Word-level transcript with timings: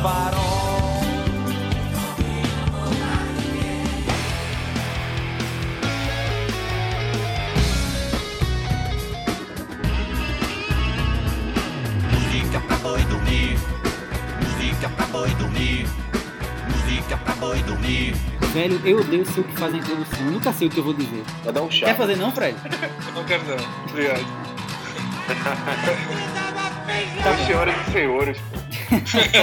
farol. 0.00 1.02
Música 12.10 12.60
pra 12.60 12.76
boi 12.76 13.02
dormir. 13.04 13.58
Música 14.40 14.88
pra 14.88 15.06
boi 15.06 15.30
dormir. 15.34 15.86
Música 16.68 17.16
pra 17.16 17.34
boi 17.34 17.62
dormir. 17.62 18.14
Velho, 18.52 18.80
eu 18.84 18.98
odeio 19.00 19.24
ser 19.24 19.40
o 19.40 19.44
que 19.44 19.56
faz 19.58 19.74
a 19.74 19.78
introdução. 19.78 20.26
Nunca 20.26 20.52
sei 20.52 20.68
o 20.68 20.70
que 20.70 20.78
eu 20.78 20.84
vou 20.84 20.92
dizer. 20.92 21.24
Vai 21.42 21.52
dar 21.52 21.62
um 21.62 21.70
chá. 21.70 21.86
Quer 21.86 21.96
fazer 21.96 22.16
não, 22.16 22.30
Fred? 22.32 22.56
Eu 23.06 23.12
não 23.14 23.24
quero 23.24 23.42
não. 23.44 23.56
Obrigado. 23.88 24.26
Então, 27.18 27.36
senhoras 27.46 27.74
e 27.88 27.92
senhores, 27.92 28.38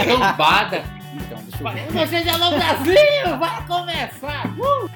Trombada. 0.03 0.83
Então, 1.13 1.39
deixa 1.43 1.63
eu 1.63 1.71
ver. 1.71 1.91
Vocês 1.91 2.27
é 2.27 2.37
no 2.37 2.49
Brasil, 2.51 3.37
vai 3.39 3.65
começar. 3.65 4.47
Uh! 4.57 4.89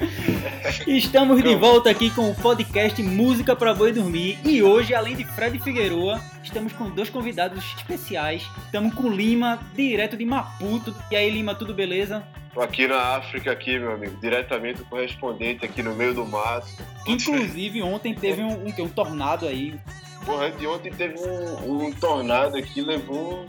Estamos 0.88 1.41
de 1.41 1.55
volta 1.55 1.89
aqui 1.89 2.12
com 2.12 2.29
o 2.29 2.35
podcast 2.35 3.02
Música 3.02 3.55
pra 3.55 3.73
Boi 3.73 3.91
Dormir. 3.91 4.38
E 4.45 4.62
hoje, 4.62 4.93
além 4.93 5.16
de 5.16 5.26
Fred 5.26 5.57
Figueroa, 5.59 6.21
estamos 6.43 6.71
com 6.73 6.89
dois 6.89 7.09
convidados 7.09 7.63
especiais. 7.77 8.43
Estamos 8.66 8.93
com 8.93 9.09
Lima, 9.09 9.59
direto 9.73 10.16
de 10.16 10.26
Maputo. 10.26 10.95
E 11.09 11.15
aí, 11.15 11.29
Lima, 11.29 11.55
tudo 11.55 11.73
beleza? 11.73 12.23
tô 12.54 12.62
aqui 12.62 12.88
na 12.88 13.15
África 13.15 13.51
aqui, 13.51 13.79
meu 13.79 13.93
amigo, 13.93 14.15
diretamente 14.21 14.77
do 14.77 14.85
correspondente 14.85 15.65
aqui 15.65 15.81
no 15.81 15.95
meio 15.95 16.13
do 16.13 16.26
mato. 16.26 16.67
Inclusive, 17.07 17.81
ontem 17.81 18.13
teve 18.13 18.43
um, 18.43 18.68
um, 18.68 18.84
um 18.84 18.90
tornado 18.90 19.48
aí. 19.48 19.79
Porra, 20.24 20.51
de 20.51 20.68
ontem 20.68 20.91
teve 20.91 21.15
um, 21.20 21.87
um 21.87 21.91
tornado 21.91 22.55
aqui, 22.55 22.81
levou 22.81 23.48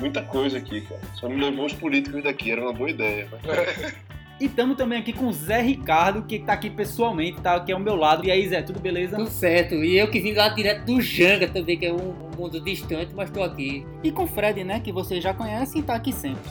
muita 0.00 0.22
coisa 0.22 0.58
aqui, 0.58 0.80
cara. 0.82 1.00
Só 1.14 1.28
não 1.28 1.36
levou 1.36 1.66
os 1.66 1.72
políticos 1.72 2.22
daqui, 2.22 2.50
era 2.50 2.62
uma 2.62 2.72
boa 2.72 2.90
ideia. 2.90 3.26
Né? 3.26 3.92
E 4.40 4.46
estamos 4.46 4.76
também 4.76 4.98
aqui 4.98 5.12
com 5.12 5.28
o 5.28 5.32
Zé 5.32 5.62
Ricardo, 5.62 6.24
que 6.24 6.40
tá 6.40 6.54
aqui 6.54 6.68
pessoalmente, 6.68 7.40
tá 7.40 7.54
aqui 7.54 7.70
ao 7.70 7.78
meu 7.78 7.94
lado. 7.94 8.26
E 8.26 8.30
aí, 8.30 8.48
Zé, 8.48 8.60
tudo 8.60 8.80
beleza? 8.80 9.16
Tudo 9.16 9.30
certo. 9.30 9.76
E 9.76 9.96
eu 9.96 10.10
que 10.10 10.18
vim 10.18 10.32
lá 10.32 10.48
direto 10.48 10.84
do 10.84 11.00
Janga 11.00 11.46
também, 11.46 11.78
que 11.78 11.86
é 11.86 11.92
um, 11.92 12.10
um 12.10 12.36
mundo 12.36 12.60
distante, 12.60 13.14
mas 13.14 13.30
tô 13.30 13.40
aqui. 13.40 13.86
E 14.02 14.10
com 14.10 14.24
o 14.24 14.26
Fred, 14.26 14.64
né, 14.64 14.80
que 14.80 14.90
vocês 14.90 15.22
já 15.22 15.32
conhecem 15.32 15.80
e 15.80 15.84
tá 15.84 15.94
aqui 15.94 16.12
sempre. 16.12 16.42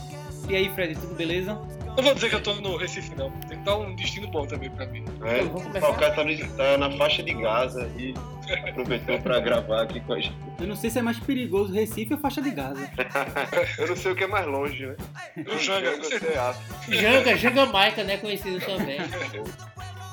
E 0.47 0.55
aí, 0.55 0.69
Fred, 0.69 0.95
tudo 0.95 1.15
beleza? 1.15 1.59
Não 1.95 2.03
vou 2.03 2.15
dizer 2.15 2.29
que 2.29 2.35
eu 2.35 2.43
tô 2.43 2.53
no 2.55 2.77
Recife, 2.77 3.13
não. 3.15 3.29
Tem 3.31 3.57
que 3.57 3.65
dar 3.65 3.77
um 3.77 3.93
destino 3.95 4.27
bom 4.27 4.45
também 4.45 4.69
pra 4.69 4.85
mim. 4.85 5.03
É, 5.23 5.43
o 5.43 5.93
cara 5.95 6.15
tá, 6.15 6.23
tá 6.57 6.77
na 6.77 6.91
faixa 6.97 7.21
de 7.21 7.33
Gaza 7.33 7.89
e 7.97 8.13
aproveitou 8.69 9.19
pra 9.19 9.39
gravar 9.39 9.83
aqui 9.83 9.99
com 9.99 10.13
a 10.13 10.19
gente. 10.19 10.35
Eu 10.59 10.67
não 10.67 10.75
sei 10.75 10.89
se 10.89 10.99
é 10.99 11.01
mais 11.01 11.19
perigoso 11.19 11.73
Recife 11.73 12.13
ou 12.13 12.19
faixa 12.19 12.41
de 12.41 12.51
Gaza. 12.51 12.89
Eu 13.77 13.87
não 13.87 13.95
sei 13.95 14.11
o 14.11 14.15
que 14.15 14.23
é 14.23 14.27
mais 14.27 14.47
longe, 14.47 14.85
né? 14.85 14.95
O 15.37 15.57
Janga, 15.57 15.97
você. 15.97 16.19
Janga, 16.89 17.37
Janga 17.37 17.65
Maica, 17.65 18.03
né? 18.03 18.17
Conhecido 18.17 18.59
também. 18.65 18.99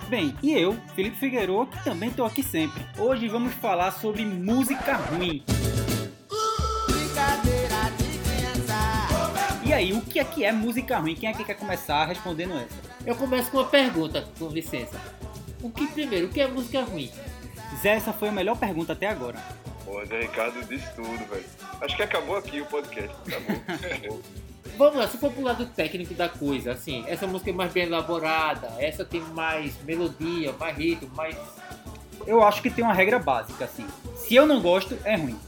Bem, 0.08 0.34
e 0.42 0.54
eu, 0.54 0.74
Felipe 0.96 1.18
Figueiredo, 1.18 1.66
que 1.66 1.84
também 1.84 2.10
tô 2.10 2.24
aqui 2.24 2.42
sempre. 2.42 2.82
Hoje 2.98 3.28
vamos 3.28 3.52
falar 3.54 3.90
sobre 3.90 4.24
música 4.24 4.94
ruim. 4.94 5.44
E 9.68 9.72
aí, 9.74 9.92
o 9.92 10.00
que 10.00 10.18
é 10.18 10.24
que 10.24 10.46
é 10.46 10.50
música 10.50 10.96
ruim? 10.96 11.14
Quem 11.14 11.28
é 11.28 11.34
que 11.34 11.44
quer 11.44 11.52
começar 11.52 12.06
respondendo 12.06 12.54
essa? 12.54 12.74
Eu 13.04 13.14
começo 13.14 13.50
com 13.50 13.58
uma 13.58 13.66
pergunta, 13.66 14.26
com 14.38 14.48
licença. 14.48 14.98
O 15.62 15.70
que 15.70 15.86
primeiro, 15.88 16.26
o 16.26 16.30
que 16.30 16.40
é 16.40 16.48
música 16.48 16.80
ruim? 16.84 17.12
Zé, 17.82 17.90
essa 17.90 18.10
foi 18.10 18.30
a 18.30 18.32
melhor 18.32 18.56
pergunta 18.56 18.94
até 18.94 19.08
agora. 19.08 19.36
Pô, 19.84 20.02
Zé 20.06 20.20
Ricardo 20.20 20.64
disse 20.64 20.90
tudo, 20.94 21.18
velho. 21.26 21.44
Acho 21.82 21.94
que 21.94 22.02
acabou 22.02 22.38
aqui 22.38 22.62
o 22.62 22.64
podcast. 22.64 23.14
Acabou. 23.26 23.62
acabou. 23.68 24.22
Vamos 24.78 24.96
lá, 24.96 25.06
se 25.06 25.18
for 25.18 25.30
pro 25.30 25.42
lado 25.42 25.66
técnico 25.66 26.14
da 26.14 26.30
coisa, 26.30 26.72
assim, 26.72 27.04
essa 27.06 27.26
música 27.26 27.50
é 27.50 27.52
mais 27.52 27.70
bem 27.70 27.82
elaborada, 27.82 28.72
essa 28.78 29.04
tem 29.04 29.20
mais 29.20 29.74
melodia, 29.84 30.50
mais 30.58 30.78
ritmo, 30.78 31.10
mais. 31.14 31.36
Eu 32.26 32.42
acho 32.42 32.62
que 32.62 32.70
tem 32.70 32.82
uma 32.82 32.94
regra 32.94 33.18
básica, 33.18 33.66
assim. 33.66 33.86
Se 34.16 34.34
eu 34.34 34.46
não 34.46 34.62
gosto, 34.62 34.96
é 35.04 35.14
ruim. 35.14 35.38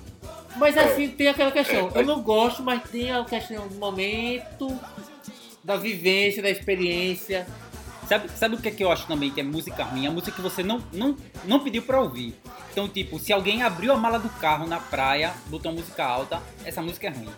Mas 0.57 0.77
assim, 0.77 1.09
tem 1.09 1.29
aquela 1.29 1.53
questão, 1.53 1.91
eu 1.95 2.05
não 2.05 2.23
gosto, 2.23 2.63
mas 2.63 2.83
tem 2.91 3.13
a 3.13 3.25
questão 3.25 3.69
do 3.69 3.77
momento, 3.77 4.79
da 5.63 5.77
vivência, 5.77 6.43
da 6.43 6.51
experiência. 6.51 7.47
Sabe, 8.09 8.29
sabe 8.31 8.55
o 8.57 8.59
que, 8.59 8.69
é 8.69 8.71
que 8.73 8.83
eu 8.83 8.91
acho 8.91 9.07
também 9.07 9.31
que 9.31 9.41
é 9.41 9.45
música 9.45 9.85
ruim? 9.85 10.07
A 10.07 10.11
música 10.11 10.33
que 10.33 10.41
você 10.41 10.65
não, 10.65 10.83
não, 10.93 11.17
não 11.45 11.61
pediu 11.61 11.83
pra 11.83 12.01
ouvir. 12.01 12.35
Então, 12.73 12.89
tipo, 12.89 13.21
se 13.21 13.33
alguém 13.33 13.63
abriu 13.63 13.93
a 13.93 13.97
mala 13.97 14.19
do 14.19 14.29
carro 14.29 14.67
na 14.67 14.81
praia, 14.81 15.33
botou 15.47 15.71
uma 15.71 15.81
música 15.81 16.05
alta, 16.05 16.43
essa 16.65 16.83
música 16.83 17.07
é 17.07 17.11
ruim. 17.11 17.29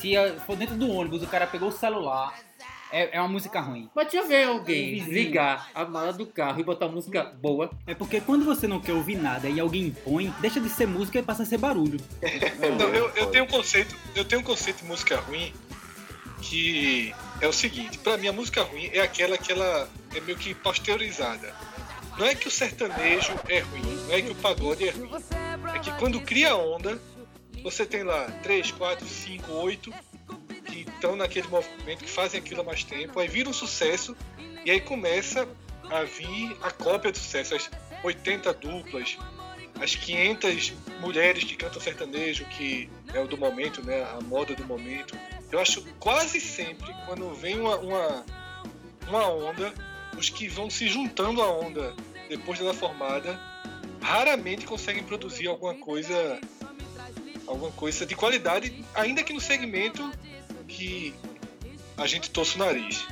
Se 0.00 0.16
eh, 0.16 0.36
for 0.46 0.56
dentro 0.56 0.76
do 0.76 0.90
ônibus, 0.90 1.22
o 1.22 1.26
cara 1.26 1.46
pegou 1.46 1.68
o 1.68 1.72
celular, 1.72 2.34
é, 2.94 3.16
é 3.16 3.20
uma 3.20 3.28
música 3.28 3.60
ruim. 3.60 3.90
Mas 3.92 4.04
deixa 4.04 4.24
eu 4.24 4.28
ver 4.28 4.44
alguém 4.44 5.00
ligar 5.00 5.68
a 5.74 5.84
mala 5.84 6.12
do 6.12 6.24
carro 6.24 6.60
e 6.60 6.62
botar 6.62 6.86
música 6.86 7.24
boa. 7.24 7.68
É 7.88 7.94
porque 7.94 8.20
quando 8.20 8.44
você 8.44 8.68
não 8.68 8.80
quer 8.80 8.92
ouvir 8.92 9.16
nada 9.16 9.48
e 9.48 9.58
alguém 9.58 9.88
impõe, 9.88 10.32
deixa 10.40 10.60
de 10.60 10.68
ser 10.68 10.86
música 10.86 11.18
e 11.18 11.22
passa 11.22 11.42
a 11.42 11.46
ser 11.46 11.58
barulho. 11.58 11.98
Não, 12.78 12.88
eu, 12.90 13.10
eu 13.16 13.26
tenho 13.26 13.44
um 13.44 13.48
conceito, 13.48 13.96
eu 14.14 14.24
tenho 14.24 14.40
um 14.40 14.44
conceito 14.44 14.78
de 14.78 14.84
música 14.84 15.18
ruim 15.18 15.52
que 16.40 17.12
é 17.40 17.48
o 17.48 17.52
seguinte, 17.52 17.98
pra 17.98 18.16
mim 18.16 18.28
a 18.28 18.32
música 18.32 18.62
ruim 18.62 18.90
é 18.92 19.00
aquela 19.00 19.36
que 19.36 19.50
ela 19.50 19.88
é 20.14 20.20
meio 20.20 20.38
que 20.38 20.54
pasteurizada. 20.54 21.52
Não 22.16 22.26
é 22.26 22.34
que 22.34 22.46
o 22.46 22.50
sertanejo 22.50 23.32
é 23.48 23.58
ruim, 23.60 24.06
não 24.06 24.14
é 24.14 24.22
que 24.22 24.30
o 24.30 24.34
pagode 24.36 24.86
é 24.86 24.90
ruim. 24.92 25.10
É 25.74 25.78
que 25.80 25.90
quando 25.98 26.20
cria 26.20 26.54
onda, 26.54 27.00
você 27.62 27.84
tem 27.84 28.04
lá 28.04 28.26
3, 28.42 28.70
4, 28.72 29.04
5, 29.04 29.52
8 29.52 29.92
que 30.74 30.90
estão 30.90 31.14
naquele 31.14 31.46
movimento, 31.46 32.04
que 32.04 32.10
fazem 32.10 32.40
aquilo 32.40 32.62
há 32.62 32.64
mais 32.64 32.82
tempo, 32.82 33.20
aí 33.20 33.28
vira 33.28 33.48
um 33.48 33.52
sucesso 33.52 34.16
e 34.64 34.70
aí 34.70 34.80
começa 34.80 35.48
a 35.90 36.02
vir 36.02 36.56
a 36.62 36.70
cópia 36.70 37.12
do 37.12 37.18
sucesso, 37.18 37.54
as 37.54 37.70
80 38.02 38.52
duplas, 38.54 39.16
as 39.80 39.94
500 39.94 40.72
mulheres 41.00 41.44
que 41.44 41.56
cantam 41.56 41.80
sertanejo, 41.80 42.44
que 42.46 42.90
é 43.12 43.20
o 43.20 43.28
do 43.28 43.36
momento, 43.36 43.84
né, 43.84 44.02
a 44.02 44.20
moda 44.20 44.54
do 44.54 44.64
momento. 44.64 45.16
Eu 45.52 45.60
acho 45.60 45.84
quase 46.00 46.40
sempre, 46.40 46.92
quando 47.06 47.32
vem 47.34 47.60
uma, 47.60 47.76
uma, 47.76 48.24
uma 49.06 49.28
onda, 49.28 49.72
os 50.16 50.28
que 50.28 50.48
vão 50.48 50.68
se 50.68 50.88
juntando 50.88 51.40
à 51.40 51.50
onda 51.50 51.94
depois 52.28 52.58
dela 52.58 52.74
formada, 52.74 53.38
raramente 54.00 54.66
conseguem 54.66 55.04
produzir 55.04 55.46
alguma 55.46 55.74
coisa 55.74 56.40
alguma 57.46 57.70
coisa 57.72 58.06
de 58.06 58.16
qualidade, 58.16 58.84
ainda 58.94 59.22
que 59.22 59.32
no 59.32 59.40
segmento 59.40 60.10
que 60.66 61.14
a 61.96 62.06
gente 62.06 62.30
torce 62.30 62.56
o 62.56 62.58
nariz. 62.58 63.06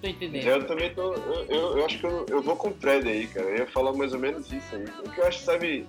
Tô 0.00 0.08
entendendo. 0.08 0.46
Eu 0.46 0.66
também 0.66 0.94
tô. 0.94 1.14
Eu, 1.14 1.44
eu, 1.46 1.78
eu 1.78 1.84
acho 1.84 1.98
que 1.98 2.04
eu, 2.04 2.26
eu 2.28 2.42
vou 2.42 2.56
com 2.56 2.68
o 2.68 2.74
Fred 2.74 3.08
aí, 3.08 3.26
cara. 3.26 3.46
Eu 3.46 3.56
ia 3.58 3.66
falar 3.66 3.92
mais 3.92 4.12
ou 4.12 4.18
menos 4.18 4.52
isso 4.52 4.76
aí. 4.76 4.84
Porque 4.84 5.20
eu 5.20 5.26
acho, 5.26 5.40
sabe, 5.40 5.86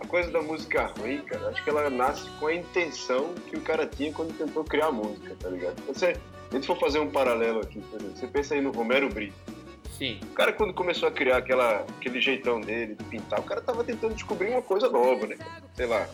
a 0.00 0.06
coisa 0.06 0.30
da 0.30 0.42
música 0.42 0.92
ruim, 0.98 1.18
cara, 1.22 1.48
acho 1.48 1.62
que 1.62 1.70
ela 1.70 1.88
nasce 1.88 2.28
com 2.38 2.46
a 2.46 2.54
intenção 2.54 3.34
que 3.48 3.56
o 3.56 3.60
cara 3.60 3.86
tinha 3.86 4.12
quando 4.12 4.36
tentou 4.36 4.64
criar 4.64 4.86
a 4.86 4.92
música, 4.92 5.36
tá 5.40 5.48
ligado? 5.48 5.80
Você, 5.86 6.14
se 6.14 6.20
a 6.50 6.54
gente 6.54 6.66
for 6.66 6.78
fazer 6.78 6.98
um 6.98 7.10
paralelo 7.10 7.60
aqui, 7.60 7.80
por 7.80 8.00
exemplo, 8.00 8.16
você 8.16 8.26
pensa 8.26 8.54
aí 8.54 8.60
no 8.60 8.72
Romero 8.72 9.08
Brito. 9.08 9.34
Sim. 9.96 10.20
O 10.22 10.34
cara, 10.34 10.52
quando 10.52 10.74
começou 10.74 11.08
a 11.08 11.12
criar 11.12 11.38
aquela, 11.38 11.86
aquele 11.98 12.20
jeitão 12.20 12.60
dele 12.60 12.94
de 12.94 13.04
pintar, 13.04 13.40
o 13.40 13.42
cara 13.42 13.62
tava 13.62 13.82
tentando 13.82 14.14
descobrir 14.14 14.50
uma 14.50 14.62
coisa 14.62 14.90
nova, 14.90 15.26
né? 15.26 15.36
Sei 15.74 15.86
lá. 15.86 16.06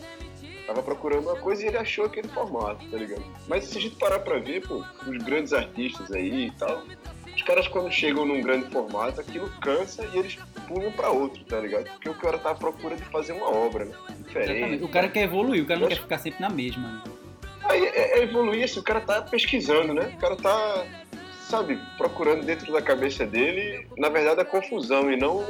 Tava 0.65 0.81
procurando 0.81 1.29
uma 1.29 1.35
coisa 1.35 1.63
e 1.63 1.67
ele 1.67 1.77
achou 1.77 2.05
aquele 2.05 2.27
formato, 2.29 2.85
tá 2.89 2.97
ligado? 2.97 3.23
Mas 3.47 3.65
se 3.65 3.77
a 3.77 3.81
gente 3.81 3.95
parar 3.97 4.19
pra 4.19 4.39
ver, 4.39 4.65
pô, 4.65 4.83
os 5.05 5.17
grandes 5.17 5.51
artistas 5.53 6.11
aí 6.11 6.47
e 6.47 6.51
tal, 6.51 6.83
os 7.35 7.41
caras 7.41 7.67
quando 7.67 7.91
chegam 7.91 8.25
num 8.25 8.41
grande 8.41 8.69
formato, 8.71 9.19
aquilo 9.19 9.49
cansa 9.61 10.05
e 10.13 10.17
eles 10.19 10.37
pulam 10.67 10.91
pra 10.93 11.09
outro, 11.09 11.43
tá 11.43 11.59
ligado? 11.59 11.89
Porque 11.91 12.09
o 12.09 12.13
cara 12.13 12.37
tá 12.37 12.51
à 12.51 12.55
procura 12.55 12.95
de 12.95 13.03
fazer 13.05 13.33
uma 13.33 13.49
obra, 13.49 13.85
né? 13.85 13.95
Diferente. 14.19 14.51
Exatamente. 14.51 14.83
O 14.83 14.87
cara 14.89 15.09
quer 15.09 15.23
evoluir, 15.23 15.63
o 15.63 15.65
cara 15.65 15.79
não 15.81 15.87
quer 15.89 15.99
ficar 15.99 16.17
sempre 16.19 16.41
na 16.41 16.49
mesma. 16.49 16.87
né? 16.87 17.01
Aí 17.65 17.83
é, 17.85 18.19
é 18.19 18.23
evoluir 18.23 18.63
assim, 18.63 18.79
o 18.79 18.83
cara 18.83 19.01
tá 19.01 19.21
pesquisando, 19.21 19.93
né? 19.93 20.13
O 20.15 20.17
cara 20.19 20.35
tá, 20.37 20.85
sabe, 21.53 21.79
procurando 21.99 22.43
dentro 22.43 22.73
da 22.73 22.81
cabeça 22.81 23.27
dele, 23.27 23.85
na 23.95 24.09
verdade, 24.09 24.41
a 24.41 24.45
confusão 24.45 25.11
e 25.11 25.15
não, 25.15 25.45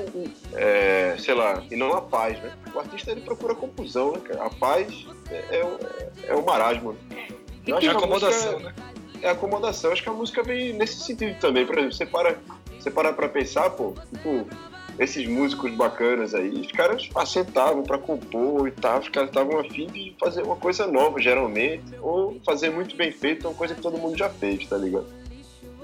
é, 0.54 1.16
sei 1.18 1.34
lá, 1.34 1.64
e 1.72 1.78
não 1.78 1.94
a 1.94 2.02
paz, 2.02 2.38
né? 2.42 2.52
O 2.76 2.80
artista 2.80 3.12
ele 3.12 3.22
procura 3.22 3.54
a 3.54 3.56
confusão, 3.56 4.12
né, 4.12 4.20
cara? 4.20 4.44
A 4.44 4.50
paz 4.50 5.06
é, 5.32 5.60
é, 5.60 5.64
o- 5.66 5.80
é 6.28 6.36
o 6.36 6.46
marasmo. 6.46 6.92
né? 7.10 7.28
Eu 7.66 7.78
acho 7.78 7.88
É 7.88 7.90
que 7.90 7.96
a 7.96 8.00
acomodação, 8.00 8.52
música- 8.52 8.70
né? 8.70 8.76
É 9.22 9.30
acomodação. 9.30 9.92
Acho 9.94 10.04
que 10.04 10.10
a 10.10 10.14
música 10.14 10.44
vem 10.44 10.74
nesse 10.74 10.98
sentido 11.02 11.40
também. 11.40 11.66
Por 11.66 11.78
exemplo, 11.78 11.96
você 11.96 12.06
para, 12.06 12.36
você 12.78 12.92
para 12.92 13.14
pra 13.14 13.30
pensar, 13.30 13.70
pô, 13.70 13.94
tipo, 14.14 14.46
esses 15.00 15.26
músicos 15.26 15.72
bacanas 15.74 16.36
aí, 16.36 16.50
os 16.50 16.70
caras 16.74 17.10
assentavam 17.16 17.84
pra 17.84 17.98
compor 17.98 18.68
e 18.68 18.72
tal, 18.72 19.00
os 19.00 19.08
caras 19.08 19.30
estavam 19.30 19.58
afim 19.58 19.88
de 19.88 20.14
fazer 20.20 20.44
uma 20.44 20.58
coisa 20.58 20.86
nova, 20.86 21.22
geralmente, 21.22 21.86
ou 22.02 22.38
fazer 22.46 22.70
muito 22.72 22.94
bem 22.98 23.10
feito, 23.14 23.48
uma 23.48 23.56
coisa 23.56 23.74
que 23.74 23.82
todo 23.82 23.98
mundo 23.98 24.18
já 24.18 24.28
fez, 24.30 24.68
tá 24.68 24.76
ligado? 24.76 25.06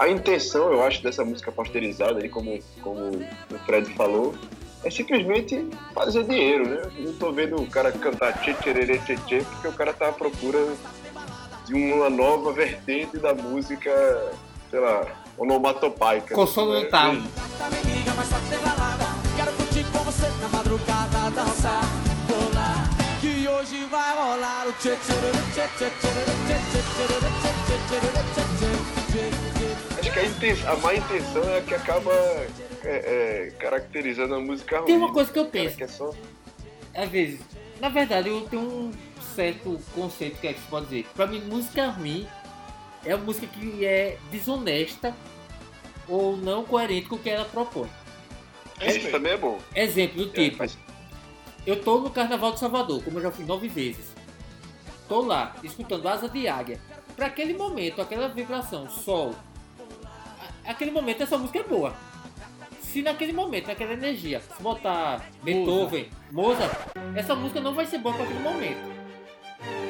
A 0.00 0.08
intenção, 0.08 0.72
eu 0.72 0.82
acho, 0.82 1.02
dessa 1.02 1.22
música 1.22 1.52
posterizada 1.52 2.20
aí, 2.20 2.28
como, 2.30 2.58
como 2.80 3.00
o 3.10 3.58
Fred 3.66 3.92
falou, 3.92 4.34
é 4.82 4.90
simplesmente 4.90 5.68
fazer 5.94 6.24
dinheiro, 6.24 6.66
né? 6.66 6.90
Eu 6.96 7.04
não 7.04 7.12
tô 7.12 7.30
vendo 7.30 7.56
o 7.56 7.66
cara 7.66 7.92
cantar 7.92 8.32
tchê 8.40 8.54
tchererê 8.54 8.96
tchê 9.00 9.16
tchê, 9.26 9.42
porque 9.42 9.68
o 9.68 9.72
cara 9.74 9.92
tá 9.92 10.08
à 10.08 10.12
procura 10.12 10.58
de 11.66 11.74
uma 11.74 12.08
nova 12.08 12.50
vertente 12.50 13.18
da 13.18 13.34
música, 13.34 13.92
sei 14.70 14.80
lá, 14.80 15.06
onomatopaica. 15.36 16.34
Consonantal. 16.34 17.12
É, 17.12 17.20
Tá, 17.58 17.68
ter 18.48 18.58
balada. 18.58 19.04
Quero 19.36 19.52
curtir 19.52 19.84
com 19.92 19.98
você 19.98 20.26
na 20.40 20.48
madrugada, 20.48 21.30
dançar, 21.30 21.84
rolar. 22.26 22.88
Que 23.20 23.46
hoje 23.46 23.84
vai 23.90 24.16
rolar 24.16 24.66
o 24.66 24.72
tchê 24.80 24.96
tchê 24.96 25.12
tchê 25.52 25.68
tchê 25.76 25.90
tchê 26.00 26.08
tchê 26.08 26.38
tchê 26.56 26.80
tchê 26.80 27.36
tchê 27.86 28.00
tchê 28.00 28.08
tchê 29.12 29.30
tchê 29.52 29.59
Acho 30.10 30.12
que 30.12 30.18
a, 30.18 30.24
inten- 30.26 30.66
a 30.66 30.76
má 30.76 30.94
intenção 30.94 31.42
é 31.44 31.58
a 31.58 31.62
que 31.62 31.74
acaba 31.74 32.12
é, 32.12 32.48
é, 32.84 33.54
caracterizando 33.58 34.34
a 34.34 34.40
música 34.40 34.78
ruim. 34.78 34.86
Tem 34.86 34.96
uma 34.96 35.12
coisa 35.12 35.32
que 35.32 35.38
eu 35.38 35.44
cara 35.46 35.52
penso. 35.64 35.76
quer 35.76 35.88
só- 35.88 36.12
Às 36.94 37.08
vezes, 37.08 37.40
na 37.80 37.88
verdade, 37.88 38.28
eu 38.28 38.40
tenho 38.48 38.62
um 38.62 38.92
certo 39.36 39.78
conceito 39.94 40.40
que 40.40 40.48
é 40.48 40.52
que 40.52 40.60
se 40.60 40.66
pode 40.66 40.86
dizer. 40.86 41.06
Pra 41.14 41.26
mim, 41.26 41.40
música 41.42 41.86
ruim 41.90 42.26
é 43.04 43.14
uma 43.14 43.24
música 43.24 43.46
que 43.46 43.84
é 43.86 44.18
desonesta 44.32 45.14
ou 46.08 46.36
não 46.36 46.64
coerente 46.64 47.08
com 47.08 47.14
o 47.14 47.18
que 47.18 47.30
ela 47.30 47.44
propõe. 47.44 47.88
É 48.80 48.86
isso 48.88 48.94
mesmo. 48.96 49.10
também 49.12 49.32
é 49.32 49.36
bom. 49.36 49.58
Exemplo 49.74 50.24
do 50.26 50.30
É, 50.40 50.44
tipo, 50.44 50.56
mas- 50.58 50.76
eu 51.64 51.80
tô 51.84 52.00
no 52.00 52.10
Carnaval 52.10 52.52
de 52.52 52.58
Salvador, 52.58 53.00
como 53.04 53.18
eu 53.18 53.22
já 53.22 53.30
fui 53.30 53.44
nove 53.44 53.68
vezes. 53.68 54.06
Tô 55.08 55.20
lá, 55.20 55.54
escutando 55.62 56.08
Asa 56.08 56.28
de 56.28 56.48
Águia. 56.48 56.80
Pra 57.14 57.26
aquele 57.26 57.54
momento, 57.54 58.00
aquela 58.02 58.28
vibração, 58.28 58.88
sol, 58.88 59.34
aquele 60.70 60.90
momento 60.90 61.22
essa 61.22 61.36
música 61.38 61.58
é 61.60 61.62
boa. 61.62 61.94
Se 62.80 63.02
naquele 63.02 63.32
momento, 63.32 63.68
naquela 63.68 63.92
energia, 63.92 64.40
se 64.40 64.62
botar 64.62 65.24
Beethoven, 65.42 66.08
Mozart, 66.32 66.72
essa 67.14 67.34
música 67.36 67.60
não 67.60 67.72
vai 67.72 67.86
ser 67.86 67.98
boa 67.98 68.14
para 68.14 68.24
aquele 68.24 68.40
momento. 68.40 68.90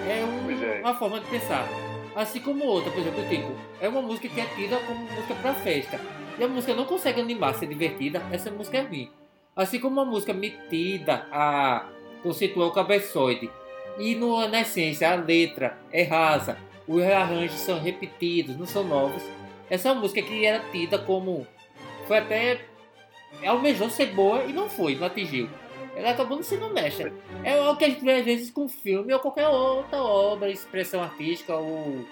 É, 0.07 0.25
um- 0.25 0.51
é. 0.65 0.81
uma 0.81 0.95
forma 0.95 1.21
de 1.21 1.27
pensar. 1.27 1.67
Assim 2.15 2.41
como 2.41 2.65
outra, 2.65 2.91
por 2.91 3.01
exemplo, 3.01 3.23
tipo, 3.29 3.53
é 3.81 3.89
uma 3.89 4.03
música 4.03 4.29
que 4.29 4.41
é 4.41 4.45
tida 4.57 4.77
como 4.81 5.01
música 5.01 5.35
para 5.37 5.55
festa. 5.55 6.01
E 6.39 6.45
a 6.45 6.49
música 6.49 6.75
não 6.75 6.85
consegue 6.85 7.21
animar, 7.21 7.55
ser 7.55 7.67
divertida, 7.69 8.23
essa 8.33 8.51
música 8.51 8.79
é 8.79 8.83
ruim. 8.83 9.11
Assim 9.55 9.79
como 9.79 10.01
uma 10.01 10.05
música 10.05 10.33
metida 10.35 11.27
a 11.31 11.87
conceituar 12.23 12.69
o 12.69 12.73
cabeçoide. 12.73 13.51
E 13.99 14.15
no, 14.15 14.47
na 14.49 14.61
essência 14.63 15.11
a 15.11 15.15
letra 15.15 15.79
é 15.93 16.03
rasa, 16.03 16.59
os 16.89 17.03
arranjos 17.03 17.61
são 17.61 17.79
repetidos, 17.81 18.57
não 18.57 18.67
são 18.67 18.85
novos. 18.85 19.23
Essa 19.71 19.95
música 19.95 20.21
que 20.21 20.45
era 20.45 20.59
tida 20.71 20.99
como. 20.99 21.47
Foi 22.07 22.19
até. 22.19 22.61
Almejou 23.47 23.89
ser 23.89 24.07
boa 24.07 24.45
e 24.45 24.53
não 24.53 24.69
foi, 24.69 24.97
não 24.97 25.07
atingiu. 25.07 25.49
Ela 25.95 26.11
acabou 26.11 26.37
não 26.37 26.43
sendo 26.43 26.67
honesta. 26.67 27.13
É 27.45 27.61
o 27.61 27.77
que 27.77 27.85
a 27.85 27.89
gente 27.89 28.05
vê 28.05 28.15
às 28.15 28.25
vezes 28.25 28.51
com 28.51 28.69
filme 28.69 29.13
ou 29.13 29.21
qualquer 29.21 29.49
outra 29.49 30.03
obra, 30.03 30.51
expressão 30.51 31.03
artística 31.03 31.55
ou 31.55 32.05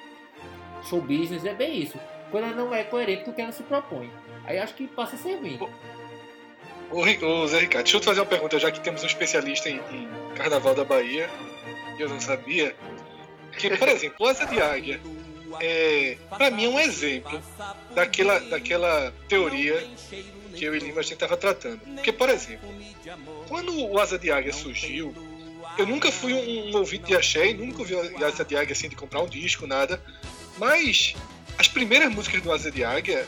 show 0.84 1.00
business, 1.00 1.44
é 1.44 1.55
bem 1.55 1.82
isso. 1.82 1.99
Quando 2.31 2.44
ela 2.44 2.55
não 2.55 2.75
é 2.75 2.84
coerente 2.84 3.25
com 3.25 3.31
o 3.31 3.34
que 3.34 3.43
ela 3.43 3.52
se 3.52 3.62
propõe. 3.62 4.11
Aí 4.44 4.58
acho 4.58 4.75
que 4.75 4.87
passa 4.87 5.16
a 5.16 5.19
ser 5.19 5.37
ruim. 5.37 5.58
Ô, 6.90 7.00
ô, 7.00 7.46
Zé 7.46 7.61
Ricardo, 7.61 7.84
deixa 7.84 7.96
eu 7.96 8.00
te 8.00 8.06
fazer 8.06 8.20
uma 8.20 8.26
pergunta, 8.26 8.58
já 8.58 8.70
que 8.70 8.81
temos 8.81 9.02
um 9.02 9.06
especialista 9.06 9.69
em, 9.69 9.76
em 9.93 10.08
Carnaval 10.34 10.75
da 10.75 10.84
Bahia, 10.84 11.28
eu 11.99 12.08
não 12.08 12.20
sabia. 12.20 12.75
Que, 13.58 13.76
por 13.76 13.88
exemplo, 13.88 14.16
o 14.20 14.26
Asa 14.26 14.46
de 14.46 14.61
Águia, 14.61 15.00
é, 15.60 16.16
pra 16.37 16.50
mim 16.50 16.64
é 16.64 16.69
um 16.69 16.81
exemplo 16.81 17.40
daquela, 17.94 18.38
daquela 18.40 19.12
teoria 19.28 19.87
que 20.55 20.64
eu 20.64 20.75
e 20.75 20.78
Lima 20.78 21.00
a 21.00 21.02
gente 21.02 21.14
estava 21.14 21.37
tratando. 21.37 21.78
Porque, 21.78 22.12
por 22.12 22.28
exemplo, 22.28 22.69
quando 23.49 23.72
o 23.75 23.99
Asa 23.99 24.19
de 24.19 24.31
Águia 24.31 24.52
surgiu, 24.52 25.14
eu 25.76 25.87
nunca 25.87 26.10
fui 26.10 26.32
um, 26.32 26.70
um 26.70 26.76
ouvinte 26.78 27.05
de 27.05 27.16
axé, 27.16 27.50
e 27.50 27.55
nunca 27.55 27.81
ouvi 27.81 27.94
o 27.94 28.25
Asa 28.25 28.44
de 28.44 28.56
Águia 28.56 28.72
assim 28.72 28.88
de 28.88 28.96
comprar 28.96 29.22
um 29.22 29.28
disco, 29.28 29.66
nada. 29.66 30.02
Mas 30.56 31.14
as 31.56 31.69
primeiras 31.69 32.12
músicas 32.12 32.43
do 32.43 32.52
Asa 32.52 32.70
de 32.70 32.84
Águia 32.84 33.26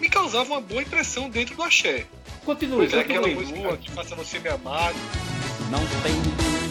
me 0.00 0.08
causavam 0.08 0.56
uma 0.56 0.60
boa 0.60 0.82
impressão 0.82 1.28
dentro 1.28 1.54
do 1.54 1.62
axé. 1.62 2.06
Continue, 2.44 2.76
Pois 2.76 2.92
é, 2.92 3.00
Aquela 3.00 3.26
música 3.28 3.76
que 3.78 3.90
faça 3.90 4.14
você 4.14 4.38
me 4.38 4.48
amar. 4.48 4.92
Não 5.70 5.80
tem 6.02 6.14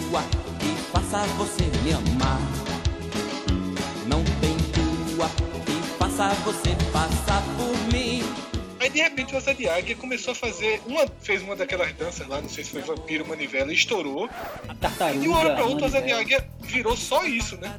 lua 0.09 0.23
que 0.59 0.91
faça 0.91 1.25
você 1.35 1.63
me 1.83 1.93
amar. 1.93 2.72
Faça 6.23 6.41
você 6.43 6.69
passar 6.93 7.43
por 7.57 7.93
mim. 7.93 8.23
Aí 8.79 8.89
de 8.89 9.01
repente 9.01 9.35
o 9.35 9.37
Águia 9.69 9.95
começou 9.95 10.31
a 10.31 10.35
fazer. 10.35 10.81
Uma, 10.85 11.05
fez 11.21 11.41
uma 11.41 11.55
daquelas 11.55 11.91
danças 11.93 12.25
lá, 12.27 12.41
não 12.41 12.47
sei 12.47 12.63
se 12.63 12.71
foi 12.71 12.81
Vampiro 12.81 13.27
Manivela, 13.27 13.71
e 13.71 13.75
estourou. 13.75 14.29
Tartaruga. 14.79 15.17
E 15.17 15.19
de 15.19 15.27
uma 15.27 15.39
hora 15.39 15.55
pra 15.55 15.65
outra 15.65 15.89
o. 15.89 16.13
Águia 16.13 16.49
virou 16.61 16.95
só 16.95 17.25
isso, 17.25 17.57
né? 17.57 17.75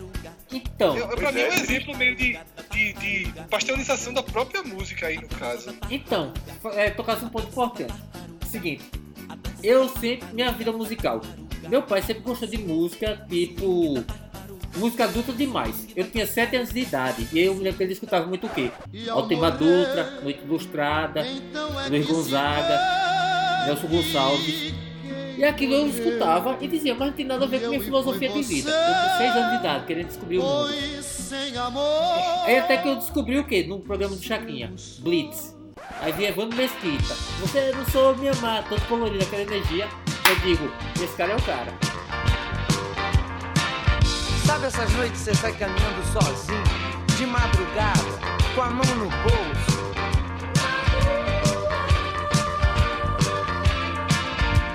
Então, 0.52 0.96
Eu, 0.96 1.08
pra 1.08 1.32
mim 1.32 1.40
é 1.40 1.48
é, 1.48 1.50
um 1.50 1.54
exemplo 1.54 1.96
meio 1.96 2.14
de, 2.16 2.38
de, 2.70 2.92
de 2.92 3.32
pasteurização 3.50 4.12
da 4.12 4.22
própria 4.22 4.62
música 4.62 5.06
aí 5.06 5.16
no 5.16 5.28
caso. 5.28 5.74
Então, 5.90 6.32
é, 6.74 6.90
tocasse 6.90 7.24
um 7.24 7.30
ponto 7.30 7.48
importante. 7.48 7.94
Seguinte, 8.50 8.84
eu 9.62 9.88
sempre, 9.88 10.26
minha 10.32 10.52
vida 10.52 10.70
musical, 10.70 11.22
meu 11.68 11.82
pai 11.82 12.02
sempre 12.02 12.22
gostou 12.22 12.46
de 12.46 12.58
música, 12.58 13.26
tipo, 13.28 14.04
música 14.76 15.04
adulta 15.04 15.32
demais. 15.32 15.86
Eu 15.94 16.08
tinha 16.10 16.26
7 16.26 16.56
anos 16.56 16.72
de 16.72 16.80
idade 16.80 17.28
e 17.32 17.40
eu 17.40 17.54
me 17.54 17.62
lembro 17.62 17.78
que 17.78 17.84
ele 17.84 17.92
escutava 17.92 18.26
muito 18.26 18.46
o 18.46 18.50
quê? 18.50 18.70
Altima 19.08 19.50
Dutra, 19.50 20.20
Noite 20.22 20.40
Ilustrada, 20.44 21.26
Luiz 21.88 22.06
Gonzaga, 22.06 22.80
Nelson 23.66 23.86
Gonçalves. 23.86 24.74
E 25.36 25.44
aquilo 25.44 25.74
eu 25.74 25.88
escutava 25.88 26.58
e 26.60 26.68
dizia, 26.68 26.94
mas 26.94 27.08
não 27.08 27.14
tem 27.14 27.26
nada 27.26 27.44
a 27.44 27.48
ver 27.48 27.60
com 27.60 27.68
minha 27.68 27.82
filosofia 27.82 28.28
de 28.28 28.42
vida. 28.42 28.70
Eu 28.70 29.10
com 29.10 29.18
6 29.18 29.36
anos 29.36 29.50
de 29.50 29.56
idade, 29.56 29.86
querendo 29.86 30.06
descobrir 30.06 30.38
o 30.38 30.42
mundo. 30.42 30.74
Aí 32.44 32.58
até 32.58 32.76
que 32.76 32.88
eu 32.88 32.96
descobri 32.96 33.38
o 33.38 33.44
que? 33.44 33.64
No 33.64 33.80
programa 33.80 34.14
do 34.14 34.22
Chacrinha, 34.22 34.72
Blitz. 35.00 35.54
Aí 36.00 36.12
vinha 36.12 36.28
Evandro 36.28 36.56
Mesquita. 36.56 37.14
Você 37.40 37.72
não 37.72 37.84
soube 37.86 38.20
me 38.20 38.28
amar, 38.28 38.68
todo 38.68 38.80
colorido, 38.88 39.24
aquela 39.24 39.42
energia. 39.42 39.88
Eu 40.28 40.36
digo, 40.36 40.70
esse 41.02 41.16
cara 41.16 41.32
é 41.32 41.36
o 41.36 41.42
cara. 41.42 41.93
Sabe 44.44 44.66
essas 44.66 44.92
noites 44.92 45.20
você 45.20 45.34
sai 45.34 45.52
caminhando 45.54 46.02
sozinho, 46.12 46.62
de 47.16 47.26
madrugada, 47.26 47.98
com 48.54 48.62
a 48.62 48.70
mão 48.70 48.94
no 48.96 49.08
bolso? 49.08 49.84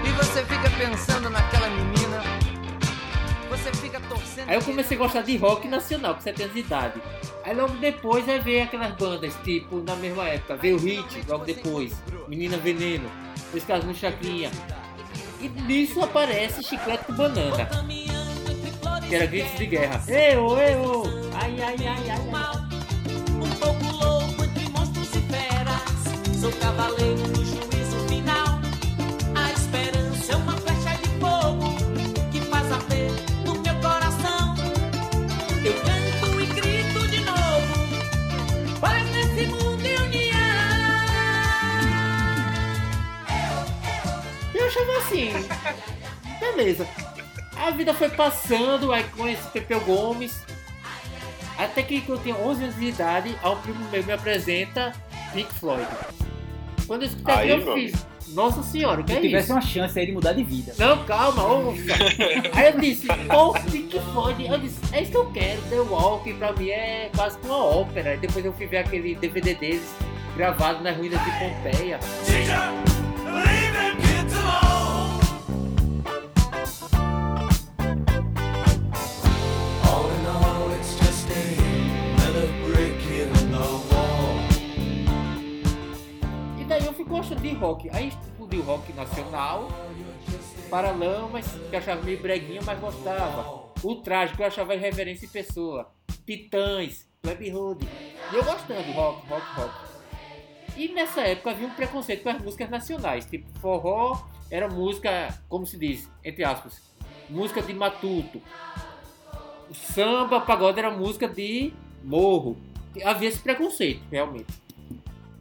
E 0.04 0.12
você 0.12 0.44
fica 0.44 0.70
pensando 0.72 1.30
naquela 1.30 1.70
menina, 1.70 2.24
você 3.50 3.72
fica 3.74 4.00
torcendo. 4.02 4.50
Aí 4.50 4.56
eu 4.56 4.62
comecei 4.64 4.98
a 4.98 5.00
gostar 5.00 5.22
de 5.22 5.38
rock 5.38 5.68
nacional, 5.68 6.16
com 6.16 6.22
7 6.22 6.42
anos 6.42 6.54
de 6.56 6.60
idade. 6.62 7.02
Aí 7.46 7.56
logo 7.56 7.74
depois 7.76 8.28
aí 8.28 8.40
veio 8.40 8.64
aquelas 8.64 8.94
bandas, 8.96 9.34
tipo, 9.44 9.82
na 9.82 9.96
mesma 9.96 10.28
época, 10.28 10.58
veio 10.58 10.78
o 10.78 10.80
Hit, 10.80 11.24
logo 11.28 11.46
depois, 11.46 11.96
Menina 12.28 12.58
Veneno, 12.58 13.10
Os 13.54 13.64
Casos 13.64 13.86
no 13.86 13.94
Chacrinha. 13.94 14.50
E 15.40 15.48
nisso 15.48 16.02
aparece 16.02 16.64
Chiclete 16.64 17.06
com 17.06 17.14
Banana, 17.14 17.70
que 19.10 19.16
era 19.16 19.25
gritos 19.25 19.58
de 19.58 19.66
guerra. 19.66 20.04
Eu, 20.08 20.56
eu, 20.60 21.04
ai, 21.34 21.60
ai, 21.62 21.75
ai, 21.80 22.10
ai, 22.10 22.30
ai. 22.32 22.60
Um 23.44 23.50
pouco 23.58 23.86
louco 23.98 24.44
entre 24.44 24.70
monstros 24.70 25.10
e 25.16 25.22
feras. 25.22 26.39
Sou 26.39 26.51
cavaleiro 26.51 27.24
do 27.30 27.44
juízo 27.44 28.08
final. 28.08 28.60
A 29.34 29.51
esperança 29.51 30.34
é 30.34 30.36
uma 30.36 30.56
flecha 30.58 30.96
de 31.01 31.10
fogo 31.20 31.75
que 32.32 32.39
faz 32.42 32.72
arder 32.72 33.10
no 33.44 33.56
meu 33.56 33.75
coração. 33.82 34.56
Eu 35.66 35.74
canto 35.74 36.42
e 36.42 36.46
grito 36.46 37.08
de 37.08 37.20
novo. 37.22 38.80
Paz 38.80 39.10
nesse 39.10 39.48
mundo 39.48 39.86
e 39.88 39.96
união. 39.96 40.39
Eu 44.54 44.68
achava 44.68 44.98
assim, 45.00 45.32
beleza. 46.39 46.88
A 47.60 47.72
vida 47.72 47.94
foi 47.94 48.10
passando, 48.10 48.92
aí 48.94 49.04
conheci 49.16 49.48
Pepeu 49.50 49.80
Gomes. 49.82 50.44
Até 51.58 51.84
que 51.84 52.01
quando 52.01 52.20
eu 52.20 52.24
tinha 52.24 52.36
11 52.36 52.63
anos 52.63 52.75
de 52.78 52.86
idade, 52.86 53.36
ao 53.44 53.58
primo 53.58 53.86
meu 53.92 54.04
me 54.04 54.13
apresenta 54.13 54.94
Pink 55.34 55.54
Floyd. 55.56 55.86
Quando 56.88 57.04
eu 57.04 57.08
escutei 57.10 57.36
Aí, 57.36 57.50
eu 57.50 57.74
fiz, 57.74 57.94
nossa 58.30 58.63
senhora, 58.63 59.01
o 59.01 59.04
que 59.04 59.12
Se 59.12 59.18
é 59.18 59.22
tivesse 59.22 59.44
isso? 59.46 59.54
uma 59.54 59.62
chance 59.62 60.00
aí 60.00 60.06
de 60.06 60.12
mudar 60.13 60.34
de 60.34 60.44
vida. 60.44 60.74
Não, 60.78 61.04
calma, 61.04 61.44
ouça. 61.44 61.82
Aí 62.56 62.74
eu 62.74 62.80
disse, 62.80 63.08
pô, 63.08 63.54
Pink 63.70 64.00
Floyd. 64.00 64.48
Eu 64.48 64.58
disse, 64.58 64.80
é 64.94 65.01
isso 65.01 65.12
que 65.12 65.18
eu 65.18 65.32
quero, 65.32 65.62
The 65.63 65.80
Walk, 65.82 66.34
pra 66.36 66.54
mim 66.54 66.70
é 66.70 67.12
quase 67.16 67.38
que 67.38 67.46
uma 67.46 67.58
ópera. 67.58 68.16
E 68.16 68.18
depois 68.18 68.44
eu 68.46 68.54
fui 68.54 68.66
ver 68.66 68.78
aquele 68.78 69.16
DVD 69.16 69.54
deles, 69.54 69.94
gravado 70.36 70.82
nas 70.82 70.96
ruínas 70.96 71.22
de 71.24 71.32
Pompeia. 71.32 72.00
Gostando 87.03 87.41
de 87.41 87.53
rock. 87.53 87.89
Aí 87.91 88.10
explodiu 88.10 88.62
rock 88.63 88.94
nacional, 88.94 89.70
Paralamas, 90.70 91.46
que 91.48 91.75
eu 91.75 91.79
achava 91.79 92.01
meio 92.01 92.22
breguinha, 92.22 92.62
mas 92.63 92.79
gostava. 92.79 93.70
O 93.84 93.96
Trágico, 93.96 94.41
eu 94.41 94.48
achava 94.48 94.75
irreverência 94.75 95.25
em 95.25 95.29
pessoa. 95.29 95.91
Titãs, 96.25 97.08
Web 97.25 97.53
Hood. 97.53 97.88
E 98.32 98.36
eu 98.36 98.44
gostando, 98.44 98.91
rock, 98.91 99.27
rock, 99.27 99.46
rock. 99.56 99.89
E 100.77 100.89
nessa 100.89 101.22
época 101.22 101.51
havia 101.51 101.68
um 101.68 101.72
preconceito 101.72 102.24
com 102.24 102.29
as 102.29 102.41
músicas 102.41 102.70
nacionais. 102.70 103.25
Tipo, 103.25 103.48
forró 103.60 104.25
era 104.51 104.68
música, 104.70 105.38
como 105.48 105.65
se 105.65 105.77
diz, 105.77 106.10
entre 106.24 106.44
aspas, 106.44 106.82
música 107.29 107.62
de 107.62 107.74
matuto. 107.74 108.41
O 109.70 109.74
samba, 109.74 110.41
pagode 110.41 110.79
era 110.79 110.89
música 110.89 111.27
de 111.27 111.74
morro. 112.03 112.58
Havia 113.03 113.29
esse 113.29 113.39
preconceito, 113.39 114.01
realmente. 114.12 114.48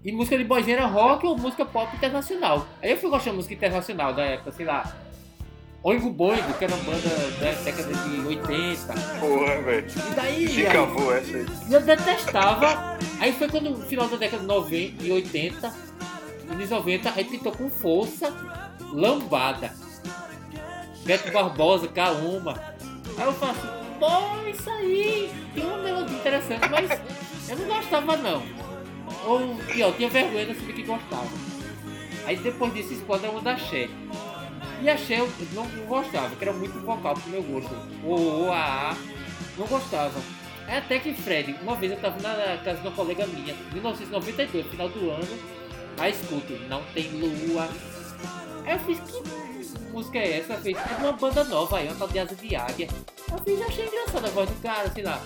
E 0.04 0.12
música 0.12 0.38
de 0.38 0.44
boizinha 0.44 0.76
era 0.76 0.86
rock 0.86 1.26
ou 1.26 1.36
música 1.36 1.64
pop 1.64 1.94
internacional. 1.96 2.66
Aí 2.80 2.92
eu 2.92 2.96
fui 2.96 3.10
gostando 3.10 3.32
de 3.32 3.36
música 3.36 3.54
internacional 3.54 4.14
da 4.14 4.22
época, 4.22 4.52
sei 4.52 4.64
lá. 4.64 4.96
Oingo 5.82 6.10
Boingo, 6.10 6.54
que 6.54 6.64
era 6.64 6.74
uma 6.74 6.84
banda 6.84 7.08
da 7.40 7.52
década 7.62 7.94
de 7.94 8.26
80. 8.26 8.94
Porra, 9.20 9.62
velho. 9.62 9.86
E 9.88 10.14
daí. 10.14 10.48
Se 10.48 10.66
essa 10.66 11.36
aí. 11.36 11.46
e 11.68 11.72
eu 11.72 11.80
detestava. 11.80 12.98
Aí 13.20 13.32
foi 13.32 13.48
quando 13.48 13.70
no 13.70 13.84
final 13.86 14.08
da 14.08 14.16
década 14.16 14.40
de 14.42 14.46
90 14.46 15.04
e 15.04 15.12
80, 15.12 15.72
anos 16.50 16.70
90, 16.70 17.12
aí 17.14 17.24
pintou 17.24 17.52
com 17.52 17.70
força 17.70 18.32
Lambada. 18.92 19.72
Beto 21.04 21.32
Barbosa, 21.32 21.88
Kauma. 21.88 22.54
Aí 23.16 23.24
eu 23.24 23.32
faço, 23.32 23.60
pô, 23.98 24.48
isso 24.48 24.70
aí 24.70 25.30
tem 25.54 25.64
uma 25.64 25.78
melodia 25.78 26.16
interessante, 26.16 26.68
mas 26.68 26.90
eu 27.48 27.56
não 27.56 27.66
gostava 27.66 28.16
não. 28.16 28.67
Ou 29.24 29.56
pior, 29.72 29.94
tinha 29.96 30.08
vergonha 30.08 30.46
de 30.46 30.54
saber 30.54 30.72
que 30.72 30.82
gostava. 30.82 31.28
Aí 32.24 32.36
depois 32.36 32.72
disso 32.74 32.92
explode 32.92 33.26
a 33.26 33.30
onda 33.30 33.52
Axé. 33.52 33.88
E 34.80 34.88
Axé 34.88 35.20
eu 35.20 35.28
não 35.52 35.66
gostava, 35.86 36.34
que 36.36 36.44
era 36.44 36.52
muito 36.52 36.78
vocal 36.80 37.14
pro 37.14 37.30
meu 37.30 37.42
gosto. 37.42 37.74
O, 38.04 38.50
a, 38.52 38.96
não 39.56 39.66
gostava. 39.66 40.20
É 40.68 40.78
até 40.78 40.98
que 40.98 41.14
Fred, 41.14 41.56
uma 41.62 41.74
vez 41.76 41.92
eu 41.92 41.98
tava 41.98 42.20
na 42.20 42.58
casa 42.58 42.80
de 42.80 42.86
uma 42.86 42.94
colega 42.94 43.26
minha, 43.26 43.54
1992, 43.72 44.66
final 44.66 44.88
do 44.90 45.10
ano, 45.10 45.38
aí 45.98 46.12
escuto, 46.12 46.52
não 46.68 46.82
tem 46.92 47.10
lua. 47.12 47.68
Aí 48.66 48.74
eu 48.74 48.78
fiz, 48.80 49.00
que 49.00 49.90
música 49.90 50.18
é 50.18 50.38
essa? 50.38 50.54
Fez, 50.58 50.76
é 50.76 50.96
uma 51.00 51.12
banda 51.12 51.42
nova 51.44 51.78
aí, 51.78 51.88
uma 51.88 51.96
tal 51.96 52.08
de 52.08 52.18
Asa 52.18 52.34
de 52.34 52.54
Águia. 52.54 52.86
Eu 53.32 53.38
fiz, 53.38 53.62
achei 53.62 53.86
engraçada 53.86 54.28
a 54.28 54.30
voz 54.30 54.50
do 54.50 54.62
cara, 54.62 54.90
sei 54.90 55.02
lá. 55.02 55.22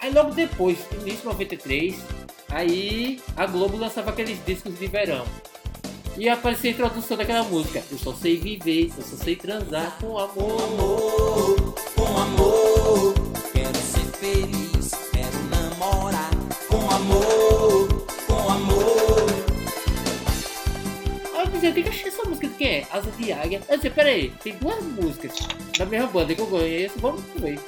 Aí 0.00 0.12
logo 0.12 0.32
depois, 0.32 0.78
início 0.92 1.20
de 1.20 1.24
93, 1.24 1.96
aí 2.48 3.20
a 3.36 3.46
Globo 3.46 3.76
lançava 3.76 4.10
aqueles 4.10 4.38
discos 4.44 4.78
de 4.78 4.86
verão. 4.86 5.24
E 6.18 6.28
aparecia 6.30 6.70
a 6.70 6.72
introdução 6.72 7.16
daquela 7.16 7.42
música. 7.44 7.82
Eu 7.90 7.98
só 7.98 8.14
sei 8.14 8.38
viver, 8.38 8.90
eu 8.96 9.04
só 9.04 9.16
sei 9.22 9.36
transar 9.36 9.98
com 10.00 10.16
amor. 10.18 10.62
amor, 10.62 11.74
com 11.94 12.18
amor. 12.18 13.14
Quero 13.52 13.76
ser 13.76 14.06
feliz, 14.16 14.90
quero 15.12 15.38
namorar. 15.50 16.30
Com 16.68 16.90
amor, 16.90 17.88
com 18.26 18.50
amor. 18.50 19.26
Aí 21.34 21.44
eu 21.44 21.46
dizia, 21.48 21.72
diga, 21.72 21.90
achei 21.90 22.08
essa 22.08 22.22
música 22.24 22.48
de 22.48 22.54
quem 22.54 22.68
é? 22.68 22.86
Asa 22.90 23.10
de 23.10 23.32
Águia. 23.32 23.60
Eu 23.68 23.76
disse, 23.76 23.90
peraí, 23.90 24.32
tem 24.42 24.54
duas 24.54 24.82
músicas 24.82 25.36
da 25.78 25.84
mesma 25.84 26.06
banda 26.06 26.34
que 26.34 26.40
eu 26.40 26.46
conheço, 26.46 26.98
vamos 26.98 27.22
ver. 27.36 27.60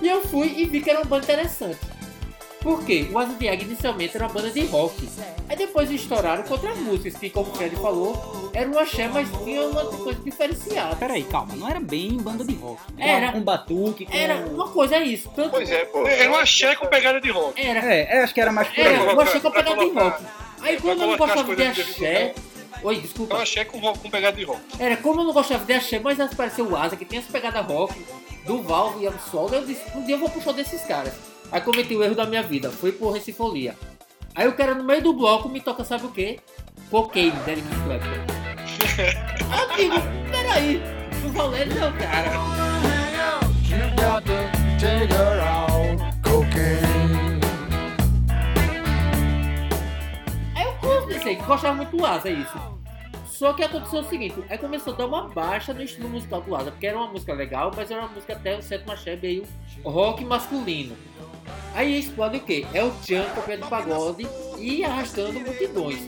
E 0.00 0.08
eu 0.08 0.22
fui 0.22 0.54
e 0.56 0.64
vi 0.64 0.80
que 0.80 0.88
era 0.88 1.00
uma 1.00 1.04
banda 1.04 1.24
interessante. 1.24 1.78
Por 2.64 2.82
quê? 2.82 3.06
O 3.12 3.18
Asa 3.18 3.34
de 3.34 3.46
Águia 3.46 3.66
inicialmente 3.66 4.16
era 4.16 4.24
uma 4.24 4.32
banda 4.32 4.50
de 4.50 4.64
rock. 4.64 5.06
Aí 5.50 5.54
depois 5.54 5.90
estouraram 5.90 6.42
com 6.44 6.54
outras 6.54 6.78
músicas, 6.78 7.20
que 7.20 7.28
como 7.28 7.50
o 7.50 7.54
Fred 7.54 7.76
falou, 7.76 8.50
era 8.54 8.66
um 8.66 8.78
axé, 8.78 9.06
mas 9.06 9.28
tinha 9.44 9.66
uma 9.66 9.84
coisa 9.84 10.18
diferenciada. 10.20 10.96
Peraí, 10.96 11.24
calma, 11.24 11.54
não 11.56 11.68
era 11.68 11.78
bem 11.78 12.16
banda 12.16 12.42
de 12.42 12.54
rock. 12.54 12.80
Era. 12.96 13.32
Com 13.32 13.42
batuque, 13.42 14.06
com... 14.06 14.16
Era 14.16 14.36
uma 14.46 14.66
coisa, 14.68 14.96
é 14.96 15.04
isso. 15.04 15.30
Tanto 15.36 15.50
Pois 15.50 15.70
é, 15.70 15.84
pô. 15.84 16.08
Era 16.08 16.32
um 16.32 16.36
axé 16.36 16.74
com 16.74 16.86
pegada 16.86 17.20
de 17.20 17.30
rock. 17.30 17.60
era, 17.60 17.80
É, 17.80 18.16
é, 18.16 18.22
acho 18.22 18.32
que 18.32 18.40
era 18.40 18.50
mais 18.50 18.66
por 18.68 18.80
aí. 18.80 18.94
era, 18.94 19.12
eu 19.12 19.20
achei 19.20 19.40
que 19.40 19.46
eu 19.46 19.50
vai 19.50 19.62
pegava 19.62 19.84
de 19.84 19.92
rock. 19.92 20.24
Aí 20.62 20.80
quando 20.80 21.00
eu 21.02 21.06
não 21.06 21.12
as 21.12 21.18
gostava 21.18 21.54
de 21.56 21.62
axé... 21.62 22.34
lugar. 22.34 22.44
Oi, 22.82 22.94
É 22.94 22.98
um 22.98 23.00
desculpa. 23.02 23.42
axé 23.42 23.64
com, 23.66 23.78
com 23.80 24.10
pegada 24.10 24.36
de 24.38 24.44
rock. 24.44 24.60
Era, 24.78 24.96
como 24.96 25.20
eu 25.20 25.24
não 25.24 25.34
gostava 25.34 25.66
de 25.66 25.72
axé, 25.74 25.98
mas 25.98 26.18
apareceu 26.18 26.66
o 26.66 26.74
Asa, 26.74 26.96
que 26.96 27.04
tem 27.04 27.18
essa 27.18 27.30
pegada 27.30 27.60
rock, 27.60 27.94
do 28.46 28.62
Valve 28.62 29.04
e 29.04 29.06
Absol, 29.06 29.54
eu 29.54 29.66
disse, 29.66 29.82
um 29.94 30.02
dia 30.04 30.14
eu 30.14 30.18
vou 30.18 30.30
pro 30.30 30.40
show 30.40 30.54
desses 30.54 30.80
caras. 30.82 31.12
Aí 31.52 31.60
cometi 31.60 31.94
o 31.94 32.02
erro 32.02 32.14
da 32.14 32.26
minha 32.26 32.42
vida, 32.42 32.70
fui 32.70 32.92
por 32.92 33.12
Recifolia. 33.12 33.76
Aí 34.34 34.48
o 34.48 34.52
cara 34.54 34.74
no 34.74 34.82
meio 34.84 35.02
do 35.02 35.12
bloco 35.12 35.48
me 35.48 35.60
toca, 35.60 35.84
sabe 35.84 36.06
o 36.06 36.10
quê? 36.10 36.40
Cocaine, 36.90 37.30
da 37.46 37.52
Eric 37.52 37.68
Clapton. 37.84 38.34
Digo, 39.76 39.94
peraí, 40.30 40.82
não 41.22 41.30
valendo 41.30 41.74
não, 41.74 41.92
cara. 41.92 42.30
You 43.68 43.90
got 43.96 44.24
to 44.24 44.32
take 44.78 45.12
her 45.12 45.40
out. 45.40 45.98
Cocaine. 46.22 47.40
Aí 50.54 50.64
eu 50.64 50.72
comecei, 50.80 51.36
gostava 51.36 51.74
muito 51.74 51.96
do 51.96 52.04
Asa, 52.04 52.28
é 52.28 52.32
isso. 52.32 52.74
Só 53.26 53.52
que 53.52 53.64
aconteceu 53.64 54.00
o 54.00 54.08
seguinte, 54.08 54.36
aí 54.48 54.56
começou 54.56 54.94
a 54.94 54.96
dar 54.96 55.06
uma 55.06 55.28
baixa 55.28 55.74
no 55.74 55.82
estilo 55.82 56.08
musical 56.08 56.40
do 56.40 56.54
Asa, 56.54 56.70
porque 56.70 56.86
era 56.86 56.96
uma 56.96 57.08
música 57.08 57.34
legal, 57.34 57.72
mas 57.74 57.90
era 57.90 58.02
uma 58.02 58.10
música 58.10 58.32
até 58.32 58.56
o 58.56 58.62
sétimo 58.62 58.92
axé 58.92 59.16
meio 59.16 59.44
rock 59.84 60.24
masculino. 60.24 60.96
Aí 61.74 61.98
explode 61.98 62.38
o 62.38 62.40
quê? 62.40 62.66
É 62.72 62.82
o 62.84 62.92
pé 63.46 63.56
de 63.56 63.66
pagode 63.68 64.26
e 64.58 64.84
arrastando 64.84 65.40
multidões. 65.40 65.98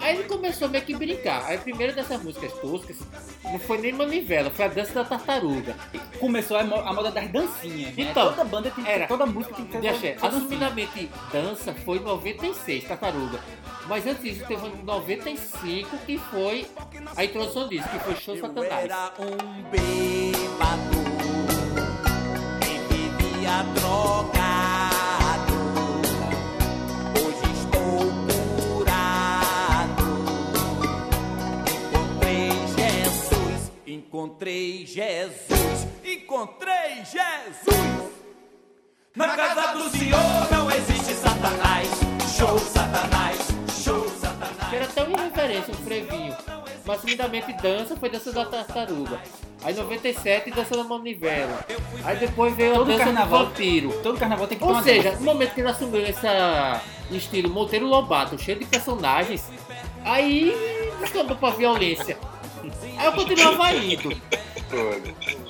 Aí 0.00 0.16
ele 0.16 0.24
começou 0.28 0.68
meio 0.68 0.84
que 0.84 0.94
brincar. 0.94 1.44
Aí 1.46 1.56
a 1.56 1.60
primeira 1.60 1.92
dessas 1.92 2.22
músicas 2.22 2.52
toscas 2.54 2.96
não 3.44 3.58
foi 3.58 3.78
nem 3.78 3.92
manivela, 3.92 4.48
foi 4.50 4.64
a 4.64 4.68
dança 4.68 4.92
da 4.94 5.04
tartaruga. 5.04 5.74
Começou 6.18 6.56
a, 6.56 6.64
mo- 6.64 6.76
a 6.76 6.92
moda 6.92 7.10
das 7.10 7.28
dancinhas. 7.30 7.94
né? 7.96 8.08
Então, 8.10 8.30
toda 8.30 8.44
banda 8.44 8.70
tem 8.70 8.86
era. 8.86 9.06
toda 9.06 9.26
música 9.26 9.54
tem 9.54 9.64
que 9.66 9.72
ter 9.72 9.80
dancinha. 9.82 10.16
Assumidamente 10.22 11.10
dança 11.32 11.74
foi 11.84 11.98
em 11.98 12.02
96, 12.02 12.84
tartaruga. 12.84 13.40
Mas 13.86 14.06
antes 14.06 14.22
disso 14.22 14.44
teve 14.46 14.66
em 14.68 14.82
95 14.84 15.98
que 16.06 16.18
foi 16.18 16.66
a 17.16 17.24
introdução 17.24 17.68
disso, 17.68 17.88
que 17.88 17.98
foi 18.00 18.14
Show 18.16 18.34
Eu 18.36 18.40
Satanás. 18.42 18.84
era 18.84 19.12
um 19.18 19.62
bêbado 19.70 20.98
drogado. 23.74 25.54
Hoje 27.18 27.46
estou 27.60 27.98
curado. 28.76 30.04
Encontrei 31.86 32.66
Jesus, 32.66 33.72
encontrei 33.86 34.86
Jesus, 34.86 35.86
encontrei 36.04 37.04
Jesus. 37.04 38.08
Na 39.16 39.36
casa 39.36 39.72
do 39.72 39.90
Senhor 39.90 40.50
não 40.52 40.70
existe 40.70 41.14
Satanás. 41.14 41.88
Show 42.36 42.58
Satanás, 42.58 43.38
show 43.82 44.08
Satanás. 44.10 44.70
Que 44.70 44.76
era 44.76 44.86
tão 44.86 45.10
irreverência 45.10 45.74
o 45.74 45.76
frevinho. 45.78 46.47
Mas 46.88 47.00
assumidamente 47.00 47.52
dança 47.52 47.94
foi 47.96 48.08
dança 48.08 48.32
da 48.32 48.46
tartaruga. 48.46 49.20
Aí 49.62 49.74
97 49.74 50.50
dança 50.52 50.74
da 50.74 50.84
manivela. 50.84 51.62
Aí 52.02 52.16
depois 52.16 52.56
veio 52.56 52.72
a 52.72 52.76
Todo 52.76 52.86
dança 52.86 53.04
carnaval. 53.04 53.38
do 53.40 53.44
vampiro. 53.50 53.92
Todo 54.02 54.18
carnaval 54.18 54.46
tem 54.46 54.56
que 54.58 54.64
ter 54.64 54.72
Ou 54.72 54.82
seja, 54.82 55.10
dança. 55.10 55.18
no 55.18 55.24
momento 55.26 55.52
que 55.54 55.60
ele 55.60 55.68
assumiu 55.68 56.00
esse 56.00 56.26
estilo 57.10 57.50
Monteiro 57.50 57.84
Lobato, 57.86 58.38
cheio 58.38 58.58
de 58.58 58.64
personagens, 58.64 59.44
aí 60.02 60.54
descambou 60.98 61.36
pra 61.36 61.50
violência. 61.50 62.16
Aí 62.96 63.04
eu 63.06 63.12
continuava 63.12 63.72
indo. 63.74 64.08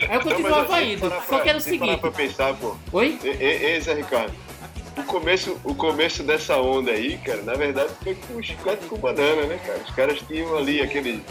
Aí 0.09 0.15
eu 0.17 0.21
continuava 0.21 0.67
mas 0.69 0.81
tem 0.81 0.93
indo. 0.95 1.13
Só 1.29 1.39
que 1.39 1.49
era 1.49 1.59
o 1.59 1.61
seguinte. 1.61 1.99
pra 1.99 2.11
pensar, 2.11 2.55
pô. 2.55 2.75
Oi? 2.93 3.17
Ei, 3.23 3.31
ei, 3.41 3.81
Zé 3.81 3.95
Ricardo. 3.95 4.33
O 4.99 5.03
começo, 5.05 5.57
o 5.65 5.75
começo 5.75 6.23
dessa 6.23 6.57
onda 6.57 6.91
aí, 6.91 7.17
cara, 7.19 7.43
na 7.43 7.55
verdade 7.55 7.91
foi 8.03 8.15
com 8.15 8.43
chiclete 8.43 8.87
com 8.87 8.97
banana, 8.99 9.43
né, 9.45 9.59
cara? 9.65 9.81
Os 9.87 9.95
caras 9.95 10.19
tinham 10.27 10.57
ali 10.57 10.81
aquele. 10.81 11.23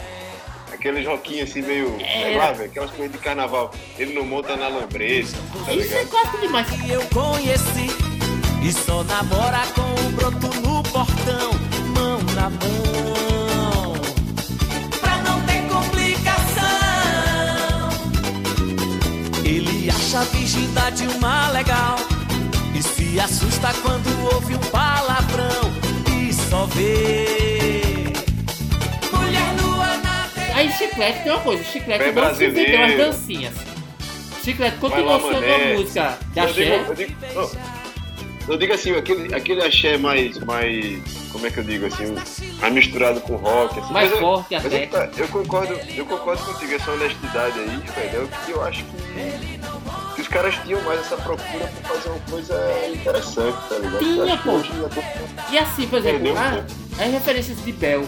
Aqueles 0.72 1.06
roquinhos 1.06 1.50
assim 1.50 1.62
meio. 1.62 1.96
Sei 1.98 2.06
Era. 2.34 2.38
lá, 2.38 2.52
velho, 2.52 2.70
aquelas 2.70 2.90
coisas 2.90 3.12
de 3.12 3.18
carnaval. 3.18 3.72
Ele 3.98 4.14
não 4.14 4.24
monta 4.24 4.56
na 4.56 4.68
lambreta, 4.68 5.28
tá 5.64 5.72
Isso 5.72 5.80
é 5.94 5.98
ligado? 5.98 6.08
clássico 6.08 6.38
demais. 6.38 6.66
que 6.68 6.90
eu 6.90 7.02
conheci 7.06 7.88
e 8.62 8.72
só 8.72 9.02
namora 9.04 9.60
com 9.74 10.06
o 10.06 10.10
broto 10.12 10.46
no 10.60 10.82
portão, 10.84 11.50
mão 11.94 12.18
na 12.34 12.50
mão, 12.50 13.94
pra 15.00 15.16
não 15.18 15.40
ter 15.46 15.62
complicação. 15.68 16.64
Ele 19.44 19.90
acha 19.90 20.20
a 20.20 20.24
virgindade 20.24 21.06
uma 21.08 21.50
legal 21.50 21.96
se 23.10 23.20
assusta 23.20 23.72
quando 23.82 24.34
ouve 24.34 24.54
um 24.54 24.58
palavrão 24.70 25.72
e 26.16 26.32
só 26.32 26.66
vê 26.66 28.12
mulher 29.12 29.52
nua 29.62 29.96
na. 29.98 30.28
Aí 30.54 30.70
chiclete 30.72 31.22
tem 31.22 31.32
uma 31.32 31.40
coisa, 31.40 31.64
chiclete 31.64 32.04
Bem 32.04 32.12
não 32.12 32.34
se 32.34 32.48
vendeu 32.48 32.62
as 32.64 32.70
brasileiro. 32.78 33.12
dancinhas. 33.12 33.54
Chiclete 34.44 34.76
continua 34.78 35.20
sendo 35.20 35.46
uma 35.46 35.58
música 35.78 36.18
de 36.32 36.38
Eu 36.40 36.44
axé. 36.44 36.78
digo, 36.78 36.90
eu 38.48 38.56
digo, 38.56 38.72
eu 38.72 38.74
assim, 38.74 38.96
aquele, 38.96 39.34
aquele 39.34 39.62
axé 39.62 39.96
mais, 39.98 40.38
mais. 40.40 41.18
Como 41.32 41.46
é 41.46 41.50
que 41.50 41.58
eu 41.58 41.64
digo 41.64 41.86
assim? 41.86 42.14
mais 42.60 42.72
misturado 42.74 43.20
com 43.20 43.36
rock. 43.36 43.78
Assim. 43.78 43.92
Mais 43.92 44.10
Mas 44.10 44.12
eu- 44.12 44.18
forte 44.26 44.54
Mas 44.54 44.66
até. 44.66 44.80
que 44.80 44.86
tá, 44.86 45.08
eu 45.16 45.28
concordo, 45.28 45.78
eu 45.94 46.06
concordo 46.06 46.42
contigo, 46.44 46.74
essa 46.74 46.90
honestidade 46.90 47.58
aí, 47.58 47.66
velho, 47.66 48.16
é 48.16 48.24
o 48.24 48.28
que 48.28 48.50
eu 48.52 48.64
acho 48.64 48.84
que, 48.84 48.96
que 48.96 49.77
os 50.28 50.34
caras 50.34 50.54
tinham 50.62 50.80
mais 50.82 51.00
essa 51.00 51.16
procura 51.16 51.66
por 51.68 51.96
fazer 51.96 52.08
uma 52.10 52.18
coisa 52.30 52.72
interessante, 52.92 53.56
tá 53.68 53.76
ligado? 53.78 53.98
Tinha, 53.98 54.36
pô. 54.36 54.60
tô- 54.60 55.52
E 55.52 55.58
assim, 55.58 55.86
por 55.88 55.98
exemplo, 56.00 56.18
Perdeu 56.20 56.34
um 56.34 56.38
ah, 56.38 56.64
as 57.04 57.10
referências 57.12 57.64
de 57.64 57.72
Bell. 57.72 58.04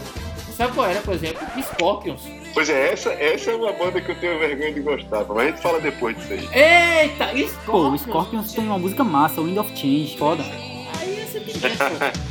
Sabe 0.55 0.75
qual 0.75 0.87
era, 0.91 1.01
por 1.01 1.15
exemplo? 1.15 1.41
Scorpions. 1.63 2.21
Pois 2.53 2.69
é, 2.69 2.93
essa, 2.93 3.11
essa 3.15 3.53
é 3.53 3.55
uma 3.55 3.73
banda 3.73 4.01
que 4.03 4.11
eu 4.11 4.15
tenho 4.21 4.39
vergonha 4.39 4.75
de 4.75 4.81
gostar, 4.81 5.25
pô, 5.25 5.33
mas 5.35 5.45
a 5.47 5.51
gente 5.51 5.63
fala 5.63 5.81
depois 5.81 6.15
disso 6.19 6.33
aí. 6.35 6.49
Eita, 6.53 7.29
Pô, 7.29 7.39
Scorpions. 7.49 7.95
o 7.95 8.05
Scorpions 8.05 8.53
tem 8.53 8.65
uma 8.65 8.79
música 8.79 9.03
massa, 9.03 9.41
Wind 9.41 9.57
of 9.57 9.71
Change, 9.75 10.17
foda. 10.19 10.43
Aí 11.01 11.27
você 11.27 11.41
tem 11.41 11.55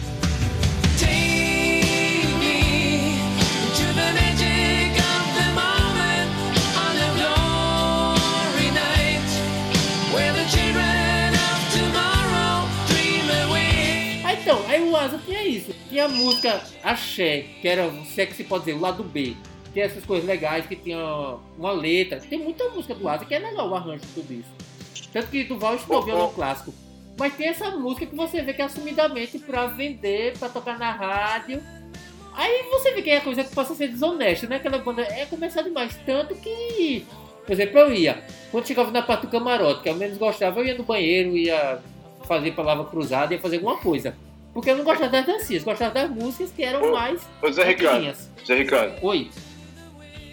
aí 15.00 15.15
o 15.15 15.20
tinha 15.20 15.48
isso. 15.48 15.74
Tinha 15.89 16.06
a 16.06 16.10
música 16.10 16.62
Axé, 16.84 17.46
que 17.62 17.68
era, 17.68 17.89
se 18.06 18.22
é 18.22 18.25
que 18.25 18.36
se 18.36 18.44
pode 18.44 18.65
dizer, 18.65 18.77
o 18.77 18.82
lado 18.82 19.03
B. 19.03 19.36
Tem 19.74 19.84
essas 19.84 20.03
coisas 20.03 20.25
legais 20.25 20.65
que 20.65 20.75
tinha 20.75 21.38
uma 21.58 21.72
letra. 21.72 22.20
Tem 22.20 22.39
muita 22.39 22.68
música 22.70 22.96
do 22.96 23.08
Asa 23.08 23.25
que 23.25 23.36
é 23.36 23.39
legal 23.39 23.70
o 23.70 23.75
arranjo 23.75 24.01
de 24.01 24.13
tudo 24.13 24.34
isso. 24.34 24.50
Tanto 25.13 25.27
que 25.27 25.44
Duval 25.44 25.77
Bom, 25.88 26.01
violão 26.01 26.32
clássico. 26.34 26.74
Mas 27.18 27.36
tem 27.36 27.48
essa 27.48 27.72
música 27.72 28.06
que 28.06 28.15
você 28.15 28.41
vê 28.41 28.53
que 28.53 28.62
é 28.62 28.65
assumidamente 28.65 29.38
pra 29.39 29.68
vender, 29.68 30.38
pra 30.38 30.50
tocar 30.50 30.79
na 30.79 30.91
rádio. 30.91 31.62
Aí 32.34 32.63
você 32.70 32.94
vê 32.94 33.01
que 33.01 33.10
é 33.10 33.18
a 33.18 33.22
coisa 33.22 33.44
que 33.44 33.53
possa 33.53 33.75
ser 33.75 33.89
desonesta, 33.89 34.48
né? 34.48 34.56
Aquela 34.56 34.77
banda 34.77 35.01
é 35.01 35.25
começar 35.25 35.62
demais. 35.62 36.00
Tanto 36.06 36.34
que, 36.36 37.06
por 37.46 37.51
exemplo, 37.51 37.79
eu 37.79 37.94
ia. 37.94 38.24
Quando 38.51 38.65
chegava 38.65 38.89
na 38.91 39.01
parte 39.01 39.24
do 39.24 39.27
camarote, 39.27 39.84
que 39.84 39.89
eu 39.89 39.96
menos 39.96 40.18
gostava, 40.18 40.62
eu 40.62 40.65
ia 40.65 40.77
no 40.77 40.84
banheiro, 40.84 41.38
ia 41.38 41.79
fazer 42.25 42.51
palavra 42.51 42.86
cruzada, 42.86 43.34
ia 43.34 43.39
fazer 43.39 43.58
alguma 43.58 43.77
coisa. 43.77 44.15
Porque 44.53 44.70
eu 44.70 44.77
não 44.77 44.84
gostava 44.84 45.10
das 45.10 45.25
dancinhas, 45.25 45.63
gostava 45.63 45.94
das 45.94 46.10
músicas 46.10 46.51
que 46.51 46.63
eram 46.63 46.89
Ô, 46.89 46.91
mais 46.91 47.22
Ô 47.41 47.51
Zé 47.51 47.63
Ricardo. 47.63 48.18
Zé 48.46 48.56
Ricardo, 48.56 49.06
Oi. 49.06 49.29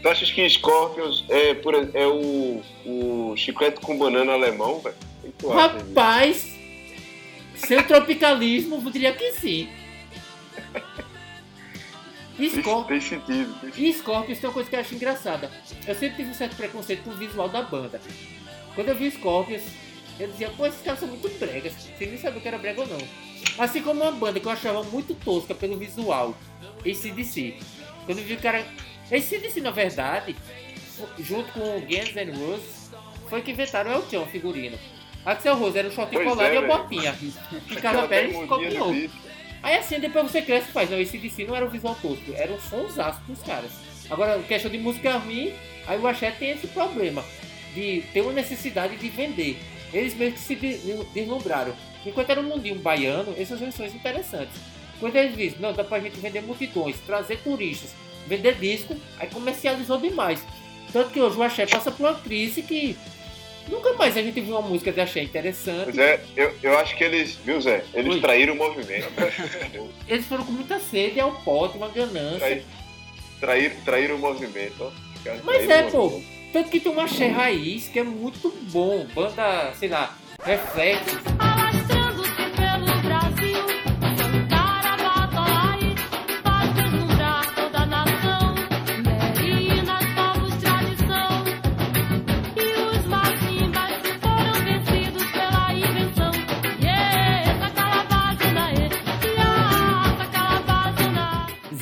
tu 0.03 0.09
achas 0.09 0.31
que 0.31 0.49
Scorpions 0.49 1.25
é, 1.29 1.55
por, 1.55 1.75
é 1.75 2.07
o, 2.07 2.63
o 2.85 3.37
chiclete 3.37 3.81
com 3.81 3.99
banana 3.99 4.33
alemão, 4.33 4.81
velho? 4.81 4.97
Rapaz, 5.53 6.57
seu 7.57 7.83
tropicalismo, 7.87 8.83
eu 8.85 8.91
diria 8.91 9.13
que 9.13 9.33
sim. 9.33 9.69
Scorpions. 12.61 12.87
tem 12.87 13.01
sentido. 13.01 13.55
Tem 13.61 13.71
sentido. 13.71 13.87
E 13.87 13.93
Scorpions 13.93 14.39
tem 14.39 14.49
uma 14.49 14.55
coisa 14.55 14.69
que 14.69 14.77
eu 14.77 14.81
acho 14.81 14.95
engraçada. 14.95 15.51
Eu 15.87 15.95
sempre 15.95 16.17
tive 16.17 16.31
um 16.31 16.35
certo 16.35 16.57
preconceito 16.57 17.03
com 17.03 17.11
o 17.11 17.17
visual 17.17 17.49
da 17.49 17.63
banda. 17.63 18.01
Quando 18.75 18.89
eu 18.89 18.95
vi 18.95 19.11
Scorpions, 19.11 19.63
eu 20.19 20.29
dizia, 20.29 20.51
pô, 20.51 20.67
esses 20.67 20.81
caras 20.83 21.01
são 21.01 21.09
muito 21.09 21.29
bregas. 21.39 21.73
Sem 21.99 22.09
nem 22.09 22.19
saber 22.19 22.39
o 22.39 22.41
que 22.41 22.49
era 22.49 22.59
brega 22.59 22.81
ou 22.81 22.87
não. 22.87 22.99
Assim 23.59 23.83
como 23.83 24.03
uma 24.03 24.13
banda 24.13 24.41
que 24.41 24.47
eu 24.47 24.53
achava 24.53 24.83
muito 24.85 25.15
tosca 25.15 25.55
pelo 25.55 25.77
visual, 25.77 26.35
ACDC. 26.81 27.57
Quando 28.05 28.19
eu 28.19 28.25
vi 28.25 28.35
o 28.35 28.41
cara. 28.41 28.65
ACDC, 29.11 29.61
na 29.61 29.71
verdade, 29.71 30.35
junto 31.19 31.53
com 31.53 31.61
o 31.61 31.81
Guns 31.81 32.15
N' 32.15 32.33
Roses, 32.33 32.91
foi 33.29 33.43
que 33.43 33.53
inventaram 33.53 33.91
o 33.91 33.95
El 33.95 34.11
Chan, 34.11 34.21
o 34.21 34.27
figurino. 34.27 34.79
Axel 35.25 35.57
Rose 35.57 35.77
era 35.77 35.89
o 35.89 35.91
short 35.91 36.13
Pois 36.13 36.29
colado 36.29 36.53
é, 36.53 36.55
e 36.55 36.59
a 36.59 36.63
botinha. 36.63 37.19
E 37.69 37.77
Carla 37.77 38.07
Pérez 38.07 38.33
bermudinha 38.33 38.71
do 38.71 38.77
copiou. 38.77 39.11
Aí 39.63 39.77
assim, 39.77 39.99
depois 39.99 40.31
você 40.31 40.41
cresce 40.41 40.69
e 40.69 40.73
faz, 40.73 40.89
não, 40.89 41.01
esse 41.01 41.19
DC 41.19 41.45
não 41.45 41.57
era 41.57 41.67
o 41.67 41.69
visual 41.69 41.97
tosco, 42.01 42.33
era 42.35 42.53
um 42.53 42.61
sonsaço 42.61 43.21
dos 43.23 43.43
caras. 43.43 43.73
Agora, 44.09 44.39
questão 44.45 44.71
de 44.71 44.79
música 44.79 45.17
ruim, 45.17 45.53
aí 45.89 45.99
o 45.99 46.07
Axé 46.07 46.31
tem 46.31 46.51
esse 46.51 46.69
problema, 46.69 47.25
de 47.75 48.05
ter 48.13 48.21
uma 48.21 48.33
necessidade 48.33 48.97
de 48.97 49.09
vender. 49.09 49.59
Eles 49.97 50.15
mesmo 50.15 50.35
que 50.35 50.41
se 50.41 50.55
de- 50.55 50.79
deslumbraram. 51.15 51.75
Enquanto 52.05 52.31
era 52.31 52.41
um 52.41 52.45
mundinho 52.45 52.77
baiano, 52.77 53.35
essas 53.39 53.59
versões 53.59 53.95
interessantes. 53.95 54.55
Quando 55.01 55.17
eles 55.17 55.37
dizem, 55.37 55.59
não, 55.61 55.73
dá 55.73 55.83
pra 55.85 56.01
gente 56.01 56.19
vender 56.21 56.41
multidões, 56.43 56.97
trazer 57.07 57.39
turistas, 57.39 57.91
vender 58.27 58.55
disco, 58.57 58.97
aí 59.19 59.29
comercializou 59.29 59.99
demais. 59.99 60.41
Tanto 60.93 61.11
que 61.11 61.21
hoje 61.21 61.37
o 61.37 61.43
Axé 61.43 61.67
passa 61.67 61.91
por 61.91 62.07
uma 62.07 62.15
crise 62.15 62.63
que 62.63 62.97
nunca 63.69 63.93
mais 63.95 64.17
a 64.17 64.23
gente 64.23 64.41
viu 64.41 64.57
uma 64.57 64.63
música 64.69 64.93
de 64.93 65.01
Axé 65.01 65.23
interessante. 65.23 65.85
Pois 65.85 65.99
é, 65.99 66.21
eu, 66.37 66.55
eu 66.63 66.79
acho 66.79 66.97
que 66.97 67.03
eles, 67.05 67.35
viu 67.45 67.61
Zé? 67.61 67.83
Eles 67.93 68.15
Oi. 68.15 68.21
traíram 68.21 68.55
o 68.55 68.57
movimento. 68.57 69.09
Eles 70.09 70.25
foram 70.27 70.45
com 70.45 70.53
muita 70.53 70.79
sede 70.79 71.19
ao 71.21 71.33
pote, 71.43 71.77
uma 71.77 71.89
ganância. 71.89 72.39
Traí- 72.39 72.65
traíram, 73.41 73.77
traíram 73.85 74.17
o 74.17 74.19
movimento, 74.19 74.93
Mas 75.45 75.69
é, 75.69 75.83
pô. 75.85 76.23
Tanto 76.53 76.71
que 76.71 76.81
tem 76.81 76.91
uma 76.93 77.05
Axé 77.05 77.29
Raiz 77.29 77.89
que 77.89 77.99
é 77.99 78.03
muito 78.05 78.53
bom. 78.73 79.07
Banda, 79.15 79.73
sei 79.79 79.89
lá, 79.89 80.15
Reflexos. 80.43 81.19
Alastrando-se 81.39 82.31
pelo 82.57 83.03
Brasil, 83.03 83.56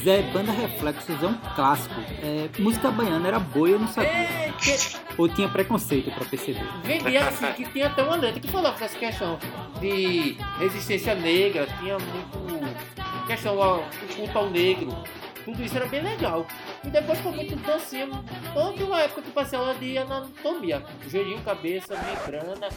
Zé, 0.04 0.20
Banda 0.34 0.52
Reflexos 0.52 1.22
é 1.22 1.26
um 1.26 1.34
clássico. 1.54 1.94
É, 2.22 2.50
música 2.58 2.90
baiana 2.90 3.26
era 3.26 3.38
boa 3.38 3.70
e 3.70 3.72
eu 3.72 3.78
não 3.78 3.88
sabia. 3.88 4.10
É, 4.10 4.52
que 4.58 4.76
Ou 5.16 5.28
tinha 5.30 5.48
preconceito 5.48 6.10
pra 6.10 6.26
perceber. 6.26 6.62
vendia 6.82 7.26
assim, 7.26 7.50
que 7.52 7.64
tinha 7.72 7.86
até 7.86 8.02
uma 8.02 8.16
letra 8.16 8.38
que 8.38 8.48
falava 8.48 8.78
dessa 8.78 8.98
questão 8.98 9.38
de 9.80 10.36
resistência 10.58 11.14
negra, 11.14 11.66
tinha 11.80 11.96
muito 11.98 13.26
questão 13.26 13.62
ao 13.62 13.82
culto 14.14 14.38
ao 14.38 14.50
negro. 14.50 14.94
Tudo 15.44 15.62
isso 15.62 15.76
era 15.76 15.86
bem 15.86 16.02
legal. 16.02 16.46
E 16.82 16.88
depois 16.88 17.18
foi 17.20 17.32
muito 17.32 17.56
dancinha. 17.56 18.08
Toda 18.54 18.84
uma 18.84 19.00
época 19.00 19.22
que 19.22 19.30
passei 19.30 19.58
aula 19.58 19.74
de 19.74 19.98
anatomia. 19.98 20.82
Joelhinho, 21.06 21.40
cabeça, 21.42 21.94
membrana. 21.96 22.68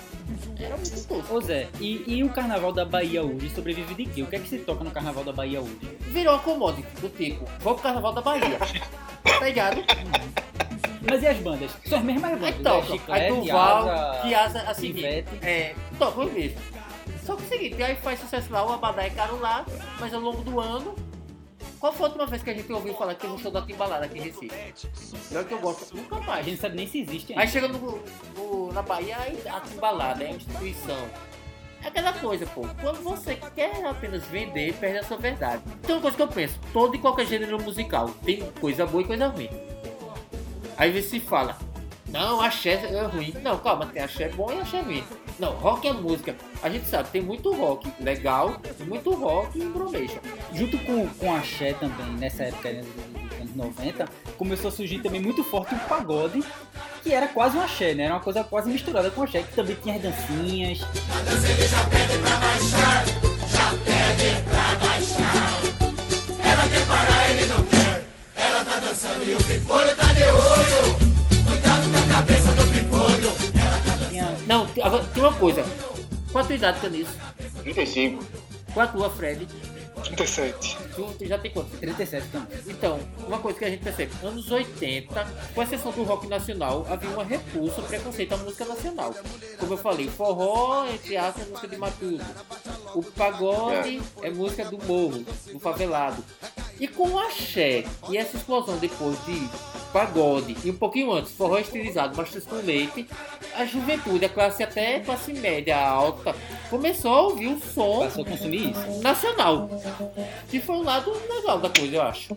Era 0.60 0.75
muito 0.75 1.08
tosco. 1.08 1.34
Ô 1.36 1.39
Zé, 1.41 1.67
e, 1.80 2.03
e 2.08 2.23
o 2.23 2.30
carnaval 2.30 2.73
da 2.73 2.84
Bahia 2.84 3.23
hoje 3.23 3.49
sobrevive 3.51 3.95
de 3.95 4.06
quê? 4.06 4.21
O 4.23 4.27
que 4.27 4.36
é 4.36 4.39
que 4.39 4.49
se 4.49 4.60
toca 4.60 4.84
no 4.84 4.91
carnaval 4.91 5.23
da 5.23 5.32
Bahia 5.32 5.62
hoje? 5.62 5.77
Virou 6.01 6.34
uma 6.34 6.39
commodity 6.41 7.01
do 7.01 7.10
tipo, 7.10 7.45
vamos 7.60 7.80
pro 7.80 7.84
carnaval 7.84 8.13
da 8.13 8.21
Bahia. 8.21 8.58
tá 9.23 9.45
ligado? 9.45 9.84
Mas 11.10 11.23
e 11.23 11.27
as 11.27 11.38
bandas? 11.38 11.71
São 11.86 11.99
as 11.99 12.03
mesmas 12.03 12.32
bandas. 12.32 12.47
Aí 12.47 12.63
toca. 12.63 12.77
né? 12.82 12.91
Aí 12.91 12.97
Chiclete, 12.99 13.34
Duval, 13.47 13.89
Asa, 13.89 14.21
que 14.21 14.36
asa 14.36 14.62
assim. 14.63 14.88
Ivete. 14.88 15.30
É, 15.41 15.75
toca 15.97 16.25
mesmo. 16.25 16.58
Só 17.23 17.36
que 17.36 17.43
é 17.43 17.45
o 17.45 17.49
seguinte, 17.49 17.84
aí 17.84 17.95
faz 17.95 18.19
sucesso 18.19 18.51
lá, 18.51 18.65
o 18.65 18.73
Abadá 18.73 19.03
é 19.03 19.10
caro 19.10 19.39
lá, 19.39 19.65
mas 19.99 20.13
ao 20.13 20.19
longo 20.19 20.41
do 20.41 20.60
ano. 20.60 20.95
Qual 21.80 21.94
foi 21.94 22.06
a 22.06 22.10
última 22.10 22.26
vez 22.26 22.42
que 22.42 22.50
a 22.50 22.54
gente 22.54 22.72
ouviu 22.74 22.94
falar 22.96 23.13
que 23.16 23.22
teve 23.22 23.34
um 23.34 23.38
show 23.38 23.52
da 23.52 23.62
Timbalada 23.62 24.06
aqui 24.06 24.18
em 24.18 24.22
Recife? 24.22 24.52
Pior 25.30 25.46
que 25.46 25.54
eu 25.54 25.60
gosto, 25.60 25.96
nunca 25.96 26.16
A 26.16 26.22
mais. 26.22 26.46
gente 26.46 26.56
não 26.56 26.62
sabe 26.62 26.76
nem 26.76 26.88
se 26.88 27.02
existe 27.02 27.34
Aí 27.34 27.40
ainda. 27.40 27.52
chega 27.52 27.68
no, 27.68 28.04
no- 28.36 28.74
na 28.74 28.82
Bahia, 28.82 29.16
aí 29.20 29.40
a 29.48 29.60
Timbalada 29.60 30.24
é 30.24 30.28
uma 30.28 30.36
instituição. 30.38 30.98
É 31.84 31.88
aquela 31.90 32.12
coisa, 32.13 32.46
pô. 32.48 32.62
Quando 32.82 33.04
você 33.04 33.36
quer 33.56 33.86
apenas 33.86 34.24
vender, 34.26 34.74
perde 34.74 34.98
a 34.98 35.04
sua 35.04 35.18
verdade. 35.18 35.62
Tem 35.84 35.94
uma 35.96 36.02
coisa 36.02 36.18
que 36.18 36.24
eu 36.24 36.28
penso: 36.28 36.60
todo 36.74 36.96
e 36.96 37.00
qualquer 37.00 37.28
gênero 37.28 37.62
musical 37.62 38.10
tem 38.26 38.42
coisa 38.60 38.86
boa 38.88 39.04
e 39.04 39.06
coisa 39.06 39.28
ruim. 39.28 39.50
Aí 40.76 40.92
você 41.02 41.20
fala: 41.20 41.56
não, 42.08 42.42
axé 42.42 42.72
é 42.74 43.04
ruim. 43.04 43.32
Não, 43.44 43.60
calma, 43.60 43.86
tem 43.86 44.02
axé 44.02 44.30
bom 44.30 44.52
e 44.52 44.60
axé 44.60 44.82
ruim. 44.82 45.04
Não, 45.39 45.52
rock 45.52 45.88
é 45.88 45.93
música. 45.93 46.36
A 46.63 46.69
gente 46.69 46.88
sabe, 46.88 47.10
tem 47.10 47.21
muito 47.21 47.54
rock 47.54 47.91
legal 48.02 48.60
e 48.80 48.84
muito 48.84 49.12
rock 49.13 49.60
embromation. 49.60 50.19
Junto 50.54 50.78
com, 50.80 51.08
com 51.08 51.34
a 51.34 51.39
Axé 51.39 51.73
também, 51.73 52.08
nessa 52.17 52.43
época 52.43 52.73
dos 52.73 53.39
anos 53.39 53.56
90, 53.56 54.06
começou 54.38 54.69
a 54.69 54.71
surgir 54.71 55.00
também 55.00 55.21
muito 55.21 55.43
forte 55.43 55.76
o 55.76 55.80
pagode, 55.80 56.43
que 57.04 57.13
era 57.13 57.28
quase 57.28 57.56
um 57.56 57.62
axé, 57.62 57.93
né? 57.93 58.04
Era 58.04 58.15
uma 58.15 58.19
coisa 58.19 58.43
quase 58.43 58.69
misturada 58.69 59.12
com 59.12 59.23
axé, 59.23 59.43
que 59.43 59.54
também 59.54 59.78
tinha 59.82 59.95
as 59.95 60.02
dancinhas. 60.02 60.80
Tinha 74.25 74.38
Não, 74.47 74.65
tem- 74.67 74.84
agora 74.84 75.03
tem 75.03 75.23
uma 75.23 75.34
coisa. 75.34 75.63
Qual 76.32 76.43
a 76.43 76.47
tua 76.47 76.56
idade, 76.56 76.80
Caniço? 76.80 77.12
35. 77.63 78.23
Qual 78.73 78.86
a 78.86 78.89
tua, 78.89 79.10
Fred? 79.10 79.47
37. 80.03 80.77
Tu, 80.95 81.03
tu 81.17 81.25
já 81.25 81.38
tem 81.39 81.51
quanto? 81.51 81.75
37 81.77 82.27
também. 82.27 82.47
Então, 82.67 82.99
uma 83.27 83.39
coisa 83.39 83.58
que 83.58 83.65
a 83.65 83.69
gente 83.69 83.84
percebe, 83.84 84.12
anos 84.23 84.49
80, 84.51 85.27
com 85.53 85.62
exceção 85.63 85.91
do 85.91 86.03
rock 86.03 86.27
nacional, 86.27 86.86
havia 86.89 87.10
uma 87.10 87.23
repulsa, 87.23 87.82
um 87.82 87.84
preconceito 87.84 88.34
à 88.34 88.38
música 88.38 88.65
nacional. 88.65 89.13
Como 89.60 89.73
eu 89.73 89.77
falei, 89.77 90.08
forró, 90.08 90.86
entre 90.88 91.17
aspas, 91.17 91.45
é 91.47 91.49
música 91.49 91.67
de 91.67 91.77
matuto. 91.77 92.25
O 92.93 93.03
pagode 93.03 94.01
é 94.21 94.30
música 94.30 94.65
do 94.65 94.77
morro, 94.86 95.25
do 95.51 95.60
favelado. 95.60 96.23
E 96.80 96.88
com 96.88 97.10
o 97.10 97.20
axé 97.20 97.84
e 98.10 98.18
essa 98.18 98.38
explosão 98.38 98.78
depois 98.78 99.18
de 99.26 99.50
pagode 99.92 100.56
e 100.63 100.70
um 100.70 100.76
pouquinho 100.76 101.12
antes, 101.12 101.32
forró 101.32 101.58
estilizado, 101.58 102.16
mastros 102.16 102.46
com 102.46 102.56
leite, 102.58 103.08
a 103.56 103.66
juventude, 103.66 104.26
a 104.26 104.30
classe 104.30 104.62
até 104.62 105.00
classe 105.00 105.34
média 105.34 105.78
alta, 105.80 106.36
começou 106.70 107.13
a 107.13 107.22
ouvir 107.24 107.48
o 107.48 107.60
som 107.60 108.02
Passou 108.02 108.24
a 108.24 108.28
consumir 108.28 108.72
isso. 108.72 109.02
nacional. 109.02 109.70
Que 110.50 110.60
foi 110.60 110.76
um 110.76 110.84
lado 110.84 111.12
legal 111.30 111.60
da 111.60 111.70
coisa, 111.70 111.96
eu 111.96 112.02
acho. 112.04 112.36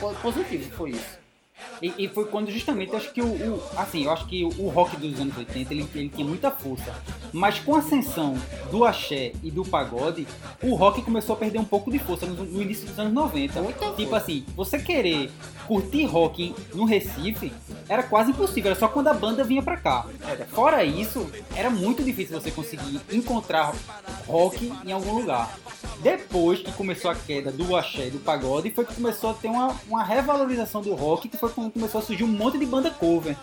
Po- 0.00 0.14
positivo 0.22 0.70
foi 0.76 0.90
isso. 0.90 1.17
E, 1.82 1.92
e 1.96 2.08
foi 2.08 2.24
quando 2.26 2.50
justamente 2.50 2.94
acho 2.94 3.12
que 3.12 3.20
o, 3.22 3.26
o- 3.26 3.62
assim, 3.76 4.04
eu 4.04 4.10
acho 4.10 4.26
que 4.26 4.44
o, 4.44 4.48
o 4.58 4.68
rock 4.68 4.96
dos 4.96 5.18
anos 5.20 5.36
80 5.36 5.72
ele, 5.74 5.88
ele 5.94 6.08
tinha 6.08 6.26
muita 6.26 6.50
força. 6.50 6.94
Mas 7.32 7.58
com 7.60 7.74
a 7.76 7.78
ascensão 7.78 8.36
do 8.70 8.84
axé 8.84 9.32
e 9.42 9.50
do 9.50 9.64
pagode, 9.64 10.26
o 10.62 10.74
rock 10.74 11.02
começou 11.02 11.34
a 11.34 11.38
perder 11.38 11.58
um 11.58 11.64
pouco 11.64 11.90
de 11.90 11.98
força 11.98 12.26
no, 12.26 12.44
no 12.44 12.62
início 12.62 12.86
dos 12.86 12.98
anos 12.98 13.12
90. 13.12 13.60
Muita 13.62 13.78
Tipo 13.90 13.96
força. 14.10 14.16
assim, 14.16 14.44
você 14.56 14.78
querer 14.78 15.30
curtir 15.66 16.04
rock 16.06 16.54
no 16.74 16.84
Recife 16.84 17.52
era 17.88 18.02
quase 18.02 18.30
impossível, 18.30 18.70
era 18.70 18.80
só 18.80 18.88
quando 18.88 19.08
a 19.08 19.14
banda 19.14 19.44
vinha 19.44 19.62
pra 19.62 19.76
cá. 19.76 20.06
Fora 20.50 20.82
isso, 20.84 21.30
era 21.54 21.68
muito 21.70 22.02
difícil 22.02 22.40
você 22.40 22.50
conseguir 22.50 23.00
encontrar 23.12 23.74
rock 24.26 24.72
em 24.84 24.92
algum 24.92 25.12
lugar. 25.18 25.54
Depois 26.02 26.60
que 26.60 26.70
começou 26.72 27.10
a 27.10 27.14
queda 27.14 27.50
do 27.50 27.76
axé 27.76 28.06
e 28.06 28.10
do 28.10 28.18
pagode, 28.18 28.70
foi 28.70 28.84
que 28.84 28.94
começou 28.94 29.30
a 29.30 29.34
ter 29.34 29.48
uma, 29.48 29.74
uma 29.88 30.02
revalorização 30.04 30.80
do 30.80 30.94
rock, 30.94 31.28
que 31.28 31.36
foi 31.36 31.47
quando 31.50 31.72
começou 31.72 32.00
a 32.00 32.04
surgir 32.04 32.24
um 32.24 32.28
monte 32.28 32.58
de 32.58 32.66
banda 32.66 32.90
cover. 32.90 33.36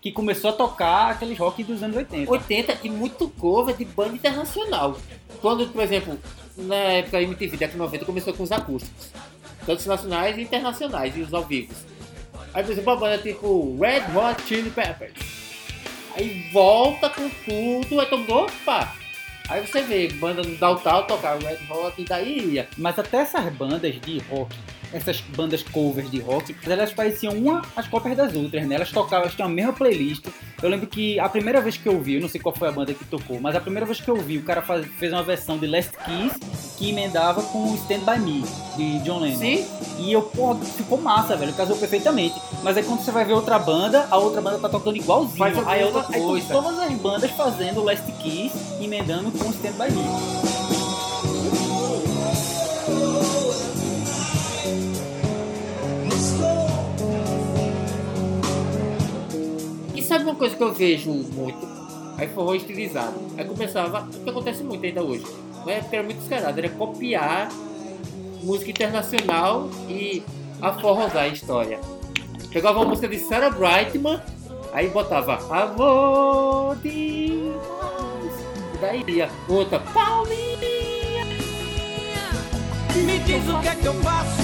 Que 0.00 0.10
começou 0.12 0.50
a 0.50 0.52
tocar 0.52 1.10
aqueles 1.10 1.38
rock 1.38 1.62
dos 1.62 1.82
anos 1.82 1.96
80. 1.96 2.30
80 2.30 2.78
e 2.84 2.88
muito 2.88 3.28
cover 3.28 3.76
de 3.76 3.84
banda 3.84 4.14
internacional. 4.14 4.96
Quando, 5.40 5.66
por 5.68 5.82
exemplo, 5.82 6.18
na 6.56 6.74
época 6.74 7.22
MTV, 7.22 7.56
década 7.56 7.72
de 7.72 7.78
90, 7.78 8.04
começou 8.04 8.32
com 8.34 8.42
os 8.42 8.52
acústicos. 8.52 9.10
Tanto 9.66 9.78
os 9.78 9.86
nacionais 9.86 10.38
e 10.38 10.42
internacionais, 10.42 11.16
e 11.16 11.20
os 11.20 11.34
ao 11.34 11.44
vivo. 11.44 11.74
Aí, 12.52 12.64
por 12.64 12.72
exemplo, 12.72 12.92
uma 12.92 12.98
banda 12.98 13.18
tipo 13.18 13.78
Red 13.78 14.04
Hot 14.16 14.42
Chili 14.46 14.70
Peppers. 14.70 15.14
Aí 16.16 16.50
volta 16.52 17.08
com 17.08 17.28
tudo, 17.28 18.00
aí 18.00 18.06
todo 18.06 18.20
mundo, 18.20 18.34
opa! 18.34 18.94
Aí 19.48 19.66
você 19.66 19.82
vê, 19.82 20.08
banda 20.08 20.42
no 20.42 20.56
Downtown 20.56 21.02
tocar 21.04 21.36
Red 21.38 21.58
Hot 21.70 22.00
e 22.00 22.04
daí 22.04 22.54
ia. 22.54 22.68
Mas 22.76 22.98
até 22.98 23.18
essas 23.18 23.52
bandas 23.52 24.00
de 24.00 24.18
rock, 24.30 24.56
essas 24.92 25.20
bandas 25.36 25.62
covers 25.62 26.10
de 26.10 26.20
rock, 26.20 26.54
elas 26.66 26.92
pareciam 26.92 27.32
uma 27.34 27.62
as 27.76 27.86
cópias 27.88 28.16
das 28.16 28.34
outras, 28.34 28.66
né? 28.66 28.74
Elas 28.74 28.90
tocavam, 28.90 29.20
elas 29.24 29.34
tinham 29.34 29.48
a 29.48 29.52
mesma 29.52 29.72
playlist. 29.72 30.24
Eu 30.62 30.68
lembro 30.68 30.86
que 30.86 31.18
a 31.18 31.28
primeira 31.28 31.60
vez 31.60 31.76
que 31.76 31.88
eu 31.88 32.00
vi, 32.00 32.14
eu 32.14 32.20
não 32.20 32.28
sei 32.28 32.40
qual 32.40 32.54
foi 32.54 32.68
a 32.68 32.72
banda 32.72 32.92
que 32.92 33.04
tocou, 33.04 33.40
mas 33.40 33.54
a 33.56 33.60
primeira 33.60 33.86
vez 33.86 34.00
que 34.00 34.10
eu 34.10 34.16
vi, 34.16 34.38
o 34.38 34.42
cara 34.42 34.60
faz- 34.62 34.86
fez 34.98 35.12
uma 35.12 35.22
versão 35.22 35.56
de 35.58 35.66
Last 35.66 35.92
Kiss 36.04 36.38
que 36.76 36.90
emendava 36.90 37.42
com 37.42 37.74
Stand 37.74 38.00
By 38.00 38.18
Me, 38.18 38.44
de 38.76 38.98
John 39.00 39.20
Lennon. 39.20 39.36
Sim, 39.38 39.66
E 39.98 40.12
eu, 40.12 40.22
pô, 40.22 40.54
ficou 40.54 40.98
massa, 41.00 41.36
velho, 41.36 41.52
casou 41.52 41.76
perfeitamente. 41.76 42.34
Mas 42.62 42.76
aí 42.76 42.82
quando 42.82 43.00
você 43.04 43.10
vai 43.10 43.24
ver 43.24 43.34
outra 43.34 43.58
banda, 43.58 44.06
a 44.10 44.16
outra 44.16 44.40
banda 44.40 44.58
tá 44.58 44.68
tocando 44.68 44.96
igualzinho. 44.96 45.44
Aí, 45.44 45.54
mesma 45.84 45.98
outra, 45.98 46.16
aí 46.16 46.22
coisa. 46.22 46.46
tão 46.48 46.62
todas 46.62 46.78
as 46.80 46.92
bandas 46.94 47.30
fazendo 47.32 47.82
Last 47.84 48.10
Kiss, 48.22 48.54
emendando 48.82 49.30
com 49.32 49.50
Stand 49.50 49.72
By 49.72 49.92
Me. 49.92 51.10
E 59.94 60.02
sabe 60.02 60.24
uma 60.24 60.34
coisa 60.34 60.54
que 60.56 60.62
eu 60.62 60.72
vejo 60.72 61.10
muito? 61.10 61.66
Aí 62.18 62.28
forró 62.28 62.54
estilizado. 62.54 63.14
Aí 63.38 63.44
começava, 63.44 64.02
o 64.02 64.24
que 64.24 64.30
acontece 64.30 64.62
muito 64.62 64.84
ainda 64.84 65.02
hoje. 65.02 65.24
Não 65.64 65.70
é 65.70 65.80
porque 65.80 65.96
era 65.96 66.04
muito 66.04 66.18
descarado, 66.18 66.58
era 66.58 66.68
copiar 66.68 67.48
música 68.42 68.70
internacional 68.70 69.68
e 69.88 70.22
aforrosar 70.60 71.24
a 71.24 71.28
história. 71.28 71.80
Pegava 72.52 72.80
uma 72.80 72.88
música 72.88 73.08
de 73.08 73.18
Sarah 73.18 73.50
Brightman, 73.50 74.20
aí 74.72 74.88
botava 74.88 75.34
Amor 75.50 76.76
de 76.76 77.52
E 78.74 78.78
daí 78.80 79.04
ia 79.08 79.30
outra 79.48 79.78
Paulinha. 79.78 80.69
Me 82.96 83.18
diz 83.20 83.48
o 83.48 83.60
que 83.60 83.68
é 83.68 83.74
que 83.76 83.86
eu 83.86 83.94
faço, 84.02 84.42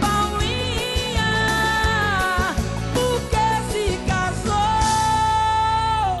Paulinha, 0.00 1.24
por 2.94 3.20
que 3.30 3.72
se 3.72 3.98
casou? 4.06 4.54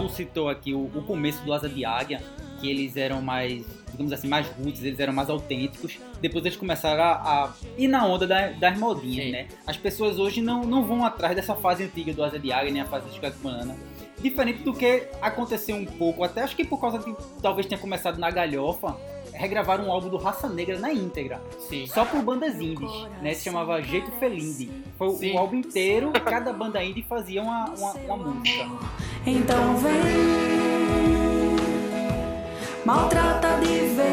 Tu 0.08 0.14
citou 0.14 0.48
aqui 0.48 0.72
o, 0.74 0.84
o 0.94 1.02
começo 1.02 1.42
do 1.44 1.52
Asa 1.52 1.68
de 1.68 1.84
Águia, 1.84 2.22
que 2.60 2.68
eles 2.70 2.96
eram 2.96 3.20
mais, 3.22 3.64
digamos 3.90 4.12
assim, 4.12 4.28
mais 4.28 4.46
roots, 4.48 4.82
eles 4.82 4.98
eram 5.00 5.12
mais 5.12 5.28
autênticos. 5.30 5.98
Depois 6.20 6.44
eles 6.44 6.56
começaram 6.56 7.02
a, 7.02 7.12
a 7.44 7.52
ir 7.76 7.88
na 7.88 8.04
onda 8.06 8.26
da- 8.26 8.48
das 8.52 8.78
modinhas, 8.78 9.26
Sim. 9.26 9.32
né? 9.32 9.48
As 9.66 9.76
pessoas 9.76 10.18
hoje 10.18 10.40
não, 10.40 10.64
não 10.64 10.84
vão 10.84 11.04
atrás 11.04 11.34
dessa 11.34 11.54
fase 11.54 11.84
antiga 11.84 12.12
do 12.12 12.22
Asa 12.22 12.38
de 12.38 12.52
Águia, 12.52 12.72
nem 12.72 12.82
a 12.82 12.86
fase 12.86 13.06
do 13.06 13.12
Chicago 13.14 13.36
Banana. 13.42 13.76
Diferente 14.22 14.62
do 14.62 14.72
que 14.72 15.02
aconteceu 15.20 15.76
um 15.76 15.84
pouco, 15.84 16.22
até 16.24 16.42
acho 16.42 16.54
que 16.56 16.64
por 16.64 16.80
causa 16.80 16.98
de 16.98 17.14
talvez 17.42 17.66
tenha 17.66 17.78
começado 17.80 18.16
na 18.18 18.30
galhofa, 18.30 18.96
regravaram 19.34 19.86
um 19.86 19.92
álbum 19.92 20.08
do 20.08 20.16
Raça 20.16 20.48
Negra 20.48 20.78
na 20.78 20.92
íntegra. 20.92 21.42
Sim. 21.68 21.86
Só 21.86 22.04
por 22.04 22.22
bandas 22.22 22.54
indies, 22.60 22.90
né? 23.20 23.34
Se 23.34 23.44
chamava 23.44 23.80
Jeito 23.82 24.10
Felinde. 24.12 24.70
Foi 24.96 25.08
o- 25.08 25.12
Sim. 25.16 25.34
o 25.34 25.38
álbum 25.38 25.56
inteiro, 25.56 26.12
cada 26.24 26.52
banda 26.52 26.82
indie 26.82 27.02
fazia 27.02 27.42
uma, 27.42 27.66
uma, 27.70 27.92
uma 27.92 28.16
música. 28.16 28.66
Então 29.26 29.76
vem, 29.78 29.92
maltrata 32.84 33.58
de 33.60 33.78
vez. 33.96 34.04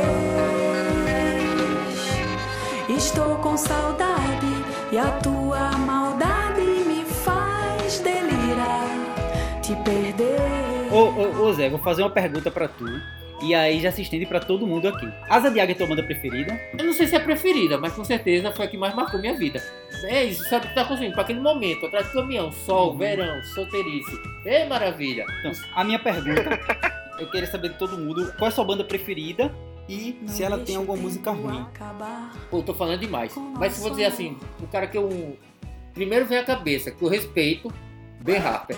Estou 2.97 3.35
com 3.37 3.55
saudade 3.57 4.47
e 4.91 4.97
a 4.97 5.11
tua 5.19 5.71
maldade 5.77 6.61
me 6.61 7.03
faz 7.05 7.99
delirar. 7.99 8.87
Te 9.61 9.75
perder. 9.77 10.91
Ô, 10.91 11.41
ô, 11.43 11.45
ô 11.47 11.53
Zé, 11.53 11.69
vou 11.69 11.79
fazer 11.79 12.01
uma 12.03 12.09
pergunta 12.09 12.51
pra 12.51 12.67
tu. 12.67 12.85
E 13.41 13.55
aí 13.55 13.79
já 13.81 13.91
se 13.91 14.03
estende 14.03 14.25
pra 14.25 14.39
todo 14.39 14.67
mundo 14.67 14.87
aqui. 14.87 15.09
Asa 15.27 15.49
de 15.49 15.59
Águia 15.59 15.73
é 15.73 15.75
tua 15.75 15.87
banda 15.87 16.03
preferida? 16.03 16.61
Eu 16.77 16.85
não 16.85 16.93
sei 16.93 17.07
se 17.07 17.15
é 17.15 17.17
a 17.17 17.23
preferida, 17.23 17.77
mas 17.77 17.93
com 17.93 18.03
certeza 18.03 18.51
foi 18.51 18.65
a 18.65 18.67
que 18.67 18.77
mais 18.77 18.93
marcou 18.93 19.19
minha 19.19 19.35
vida. 19.35 19.61
É 20.03 20.23
isso, 20.23 20.43
sabe 20.47 20.65
o 20.65 20.69
que 20.69 20.75
tá 20.75 20.85
consumindo? 20.85 21.13
Pra 21.13 21.23
aquele 21.23 21.39
momento, 21.39 21.85
atrás 21.85 22.07
do 22.07 22.13
caminhão, 22.13 22.51
sol, 22.51 22.95
verão, 22.95 23.41
solteirice. 23.43 24.11
É 24.45 24.65
maravilha. 24.67 25.25
Então, 25.39 25.51
a 25.73 25.83
minha 25.83 25.97
pergunta, 25.97 26.59
eu 27.17 27.29
queria 27.29 27.47
saber 27.47 27.69
de 27.69 27.75
todo 27.79 27.97
mundo 27.97 28.31
qual 28.37 28.45
é 28.45 28.51
a 28.51 28.51
sua 28.51 28.63
banda 28.63 28.83
preferida 28.83 29.51
e 29.89 30.19
se 30.27 30.43
ela 30.43 30.59
tem 30.59 30.75
alguma 30.75 30.97
música 30.97 31.31
ruim. 31.31 31.65
Pô, 32.49 32.59
eu 32.59 32.63
tô 32.63 32.73
falando 32.73 32.99
demais. 32.99 33.33
Mas 33.57 33.73
se 33.73 33.81
vou 33.81 33.89
dizer 33.89 34.05
assim, 34.05 34.37
o 34.61 34.67
cara 34.67 34.87
que 34.87 34.97
eu. 34.97 35.37
Primeiro 35.93 36.25
vem 36.25 36.37
à 36.37 36.43
cabeça, 36.43 36.89
que 36.91 37.01
eu 37.01 37.09
respeito, 37.09 37.73
Ben 38.21 38.37
Harper. 38.37 38.77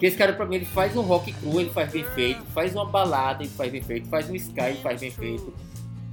Que 0.00 0.06
esse 0.06 0.16
cara 0.16 0.32
pra 0.32 0.46
mim 0.46 0.56
ele 0.56 0.64
faz 0.64 0.96
um 0.96 1.02
rock 1.02 1.30
cru, 1.34 1.60
ele 1.60 1.68
faz 1.68 1.92
bem 1.92 2.02
feito, 2.14 2.42
faz 2.54 2.74
uma 2.74 2.86
balada, 2.86 3.42
ele 3.42 3.52
faz 3.52 3.70
bem 3.70 3.82
feito, 3.82 4.08
faz 4.08 4.30
um 4.30 4.34
sky, 4.34 4.60
ele 4.60 4.78
faz 4.78 4.98
bem 4.98 5.10
feito. 5.10 5.52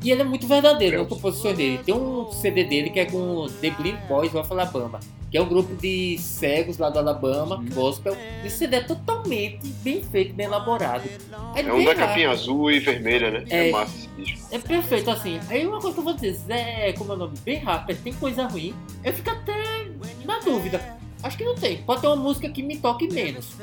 E 0.04 0.12
ele 0.12 0.22
é 0.22 0.26
muito 0.26 0.46
verdadeiro 0.46 1.00
nas 1.00 1.08
composições 1.08 1.58
dele. 1.58 1.80
Tem 1.84 1.96
um 1.96 2.30
CD 2.32 2.66
dele 2.66 2.90
que 2.90 3.00
é 3.00 3.06
com 3.06 3.48
The 3.62 3.72
Blind 3.72 3.98
Boys 4.08 4.36
of 4.36 4.52
Alabama, 4.52 5.00
que 5.32 5.38
é 5.38 5.42
um 5.42 5.48
grupo 5.48 5.74
de 5.76 6.18
cegos 6.20 6.78
lá 6.78 6.90
do 6.90 7.00
Alabama, 7.00 7.64
gospel. 7.74 8.16
Esse 8.46 8.58
CD 8.58 8.76
é 8.76 8.82
totalmente 8.82 9.66
bem 9.84 10.04
feito, 10.04 10.34
bem 10.36 10.46
elaborado. 10.48 11.10
Aí 11.56 11.66
É 11.66 11.74
um 11.74 11.84
da 11.84 11.96
capinha 11.96 12.30
azul 12.30 12.70
e 12.70 12.80
vermelha, 12.80 13.32
né? 13.32 13.46
É. 13.50 13.70
É, 13.70 13.72
massa 13.72 13.98
esse 13.98 14.08
disco. 14.10 14.48
é 14.54 14.60
perfeito, 14.60 15.10
assim. 15.10 15.40
Aí 15.50 15.66
uma 15.66 15.80
coisa 15.80 15.94
que 15.94 16.00
eu 16.02 16.04
vou 16.04 16.14
dizer, 16.14 16.34
Zé, 16.34 16.94
como 16.94 17.14
é 17.14 17.16
o 17.16 17.20
nome? 17.20 17.34
Ben 17.44 17.64
Harper, 17.66 17.98
tem 17.98 18.14
coisa 18.14 18.46
ruim. 18.46 18.76
Eu 19.04 19.14
fico 19.14 19.30
até 19.30 19.88
na 20.26 20.40
dúvida. 20.40 20.98
Acho 21.24 21.38
que 21.38 21.44
não 21.44 21.56
tem. 21.56 21.78
Pode 21.84 22.02
ter 22.02 22.08
uma 22.08 22.16
música 22.16 22.50
que 22.50 22.62
me 22.64 22.78
toque 22.78 23.08
menos. 23.12 23.56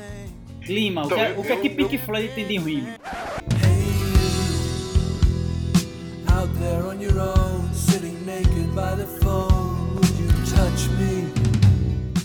Lima, 0.67 1.05
o 1.05 1.07
que, 1.07 1.13
é- 1.13 1.31
o 1.37 1.43
que 1.43 1.51
é 1.51 1.55
que 1.57 1.67
eu- 1.67 1.75
Pink 1.75 1.97
Floyd 1.99 2.29
tem 2.33 2.45
de 2.47 2.57
ruim? 2.57 2.83
Out 6.27 6.53
there 6.59 6.83
on 6.83 7.01
your 7.01 7.17
own, 7.19 7.73
sitting 7.73 8.17
naked 8.25 8.67
by 8.73 8.95
the 8.97 9.05
phone. 9.21 9.93
Would 9.95 10.21
you 10.21 10.27
touch 10.49 10.89
me? 10.99 11.31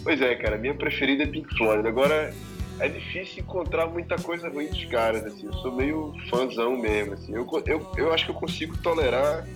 Pois 0.03 0.21
é, 0.21 0.35
cara, 0.37 0.57
minha 0.59 0.75
preferida 0.75 1.25
é 1.25 1.27
Pink 1.27 1.55
Floyd. 1.57 1.87
Agora, 1.87 2.35
é 2.81 2.89
difícil 2.89 3.43
encontrar 3.43 3.87
muita 3.87 4.17
coisa 4.17 4.49
ruim 4.49 4.67
dos 4.69 4.85
caras, 4.87 5.25
assim. 5.25 5.47
Eu 5.47 5.53
sou 5.55 5.73
meio 5.73 6.13
fãzão 6.31 6.77
mesmo, 6.79 7.15
assim. 7.15 7.33
Eu, 7.35 7.47
eu, 7.67 7.93
eu 7.97 8.13
acho 8.13 8.25
que 8.25 8.31
eu 8.31 8.35
consigo 8.35 8.77
tolerar 8.79 9.47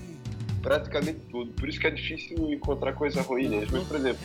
praticamente 0.62 1.18
tudo. 1.30 1.52
Por 1.52 1.68
isso 1.68 1.80
que 1.80 1.86
é 1.86 1.90
difícil 1.90 2.52
encontrar 2.52 2.92
coisa 2.92 3.22
ruim 3.22 3.48
neles. 3.48 3.70
Mas, 3.70 3.82
por 3.84 3.96
exemplo, 3.96 4.20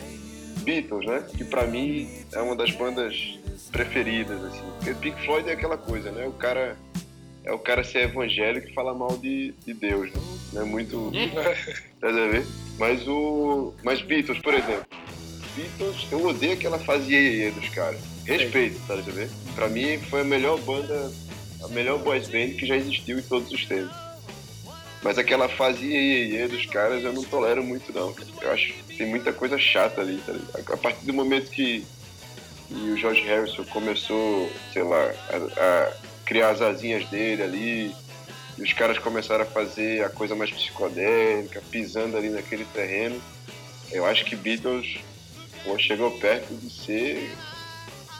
Beatles, 0.60 1.06
né? 1.06 1.24
Que 1.36 1.44
pra 1.44 1.66
mim 1.66 2.08
é 2.32 2.40
uma 2.40 2.56
das 2.56 2.70
bandas 2.72 3.38
preferidas, 3.70 4.42
assim. 4.44 4.62
Porque 4.76 4.94
Pink 4.94 5.24
Floyd 5.24 5.48
é 5.48 5.52
aquela 5.52 5.76
coisa, 5.76 6.10
né? 6.10 6.26
O 6.26 6.32
cara... 6.32 6.76
É 7.42 7.52
o 7.52 7.58
cara 7.58 7.82
ser 7.82 8.00
evangélico 8.00 8.68
e 8.68 8.74
falar 8.74 8.92
mal 8.92 9.16
de, 9.16 9.54
de 9.64 9.72
Deus, 9.72 10.12
né? 10.12 10.20
Não 10.52 10.62
é 10.62 10.64
muito... 10.66 11.10
Nada 12.02 12.24
a 12.24 12.28
ver. 12.28 12.46
Mas 12.78 13.06
o. 13.06 13.74
Mas 13.82 14.00
Beatles, 14.00 14.40
por 14.40 14.54
exemplo. 14.54 14.86
Beatles, 15.54 16.06
eu 16.10 16.26
odeio 16.26 16.54
aquela 16.54 16.78
fase 16.78 17.12
iê 17.12 17.50
dos 17.50 17.68
caras. 17.68 18.00
Respeito, 18.24 18.80
tá 18.86 18.94
ligado? 18.94 19.30
Pra 19.54 19.68
mim 19.68 19.98
foi 20.08 20.22
a 20.22 20.24
melhor 20.24 20.58
banda, 20.60 21.12
a 21.62 21.68
melhor 21.68 21.98
boys 21.98 22.28
band 22.28 22.54
que 22.58 22.64
já 22.64 22.76
existiu 22.76 23.18
em 23.18 23.22
todos 23.22 23.52
os 23.52 23.66
tempos. 23.66 23.94
Mas 25.02 25.18
aquela 25.18 25.48
fase 25.48 25.84
iê, 25.86 26.48
dos 26.48 26.64
caras 26.66 27.04
eu 27.04 27.12
não 27.12 27.22
tolero 27.24 27.62
muito 27.62 27.92
não. 27.92 28.14
Eu 28.40 28.52
acho 28.52 28.72
tem 29.00 29.08
muita 29.08 29.32
coisa 29.32 29.58
chata 29.58 30.02
ali, 30.02 30.18
tá 30.26 30.30
ligado? 30.32 30.74
A 30.74 30.76
partir 30.76 31.06
do 31.06 31.14
momento 31.14 31.50
que, 31.50 31.86
que 32.68 32.74
o 32.74 32.94
George 32.98 33.22
Harrison 33.22 33.64
começou, 33.64 34.52
sei 34.74 34.82
lá, 34.82 35.10
a, 35.30 35.36
a 35.86 35.92
criar 36.26 36.50
as 36.50 36.60
asinhas 36.60 37.08
dele 37.08 37.42
ali, 37.42 37.94
e 38.58 38.62
os 38.62 38.74
caras 38.74 38.98
começaram 38.98 39.42
a 39.44 39.46
fazer 39.46 40.04
a 40.04 40.10
coisa 40.10 40.34
mais 40.34 40.50
psicodélica, 40.50 41.62
pisando 41.70 42.14
ali 42.18 42.28
naquele 42.28 42.66
terreno, 42.66 43.18
eu 43.90 44.04
acho 44.04 44.22
que 44.26 44.36
Beatles 44.36 44.98
pô, 45.64 45.78
chegou 45.78 46.10
perto 46.18 46.52
de 46.54 46.68
ser 46.70 47.34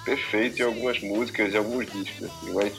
perfeito 0.06 0.60
em 0.60 0.64
algumas 0.64 0.98
músicas 1.02 1.52
e 1.52 1.58
alguns 1.58 1.84
discos, 1.92 2.24
assim, 2.24 2.54
mas 2.54 2.72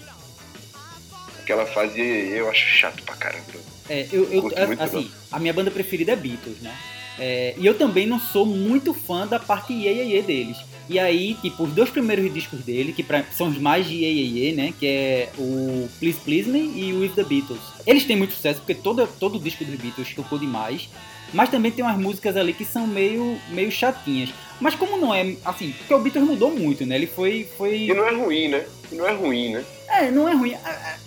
aquela 1.39 1.67
fase 1.67 2.01
eu 2.01 2.49
acho 2.49 2.65
chato 2.65 3.03
pra 3.03 3.15
caramba. 3.15 3.45
É, 3.87 4.07
eu, 4.11 4.23
eu- 4.31 4.47
a- 4.57 4.83
assim, 4.85 5.11
a 5.31 5.37
minha 5.37 5.53
banda 5.53 5.69
preferida 5.69 6.13
é 6.13 6.15
Beatles, 6.15 6.57
né? 6.61 6.75
É, 7.23 7.53
e 7.55 7.63
eu 7.67 7.75
também 7.77 8.07
não 8.07 8.19
sou 8.19 8.47
muito 8.47 8.95
fã 8.95 9.27
da 9.27 9.37
parte 9.37 9.71
iê, 9.73 9.93
iê, 9.93 10.05
iê 10.15 10.21
deles. 10.23 10.57
E 10.89 10.97
aí, 10.97 11.35
tipo, 11.35 11.63
os 11.63 11.71
dois 11.71 11.91
primeiros 11.91 12.33
discos 12.33 12.61
dele, 12.61 12.91
que 12.91 13.03
pra- 13.03 13.23
são 13.31 13.47
os 13.49 13.59
mais 13.59 13.85
de 13.87 13.93
iê, 13.93 14.11
iê, 14.11 14.47
iê, 14.47 14.51
né? 14.53 14.73
Que 14.77 14.87
é 14.87 15.29
o 15.37 15.87
Please 15.99 16.19
Please 16.19 16.49
Me 16.49 16.59
e 16.75 16.91
o 16.93 17.01
With 17.01 17.09
The 17.09 17.23
Beatles. 17.23 17.61
Eles 17.85 18.05
têm 18.05 18.17
muito 18.17 18.33
sucesso, 18.33 18.59
porque 18.61 18.73
todo, 18.73 19.05
todo 19.19 19.39
disco 19.39 19.63
dos 19.63 19.75
Beatles 19.75 20.13
tocou 20.15 20.39
demais. 20.39 20.89
Mas 21.31 21.49
também 21.49 21.71
tem 21.71 21.85
umas 21.85 21.97
músicas 21.97 22.35
ali 22.35 22.51
que 22.53 22.65
são 22.65 22.85
meio, 22.87 23.39
meio 23.49 23.71
chatinhas. 23.71 24.31
Mas 24.59 24.73
como 24.75 24.97
não 24.97 25.13
é, 25.13 25.35
assim, 25.45 25.71
porque 25.77 25.93
o 25.93 25.99
Beatles 25.99 26.25
mudou 26.25 26.51
muito, 26.51 26.85
né? 26.85 26.95
Ele 26.95 27.07
foi... 27.07 27.47
foi... 27.57 27.83
E 27.83 27.93
não 27.93 28.05
é 28.05 28.13
ruim, 28.13 28.47
né? 28.49 28.65
E 28.91 28.95
não 28.95 29.07
é 29.07 29.13
ruim, 29.13 29.53
né? 29.53 29.63
É, 29.87 30.11
não 30.11 30.27
é 30.27 30.33
ruim. 30.33 30.55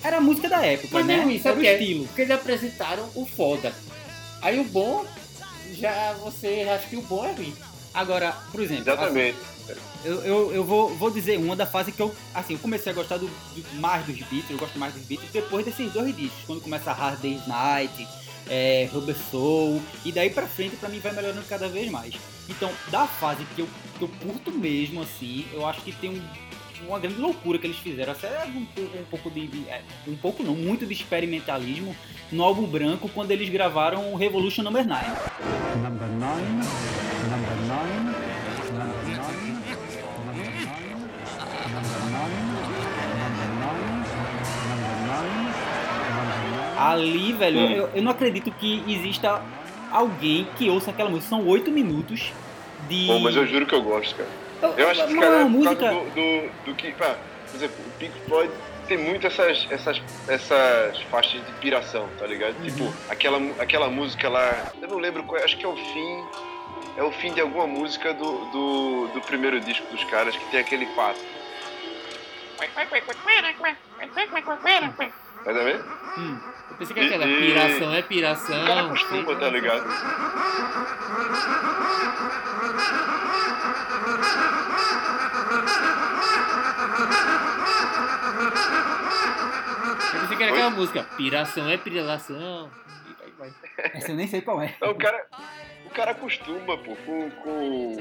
Era 0.03 0.19
a 0.19 0.21
música 0.21 0.49
da 0.49 0.65
época, 0.65 0.89
Mas 0.93 1.07
né? 1.07 1.17
não 1.17 1.23
é 1.23 1.25
ruim, 1.27 1.35
Era 1.35 1.43
sabe 1.43 1.61
o 1.61 1.67
é? 1.67 1.73
estilo. 1.79 2.07
Porque 2.07 2.23
eles 2.23 2.31
apresentaram 2.31 3.07
o 3.15 3.27
foda. 3.27 3.75
Aí 4.41 4.59
o 4.59 4.65
bom, 4.65 5.05
já 5.85 6.13
você 6.15 6.67
acha 6.69 6.89
que 6.89 6.97
o 6.97 7.03
bom 7.03 7.25
é 7.25 7.33
ruim. 7.33 7.55
Agora, 7.93 8.33
por 8.51 8.61
exemplo, 8.61 8.83
Exatamente. 8.83 9.37
Eu, 10.05 10.23
eu, 10.25 10.53
eu 10.55 10.65
vou, 10.65 10.95
vou 10.97 11.11
dizer 11.11 11.39
uma 11.39 11.57
da 11.57 11.65
fase 11.65 11.91
que 11.93 12.01
eu, 12.01 12.15
assim, 12.35 12.53
eu 12.55 12.59
comecei 12.59 12.93
a 12.93 12.95
gostar 12.95 13.17
do, 13.17 13.27
do- 13.27 13.81
mais 13.81 14.05
dos 14.05 14.17
Beatles, 14.17 14.51
eu 14.51 14.59
gosto 14.59 14.79
mais 14.79 14.93
dos 14.93 15.03
Beatles 15.05 15.31
depois 15.33 15.65
desses 15.65 15.91
dois 15.93 16.15
discos, 16.15 16.45
quando 16.47 16.61
começa 16.61 16.93
Hard 16.93 17.19
Day's 17.21 17.47
Night, 17.47 18.07
é, 18.51 18.89
Rubber 18.93 19.17
Soul, 19.31 19.81
e 20.05 20.13
daí 20.13 20.29
pra 20.29 20.47
frente 20.47 20.77
pra 20.77 20.89
mim 20.91 20.99
vai 20.99 21.13
melhorando 21.15 21.47
cada 21.49 21.67
vez 21.69 21.91
mais. 21.91 22.15
Então, 22.49 22.71
da 22.91 23.07
fase 23.07 23.43
que 23.55 23.63
eu, 23.63 23.69
que 23.99 24.03
eu 24.05 24.11
curto 24.23 24.51
mesmo, 24.51 25.01
assim, 25.01 25.47
eu 25.53 25.67
acho 25.67 25.81
que 25.81 25.93
tem 25.93 26.11
um- 26.11 26.29
uma 26.89 26.99
grande 26.99 27.19
loucura 27.21 27.59
que 27.59 27.67
eles 27.67 27.77
fizeram, 27.79 28.13
até 28.13 28.29
um, 28.47 28.65
pouco- 28.65 28.99
um 28.99 29.05
pouco 29.11 29.31
de, 29.31 29.47
de- 29.47 29.69
é, 29.69 29.81
um 30.07 30.17
pouco 30.17 30.43
não, 30.43 30.55
muito 30.55 30.85
de 30.87 30.93
experimentalismo 30.93 31.95
no 32.33 32.43
álbum 32.45 32.67
branco, 32.67 33.09
quando 33.15 33.31
eles 33.31 33.49
gravaram 33.49 34.13
o 34.13 34.17
Revolution 34.17 34.63
Number 34.63 34.87
9. 34.87 35.05
Number 35.05 36.09
nine, 36.09 36.63
number 37.31 37.57
nine, 37.69 38.05
number 38.05 38.95
nine, 38.95 38.95
number 38.95 39.05
nine, 39.15 39.55
number 40.25 40.45
nine, 40.45 41.75
number 41.75 41.99
nine, 42.11 42.45
number 43.19 43.49
nine, 43.61 44.05
number 44.69 44.95
nine. 45.07 45.55
Ali, 46.79 47.33
velho, 47.33 47.61
eu, 47.61 47.89
eu 47.95 48.03
não 48.03 48.11
acredito 48.11 48.51
que 48.51 48.83
exista 48.89 49.43
alguém 49.91 50.47
que 50.59 50.69
ouça 50.69 50.91
aquela 50.91 51.09
música. 51.09 51.29
São 51.29 51.47
oito 51.47 51.71
minutos 51.71 52.33
de. 52.89 53.07
Bom, 53.07 53.21
mas 53.21 53.37
eu 53.37 53.47
juro 53.47 53.65
que 53.67 53.75
eu 53.75 53.83
gosto, 53.83 54.15
cara. 54.17 54.29
Eu 54.77 54.91
acho 54.91 55.07
que, 55.07 55.13
Não, 55.15 55.21
cara, 55.23 55.37
é 55.41 55.45
música- 55.45 55.89
do, 55.91 56.11
do, 56.11 56.51
do 56.67 56.75
que. 56.75 56.93
pá, 56.93 57.17
por 57.51 57.57
exemplo, 57.57 57.77
o 57.87 57.91
Pink 57.99 58.19
Floyd 58.27 58.53
tem 58.89 58.99
muito 58.99 59.27
essas, 59.27 59.67
essas, 59.71 60.03
essas 60.29 61.01
faixas 61.11 61.45
de 61.45 61.53
piração, 61.53 62.09
tá 62.19 62.27
ligado? 62.27 62.55
Uhum. 62.57 62.65
Tipo, 62.65 62.95
aquela, 63.09 63.39
aquela 63.61 63.89
música 63.89 64.29
lá. 64.29 64.73
Eu 64.81 64.89
não 64.89 64.99
lembro 64.99 65.23
qual 65.25 65.41
é, 65.41 65.45
acho 65.45 65.57
que 65.57 65.65
é 65.65 65.69
o 65.69 65.77
fim. 65.77 66.25
É 66.97 67.03
o 67.03 67.11
fim 67.13 67.33
de 67.33 67.41
alguma 67.41 67.67
música 67.67 68.15
do, 68.15 68.45
do, 68.51 69.09
do 69.15 69.21
primeiro 69.23 69.59
disco 69.61 69.85
dos 69.91 70.05
caras 70.05 70.37
que 70.37 70.45
tem 70.51 70.61
aquele 70.61 70.87
pato. 70.95 71.19
Tá 75.45 75.53
vendo? 75.53 75.85
Hum. 76.19 76.39
Eu 76.75 76.79
pensei 76.79 76.95
que 76.95 77.01
aquela 77.01 77.27
E- 77.27 77.37
piração 77.41 77.87
é 77.87 77.89
O 77.89 77.93
cara 77.93 78.03
piração. 78.03 78.89
costuma, 78.91 79.37
tá 79.37 79.49
ligado? 79.49 79.85
Eu 90.15 90.21
pensei 90.21 90.37
que 90.37 90.43
era 90.43 90.53
aquela 90.53 90.71
música. 90.71 91.05
Piração 91.17 91.69
é 91.69 91.77
piração. 91.77 92.71
Essa 93.93 94.13
eu 94.13 94.17
nem 94.17 94.27
sei 94.27 94.41
qual 94.41 94.61
é. 94.63 94.75
Não, 94.81 94.91
o 94.91 94.95
cara. 94.95 95.27
O 95.87 95.91
cara 95.91 96.11
acostuma, 96.13 96.77
pô, 96.79 96.97
com. 96.97 97.31
com 97.31 97.97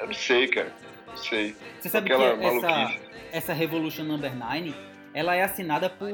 eu 0.00 0.06
não 0.06 0.14
sei, 0.14 0.48
cara. 0.48 0.72
Não 1.06 1.16
sei. 1.16 1.56
Você 1.80 1.88
sabe 1.88 2.12
Aquela 2.12 2.36
que 2.36 2.44
essa, 2.44 2.68
maluquice. 2.68 3.00
essa 3.32 3.52
Revolution 3.52 4.04
Number 4.04 4.34
9, 4.36 4.74
ela 5.14 5.34
é 5.34 5.42
assinada 5.42 5.88
por 5.88 6.08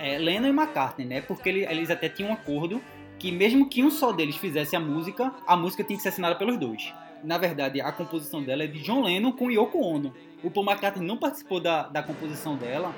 é, 0.00 0.18
Lennon 0.18 0.48
e 0.48 0.50
McCartney, 0.50 1.06
né? 1.06 1.20
Porque 1.20 1.48
ele- 1.48 1.64
eles 1.66 1.90
até 1.90 2.08
tinham 2.08 2.30
um 2.30 2.34
acordo 2.34 2.80
que 3.18 3.30
mesmo 3.30 3.68
que 3.68 3.82
um 3.84 3.90
só 3.90 4.12
deles 4.12 4.36
fizesse 4.36 4.74
a 4.74 4.80
música, 4.80 5.32
a 5.46 5.54
música 5.56 5.84
tinha 5.84 5.96
que 5.96 6.02
ser 6.02 6.08
assinada 6.08 6.34
pelos 6.36 6.56
dois. 6.58 6.92
Na 7.22 7.36
verdade, 7.36 7.80
a 7.82 7.92
composição 7.92 8.42
dela 8.42 8.64
é 8.64 8.66
de 8.66 8.78
John 8.80 9.02
Lennon 9.02 9.30
com 9.32 9.50
Yoko 9.50 9.78
Ono. 9.78 10.14
O 10.42 10.50
Paul 10.50 10.64
McCartney 10.66 11.06
não 11.06 11.18
participou 11.18 11.60
da, 11.60 11.82
da 11.82 12.02
composição 12.02 12.56
dela 12.56 12.94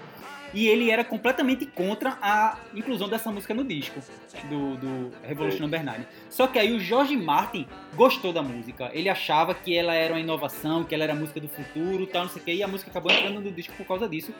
e 0.54 0.68
ele 0.68 0.90
era 0.90 1.02
completamente 1.02 1.66
contra 1.66 2.16
a 2.22 2.56
inclusão 2.72 3.08
dessa 3.08 3.32
música 3.32 3.52
no 3.52 3.64
disco 3.64 3.98
do, 4.48 4.76
do 4.76 5.10
Revolution 5.26 5.62
Number 5.62 5.82
9. 5.84 6.06
Só 6.30 6.46
que 6.46 6.56
aí 6.58 6.72
o 6.72 6.78
George 6.78 7.16
Martin 7.16 7.66
gostou 7.96 8.32
da 8.32 8.42
música. 8.44 8.90
Ele 8.94 9.08
achava 9.08 9.54
que 9.56 9.76
ela 9.76 9.92
era 9.94 10.14
uma 10.14 10.20
inovação, 10.20 10.84
que 10.84 10.94
ela 10.94 11.02
era 11.02 11.14
a 11.14 11.16
música 11.16 11.40
do 11.40 11.48
futuro, 11.48 12.06
tal, 12.06 12.22
não 12.24 12.30
sei 12.30 12.40
o 12.42 12.44
que, 12.44 12.52
e 12.54 12.62
a 12.62 12.68
música 12.68 12.90
acabou 12.92 13.10
entrando 13.10 13.40
no 13.40 13.50
disco 13.50 13.72
por 13.76 13.86
causa 13.86 14.08
disso, 14.08 14.32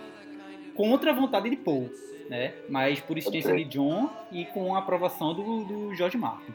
contra 0.77 1.11
a 1.11 1.15
vontade 1.15 1.51
de 1.51 1.57
Paul, 1.57 1.91
né? 2.33 2.55
Mas 2.67 2.99
por 2.99 3.19
insistência 3.19 3.53
Ok. 3.53 3.63
de 3.63 3.71
John 3.71 4.11
e 4.33 4.47
com 4.47 4.75
a 4.75 4.79
aprovação 4.79 5.35
do, 5.35 5.65
do 5.65 5.95
George 5.95 6.17
Martin. 6.17 6.55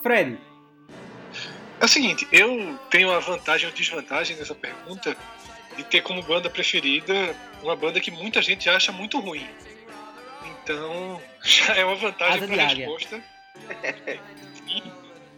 Fred, 0.00 0.38
É 1.80 1.84
o 1.84 1.88
seguinte, 1.88 2.26
eu 2.30 2.78
tenho 2.88 3.10
a 3.10 3.18
vantagem 3.18 3.66
ou 3.68 3.74
desvantagem 3.74 4.36
nessa 4.36 4.54
pergunta 4.54 5.16
de 5.76 5.82
ter 5.82 6.02
como 6.02 6.22
banda 6.22 6.48
preferida 6.48 7.34
uma 7.64 7.74
banda 7.74 7.98
que 8.00 8.12
muita 8.12 8.40
gente 8.40 8.70
acha 8.70 8.92
muito 8.92 9.18
ruim. 9.18 9.44
Então, 10.62 11.20
já 11.42 11.74
é 11.74 11.84
uma 11.84 11.96
vantagem 11.96 12.46
para 12.46 12.62
a 12.62 12.66
resposta. 12.68 13.20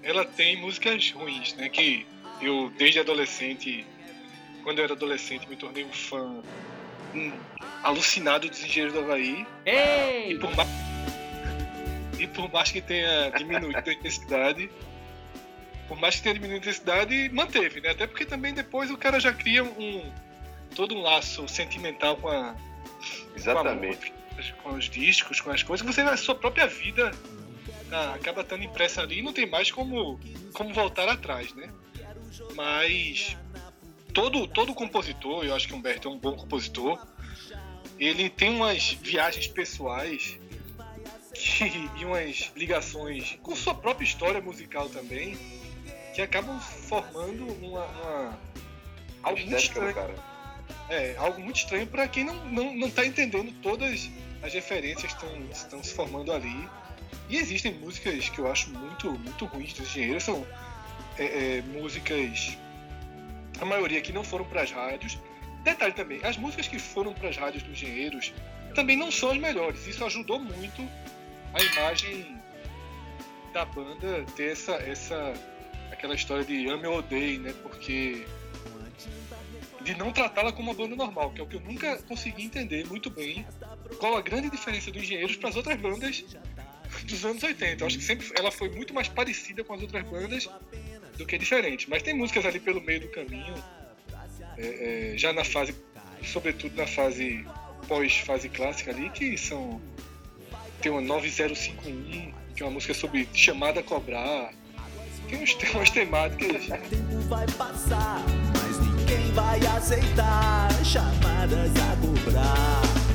Ela 0.03 0.27
tem 0.27 0.61
músicas 0.61 1.11
ruins, 1.13 1.55
né? 1.55 1.71
Que 1.71 2.07
eu, 2.43 2.71
desde 2.77 3.01
adolescente, 3.01 3.87
quando 4.63 4.79
eu 4.79 4.85
era 4.85 4.93
adolescente, 4.93 5.49
me 5.49 5.57
tornei 5.57 5.85
um 5.85 5.93
fã 5.93 6.43
alucinado 7.83 8.49
dos 8.49 8.63
Engenheiros 8.63 8.95
do 8.95 9.01
Havaí. 9.01 9.47
E 9.67 9.71
Ei! 9.71 10.39
por 10.39 10.55
mais, 10.55 10.69
e 12.19 12.27
por 12.27 12.53
mais 12.53 12.71
que 12.71 12.81
tenha 12.81 13.31
diminuído 13.31 13.89
a 13.89 13.93
intensidade, 13.93 14.71
por 15.89 15.99
mais 15.99 16.17
que 16.17 16.23
tenha 16.23 16.35
diminuído 16.35 16.67
a 16.67 16.71
intensidade, 16.71 17.29
manteve, 17.33 17.81
né? 17.81 17.91
Até 17.91 18.07
porque 18.07 18.25
também 18.25 18.55
depois 18.55 18.91
o 18.91 18.97
cara 18.97 19.19
já 19.19 19.33
cria 19.33 19.65
um 19.65 20.13
todo 20.75 20.95
um 20.95 21.03
laço 21.03 21.49
sentimental 21.49 22.17
com 22.17 22.29
a, 22.29 22.55
Exatamente. 23.35 24.11
com, 24.11 24.17
a 24.17 24.21
com 24.63 24.71
os 24.71 24.89
discos, 24.89 25.41
com 25.41 25.51
as 25.51 25.63
coisas, 25.63 25.87
que 25.87 25.93
você 25.93 26.03
na 26.03 26.17
sua 26.17 26.35
própria 26.35 26.67
vida 26.67 27.11
ah, 27.93 28.15
acaba 28.15 28.43
estando 28.43 28.63
impressa 28.63 29.03
ali 29.03 29.19
e 29.19 29.23
não 29.23 29.33
tem 29.33 29.47
mais 29.47 29.71
como, 29.71 30.19
como 30.53 30.73
voltar 30.73 31.09
atrás, 31.09 31.53
né? 31.55 31.71
Mas 32.55 33.37
todo, 34.11 34.47
todo 34.47 34.75
compositor, 34.75 35.45
eu 35.45 35.55
acho 35.55 35.67
que 35.67 35.75
o 35.75 35.77
Humberto 35.77 36.09
é 36.09 36.11
um 36.11 36.19
bom 36.19 36.35
compositor, 36.37 36.99
ele 37.99 38.29
tem 38.31 38.55
umas 38.55 38.93
viagens 39.01 39.47
pessoais 39.47 40.39
que- 41.35 41.89
e 41.99 42.05
umas 42.05 42.51
ligações 42.57 43.39
com 43.43 43.55
sua 43.55 43.75
própria 43.75 44.05
história 44.05 44.41
musical 44.41 44.89
também, 44.89 45.37
que 46.15 46.21
acabam 46.23 46.59
formando 46.61 47.47
uma, 47.63 47.85
uma- 47.85 48.39
algo 49.23 49.41
muito 49.41 49.57
estranho. 49.57 49.95
cara. 49.95 50.15
É, 50.89 51.15
algo 51.19 51.41
muito 51.41 51.57
estranho 51.57 51.87
para 51.87 52.07
quem 52.09 52.25
não, 52.25 52.35
não, 52.47 52.75
não 52.75 52.91
tá 52.91 53.05
entendendo 53.07 53.53
todas 53.63 54.09
as 54.43 54.53
referências 54.53 55.13
que 55.13 55.25
estão, 55.25 55.43
estão 55.51 55.85
se 55.85 55.95
formando 55.95 56.33
ali. 56.33 56.69
E 57.29 57.37
existem 57.37 57.73
músicas 57.75 58.29
que 58.29 58.39
eu 58.41 58.51
acho 58.51 58.71
muito, 58.71 59.13
muito 59.13 59.45
ruins 59.47 59.73
dos 59.73 59.89
engenheiros, 59.89 60.25
são 60.25 60.45
é, 61.17 61.59
é, 61.59 61.63
músicas, 61.63 62.57
a 63.61 63.65
maioria 63.65 64.01
que 64.01 64.13
não 64.13 64.25
foram 64.25 64.45
para 64.45 64.63
as 64.63 64.71
rádios. 64.71 65.19
Detalhe 65.63 65.93
também, 65.93 66.21
as 66.25 66.37
músicas 66.37 66.67
que 66.67 66.79
foram 66.79 67.13
para 67.13 67.29
as 67.29 67.37
rádios 67.37 67.63
dos 67.63 67.73
engenheiros 67.73 68.33
também 68.75 68.97
não 68.97 69.11
são 69.11 69.31
as 69.31 69.39
melhores. 69.39 69.87
Isso 69.87 70.05
ajudou 70.05 70.39
muito 70.39 70.89
a 71.53 71.63
imagem 71.63 72.41
da 73.53 73.65
banda 73.65 74.25
ter 74.37 74.53
essa, 74.53 74.73
essa 74.77 75.35
aquela 75.91 76.15
história 76.15 76.45
de 76.45 76.69
ame 76.69 76.87
ou 76.87 76.99
odeie, 76.99 77.39
né? 77.39 77.55
Porque 77.63 78.25
de 79.83 79.95
não 79.97 80.13
tratá-la 80.13 80.53
como 80.53 80.71
uma 80.71 80.75
banda 80.75 80.95
normal, 80.95 81.31
que 81.31 81.41
é 81.41 81.45
o 81.45 81.47
que 81.47 81.57
eu 81.57 81.61
nunca 81.61 81.97
consegui 82.03 82.45
entender 82.45 82.87
muito 82.87 83.11
bem 83.11 83.47
qual 83.99 84.17
a 84.17 84.21
grande 84.21 84.51
diferença 84.51 84.91
dos 84.91 85.03
engenheiros 85.03 85.37
para 85.37 85.49
as 85.49 85.57
outras 85.57 85.79
bandas 85.79 86.25
dos 87.05 87.25
anos 87.25 87.43
80. 87.43 87.83
Eu 87.83 87.87
acho 87.87 87.99
que 87.99 88.05
sempre 88.05 88.31
ela 88.37 88.51
foi 88.51 88.69
muito 88.71 88.93
mais 88.95 89.09
parecida 89.09 89.65
com 89.65 89.75
as 89.75 89.83
outras 89.83 90.05
bandas 90.05 90.49
do 91.21 91.27
que 91.27 91.39
diferente. 91.39 91.89
Mas 91.89 92.03
tem 92.03 92.15
músicas 92.15 92.45
ali 92.45 92.59
pelo 92.59 92.81
meio 92.81 93.01
do 93.01 93.09
caminho, 93.09 93.55
é, 94.59 95.13
é, 95.13 95.19
já 95.19 95.33
na 95.33 95.45
fase, 95.45 95.75
sobretudo 96.25 96.75
na 96.77 96.87
fase 96.87 97.47
pós-fase 97.87 98.49
clássica 98.49 98.91
ali, 98.91 99.09
que 99.11 99.39
são. 99.39 99.81
Tem 100.81 100.91
uma 100.91 101.01
9051, 101.03 102.33
que 102.57 102.63
é 102.63 102.67
uma 102.67 102.73
música 102.73 102.95
sobre 102.95 103.29
chamada 103.35 103.81
a 103.81 103.83
cobrar. 103.83 104.53
Tem 105.29 105.43
uns 105.43 105.55
temas 105.57 105.91
temáticas. 105.91 106.67
tempo 106.67 107.21
vai 107.29 107.47
passar, 107.47 108.25
mas 108.55 108.81
ninguém 108.81 109.33
vai 109.33 109.61
aceitar 109.77 110.71
chamadas 110.85 111.71
a 111.77 111.97
cobrar. 112.01 113.10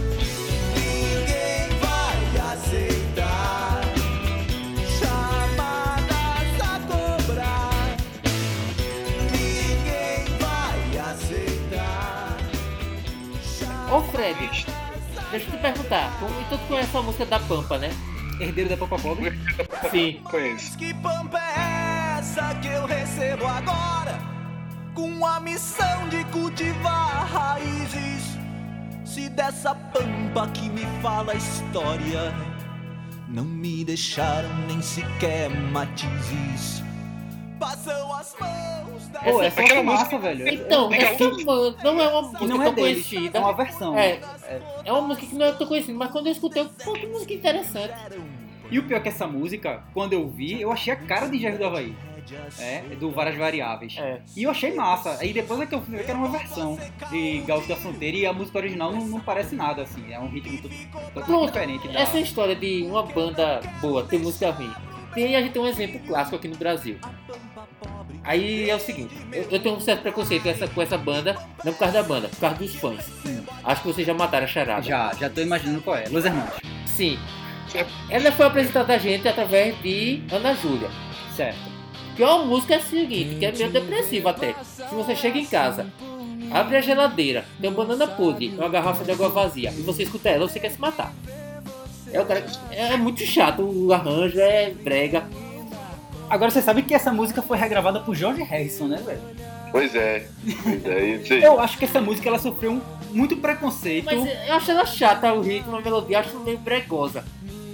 Ô 13.96 14.02
Fred, 14.02 14.36
deixa 14.50 14.68
eu 15.32 15.40
te 15.40 15.58
perguntar, 15.58 16.12
então 16.46 16.58
tu 16.60 16.68
conhece 16.68 16.98
a 16.98 17.02
música 17.02 17.26
da 17.26 17.40
Pampa, 17.40 17.78
né? 17.78 17.90
Herdeiro 18.42 18.70
da 18.70 18.76
Pampa 18.76 19.00
Pobre? 19.00 19.32
Sim. 19.90 20.20
Conheço. 20.30 20.78
Que 20.78 20.94
pampa 20.96 21.40
é 21.40 22.18
essa 22.20 22.54
que 22.56 22.68
eu 22.68 22.86
recebo 22.86 23.46
agora? 23.46 24.20
Com 24.94 25.26
a 25.26 25.40
missão 25.40 26.10
de 26.10 26.26
cultivar 26.26 27.26
raízes. 27.26 28.38
Se 29.06 29.30
dessa 29.30 29.74
pampa 29.74 30.50
que 30.54 30.68
me 30.68 30.86
fala 31.02 31.32
a 31.32 31.36
história, 31.36 32.34
não 33.30 33.46
me 33.46 33.86
deixaram 33.86 34.54
nem 34.68 34.82
sequer 34.82 35.50
matizes. 35.72 36.84
Passam 37.60 38.14
as 38.14 38.36
mãos 38.40 39.08
da 39.08 39.20
Pô, 39.22 39.42
essa 39.42 39.62
é 39.62 39.64
Aquela 39.66 39.82
uma 39.82 39.94
massa, 39.94 40.18
velho. 40.20 40.48
Então, 40.48 40.92
essa 40.94 41.30
banda 41.46 41.78
não 41.84 42.02
é 42.02 42.08
uma 42.10 42.22
música 42.24 42.40
Que 42.40 42.46
não 42.48 42.62
é 42.62 42.66
tão 42.66 42.74
deles, 42.74 43.08
conhecida. 43.08 43.38
é 43.38 43.42
uma 43.42 43.54
versão. 43.54 43.98
É, 43.98 44.20
é 44.84 44.92
uma 44.92 45.02
música 45.02 45.26
que 45.28 45.36
não 45.36 45.46
é 45.46 45.52
tão 45.54 45.68
conhecida, 45.68 45.98
mas 45.98 46.12
quando 46.12 46.28
eu 46.28 46.32
escutei, 46.34 46.62
eu, 46.62 46.70
pô, 46.84 46.94
que 46.94 47.08
música 47.08 47.34
interessante. 47.34 47.94
E 48.70 48.80
o 48.80 48.84
pior 48.84 48.98
é 48.98 49.00
que 49.00 49.10
essa 49.10 49.28
música, 49.28 49.84
quando 49.94 50.14
eu 50.14 50.28
vi, 50.28 50.60
eu 50.62 50.72
achei 50.72 50.92
a 50.92 50.96
cara 50.96 51.28
de 51.28 51.38
Jair 51.40 51.58
do 51.58 51.66
Havaí. 51.66 51.96
É, 52.60 52.82
do 53.00 53.12
Várias 53.12 53.38
Variáveis. 53.38 53.96
É. 54.00 54.20
E 54.36 54.42
eu 54.42 54.50
achei 54.50 54.74
massa. 54.74 55.16
Aí 55.20 55.32
depois 55.32 55.60
é 55.62 55.68
que 55.68 55.76
eu 55.76 55.82
fui 55.84 55.96
ver 55.96 56.06
que 56.06 56.10
era 56.10 56.20
uma 56.20 56.28
versão 56.30 56.76
de 57.12 57.38
Gaúcho 57.46 57.68
da 57.68 57.76
Fronteira 57.76 58.18
e 58.18 58.26
a 58.26 58.34
música 58.34 58.58
original 58.58 58.92
não, 58.92 59.06
não 59.06 59.20
parece 59.20 59.54
nada, 59.54 59.84
assim. 59.84 60.12
É 60.12 60.20
um 60.20 60.28
ritmo 60.28 60.60
todo- 60.60 60.74
totalmente 60.92 61.26
Pronto, 61.28 61.46
diferente. 61.52 61.88
Da... 61.88 62.00
essa 62.00 62.20
história 62.20 62.56
de 62.56 62.82
uma 62.82 63.04
banda 63.04 63.62
boa 63.80 64.04
ter 64.04 64.18
música 64.18 64.50
ruim. 64.50 64.74
Tem, 65.16 65.36
a 65.36 65.42
gente 65.42 65.54
tem 65.54 65.62
um 65.62 65.68
exemplo 65.68 66.00
clássico 66.06 66.36
aqui 66.36 66.48
no 66.50 66.58
Brasil. 66.58 66.98
Aí 68.24 68.70
é 68.70 68.76
o 68.76 68.80
seguinte, 68.80 69.16
eu, 69.32 69.44
eu 69.50 69.60
tenho 69.60 69.76
um 69.76 69.80
certo 69.80 70.02
preconceito 70.02 70.44
com 70.44 70.50
essa, 70.50 70.68
com 70.68 70.82
essa 70.82 70.98
banda, 70.98 71.36
não 71.64 71.72
por 71.72 71.80
causa 71.80 71.94
da 71.94 72.04
banda, 72.04 72.28
por 72.28 72.40
causa 72.40 72.56
dos 72.58 72.76
fãs. 72.76 73.10
Acho 73.64 73.82
que 73.82 73.88
vocês 73.88 74.06
já 74.06 74.14
mataram 74.14 74.44
a 74.44 74.48
charada. 74.48 74.82
Já, 74.82 75.14
já 75.14 75.30
tô 75.30 75.42
imaginando 75.42 75.82
qual 75.82 75.96
é. 75.96 76.04
Los 76.10 76.26
Hermanos. 76.26 76.56
Sim. 76.86 77.18
Ela 78.10 78.32
foi 78.32 78.46
apresentada 78.46 78.94
a 78.94 78.98
gente 78.98 79.28
através 79.28 79.80
de 79.82 80.22
Ana 80.32 80.54
Júlia. 80.54 80.90
Certo. 81.36 81.60
Que 82.16 82.24
é 82.24 82.28
uma 82.28 82.46
música 82.46 82.80
seguinte, 82.80 83.36
que 83.36 83.46
é 83.46 83.52
meio 83.52 83.72
depressiva 83.72 84.32
até. 84.32 84.54
Se 84.64 84.94
você 84.94 85.16
chega 85.16 85.38
em 85.38 85.46
casa, 85.46 85.86
abre 86.52 86.78
a 86.78 86.82
geladeira, 86.82 87.46
tem 87.60 87.70
uma 87.70 87.86
banana 87.86 88.08
podre, 88.08 88.50
uma 88.50 88.70
garrafa 88.70 89.04
de 89.04 89.12
água 89.12 89.30
vazia, 89.30 89.70
e 89.72 89.82
você 89.82 90.04
escuta 90.04 90.30
ela, 90.30 90.48
você 90.48 90.60
quer 90.60 90.72
se 90.72 90.80
matar. 90.80 91.14
É, 92.16 92.22
o 92.22 92.26
cara, 92.26 92.46
é 92.72 92.98
muito 92.98 93.24
chato, 93.26 93.62
o 93.62 93.92
arranjo 93.94 94.40
é 94.40 94.72
brega. 94.72 95.26
Agora 96.30 96.50
você 96.50 96.62
sabe 96.62 96.82
que 96.82 96.94
essa 96.94 97.12
música 97.12 97.42
foi 97.42 97.58
regravada 97.58 98.00
por 98.00 98.16
George 98.16 98.42
Harrison, 98.42 98.88
né, 98.88 98.98
velho? 99.06 99.22
Pois 99.72 99.94
é. 99.94 100.28
Pois 100.64 100.86
é, 100.86 101.06
isso 101.16 101.34
aí. 101.34 101.44
Eu 101.44 101.60
acho 101.60 101.78
que 101.78 101.86
essa 101.86 102.00
música 102.02 102.28
ela 102.30 102.40
sofreu 102.40 102.72
um- 102.72 102.82
muito 103.12 103.36
preconceito. 103.38 104.06
Mas 104.06 104.26
eu 104.48 104.54
acho 104.56 104.72
ela 104.72 104.86
chata, 104.86 105.34
o 105.34 105.42
ritmo, 105.42 105.76
a 105.76 105.82
melodia, 105.82 106.20
acho 106.20 106.40
meio 106.40 106.58
bregosa. 106.58 107.24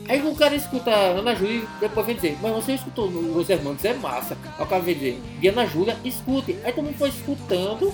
Aí 0.09 0.19
o 0.27 0.35
cara 0.35 0.55
escuta 0.55 0.89
Ana 0.91 1.33
Júlia 1.35 1.57
e 1.61 1.67
depois 1.79 2.05
vem 2.05 2.15
dizer, 2.15 2.37
mas 2.41 2.51
você 2.53 2.73
escutou 2.73 3.09
no 3.09 3.33
Los 3.33 3.49
Hermanos, 3.49 3.85
é 3.85 3.93
massa. 3.93 4.35
Aí 4.57 4.65
o 4.65 4.67
cara 4.67 4.81
vem 4.81 4.95
dizer, 4.95 5.21
de 5.39 5.47
Ana 5.47 5.65
Júlia, 5.65 5.95
escute. 6.03 6.57
Aí 6.65 6.73
todo 6.73 6.83
mundo 6.85 6.97
foi 6.97 7.09
escutando, 7.09 7.93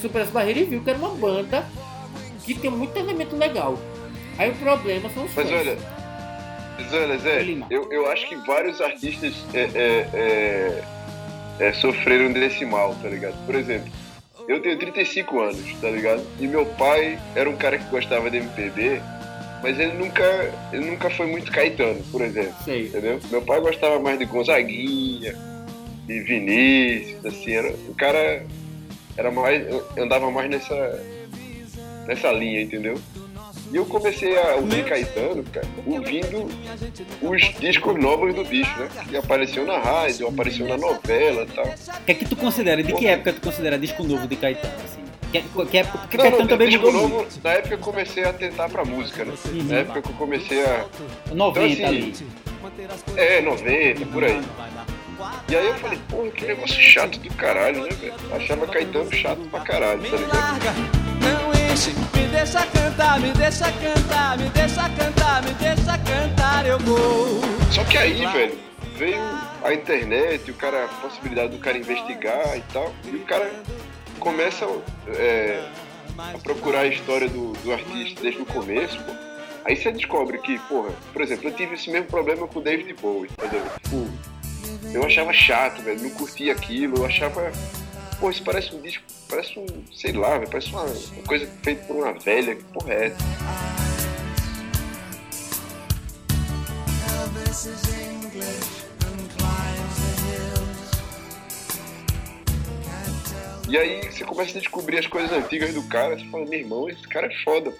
superou 0.00 0.22
essa 0.24 0.32
barreira 0.32 0.60
e 0.60 0.64
viu 0.64 0.82
que 0.82 0.90
era 0.90 0.98
uma 0.98 1.10
banda 1.10 1.64
que 2.44 2.54
tem 2.54 2.70
muito 2.70 2.96
elemento 2.98 3.36
legal. 3.36 3.78
Aí 4.38 4.50
o 4.50 4.54
problema 4.54 5.08
são 5.10 5.24
os 5.24 5.34
Mas 5.34 5.48
fãs. 5.48 5.60
olha, 5.60 5.76
mas 6.78 6.92
olha, 6.92 7.18
Zé, 7.18 7.44
eu, 7.70 7.90
eu 7.92 8.10
acho 8.10 8.28
que 8.28 8.34
vários 8.46 8.80
artistas 8.80 9.32
é, 9.54 9.60
é, 9.60 10.08
é, 10.14 10.84
é, 11.66 11.72
sofreram 11.72 12.32
desse 12.32 12.64
mal, 12.64 12.94
tá 13.00 13.08
ligado? 13.08 13.34
Por 13.46 13.54
exemplo, 13.54 13.90
eu 14.48 14.60
tenho 14.60 14.78
35 14.78 15.40
anos, 15.40 15.74
tá 15.80 15.88
ligado? 15.90 16.24
E 16.40 16.46
meu 16.46 16.66
pai 16.66 17.18
era 17.34 17.48
um 17.48 17.56
cara 17.56 17.78
que 17.78 17.88
gostava 17.90 18.30
de 18.30 18.38
MPB, 18.38 19.00
mas 19.62 19.78
ele 19.78 19.92
nunca, 19.92 20.52
ele 20.72 20.90
nunca 20.90 21.08
foi 21.10 21.26
muito 21.26 21.50
Caetano, 21.52 22.02
por 22.10 22.20
exemplo, 22.20 22.54
Sei. 22.64 22.86
entendeu? 22.88 23.20
Meu 23.30 23.40
pai 23.42 23.60
gostava 23.60 23.98
mais 24.00 24.18
de 24.18 24.24
Gonzaguinha, 24.24 25.34
de 26.06 26.20
Vinícius, 26.20 27.24
assim, 27.24 27.52
era, 27.54 27.72
o 27.88 27.94
cara 27.94 28.44
era 29.16 29.30
mais, 29.30 29.62
andava 29.96 30.30
mais 30.30 30.50
nessa, 30.50 31.00
nessa 32.06 32.32
linha, 32.32 32.60
entendeu? 32.62 33.00
E 33.74 33.76
eu 33.76 33.84
comecei 33.84 34.38
a 34.38 34.54
ouvir 34.54 34.84
Caetano, 34.84 35.42
cara, 35.52 35.66
ouvindo 35.84 36.48
os 37.20 37.42
discos 37.58 38.00
novos 38.00 38.32
do 38.32 38.44
bicho, 38.44 38.70
né? 38.78 38.88
Que 39.08 39.16
apareceu 39.16 39.66
na 39.66 39.78
rádio, 39.78 40.28
apareceu 40.28 40.68
na 40.68 40.76
novela 40.76 41.42
e 41.42 41.46
tal. 41.46 41.64
O 41.64 42.04
que 42.04 42.12
é 42.12 42.14
que 42.14 42.24
tu 42.24 42.36
considera? 42.36 42.84
De 42.84 42.92
que 42.92 43.04
época 43.04 43.32
tu 43.32 43.40
considera 43.40 43.76
disco 43.76 44.04
novo 44.04 44.28
de 44.28 44.36
Caetano? 44.36 44.74
Assim? 44.84 45.02
Que, 45.32 45.42
que 45.66 45.78
época, 45.78 45.98
porque 45.98 46.16
Não, 46.16 46.22
Caetano 46.22 46.42
não, 46.42 46.46
também 46.46 46.68
disco 46.68 46.86
mudou 46.86 47.08
novo, 47.08 47.26
na 47.42 47.50
época 47.50 47.74
eu 47.74 47.78
comecei 47.78 48.22
a 48.22 48.32
tentar 48.32 48.68
pra 48.68 48.84
música, 48.84 49.24
né? 49.24 49.34
Uhum. 49.44 49.64
Na 49.64 49.74
época 49.78 50.02
que 50.02 50.08
eu 50.08 50.14
comecei 50.14 50.64
a. 50.64 50.86
90 51.34 51.34
Então, 51.34 51.64
assim, 51.64 51.84
ali. 51.84 52.14
É, 53.16 53.40
90, 53.40 54.06
por 54.06 54.22
aí. 54.22 54.40
E 55.48 55.56
aí 55.56 55.66
eu 55.66 55.74
falei, 55.74 55.98
pô, 56.08 56.22
que 56.30 56.46
negócio 56.46 56.80
chato 56.80 57.18
do 57.18 57.34
caralho, 57.34 57.82
né, 57.82 57.88
velho? 57.88 58.14
Achava 58.36 58.68
Caetano 58.68 59.12
chato 59.12 59.40
pra 59.50 59.60
caralho, 59.62 60.00
tá 60.00 60.16
ligado? 60.16 61.04
não 61.20 61.72
enche, 61.72 61.90
deixa 62.34 62.66
cantar, 62.66 63.20
me 63.20 63.32
deixa 63.32 63.70
cantar, 63.70 64.36
me 64.36 64.48
deixa 64.50 64.88
cantar, 64.90 65.42
me 65.44 65.54
deixa 65.54 65.98
cantar, 65.98 66.66
eu 66.66 66.78
vou. 66.80 67.40
Só 67.70 67.84
que 67.84 67.96
aí, 67.96 68.26
velho, 68.26 68.58
veio 68.96 69.20
a 69.62 69.72
internet, 69.72 70.50
o 70.50 70.54
cara, 70.54 70.84
a 70.84 70.88
possibilidade 70.88 71.50
do 71.50 71.58
cara 71.58 71.78
investigar 71.78 72.56
e 72.56 72.62
tal, 72.72 72.92
e 73.04 73.16
o 73.16 73.24
cara 73.24 73.50
começa 74.18 74.66
é, 75.16 75.64
a 76.18 76.38
procurar 76.38 76.80
a 76.80 76.86
história 76.86 77.28
do, 77.28 77.52
do 77.52 77.72
artista 77.72 78.20
desde 78.20 78.42
o 78.42 78.46
começo, 78.46 78.98
pô. 79.04 79.12
Aí 79.64 79.76
você 79.76 79.92
descobre 79.92 80.38
que, 80.38 80.58
porra, 80.58 80.90
por 81.12 81.22
exemplo, 81.22 81.48
eu 81.48 81.54
tive 81.54 81.74
esse 81.74 81.88
mesmo 81.88 82.08
problema 82.08 82.46
com 82.48 82.58
o 82.58 82.62
David 82.62 82.92
Bowie, 82.94 83.30
entendeu? 83.30 83.64
Tipo, 83.82 84.10
eu 84.92 85.04
achava 85.04 85.32
chato, 85.32 85.82
velho, 85.82 86.02
não 86.02 86.10
curtia 86.10 86.52
aquilo, 86.52 86.98
eu 86.98 87.06
achava. 87.06 87.52
Pô, 88.20 88.30
isso 88.30 88.42
parece 88.42 88.74
um 88.74 88.80
disco, 88.80 89.02
parece 89.28 89.58
um, 89.58 89.66
sei 89.92 90.12
lá, 90.12 90.40
parece 90.40 90.70
uma, 90.70 90.84
uma 90.84 91.22
coisa 91.26 91.46
feita 91.62 91.84
por 91.84 91.96
uma 91.96 92.12
velha, 92.12 92.54
que 92.54 92.64
porra 92.64 92.92
é? 92.94 93.16
E 103.68 103.78
aí 103.78 104.02
você 104.10 104.24
começa 104.24 104.58
a 104.58 104.60
descobrir 104.60 104.98
as 104.98 105.06
coisas 105.06 105.32
antigas 105.32 105.74
do 105.74 105.82
cara, 105.88 106.16
você 106.16 106.24
fala, 106.26 106.44
meu 106.46 106.60
irmão, 106.60 106.88
esse 106.88 107.06
cara 107.08 107.26
é 107.26 107.44
foda, 107.44 107.72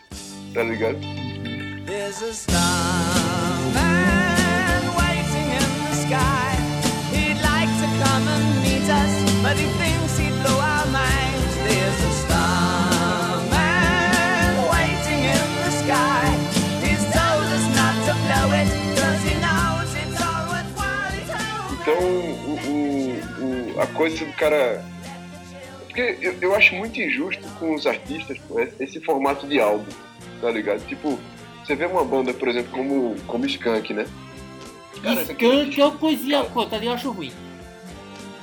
tá 0.52 0.62
ligado? 0.62 0.98
There's 1.86 2.44
coisa 23.94 24.24
do 24.24 24.32
cara. 24.34 24.84
Porque 25.86 26.18
eu, 26.20 26.34
eu 26.40 26.54
acho 26.54 26.74
muito 26.74 27.00
injusto 27.00 27.42
com 27.58 27.74
os 27.74 27.86
artistas 27.86 28.36
pô, 28.48 28.60
esse 28.80 29.00
formato 29.00 29.46
de 29.46 29.60
álbum, 29.60 29.86
tá 30.40 30.50
ligado? 30.50 30.84
Tipo, 30.86 31.18
você 31.64 31.74
vê 31.76 31.86
uma 31.86 32.04
banda, 32.04 32.34
por 32.34 32.48
exemplo, 32.48 32.70
como, 32.72 33.14
como 33.26 33.46
Skank, 33.46 33.92
né? 33.94 34.06
Cara, 35.02 35.20
aqui- 35.22 35.32
Skunk 35.46 35.80
é 35.80 35.84
uma 35.84 35.96
poesia 35.96 36.42
conta 36.44 36.76
ali, 36.76 36.86
eu 36.86 36.92
acho 36.92 37.10
ruim. 37.10 37.32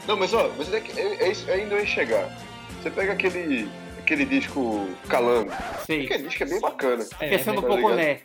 Não, 0.08 0.16
mas 0.18 0.34
ó, 0.34 0.50
mas 0.58 0.74
é, 0.74 0.80
que- 0.80 1.00
é, 1.00 1.26
é 1.26 1.32
isso, 1.32 1.50
é 1.50 1.54
ainda 1.56 1.76
ia 1.76 1.86
chegar. 1.86 2.30
Você 2.82 2.90
pega 2.90 3.12
aquele, 3.14 3.70
aquele 4.12 4.26
disco 4.26 4.90
Calango. 5.08 5.52
Sei. 5.86 6.06
Aquele 6.06 6.28
disco 6.28 6.44
é 6.44 6.46
bem 6.46 6.60
bacana. 6.60 7.06
Que 7.06 7.26
é 7.26 7.38
samba 7.38 7.62
tá 7.62 7.68
poconé. 7.68 8.20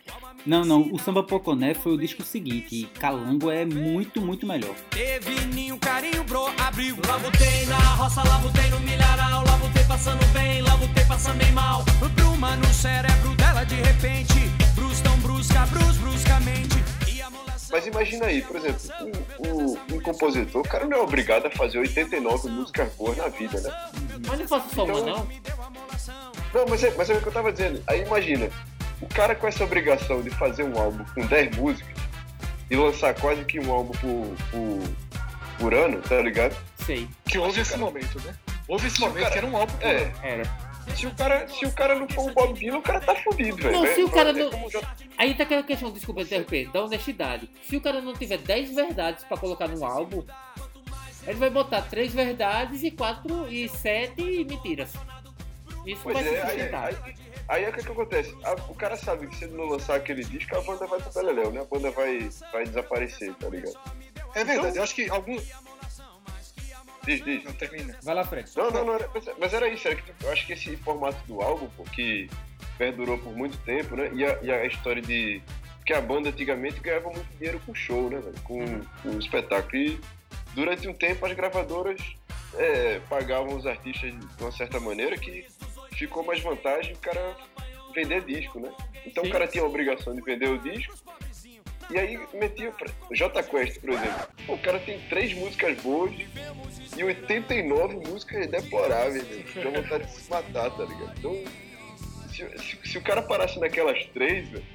Não, 0.45 0.63
não, 0.63 0.81
o 0.93 0.99
Samba 0.99 1.23
Poconé 1.23 1.73
foi 1.73 1.93
o 1.93 1.97
disco 1.97 2.23
seguinte. 2.23 2.75
E 2.75 2.85
Calango 2.99 3.51
é 3.51 3.65
muito, 3.65 4.21
muito 4.21 4.45
melhor. 4.45 4.73
Teve 4.89 5.45
ninho, 5.47 5.77
carinho, 5.77 6.23
bro, 6.23 6.47
abrigo. 6.57 7.01
Lá 7.05 7.17
botei 7.17 7.65
na 7.65 7.77
roça, 7.95 8.23
lá 8.23 8.37
botei 8.37 8.69
no 8.69 8.79
milharal. 8.79 9.43
Lá 9.45 9.57
botei 9.57 9.83
passando 9.83 10.25
bem, 10.31 10.61
lá 10.61 10.77
botei 10.77 11.03
passando 11.05 11.37
bem 11.37 11.51
mal. 11.51 11.83
Bruma 12.15 12.55
no 12.55 12.73
cérebro 12.73 13.35
dela 13.35 13.65
de 13.65 13.75
repente. 13.75 14.49
Brus 14.75 15.01
tão 15.01 15.17
brusca, 15.19 15.65
brus 15.65 15.97
bruscamente. 15.97 16.77
Mas 17.71 17.85
imagina 17.87 18.25
aí, 18.27 18.41
por 18.41 18.55
exemplo, 18.55 18.79
um, 19.39 19.47
um- 19.47 19.95
um 19.95 20.01
compositor, 20.01 20.61
o 20.61 20.67
cara 20.67 20.85
não 20.85 20.97
é 20.97 21.01
obrigado 21.01 21.47
a 21.47 21.51
fazer 21.51 21.79
89 21.79 22.47
músicas 22.49 22.93
boas 22.95 23.17
na 23.17 23.27
vida, 23.27 23.59
né? 23.61 23.73
Mas 24.25 24.39
não 24.39 24.47
faço 24.47 24.73
só 24.75 24.85
uma, 24.85 24.99
Então- 24.99 25.05
não. 25.05 25.27
Não, 26.53 26.65
mas 26.69 26.83
é, 26.83 26.91
mas 26.97 27.09
é 27.09 27.13
o 27.13 27.21
que 27.21 27.27
eu 27.27 27.31
tava 27.33 27.51
dizendo. 27.51 27.83
Aí 27.87 28.01
imagina, 28.03 28.49
o 29.01 29.07
cara 29.07 29.35
com 29.35 29.47
essa 29.47 29.63
obrigação 29.63 30.21
de 30.21 30.29
fazer 30.31 30.63
um 30.63 30.77
álbum 30.79 31.03
com 31.13 31.25
10 31.25 31.55
músicas 31.57 31.95
e 32.69 32.75
lançar 32.75 33.13
quase 33.15 33.43
que 33.45 33.59
um 33.59 33.71
álbum 33.71 33.91
por, 33.99 34.35
por, 34.51 34.83
por 35.59 35.73
ano, 35.73 36.01
tá 36.01 36.21
ligado? 36.21 36.55
Sei. 36.85 37.07
Que 37.25 37.37
houve 37.37 37.61
esse 37.61 37.77
momento, 37.77 38.19
né? 38.25 38.33
Houve 38.67 38.87
esse 38.87 38.99
momento 38.99 39.19
cara- 39.19 39.31
que 39.31 39.37
era 39.37 39.47
um 39.47 39.57
álbum 39.57 39.73
por 39.73 39.85
É, 39.87 40.03
ano. 40.03 40.13
Era. 40.23 40.66
Se 40.95 41.05
o 41.07 41.15
cara, 41.15 41.47
se 41.47 41.65
o 41.65 41.71
cara 41.71 41.95
não 41.95 42.07
for 42.09 42.29
o 42.31 42.33
Bob 42.33 42.53
Dylan, 42.59 42.77
o 42.77 42.81
cara 42.81 42.99
tá 42.99 43.15
fudido, 43.15 43.57
velho. 43.57 43.71
Não, 43.71 43.85
É- 43.85 43.93
se 43.95 44.03
o 44.03 44.09
cara 44.09 44.29
é 44.29 44.33
não- 44.33 44.49
como 44.49 44.69
já- 44.69 44.95
Aí 45.17 45.33
tá 45.33 45.43
aquela 45.43 45.63
questão, 45.63 45.91
desculpa 45.91 46.21
interromper, 46.21 46.69
da 46.71 46.83
honestidade. 46.83 47.49
Se 47.63 47.75
o 47.75 47.81
cara 47.81 48.01
não 48.01 48.13
tiver 48.13 48.37
10 48.37 48.73
verdades 48.73 49.23
pra 49.23 49.37
colocar 49.37 49.67
num 49.67 49.83
álbum, 49.85 50.23
ele 51.25 51.37
vai 51.37 51.49
botar 51.49 51.81
3 51.83 52.13
verdades 52.13 52.83
e 52.83 52.91
4 52.91 53.47
e 53.51 53.67
7 53.67 54.21
mentiras. 54.45 54.93
Isso 55.85 56.01
Pois 56.03 56.15
vai 56.15 56.23
se 56.23 56.29
é, 56.35 56.41
aí, 56.43 56.49
sustentar. 56.49 56.85
aí, 56.87 56.95
aí 57.47 57.63
é 57.63 57.69
o 57.69 57.73
que, 57.73 57.83
que 57.83 57.91
acontece? 57.91 58.35
A- 58.43 58.53
o 58.69 58.75
cara 58.75 58.95
sabe 58.97 59.27
que 59.27 59.35
se 59.37 59.45
ele 59.45 59.55
não 59.55 59.65
lançar 59.65 59.95
aquele 59.95 60.23
disco, 60.23 60.55
a 60.55 60.61
banda 60.61 60.85
vai 60.85 60.99
pro 60.99 61.11
Beleléu, 61.13 61.51
né? 61.51 61.61
A 61.61 61.65
banda 61.65 61.89
vai, 61.91 62.29
vai 62.51 62.65
desaparecer, 62.65 63.33
tá 63.35 63.47
ligado? 63.49 63.77
É 64.35 64.43
verdade, 64.43 64.77
eu 64.77 64.83
acho 64.83 64.93
que 64.93 65.09
algum. 65.09 65.37
Diz, 67.07 67.23
diz. 67.23 67.43
Não 67.43 67.53
termina. 67.53 67.97
Vai 68.03 68.13
lá, 68.13 68.23
Fred. 68.25 68.49
Não, 68.55 68.69
não, 68.69 68.85
não 68.85 68.93
era, 68.95 69.09
mas- 69.39 69.53
era 69.53 69.67
isso, 69.69 69.87
era 69.87 69.95
que 69.95 70.11
eu 70.23 70.31
acho 70.31 70.45
que 70.45 70.53
esse 70.53 70.75
formato 70.77 71.17
do 71.25 71.41
álbum, 71.41 71.67
pô, 71.77 71.83
que 71.85 72.29
perdurou 72.77 73.17
por 73.17 73.33
muito 73.35 73.57
tempo, 73.59 73.95
né? 73.95 74.11
E 74.13 74.25
a, 74.25 74.39
e 74.43 74.51
a 74.51 74.65
história 74.65 75.01
de. 75.01 75.41
que 75.85 75.93
a 75.93 76.01
banda 76.01 76.29
antigamente 76.29 76.79
ganhava 76.81 77.09
muito 77.09 77.25
dinheiro 77.37 77.61
com 77.65 77.73
show, 77.73 78.09
né, 78.09 78.19
velho? 78.19 78.35
Com, 78.43 78.81
com 79.01 79.17
espetáculo. 79.17 79.77
E 79.81 79.99
durante 80.53 80.87
um 80.87 80.93
tempo 80.93 81.25
as 81.25 81.33
gravadoras 81.33 82.01
é, 82.55 82.99
pagavam 83.09 83.55
os 83.55 83.65
artistas 83.65 84.11
de 84.11 84.43
uma 84.43 84.51
certa 84.51 84.79
maneira 84.79 85.17
que 85.17 85.45
ficou 85.93 86.23
mais 86.25 86.41
vantagem 86.41 86.93
o 86.93 86.97
cara 86.97 87.35
vender 87.95 88.21
disco, 88.25 88.59
né? 88.59 88.69
Então 89.05 89.23
Sim. 89.23 89.29
o 89.29 89.33
cara 89.33 89.47
tinha 89.47 89.63
a 89.63 89.67
obrigação 89.67 90.13
de 90.13 90.21
vender 90.21 90.49
o 90.49 90.57
disco. 90.59 90.93
E 91.89 91.97
aí 91.97 92.19
metia 92.33 92.71
pra... 92.71 92.89
J 93.11 93.43
Quest, 93.43 93.79
por 93.79 93.89
exemplo. 93.91 94.27
Pô, 94.45 94.53
o 94.55 94.59
cara 94.59 94.79
tem 94.79 94.99
três 95.07 95.33
músicas 95.33 95.77
boas 95.81 96.11
e 96.97 97.03
89 97.03 97.95
músicas 98.07 98.47
deploráveis, 98.47 99.23
velho. 99.25 99.63
Dá 99.71 99.81
vontade 99.81 100.05
de 100.05 100.11
se 100.11 100.29
matar, 100.29 100.69
tá 100.71 100.83
ligado? 100.83 101.13
Então, 101.17 101.43
se, 102.29 102.59
se- 102.59 102.91
se 102.91 102.97
o 102.97 103.01
cara 103.01 103.21
parasse 103.21 103.57
naquelas 103.59 104.05
três, 104.07 104.49
velho, 104.49 104.65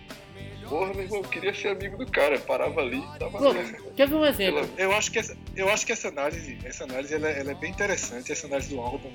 porra, 0.68 0.94
meu 0.94 1.02
irmão, 1.04 1.18
eu 1.18 1.28
queria 1.28 1.52
ser 1.52 1.68
amigo 1.68 1.98
do 1.98 2.10
cara. 2.10 2.38
Tava 2.40 2.80
ali, 2.80 3.02
tava 3.18 3.38
Pô, 3.38 3.52
beleza. 3.52 3.76
quer 3.94 4.08
ver 4.08 4.14
um 4.14 4.24
exemplo? 4.24 4.68
Eu 4.78 4.92
acho 4.94 5.10
que 5.12 5.18
essa, 5.18 5.36
eu 5.54 5.68
acho 5.68 5.84
que 5.84 5.92
essa 5.92 6.08
análise, 6.08 6.58
essa 6.64 6.84
análise 6.84 7.14
ela, 7.14 7.28
ela 7.28 7.50
é 7.50 7.54
bem 7.54 7.70
interessante, 7.70 8.32
essa 8.32 8.46
análise 8.46 8.70
do 8.74 8.80
álbum, 8.80 9.12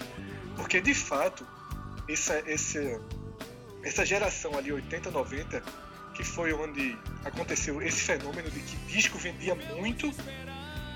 porque 0.55 0.79
de 0.79 0.93
fato, 0.93 1.47
essa, 2.07 2.43
essa, 2.45 3.01
essa 3.83 4.05
geração 4.05 4.55
ali, 4.55 4.71
80, 4.71 5.09
90, 5.09 5.63
que 6.17 6.23
foi 6.23 6.51
onde 6.51 6.97
aconteceu 7.23 7.79
esse 7.79 8.01
fenômeno 8.01 8.49
de 8.49 8.59
que 8.59 8.75
disco 8.91 9.19
vendia 9.19 9.53
muito 9.53 10.11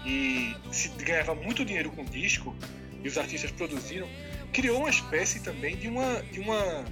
e 0.04 0.56
se 0.72 0.90
ganhava 0.90 1.36
muito 1.36 1.64
dinheiro 1.64 1.92
com 1.92 2.04
disco, 2.04 2.56
e 3.04 3.08
os 3.08 3.18
artistas 3.20 3.52
produziram, 3.52 4.10
criou 4.52 4.80
uma 4.80 4.90
espécie 4.90 5.40
também 5.42 5.78
de 5.78 5.88
uma. 5.88 6.24
de 6.24 6.40
uma. 6.40 6.84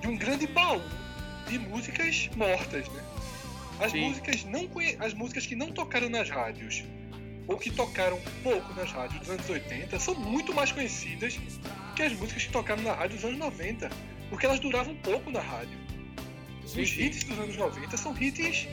de 0.00 0.06
um 0.06 0.16
grande 0.16 0.46
baú 0.46 0.80
de 1.48 1.58
músicas 1.58 2.30
mortas, 2.36 2.88
né? 2.88 3.04
As 3.80 3.90
Sim. 3.90 4.08
músicas 4.08 4.44
não 4.44 4.68
as 5.00 5.12
músicas 5.12 5.46
que 5.46 5.56
não 5.56 5.70
tocaram 5.72 6.08
nas 6.08 6.30
rádios 6.30 6.84
ou 7.46 7.58
que 7.58 7.70
tocaram 7.70 8.20
pouco 8.42 8.72
nas 8.74 8.90
rádios 8.90 9.20
dos 9.20 9.30
anos 9.30 9.48
80 9.48 9.98
são 10.00 10.14
muito 10.14 10.54
mais 10.54 10.72
conhecidas 10.72 11.38
que 11.94 12.02
as 12.02 12.12
músicas 12.12 12.44
que 12.44 12.52
tocaram 12.52 12.82
na 12.82 12.94
rádio 12.94 13.16
dos 13.16 13.24
anos 13.24 13.38
90, 13.38 13.90
porque 14.30 14.46
elas 14.46 14.60
duravam 14.60 14.94
pouco 14.96 15.30
na 15.30 15.40
rádio. 15.40 15.85
Sim, 16.66 16.82
Os 16.82 16.98
hits 16.98 17.24
dos 17.24 17.38
anos 17.38 17.56
90 17.56 17.96
são 17.96 18.16
hits 18.20 18.68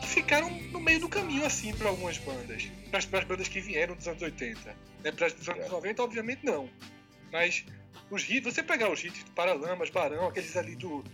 que 0.00 0.08
ficaram 0.08 0.50
no 0.50 0.80
meio 0.80 1.00
do 1.00 1.08
caminho 1.08 1.44
assim 1.44 1.72
para 1.74 1.88
algumas 1.88 2.18
bandas, 2.18 2.68
para 2.90 2.98
as 2.98 3.24
bandas 3.24 3.48
que 3.48 3.60
vieram 3.60 3.94
dos 3.94 4.08
anos 4.08 4.22
80. 4.22 4.76
Né? 5.04 5.12
Para 5.12 5.26
as 5.26 5.32
dos 5.32 5.48
anos 5.48 5.70
90, 5.70 6.02
obviamente 6.02 6.44
não. 6.44 6.68
Mas 7.30 7.64
os 8.10 8.28
hits, 8.28 8.52
você 8.52 8.62
pegar 8.62 8.90
os 8.90 9.02
hits 9.04 9.22
do 9.24 9.30
Paralamas, 9.32 9.90
Barão, 9.90 10.28
aqueles 10.28 10.56
ali 10.56 10.74
do, 10.74 11.04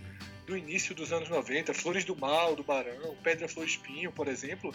do 0.46 0.56
início 0.56 0.94
dos 0.94 1.12
anos 1.12 1.28
90, 1.28 1.74
Flores 1.74 2.04
do 2.04 2.16
Mal, 2.16 2.56
do 2.56 2.62
Barão, 2.62 3.16
Pedra 3.22 3.48
Flor 3.48 3.66
Espinho, 3.66 4.10
por 4.10 4.28
exemplo, 4.28 4.74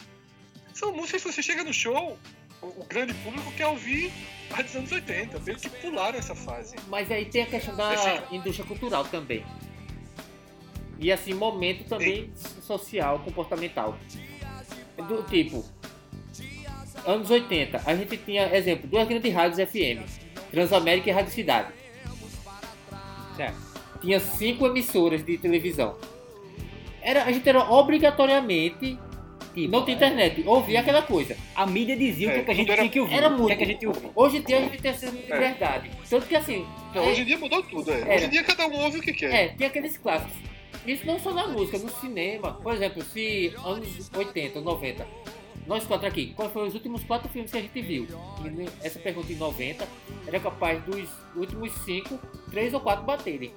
são 0.73 0.93
músicas 0.93 1.23
que 1.23 1.31
você 1.31 1.41
chega 1.43 1.63
no 1.63 1.73
show, 1.73 2.17
o, 2.61 2.85
grande 2.85 3.13
público 3.15 3.51
quer 3.53 3.67
ouvir 3.67 4.11
as 4.51 4.65
dos 4.65 4.75
anos 4.75 4.91
80, 4.91 5.39
meio 5.39 5.57
que 5.57 5.69
pularam 5.69 6.17
essa 6.17 6.33
fase. 6.33 6.75
Mas 6.87 7.11
aí 7.11 7.25
tem 7.25 7.43
a 7.43 7.45
questão 7.45 7.75
da 7.75 8.27
indústria 8.31 8.65
cultural 8.65 9.05
também. 9.05 9.45
E 11.03 11.11
assim, 11.11 11.33
momento 11.33 11.83
também 11.83 12.31
social, 12.61 13.19
comportamental. 13.19 13.97
Do 14.97 15.21
tipo, 15.23 15.65
anos 17.05 17.29
80, 17.29 17.81
a 17.85 17.93
gente 17.93 18.15
tinha, 18.15 18.55
exemplo, 18.55 18.87
duas 18.87 19.05
grandes 19.05 19.33
rádios 19.33 19.69
FM, 19.69 19.99
Transamérica 20.49 21.09
e 21.09 21.11
Rádio 21.11 21.33
Cidade. 21.33 21.73
Certo. 23.35 23.57
Tinha 23.99 24.19
cinco 24.21 24.65
emissoras 24.65 25.25
de 25.25 25.37
televisão. 25.37 25.97
Era, 27.01 27.23
a 27.25 27.31
gente 27.33 27.47
era 27.49 27.59
obrigatoriamente, 27.69 28.97
Tipo, 29.53 29.71
não 29.71 29.83
tinha 29.85 29.95
internet, 29.97 30.41
ouvia 30.47 30.79
aquela 30.79 31.01
coisa. 31.03 31.37
A 31.53 31.65
mídia 31.67 31.95
dizia 31.95 32.29
o 32.29 32.31
que, 32.31 32.37
É, 32.37 32.41
é 32.41 32.43
que 32.45 32.51
a 32.51 32.53
gente 32.55 32.65
tudo 32.65 32.73
era- 32.73 32.81
tinha 32.81 32.91
que 32.91 32.99
ouvir. 32.99 33.13
Era 33.13 33.27
o 33.27 33.31
que, 33.35 33.37
muito. 33.41 33.51
é 33.51 33.55
que 33.55 33.63
a 33.63 33.67
gente 33.67 33.85
ouvia. 33.85 34.09
Hoje 34.15 34.37
em 34.37 34.41
dia 34.41 34.57
a 34.57 34.61
gente 34.61 34.81
tem 34.81 34.91
essa 34.91 35.05
liberdade. 35.05 35.91
Tanto 36.09 36.25
que 36.27 36.35
assim, 36.35 36.65
Não, 36.95 37.03
é- 37.03 37.07
hoje 37.07 37.21
em 37.21 37.25
dia 37.25 37.37
mudou 37.37 37.61
tudo, 37.61 37.91
é. 37.91 38.01
Era. 38.01 38.15
Hoje 38.15 38.25
em 38.25 38.29
dia 38.29 38.43
cada 38.43 38.65
um 38.67 38.79
ouve 38.83 38.97
o 38.97 39.01
que 39.01 39.13
quer. 39.13 39.31
É, 39.33 39.47
tem 39.49 39.67
aqueles 39.67 39.95
clássicos. 39.97 40.33
Isso 40.85 41.05
não 41.05 41.19
só 41.19 41.31
na 41.33 41.47
música, 41.47 41.77
no 41.77 41.89
cinema. 41.99 42.53
Por 42.53 42.73
exemplo, 42.73 43.03
se 43.03 43.53
anos 43.63 44.09
80, 44.15 44.59
90, 44.61 45.07
nós 45.65 45.85
quatro 45.85 46.07
aqui, 46.07 46.33
quais 46.35 46.51
foram 46.51 46.67
os 46.67 46.73
últimos 46.73 47.03
quatro 47.03 47.29
filmes 47.29 47.51
que 47.51 47.57
a 47.57 47.61
gente 47.61 47.81
viu? 47.81 48.05
E 48.43 48.85
essa 48.85 48.99
pergunta 48.99 49.31
em 49.31 49.35
90 49.35 49.87
era 50.27 50.39
capaz 50.39 50.83
dos 50.83 51.07
últimos 51.35 51.71
cinco, 51.85 52.19
três 52.51 52.73
ou 52.73 52.79
quatro 52.81 53.05
baterem. 53.05 53.51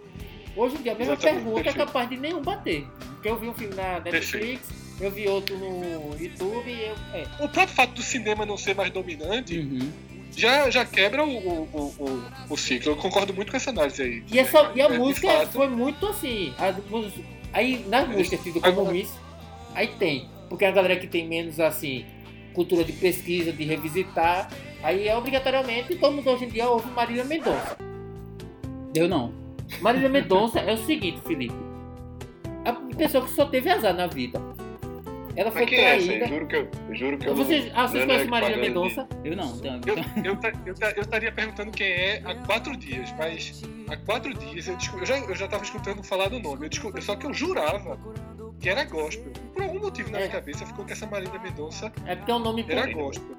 Hoje 0.57 0.77
em 0.77 0.83
dia 0.83 0.93
a 0.93 0.95
mesma 0.95 1.15
Exatamente, 1.15 1.43
pergunta 1.43 1.61
é 1.61 1.65
perfeito. 1.65 1.87
capaz 1.87 2.09
de 2.09 2.17
nenhum 2.17 2.43
bater. 2.43 2.87
Porque 3.15 3.29
eu 3.29 3.37
vi 3.39 3.49
um 3.49 3.55
filme 3.55 3.75
na 3.75 4.01
Netflix, 4.01 4.69
eu 5.01 5.11
vi 5.11 5.27
outro 5.29 5.59
no 5.59 6.17
YouTube 6.19 6.71
e 6.71 6.81
eu. 6.87 6.95
É. 7.13 7.25
O 7.45 7.49
próprio 7.49 7.69
fato 7.75 7.93
do 7.95 8.03
cinema 8.03 8.47
não 8.47 8.57
ser 8.57 8.75
mais 8.75 8.91
dominante 8.93 9.59
Uhum. 9.59 9.91
Já, 10.37 10.71
já 10.71 10.85
quebra 10.85 11.25
o, 11.25 11.29
o, 11.29 11.69
o, 11.73 11.81
o, 12.05 12.23
o 12.51 12.57
ciclo. 12.57 12.93
Eu 12.93 12.97
concordo 12.97 13.33
muito 13.35 13.51
com 13.51 13.57
essa 13.57 13.71
análise 13.71 14.03
aí. 14.03 14.23
E, 14.31 14.39
essa, 14.39 14.71
e 14.75 14.81
a 14.81 14.87
É, 14.87 14.99
música 14.99 15.29
fato. 15.29 15.53
foi 15.53 15.69
muito 15.69 16.07
assim. 16.07 16.53
a 16.59 16.73
aí 17.59 17.85
nas 17.89 18.07
músicas 18.09 18.43
tido 18.43 18.61
como 18.61 18.81
Agora- 18.83 18.97
aí 19.75 19.89
tem. 19.99 20.29
Porque 20.49 20.65
a 20.65 20.71
galera 20.71 20.97
que 20.97 21.07
tem 21.07 21.27
menos 21.27 21.59
assim, 21.59 22.05
cultura 22.55 22.85
de 22.85 22.93
pesquisa, 22.93 23.53
de 23.53 23.65
revisitar, 23.65 24.49
aí 24.83 25.09
é 25.09 25.17
obrigatoriamente 25.17 25.97
todo 25.97 26.15
mundo 26.15 26.31
hoje 26.31 26.45
em 26.45 26.49
dia 26.49 26.69
ouve 26.69 26.89
Marília 26.91 27.25
Mendonça. 27.25 27.77
Eu 28.95 29.09
não. 29.09 29.33
Marília 29.81 30.09
Mendonça 30.09 30.61
é 30.61 30.73
o 30.73 30.79
seguinte, 30.79 31.21
Felipe. 31.27 31.55
A 32.65 32.73
pessoa 32.97 33.25
que 33.25 33.31
só 33.31 33.45
teve 33.47 33.69
azar 33.71 33.95
na 33.95 34.07
vida. 34.07 34.41
Ela 35.37 35.51
foi 35.53 35.61
Mas 35.63 35.71
quem 35.71 35.79
é 35.81 35.97
essa 35.97 36.07
traída. 36.07 36.27
Juro 36.29 36.47
que 36.49 36.57
eu, 36.57 36.69
juro 36.95 37.19
que 37.19 37.29
eu 37.29 37.37
Vocês, 37.37 37.67
não. 37.73 37.79
ah, 37.81 37.87
vocês 37.87 37.93
não 38.07 38.15
é 38.15 38.25
conhecem 38.25 38.31
Marília 38.31 38.55
propaganda 38.59 38.81
Mendonça? 38.81 39.09
Eu 39.25 39.37
não. 39.37 39.57
Então, 39.57 39.81
Eu, 39.87 40.25
eu, 40.25 40.37
ta- 40.37 40.53
eu, 40.65 40.75
ta- 40.75 40.91
eu 40.97 41.03
estaria 41.03 41.33
perguntando 41.33 41.71
quem 41.73 41.87
é 41.87 42.23
há 42.25 42.35
quatro 42.35 42.77
dias, 42.77 43.15
mas 43.19 43.63
há 43.89 43.97
quatro 43.99 44.33
dias 44.33 44.67
eu, 44.67 44.79
eu 44.99 45.07
já, 45.07 45.19
eu 45.19 45.35
já 45.37 45.47
tava 45.47 45.63
escutando 45.65 46.03
falar 46.03 46.29
do 46.29 46.41
nome. 46.41 46.69
Eu 46.95 47.03
só 47.03 47.15
que 47.17 47.27
eu 47.27 47.35
jurava 47.35 47.99
que 48.59 48.69
era 48.71 48.85
gospel. 48.85 49.31
Por 49.53 49.63
algum 49.63 49.79
motivo 49.81 50.11
na 50.11 50.19
minha 50.19 50.29
É. 50.31 50.33
cabeça 50.33 50.65
ficou 50.65 50.85
que 50.85 50.93
essa 50.93 51.07
Marília 51.07 51.39
Mendonça 51.39 51.93
É 52.07 52.17
porque 52.17 52.31
é 52.31 52.35
um 52.35 52.39
nome 52.39 52.65
era 52.69 52.91
gospel. 52.93 53.37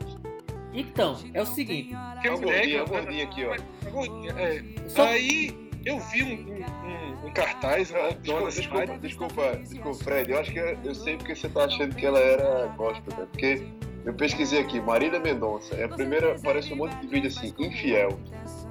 Então, 0.74 1.18
é 1.34 1.41
o 1.41 1.45
seguinte. 1.45 1.95
Porque 2.14 2.28
É 2.28 2.32
o 2.32 2.38
mulher 2.39 2.58
gordinho, 2.60 2.78
é 2.78 2.82
o 2.82 2.86
cantando- 2.86 3.04
gordinho 3.06 3.24
aqui, 3.26 3.45
ó. 3.45 3.88
a 3.88 3.89
gordinha, 3.89 4.32
é. 4.38 4.64
Só- 4.89 5.08
Aí 5.08 5.66
eu 5.88 5.99
vi 5.99 6.23
um, 6.23 6.53
um, 6.53 7.27
um- 7.27 7.31
cartaz, 7.33 7.93
Ah, 7.93 8.09
dona 8.23 8.47
Desculpa, 8.49 8.85
desculpa, 8.85 8.97
desculpa, 8.97 9.55
desculpa, 9.57 10.03
Fred. 10.03 10.31
Eu 10.31 10.39
acho 10.39 10.51
que 10.51 10.59
eu, 10.59 10.77
eu 10.83 10.95
sei 10.95 11.17
porque 11.17 11.35
você 11.35 11.47
tá 11.49 11.65
achando 11.65 11.95
que 11.95 12.05
ela 12.05 12.19
era 12.19 12.67
gospel, 12.77 13.17
né? 13.17 13.27
Porque 13.31 13.63
Eu 14.05 14.13
pesquisei 14.13 14.59
aqui, 14.59 14.79
Marília 14.79 15.19
Mendonça. 15.19 15.75
É 15.75 15.83
a 15.83 15.89
primeira, 15.89 16.38
parece 16.41 16.71
um 16.73 16.77
monte 16.77 16.95
de 16.95 17.07
vídeo 17.07 17.27
assim, 17.27 17.53
infiel. 17.59 18.17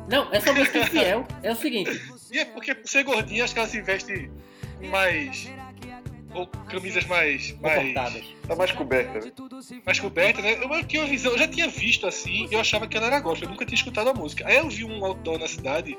Não, 0.09 0.33
essa 0.33 0.51
música 0.53 0.79
infiel 0.79 1.27
é 1.43 1.53
o 1.53 1.57
seguinte. 1.57 2.01
E 2.33 2.39
é 2.39 2.45
porque 2.47 2.75
por 2.75 2.89
ser 2.89 3.03
gordinha, 3.05 3.45
acho 3.45 3.53
que 3.53 3.59
ela 3.59 3.69
se 3.69 3.83
veste 3.83 4.31
com 4.81 4.87
mais. 4.89 5.51
Ou 6.35 6.47
camisas 6.47 7.05
mais. 7.07 7.55
mais. 7.61 7.95
Tá 8.47 8.55
mais 8.57 8.73
coberta, 8.73 9.21
né? 9.21 9.33
mais 9.85 9.99
coberta, 10.01 10.41
né? 10.43 10.57
Eu, 10.63 10.85
tinha 10.85 11.03
uma 11.03 11.09
visão, 11.09 11.33
eu 11.33 11.39
já 11.39 11.49
tinha 11.49 11.69
visto 11.69 12.07
assim 12.07 12.47
e 12.51 12.55
eu 12.55 12.61
achava 12.61 12.87
que 12.87 12.97
ela 12.97 13.07
era 13.07 13.21
gospel, 13.21 13.49
eu 13.49 13.53
nunca 13.53 13.65
tinha 13.65 13.77
escutado 13.77 14.09
a 14.09 14.15
música. 14.15 14.47
Aí 14.47 14.57
eu 14.57 14.69
vi 14.69 14.85
um 14.85 15.05
outdoor 15.05 15.39
na 15.39 15.49
cidade 15.49 15.97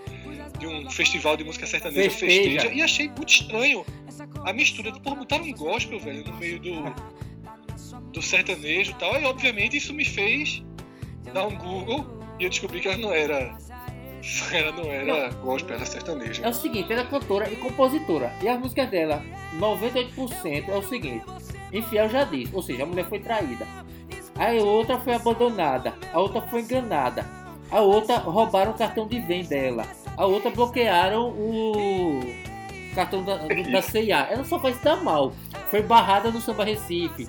de 0.58 0.68
um 0.68 0.89
festival 0.89 1.38
de 1.38 1.43
música 1.43 1.66
sertaneja, 1.68 2.10
Festeja. 2.10 2.62
festeja, 2.62 2.74
e 2.74 2.82
achei 2.82 3.08
muito 3.10 3.30
estranho 3.30 3.86
a 4.45 4.53
mistura 4.53 4.91
de, 4.91 4.99
pô, 4.99 5.16
botaram 5.16 5.43
um 5.45 5.53
gospel, 5.53 5.99
velho, 5.99 6.24
no 6.26 6.34
meio 6.38 6.60
do, 6.60 6.95
do 8.12 8.22
sertanejo 8.22 8.91
e 8.91 8.95
tal. 8.95 9.14
Aí, 9.14 9.24
obviamente, 9.26 9.78
isso 9.78 9.93
me 9.93 10.05
fez 10.05 10.64
dar 11.34 11.47
um 11.47 11.55
Google 11.58 12.05
e 12.39 12.43
eu 12.43 12.49
descobri 12.49 12.80
que 12.80 12.88
ela 12.88 12.97
não 12.97 13.12
era. 13.14 13.55
Ela 14.51 14.72
não 14.74 14.91
era 14.91 15.30
gospel, 15.36 15.76
era 15.76 15.86
sertaneja. 15.86 16.43
É 16.43 16.49
o 16.49 16.53
seguinte, 16.53 16.91
ela 16.91 17.03
é 17.03 17.05
cantora 17.05 17.49
e 17.49 17.55
compositora. 17.55 18.34
E 18.41 18.49
as 18.49 18.60
músicas 18.60 18.89
dela, 18.89 19.24
98% 19.58 20.68
é 20.68 20.76
o 20.76 20.82
seguinte. 20.82 21.24
Infiel 21.72 22.10
já 22.10 22.24
disse, 22.26 22.53
ou 22.53 22.62
seja, 22.62 22.84
a 22.84 22.86
mulher 22.86 23.08
foi 23.08 23.20
traída. 23.20 23.66
A 24.36 24.51
outra 24.64 24.99
foi 24.99 25.14
abandonada. 25.14 25.93
A 26.12 26.20
outra 26.20 26.41
foi 26.41 26.62
enganada. 26.62 27.26
A 27.72 27.80
outra 27.80 28.18
roubaram 28.18 28.72
o 28.72 28.78
cartão 28.78 29.08
de 29.08 29.20
vem 29.20 29.43
dela. 29.45 29.86
A 30.18 30.26
outra 30.26 30.49
bloquearam 30.49 31.30
o 31.30 32.22
cartão 32.95 33.24
da, 33.24 33.38
da 33.38 33.82
CIA. 33.82 34.28
Ela 34.32 34.43
só 34.43 34.59
faz 34.59 34.82
dar 34.82 35.03
mal. 35.03 35.32
Foi 35.70 35.82
barrada 35.82 36.32
no 36.32 36.41
Samba 36.41 36.65
Recife. 36.65 37.28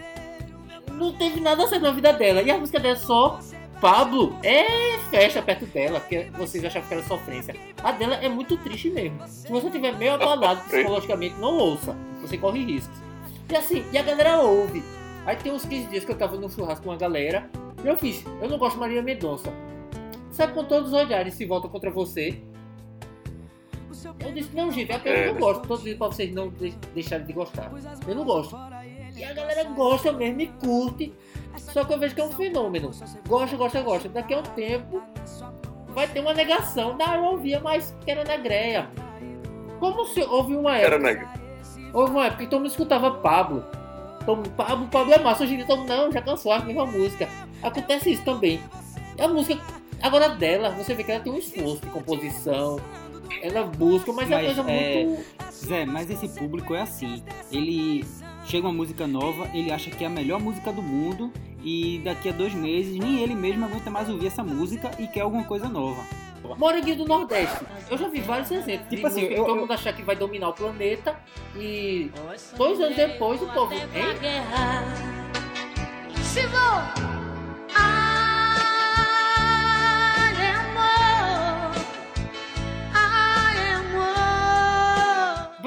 Não 0.92 1.12
teve 1.12 1.38
nada 1.40 1.68
certo 1.68 1.82
na 1.82 1.92
vida 1.92 2.12
dela. 2.12 2.42
E 2.42 2.50
a 2.50 2.58
música 2.58 2.80
dela 2.80 2.96
é 2.96 2.98
só 2.98 3.38
Pablo 3.80 4.36
é 4.42 4.98
festa 5.08 5.40
perto 5.40 5.64
dela, 5.66 6.00
porque 6.00 6.28
vocês 6.36 6.64
achavam 6.64 6.88
que 6.88 6.94
era 6.94 7.02
sofrência. 7.04 7.54
A 7.82 7.92
dela 7.92 8.16
é 8.16 8.28
muito 8.28 8.56
triste 8.56 8.90
mesmo. 8.90 9.20
Se 9.28 9.48
você 9.48 9.70
tiver 9.70 9.96
meio 9.96 10.14
abalado 10.14 10.62
psicologicamente, 10.62 11.36
não 11.38 11.56
ouça. 11.56 11.96
Você 12.20 12.36
corre 12.36 12.64
riscos. 12.64 12.98
E 13.48 13.54
assim, 13.54 13.84
e 13.92 13.98
a 13.98 14.02
galera 14.02 14.40
ouve. 14.40 14.82
Aí 15.24 15.36
tem 15.36 15.52
uns 15.52 15.64
15 15.64 15.86
dias 15.88 16.04
que 16.04 16.10
eu 16.10 16.18
tava 16.18 16.36
no 16.36 16.50
churrasco 16.50 16.84
com 16.84 16.90
uma 16.90 16.96
galera. 16.96 17.48
E 17.84 17.86
eu 17.86 17.96
fiz, 17.96 18.24
eu 18.42 18.48
não 18.48 18.58
gosto 18.58 18.74
de 18.74 18.80
Maria 18.80 19.02
Mendonça. 19.02 19.52
Sabe 20.32 20.54
quando 20.54 20.68
todos 20.68 20.88
os 20.88 20.94
olhares 20.94 21.34
se 21.34 21.44
voltam 21.46 21.70
contra 21.70 21.90
você? 21.90 22.42
Eu 24.20 24.32
disse, 24.32 24.54
não, 24.54 24.70
gente, 24.70 24.90
é 24.92 24.94
porque 24.98 25.08
eu 25.08 25.34
não 25.34 25.40
gosto. 25.40 25.66
Todos 25.66 25.82
dizem 25.84 25.98
pra 25.98 26.06
vocês 26.08 26.34
não 26.34 26.48
de- 26.50 26.70
deixarem 26.94 27.26
de 27.26 27.32
gostar. 27.32 27.70
Eu 28.06 28.14
não 28.14 28.24
gosto. 28.24 28.56
E 29.16 29.24
a 29.24 29.32
galera 29.32 29.64
gosta 29.64 30.12
mesmo 30.12 30.40
e 30.40 30.46
curte. 30.46 31.12
Só 31.56 31.84
que 31.84 31.92
eu 31.92 31.98
vejo 31.98 32.14
que 32.14 32.20
é 32.20 32.24
um 32.24 32.30
fenômeno. 32.32 32.90
Gosta, 33.26 33.56
gosta, 33.56 33.82
gosta. 33.82 34.08
Daqui 34.08 34.34
a 34.34 34.38
um 34.38 34.42
tempo 34.42 35.02
vai 35.88 36.06
ter 36.06 36.20
uma 36.20 36.32
negação. 36.34 36.96
Não, 36.96 37.14
eu 37.14 37.24
ouvia 37.24 37.58
mais 37.60 37.94
que 38.04 38.10
era 38.10 38.22
negreia. 38.24 38.88
Como 39.80 40.04
se 40.06 40.20
houve 40.22 40.54
uma 40.56 40.76
época. 40.76 41.08
Era. 41.10 41.32
Houve 41.92 42.10
uma 42.12 42.26
época 42.26 42.44
que 42.44 42.50
todo 42.50 42.60
mundo 42.60 42.70
escutava 42.70 43.10
Pablo. 43.10 43.64
Todo 44.24 44.36
mundo, 44.38 44.50
Pablo, 44.50 44.86
Pablo 44.88 45.12
é 45.12 45.18
massa. 45.18 45.42
Hoje 45.44 45.54
em 45.54 45.56
dia 45.58 45.66
todo 45.66 45.80
mundo, 45.80 45.88
não, 45.88 46.12
já 46.12 46.20
cansou 46.22 46.52
a 46.52 46.58
mesma 46.60 46.86
música. 46.86 47.28
Acontece 47.62 48.12
isso 48.12 48.24
também. 48.24 48.60
E 49.16 49.22
a 49.22 49.26
música, 49.26 49.60
agora 50.02 50.28
dela, 50.28 50.70
você 50.70 50.94
vê 50.94 51.02
que 51.02 51.10
ela 51.10 51.22
tem 51.22 51.32
um 51.32 51.38
esforço 51.38 51.80
de 51.80 51.86
composição. 51.88 52.78
Ela 53.42 53.64
busca, 53.64 54.12
mas, 54.12 54.30
é 54.30 54.34
Mas, 54.34 54.54
coisa 54.54 54.70
é, 54.70 55.04
muito. 55.04 55.24
Zé, 55.52 55.84
mas 55.84 56.10
esse 56.10 56.28
público 56.28 56.74
é 56.74 56.80
assim. 56.82 57.22
Ele 57.50 58.04
chega 58.46 58.66
uma 58.66 58.72
música 58.72 59.06
nova, 59.06 59.48
ele 59.54 59.70
acha 59.70 59.90
que 59.90 60.02
é 60.04 60.06
a 60.06 60.10
melhor 60.10 60.40
música 60.40 60.72
do 60.72 60.82
mundo 60.82 61.32
e 61.62 62.00
daqui 62.04 62.28
a 62.28 62.32
dois 62.32 62.54
meses 62.54 62.96
nem 62.96 63.20
ele 63.20 63.34
mesmo 63.34 63.64
aguenta 63.64 63.90
mais 63.90 64.08
ouvir 64.08 64.28
essa 64.28 64.42
música 64.42 64.90
e 64.98 65.06
quer 65.06 65.20
alguma 65.20 65.44
coisa 65.44 65.68
nova. 65.68 66.02
Moranguinho 66.56 66.96
do 66.96 67.04
Nordeste. 67.04 67.58
Eu 67.90 67.98
já 67.98 68.08
vi 68.08 68.20
vários 68.20 68.50
exemplos. 68.50 68.88
Tipo 68.88 69.06
assim, 69.06 69.22
eu- 69.22 69.44
todo 69.44 69.48
eu- 69.50 69.56
mundo 69.56 69.72
achar 69.72 69.92
que 69.92 70.02
vai 70.02 70.16
dominar 70.16 70.48
o 70.48 70.52
planeta 70.54 71.16
e 71.56 72.10
dois 72.56 72.80
anos 72.80 72.96
depois 72.96 73.42
o 73.42 73.46
povo. 73.48 73.74
Hein? 73.74 73.82
Se 76.22 76.46
vou. 76.46 77.27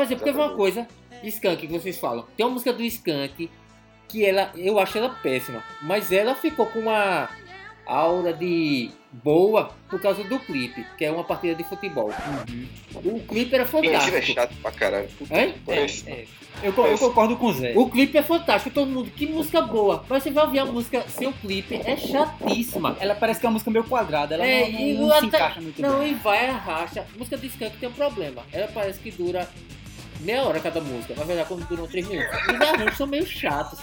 Por 0.01 0.05
exemplo, 0.07 0.23
teve 0.25 0.37
uma 0.39 0.49
coisa, 0.55 0.87
Skank, 1.23 1.67
que 1.67 1.71
vocês 1.71 1.95
falam. 1.99 2.25
Tem 2.35 2.43
uma 2.43 2.53
música 2.53 2.73
do 2.73 2.81
Skank 2.83 3.51
que 4.07 4.25
ela, 4.25 4.51
eu 4.55 4.79
acho 4.79 4.97
ela 4.97 5.09
péssima, 5.09 5.63
mas 5.83 6.11
ela 6.11 6.33
ficou 6.33 6.65
com 6.65 6.79
uma 6.79 7.29
aura 7.85 8.33
de 8.33 8.89
boa 9.11 9.71
por 9.89 10.01
causa 10.01 10.23
do 10.23 10.39
clipe, 10.39 10.83
que 10.97 11.05
é 11.05 11.11
uma 11.11 11.23
partida 11.23 11.53
de 11.53 11.63
futebol. 11.63 12.09
O 12.95 13.19
clipe 13.19 13.53
era 13.53 13.63
Mentira 13.65 13.95
é 13.97 13.99
fantástico. 14.01 14.33
chato 14.33 14.55
pra 14.61 14.71
caralho. 14.71 15.07
Hein? 15.31 15.53
que 15.53 15.59
pariu. 15.59 15.85
É, 16.07 16.25
Eu, 16.63 16.73
eu 16.85 16.97
concordo 16.97 17.37
com 17.37 17.45
o 17.47 17.53
Zé. 17.53 17.73
O 17.75 17.89
clipe 17.89 18.17
é 18.17 18.21
fantástico, 18.23 18.73
todo 18.73 18.89
mundo, 18.89 19.09
que 19.11 19.25
música 19.27 19.61
boa. 19.61 20.03
Mas 20.09 20.23
você 20.23 20.31
vai 20.31 20.45
ouvir 20.45 20.59
a 20.59 20.65
música 20.65 21.01
sem 21.07 21.27
o 21.27 21.33
clipe, 21.33 21.75
é 21.75 21.95
chatíssima. 21.95 22.97
Ela 22.99 23.15
parece 23.15 23.39
que 23.39 23.45
é 23.45 23.49
uma 23.49 23.53
música 23.53 23.69
meio 23.71 23.83
quadrada, 23.85 24.35
ela 24.35 24.45
É, 24.45 24.69
não, 24.95 25.07
não 25.07 25.07
o 25.07 25.11
se 25.11 25.17
até- 25.17 25.27
encaixa 25.27 25.61
muito 25.61 25.81
Não, 25.81 25.99
bem. 25.99 26.11
e 26.11 26.13
vai, 26.15 26.49
arracha. 26.49 27.01
A 27.13 27.17
música 27.17 27.37
do 27.37 27.45
Skank 27.45 27.77
tem 27.77 27.87
um 27.89 27.93
problema. 27.93 28.43
Ela 28.51 28.67
parece 28.73 28.99
que 28.99 29.11
dura 29.11 29.49
meia 30.21 30.43
hora 30.43 30.59
cada 30.59 30.79
música. 30.81 31.13
Na 31.15 31.23
verdade, 31.23 31.47
quando 31.47 31.67
duram 31.67 31.87
três 31.87 32.07
minutos. 32.07 32.39
Os 32.41 32.61
arranjos 32.61 32.97
são 32.97 33.07
meio 33.07 33.25
chatos. 33.25 33.79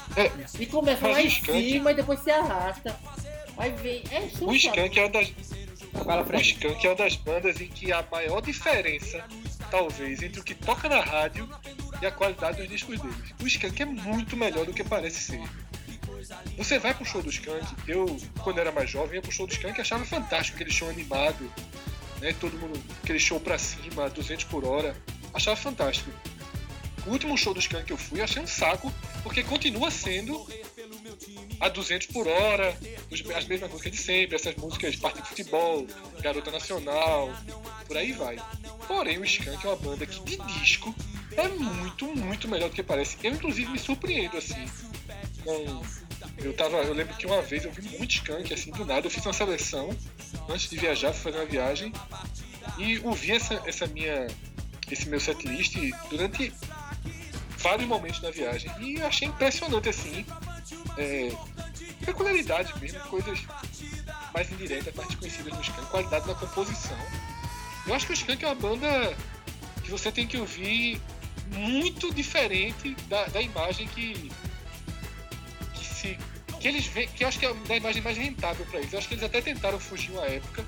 E 0.58 0.66
começa 0.66 1.06
lá 1.06 1.20
em 1.20 1.30
cima 1.30 1.92
e 1.92 1.94
depois 1.94 2.20
se 2.20 2.30
arrasta. 2.30 2.96
Aí 3.56 3.72
vem. 3.72 4.02
É, 4.10 4.28
O. 4.40 4.54
Skank 4.54 4.98
é 4.98 5.02
uma 5.02 5.10
das. 5.10 5.32
Fala, 6.04 6.22
O. 6.22 6.36
Skank 6.36 6.86
é 6.86 6.90
uma 6.90 6.96
das 6.96 7.16
bandas 7.16 7.60
em 7.60 7.68
que 7.68 7.92
a 7.92 8.04
maior 8.10 8.40
diferença, 8.40 9.24
talvez, 9.70 10.22
entre 10.22 10.40
o 10.40 10.44
que 10.44 10.54
toca 10.54 10.88
na 10.88 11.00
rádio 11.00 11.48
e 12.00 12.06
a 12.06 12.10
qualidade 12.10 12.58
dos 12.58 12.68
discos 12.68 13.00
deles. 13.00 13.16
O 13.42 13.46
Skank 13.46 13.82
é 13.82 13.86
muito 13.86 14.36
melhor 14.36 14.64
do 14.64 14.72
que 14.72 14.84
parece 14.84 15.32
ser. 15.32 15.42
Você 16.56 16.78
vai 16.78 16.92
pro 16.94 17.04
show 17.04 17.22
do 17.22 17.30
Skank, 17.30 17.64
eu, 17.86 18.16
quando 18.42 18.58
era 18.58 18.70
mais 18.70 18.90
jovem, 18.90 19.16
ia 19.16 19.22
pro 19.22 19.32
show 19.32 19.46
do 19.46 19.52
Skank 19.52 19.78
e 19.78 19.80
achava 19.80 20.04
fantástico 20.04 20.56
aquele 20.56 20.70
show 20.70 20.88
animado, 20.88 21.50
né? 22.20 22.34
Todo 22.38 22.58
mundo, 22.58 22.80
aquele 23.02 23.18
show 23.18 23.40
pra 23.40 23.56
cima, 23.56 24.10
200 24.10 24.44
por 24.44 24.64
hora. 24.64 24.94
Achava 25.38 25.54
fantástico. 25.54 26.10
O 27.06 27.10
último 27.10 27.38
show 27.38 27.54
do 27.54 27.60
Skank 27.60 27.84
que 27.84 27.92
eu 27.92 27.96
fui, 27.96 28.18
eu 28.18 28.24
achei 28.24 28.42
um 28.42 28.46
saco, 28.46 28.92
porque 29.22 29.44
continua 29.44 29.88
sendo 29.88 30.44
a 31.60 31.68
200 31.68 32.08
por 32.08 32.26
hora, 32.26 32.76
as 33.36 33.44
mesmas 33.46 33.70
músicas 33.70 33.92
de 33.92 33.98
sempre, 33.98 34.34
essas 34.34 34.56
músicas 34.56 34.96
Parte 34.96 35.22
de 35.22 35.28
Futebol, 35.28 35.86
Garota 36.20 36.50
Nacional, 36.50 37.32
por 37.86 37.96
aí 37.96 38.10
vai. 38.10 38.36
Porém, 38.88 39.16
o 39.18 39.24
Skank 39.24 39.64
é 39.64 39.68
uma 39.68 39.76
banda 39.76 40.04
que 40.06 40.20
de 40.24 40.36
disco 40.58 40.92
é 41.36 41.46
muito, 41.46 42.04
muito 42.16 42.48
melhor 42.48 42.68
do 42.68 42.74
que 42.74 42.82
parece. 42.82 43.16
Eu, 43.22 43.32
inclusive, 43.32 43.70
me 43.70 43.78
surpreendo 43.78 44.36
assim. 44.36 44.66
com- 45.44 45.82
eu, 46.38 46.52
tava, 46.52 46.78
eu 46.78 46.92
lembro 46.92 47.14
que 47.16 47.26
uma 47.26 47.40
vez 47.42 47.64
eu 47.64 47.70
vi 47.70 47.96
muito 47.96 48.10
Skank, 48.10 48.52
assim, 48.52 48.72
do 48.72 48.84
nada. 48.84 49.06
Eu 49.06 49.10
fiz 49.10 49.24
uma 49.24 49.32
seleção 49.32 49.96
antes 50.48 50.68
de 50.68 50.76
viajar, 50.76 51.12
fui 51.12 51.30
fazer 51.30 51.44
uma 51.44 51.50
viagem, 51.50 51.92
e 52.76 52.98
ouvi 53.04 53.30
essa, 53.32 53.54
essa 53.64 53.86
minha, 53.86 54.26
esse 54.94 55.08
meu 55.08 55.20
setlist 55.20 55.76
durante 56.10 56.52
vários 57.58 57.88
momentos 57.88 58.20
da 58.20 58.30
viagem. 58.30 58.70
E 58.80 59.00
achei 59.02 59.28
impressionante, 59.28 59.88
assim, 59.88 60.24
é, 60.96 61.30
peculiaridades 62.04 62.78
mesmo, 62.80 63.00
coisas 63.00 63.40
mais 64.32 64.50
indiretas, 64.52 64.94
mais 64.94 65.08
desconhecidas 65.08 65.54
no 65.54 65.60
Skank, 65.60 65.86
qualidade 65.86 66.26
na 66.26 66.34
composição. 66.34 66.98
Eu 67.86 67.94
acho 67.94 68.06
que 68.06 68.12
o 68.12 68.14
Skank 68.14 68.44
é 68.44 68.48
uma 68.48 68.54
banda 68.54 69.16
que 69.82 69.90
você 69.90 70.12
tem 70.12 70.26
que 70.26 70.36
ouvir 70.36 71.00
muito 71.50 72.12
diferente 72.12 72.94
da, 73.08 73.24
da 73.26 73.40
imagem 73.40 73.88
que, 73.88 74.30
que 75.74 75.84
se 75.84 76.18
que 76.60 76.68
eles 76.68 76.88
que 76.88 77.22
eu 77.22 77.28
acho 77.28 77.38
que 77.38 77.46
é 77.46 77.54
da 77.54 77.76
imagem 77.76 78.02
mais 78.02 78.16
rentável 78.16 78.66
para 78.66 78.80
eles. 78.80 78.92
Eu 78.92 78.98
acho 78.98 79.08
que 79.08 79.14
eles 79.14 79.24
até 79.24 79.40
tentaram 79.40 79.78
fugir 79.78 80.10
uma 80.10 80.26
época. 80.26 80.64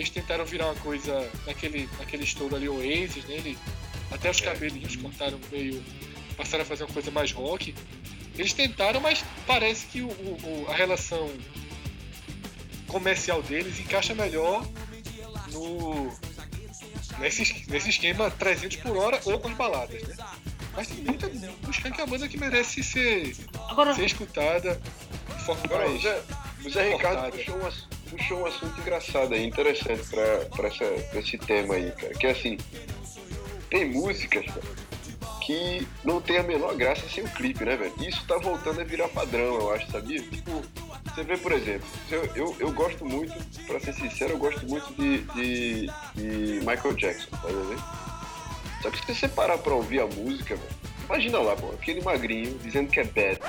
Eles 0.00 0.08
tentaram 0.08 0.46
virar 0.46 0.64
uma 0.66 0.74
coisa 0.76 1.30
naquele, 1.46 1.86
naquele 1.98 2.24
estouro 2.24 2.56
ali, 2.56 2.66
Oasis, 2.68 3.22
né? 3.26 3.34
Ele, 3.34 3.58
até 4.10 4.30
os 4.30 4.40
cabelinhos 4.40 4.96
cortaram 4.96 5.38
meio. 5.52 5.82
passaram 6.38 6.62
a 6.62 6.66
fazer 6.66 6.84
uma 6.84 6.92
coisa 6.94 7.10
mais 7.10 7.32
rock. 7.32 7.74
Eles 8.34 8.54
tentaram, 8.54 8.98
mas 8.98 9.22
parece 9.46 9.84
que 9.88 10.00
o, 10.00 10.08
o- 10.08 10.64
o- 10.66 10.70
a 10.70 10.74
relação 10.74 11.30
comercial 12.86 13.42
deles 13.42 13.78
encaixa 13.78 14.14
melhor 14.14 14.66
no 15.52 16.10
nesse, 17.18 17.64
nesse 17.68 17.90
esquema 17.90 18.30
300 18.30 18.78
por 18.78 18.96
hora 18.96 19.20
ou 19.26 19.38
com 19.38 19.48
as 19.48 19.54
baladas, 19.56 20.02
né? 20.02 20.16
Mas 20.74 20.86
tem 20.88 20.98
muita 21.04 21.26
o 21.26 21.70
Skank 21.70 22.00
é 22.00 22.04
uma 22.04 22.10
banda 22.10 22.28
que 22.28 22.38
merece 22.38 22.82
ser, 22.82 23.36
Agora, 23.68 23.94
ser 23.94 24.06
escutada 24.06 24.80
de 25.36 25.44
forma 25.44 25.62
Agora, 25.64 25.86
o 25.86 25.90
mais 25.90 26.02
Zé, 26.02 26.22
o 26.64 26.70
Zé 26.70 26.88
Ricardo 26.94 27.20
cortada. 27.20 27.36
puxou 27.36 27.56
um, 27.58 27.66
ass- 27.66 27.88
puxou 28.10 28.40
um 28.40 28.46
assunto 28.46 28.80
engraçado 28.80 29.34
aí, 29.34 29.46
interessante 29.46 30.02
pra, 30.08 30.38
pra, 30.56 30.68
essa, 30.68 30.84
pra 30.84 31.20
esse 31.20 31.38
tema 31.38 31.74
aí, 31.74 31.92
cara. 31.92 32.14
Que 32.14 32.26
é 32.26 32.30
assim, 32.30 32.58
tem 33.70 33.90
músicas, 33.90 34.44
que 35.46 35.86
não 36.04 36.20
tem 36.20 36.38
a 36.38 36.42
menor 36.42 36.74
graça 36.76 37.08
sem 37.08 37.24
o 37.24 37.28
clipe, 37.30 37.64
né, 37.64 37.76
velho? 37.76 37.92
Isso 38.00 38.26
tá 38.26 38.36
voltando 38.38 38.80
a 38.80 38.84
virar 38.84 39.08
padrão, 39.08 39.54
eu 39.54 39.72
acho, 39.72 39.90
sabia? 39.90 40.20
Tipo, 40.22 40.62
Você 41.04 41.22
vê, 41.22 41.36
por 41.36 41.52
exemplo, 41.52 41.86
eu, 42.10 42.24
eu, 42.34 42.56
eu 42.60 42.72
gosto 42.72 43.04
muito, 43.04 43.32
pra 43.66 43.80
ser 43.80 43.94
sincero, 43.94 44.32
eu 44.32 44.38
gosto 44.38 44.66
muito 44.66 44.92
de, 44.94 45.18
de, 45.34 45.86
de 46.14 46.60
Michael 46.60 46.94
Jackson, 46.94 47.30
tá 47.30 47.48
vendo? 47.48 47.82
Só 48.82 48.90
que 48.90 48.98
se 49.04 49.14
você 49.14 49.28
parar 49.28 49.58
pra 49.58 49.74
ouvir 49.74 50.00
a 50.00 50.06
música, 50.06 50.56
velho, 50.56 50.68
imagina 51.04 51.38
lá, 51.38 51.56
pô, 51.56 51.70
aquele 51.70 52.00
magrinho 52.00 52.58
dizendo 52.58 52.90
que 52.90 53.00
é 53.00 53.04
bad. 53.04 53.40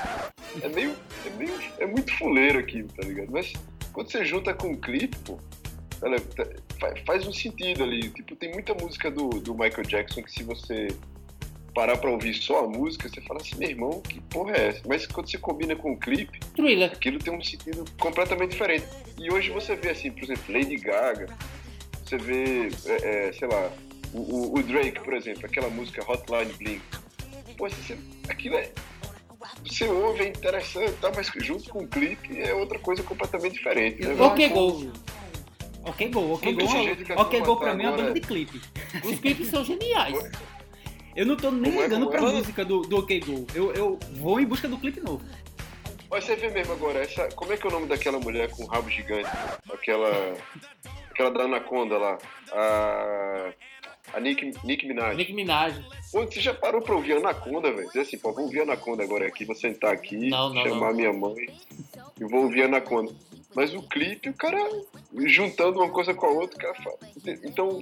É 0.61 0.67
meio. 0.67 0.95
É, 1.25 1.29
meio, 1.29 1.53
é 1.79 1.85
muito 1.85 2.11
fuleiro 2.17 2.59
aquilo, 2.59 2.89
tá 2.89 3.03
ligado? 3.03 3.31
Mas 3.31 3.53
quando 3.93 4.11
você 4.11 4.23
junta 4.25 4.53
com 4.53 4.71
o 4.71 4.77
clipe, 4.77 5.17
pô, 5.25 5.37
ela 6.03 6.19
tá- 6.19 6.47
fa- 6.79 6.93
faz 7.05 7.27
um 7.27 7.33
sentido 7.33 7.83
ali. 7.83 8.09
Tipo, 8.09 8.35
tem 8.35 8.51
muita 8.51 8.73
música 8.73 9.09
do, 9.11 9.29
do 9.29 9.53
Michael 9.53 9.83
Jackson 9.83 10.21
que 10.23 10.31
se 10.31 10.43
você 10.43 10.87
parar 11.73 11.97
pra 11.97 12.09
ouvir 12.09 12.33
só 12.33 12.65
a 12.65 12.67
música, 12.67 13.07
você 13.07 13.21
fala 13.21 13.39
assim, 13.39 13.55
meu 13.57 13.69
irmão, 13.69 14.01
que 14.01 14.19
porra 14.21 14.51
é 14.57 14.67
essa? 14.69 14.81
Mas 14.87 15.07
quando 15.07 15.29
você 15.29 15.37
combina 15.37 15.73
com 15.75 15.91
o 15.93 15.97
clipe, 15.97 16.37
Thriller. 16.55 16.91
aquilo 16.91 17.17
tem 17.19 17.33
um 17.33 17.41
sentido 17.41 17.85
completamente 17.99 18.51
diferente. 18.51 18.85
E 19.17 19.31
hoje 19.31 19.51
você 19.51 19.75
vê 19.75 19.91
assim, 19.91 20.11
por 20.11 20.23
exemplo, 20.23 20.43
Lady 20.53 20.75
Gaga, 20.75 21.27
você 22.03 22.17
vê, 22.17 22.67
é, 22.87 23.27
é, 23.29 23.33
sei 23.33 23.47
lá, 23.47 23.71
o, 24.13 24.19
o- 24.19 24.59
o 24.59 24.63
Drake, 24.63 24.99
por 24.99 25.13
exemplo, 25.13 25.45
aquela 25.45 25.69
música 25.69 26.03
Hotline 26.11 26.51
Bling. 26.53 26.81
Pô, 27.57 27.69
você, 27.69 27.97
aquilo 28.27 28.55
é. 28.55 28.69
Você 29.65 29.85
ouve, 29.87 30.23
é 30.23 30.27
interessante, 30.27 30.93
tá, 30.93 31.11
mas 31.15 31.31
junto 31.37 31.69
com 31.69 31.79
o 31.79 31.87
clipe 31.87 32.39
é 32.39 32.53
outra 32.53 32.79
coisa 32.79 33.03
completamente 33.03 33.53
diferente. 33.53 34.05
Né, 34.05 34.15
Ok? 34.19 34.49
Gol. 34.49 34.91
Ok, 35.83 36.09
Go, 36.09 36.33
ok, 36.33 36.55
Desse 36.55 36.73
Go. 36.73 36.83
jeito 36.83 37.03
que 37.03 37.11
a 37.11 37.15
Ok, 37.15 37.39
turma 37.39 37.45
Go 37.45 37.55
tá 37.55 37.61
pra 37.65 37.73
mim 37.75 37.83
é 37.83 37.87
uma 37.87 37.97
banda 37.97 38.13
de 38.13 38.21
clipe. 38.21 38.61
Os 39.03 39.19
clipes 39.19 39.47
são 39.47 39.63
geniais. 39.65 40.15
Eu 41.15 41.25
não 41.25 41.35
tô 41.35 41.49
nem 41.51 41.75
é, 41.77 41.81
ligando 41.83 42.07
pra 42.07 42.19
é? 42.19 42.21
música 42.21 42.63
do, 42.63 42.81
do 42.81 42.99
Ok 42.99 43.19
Go. 43.21 43.47
Eu, 43.55 43.73
eu 43.73 43.99
vou 44.13 44.39
em 44.39 44.45
busca 44.45 44.67
do 44.67 44.77
clipe 44.77 44.99
novo. 45.01 45.25
Mas 46.09 46.25
você 46.25 46.35
vê 46.35 46.49
mesmo 46.49 46.73
agora, 46.73 46.99
essa, 46.99 47.27
como 47.29 47.53
é 47.53 47.57
que 47.57 47.65
é 47.65 47.69
o 47.69 47.73
nome 47.73 47.87
daquela 47.87 48.19
mulher 48.19 48.49
com 48.51 48.65
rabo 48.65 48.89
gigante? 48.89 49.29
Aquela. 49.73 50.37
Aquela 51.09 51.31
da 51.31 51.43
Anaconda 51.43 51.97
lá. 51.97 52.17
A. 52.51 53.53
A 54.13 54.19
Nick, 54.19 54.51
Nick 54.63 54.85
Minaj. 54.85 55.15
Nick 55.15 55.33
Minaj. 55.33 55.79
Pô, 56.11 56.25
você 56.25 56.41
já 56.41 56.53
parou 56.53 56.81
pra 56.81 56.95
ouvir 56.95 57.17
Anaconda, 57.17 57.71
velho? 57.71 57.87
Dizer 57.87 58.01
assim, 58.01 58.17
pô, 58.17 58.33
vou 58.33 58.45
ouvir 58.45 58.61
Anaconda 58.61 59.03
agora 59.03 59.25
aqui, 59.27 59.45
vou 59.45 59.55
sentar 59.55 59.93
aqui, 59.93 60.29
Não, 60.29 60.53
não, 60.53 60.63
chamar 60.63 60.89
não. 60.89 60.95
minha 60.95 61.13
mãe 61.13 61.47
e 62.19 62.25
vou 62.25 62.43
ouvir 62.43 62.63
Anaconda. 62.63 63.13
Mas 63.53 63.73
o 63.73 63.81
clipe, 63.83 64.29
o 64.29 64.33
cara 64.33 64.57
juntando 65.25 65.79
uma 65.79 65.89
coisa 65.89 66.13
com 66.13 66.25
a 66.25 66.29
outra, 66.29 66.57
o 66.57 66.61
cara 66.61 66.75
fala. 66.75 66.97
Então, 67.43 67.79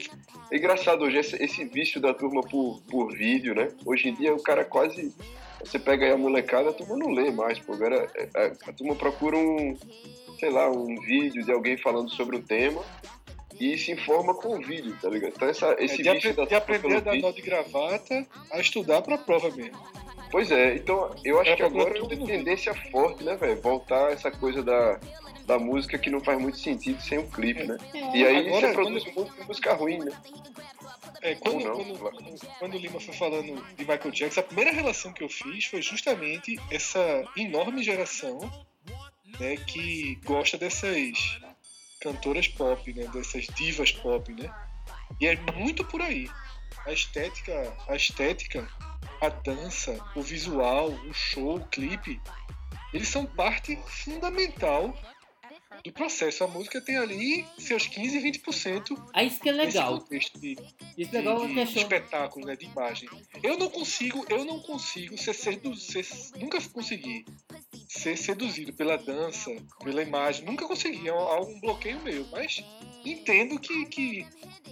é 0.51 0.57
engraçado 0.57 1.03
hoje 1.03 1.17
esse, 1.17 1.43
esse 1.43 1.65
vício 1.65 2.01
da 2.01 2.13
turma 2.13 2.41
por, 2.41 2.81
por 2.89 3.13
vídeo, 3.13 3.53
né? 3.53 3.69
Hoje 3.85 4.09
em 4.09 4.15
dia 4.15 4.33
o 4.33 4.41
cara 4.41 4.65
quase. 4.65 5.13
Você 5.59 5.77
pega 5.77 6.05
aí 6.05 6.11
a 6.11 6.17
molecada, 6.17 6.69
a 6.69 6.73
turma 6.73 6.95
não 6.97 7.11
lê 7.11 7.31
mais, 7.31 7.59
pô. 7.59 7.73
Agora 7.73 8.09
é, 8.15 8.29
a, 8.35 8.69
a 8.69 8.73
turma 8.73 8.95
procura 8.95 9.37
um, 9.37 9.77
sei 10.39 10.49
lá, 10.49 10.71
um 10.71 10.95
vídeo 11.01 11.43
de 11.43 11.51
alguém 11.51 11.77
falando 11.77 12.09
sobre 12.09 12.37
o 12.37 12.41
tema 12.41 12.81
e 13.59 13.77
se 13.77 13.91
informa 13.91 14.33
com 14.33 14.57
o 14.57 14.61
vídeo, 14.61 14.95
tá 15.01 15.09
ligado? 15.09 15.33
Então 15.35 15.47
essa, 15.49 15.67
É, 15.73 15.83
esse 15.85 16.01
de, 16.01 16.09
vício 16.09 16.29
apre- 16.31 16.33
da 16.33 16.45
de 16.45 16.55
aprender 16.55 16.95
a 16.95 16.99
dar 17.01 17.15
nó 17.17 17.31
de 17.31 17.41
gravata 17.41 18.25
a 18.51 18.59
estudar 18.59 19.01
pra 19.01 19.17
prova 19.17 19.49
mesmo. 19.51 19.77
Pois 20.31 20.51
é, 20.51 20.75
então 20.75 21.13
eu 21.25 21.39
acho 21.41 21.51
É, 21.51 21.55
que 21.55 21.63
agora 21.63 21.97
é 21.97 22.01
uma 22.01 22.25
tendência 22.25 22.73
forte, 22.91 23.23
né, 23.23 23.35
velho? 23.35 23.59
Voltar 23.61 24.11
essa 24.11 24.29
coisa 24.31 24.61
da, 24.63 24.99
da 25.45 25.57
música 25.59 25.97
que 25.97 26.09
não 26.09 26.19
faz 26.21 26.39
muito 26.39 26.57
sentido 26.59 27.01
sem 27.01 27.17
o 27.17 27.27
clipe, 27.29 27.63
né? 27.63 27.77
E 28.13 28.23
aí 28.25 28.47
Agora, 28.47 28.67
você 28.67 28.73
produz 28.73 29.05
música, 29.15 29.43
música 29.45 29.73
ruim, 29.73 29.97
né? 29.99 30.11
É, 31.21 31.35
quando, 31.35 31.59
não, 31.65 31.75
quando, 31.75 31.99
claro. 31.99 32.15
quando- 32.15 32.39
quando 32.59 32.73
o 32.75 32.77
Lima 32.77 32.99
foi 32.99 33.13
falando 33.13 33.55
de 33.75 33.79
Michael 33.81 34.11
Jackson, 34.11 34.39
a 34.39 34.43
primeira 34.43 34.71
relação 34.71 35.11
que 35.11 35.23
eu 35.23 35.27
fiz 35.29 35.65
foi 35.65 35.81
justamente 35.81 36.57
essa 36.71 37.25
enorme 37.35 37.83
geração 37.83 38.39
né, 39.39 39.57
que 39.57 40.17
gosta 40.23 40.57
dessas 40.57 40.95
cantoras 41.99 42.47
pop, 42.47 42.93
né, 42.93 43.05
dessas 43.07 43.45
divas 43.55 43.91
pop, 43.91 44.33
né? 44.33 44.53
E 45.19 45.27
é 45.27 45.35
muito 45.53 45.83
por 45.85 46.01
aí. 46.01 46.29
A 46.85 46.91
estética, 46.93 47.75
a 47.87 47.95
estética, 47.95 48.67
a 49.21 49.29
dança, 49.29 49.99
o 50.15 50.21
visual, 50.21 50.89
o 50.89 51.13
show, 51.13 51.57
o 51.57 51.67
clipe, 51.67 52.21
eles 52.93 53.07
são 53.07 53.25
parte 53.25 53.77
fundamental 53.87 54.97
do 55.83 55.91
processo. 55.91 56.43
A 56.43 56.47
música 56.47 56.81
tem 56.81 56.97
ali 56.97 57.45
seus 57.57 57.85
15, 57.87 58.19
20%. 58.19 59.09
Aí 59.13 59.27
isso 59.27 59.39
que 59.39 59.49
é 59.49 59.51
legal. 59.51 59.99
de, 59.99 60.17
Isso 60.17 60.31
de, 60.39 60.57
é 60.97 61.19
legal 61.19 61.39
de 61.39 61.45
uma 61.51 61.65
questão. 61.65 61.83
espetáculo, 61.83 62.45
né, 62.45 62.55
de 62.55 62.65
imagem. 62.65 63.09
Eu 63.43 63.57
não 63.57 63.69
consigo, 63.69 64.25
eu 64.29 64.45
não 64.45 64.59
consigo 64.59 65.17
ser, 65.17 65.33
sedu 65.33 65.75
ser 65.75 66.05
nunca 66.37 66.61
consegui 66.69 67.25
ser 67.89 68.15
seduzido 68.15 68.71
pela 68.71 68.97
dança, 68.99 69.51
pela 69.83 70.03
imagem, 70.03 70.45
nunca 70.45 70.67
consegui, 70.67 71.07
é 71.09 71.13
um, 71.13 71.55
um 71.55 71.59
bloqueio 71.59 71.99
meu, 72.01 72.23
mas 72.31 72.63
entendo 73.03 73.59
que, 73.59 73.85
que, 73.87 74.27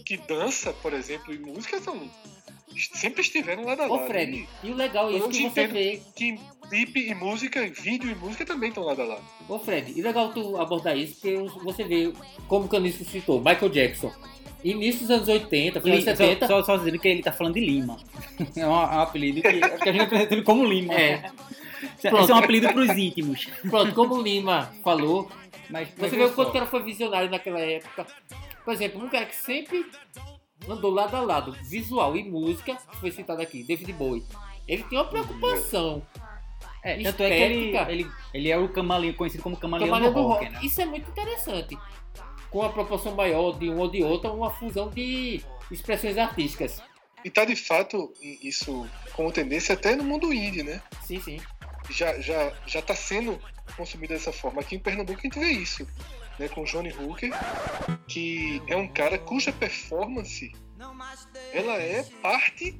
que 0.06 0.18
dança, 0.18 0.72
por 0.72 0.94
exemplo, 0.94 1.34
e 1.34 1.40
música 1.40 1.82
são, 1.82 2.08
sempre 2.94 3.22
estiveram 3.22 3.66
lado 3.66 3.82
a 3.82 3.88
Ô 3.88 3.96
lado. 3.96 4.08
Fred, 4.08 4.48
e 4.64 4.70
o 4.70 4.76
legal 4.76 5.10
é 5.10 5.14
isso 5.18 5.30
que 5.30 5.38
você 5.42 5.48
entendo 5.48 5.74
vê. 5.74 6.00
que 6.16 6.40
clipe 6.70 7.10
e 7.10 7.16
música, 7.16 7.68
vídeo 7.68 8.12
e 8.12 8.14
música 8.16 8.46
também 8.46 8.70
estão 8.70 8.84
lado 8.84 9.02
a 9.02 9.06
lado. 9.06 9.24
Ô 9.50 9.58
Fred, 9.58 9.94
e 9.98 10.02
legal 10.04 10.32
tu 10.32 10.56
abordar 10.58 10.96
isso, 10.96 11.16
porque 11.16 11.38
você 11.64 11.84
vê, 11.86 12.14
como 12.48 12.66
o 12.66 12.70
Canisco 12.70 13.04
citou, 13.04 13.40
Michael 13.40 13.70
Jackson. 13.70 14.14
Início 14.64 15.02
dos 15.02 15.12
anos 15.12 15.28
80, 15.28 15.82
final 15.82 15.98
Li- 15.98 16.04
dos 16.06 16.18
70. 16.18 16.48
Só, 16.48 16.60
só, 16.60 16.66
só 16.66 16.78
dizendo 16.78 17.00
que 17.00 17.08
ele 17.08 17.24
tá 17.24 17.32
falando 17.32 17.56
de 17.56 17.62
Lima. 17.62 17.98
É 18.56 18.68
um, 18.68 18.72
é 18.72 18.96
um 18.96 19.02
apelido 19.02 19.42
que, 19.42 19.48
é 19.48 19.78
que 19.78 19.90
a 19.90 19.92
gente 19.92 20.02
apresenta 20.04 20.34
ele 20.36 20.44
como 20.44 20.64
Lima. 20.66 20.94
É. 20.94 21.32
Esse 21.98 22.10
Pronto. 22.10 22.32
é 22.32 22.36
um 22.36 22.38
apelido 22.38 22.74
pros 22.74 22.90
íntimos. 22.90 23.48
Pronto, 23.70 23.94
como 23.94 24.16
o 24.16 24.22
Lima 24.22 24.72
falou, 24.84 25.30
Mas, 25.70 25.90
você 25.98 26.16
vê 26.16 26.24
o 26.26 26.34
quanto 26.34 26.52
que 26.52 26.58
ela 26.58 26.68
foi 26.68 26.84
visionário 26.84 27.30
naquela 27.30 27.60
época. 27.60 28.06
Por 28.64 28.74
exemplo, 28.74 29.04
um 29.04 29.10
cara 29.10 29.26
que 29.26 29.36
sempre 29.36 29.86
andou 30.68 30.92
lado 30.92 31.16
a 31.16 31.22
lado, 31.22 31.52
visual 31.70 32.16
e 32.18 32.24
música, 32.24 32.76
que 32.76 32.98
foi 32.98 33.12
citado 33.12 33.42
aqui, 33.42 33.64
David 33.64 33.94
Bowie. 33.94 34.24
Ele 34.68 34.84
tem 34.84 34.98
uma 34.98 35.06
preocupação. 35.06 36.02
É, 36.84 37.02
tanto 37.04 37.24
é 37.24 37.30
que 37.30 37.34
ele, 37.44 37.78
ele, 37.90 38.12
ele 38.34 38.50
é 38.50 38.58
o 38.58 38.70
camaleão, 38.70 39.14
conhecido 39.14 39.44
como 39.44 39.58
camaleão, 39.58 39.90
Camaleão 39.90 40.14
do 40.14 40.22
do 40.22 40.28
rock, 40.28 40.46
rock. 40.46 40.54
né? 40.56 40.60
Isso 40.64 40.82
é 40.82 40.86
muito 40.86 41.10
interessante. 41.10 41.78
Com 42.50 42.62
a 42.62 42.70
proporção 42.70 43.14
maior 43.16 43.58
de 43.58 43.70
um 43.70 43.78
ou 43.78 43.90
de 43.90 44.04
outro, 44.04 44.32
uma 44.34 44.50
fusão 44.50 44.90
de 44.90 45.42
expressões 45.72 46.18
artísticas. 46.18 46.82
E 47.26 47.30
tá 47.30 47.44
de 47.44 47.56
fato 47.56 48.14
isso 48.22 48.88
como 49.14 49.32
tendência 49.32 49.74
até 49.74 49.96
no 49.96 50.04
mundo 50.04 50.32
indie, 50.32 50.64
né? 50.64 50.82
Sim, 51.04 51.20
sim. 51.20 51.40
Já, 51.90 52.20
já, 52.20 52.54
já 52.66 52.82
tá 52.82 52.96
sendo 52.96 53.40
consumido 53.76 54.14
dessa 54.14 54.32
forma. 54.32 54.62
Aqui 54.62 54.76
em 54.76 54.80
Pernambuco 54.80 55.20
a 55.20 55.24
gente 55.24 55.40
vê 55.40 55.52
isso, 55.52 55.88
né? 56.40 56.48
Com 56.50 56.62
o 56.62 56.66
Johnny 56.66 56.92
Hooker, 56.94 57.32
que 58.08 58.62
é 58.68 58.76
um 58.76 58.88
cara 58.88 59.18
cuja 59.18 59.52
performance 59.52 60.52
ela 61.54 61.74
é 61.74 62.04
parte 62.22 62.80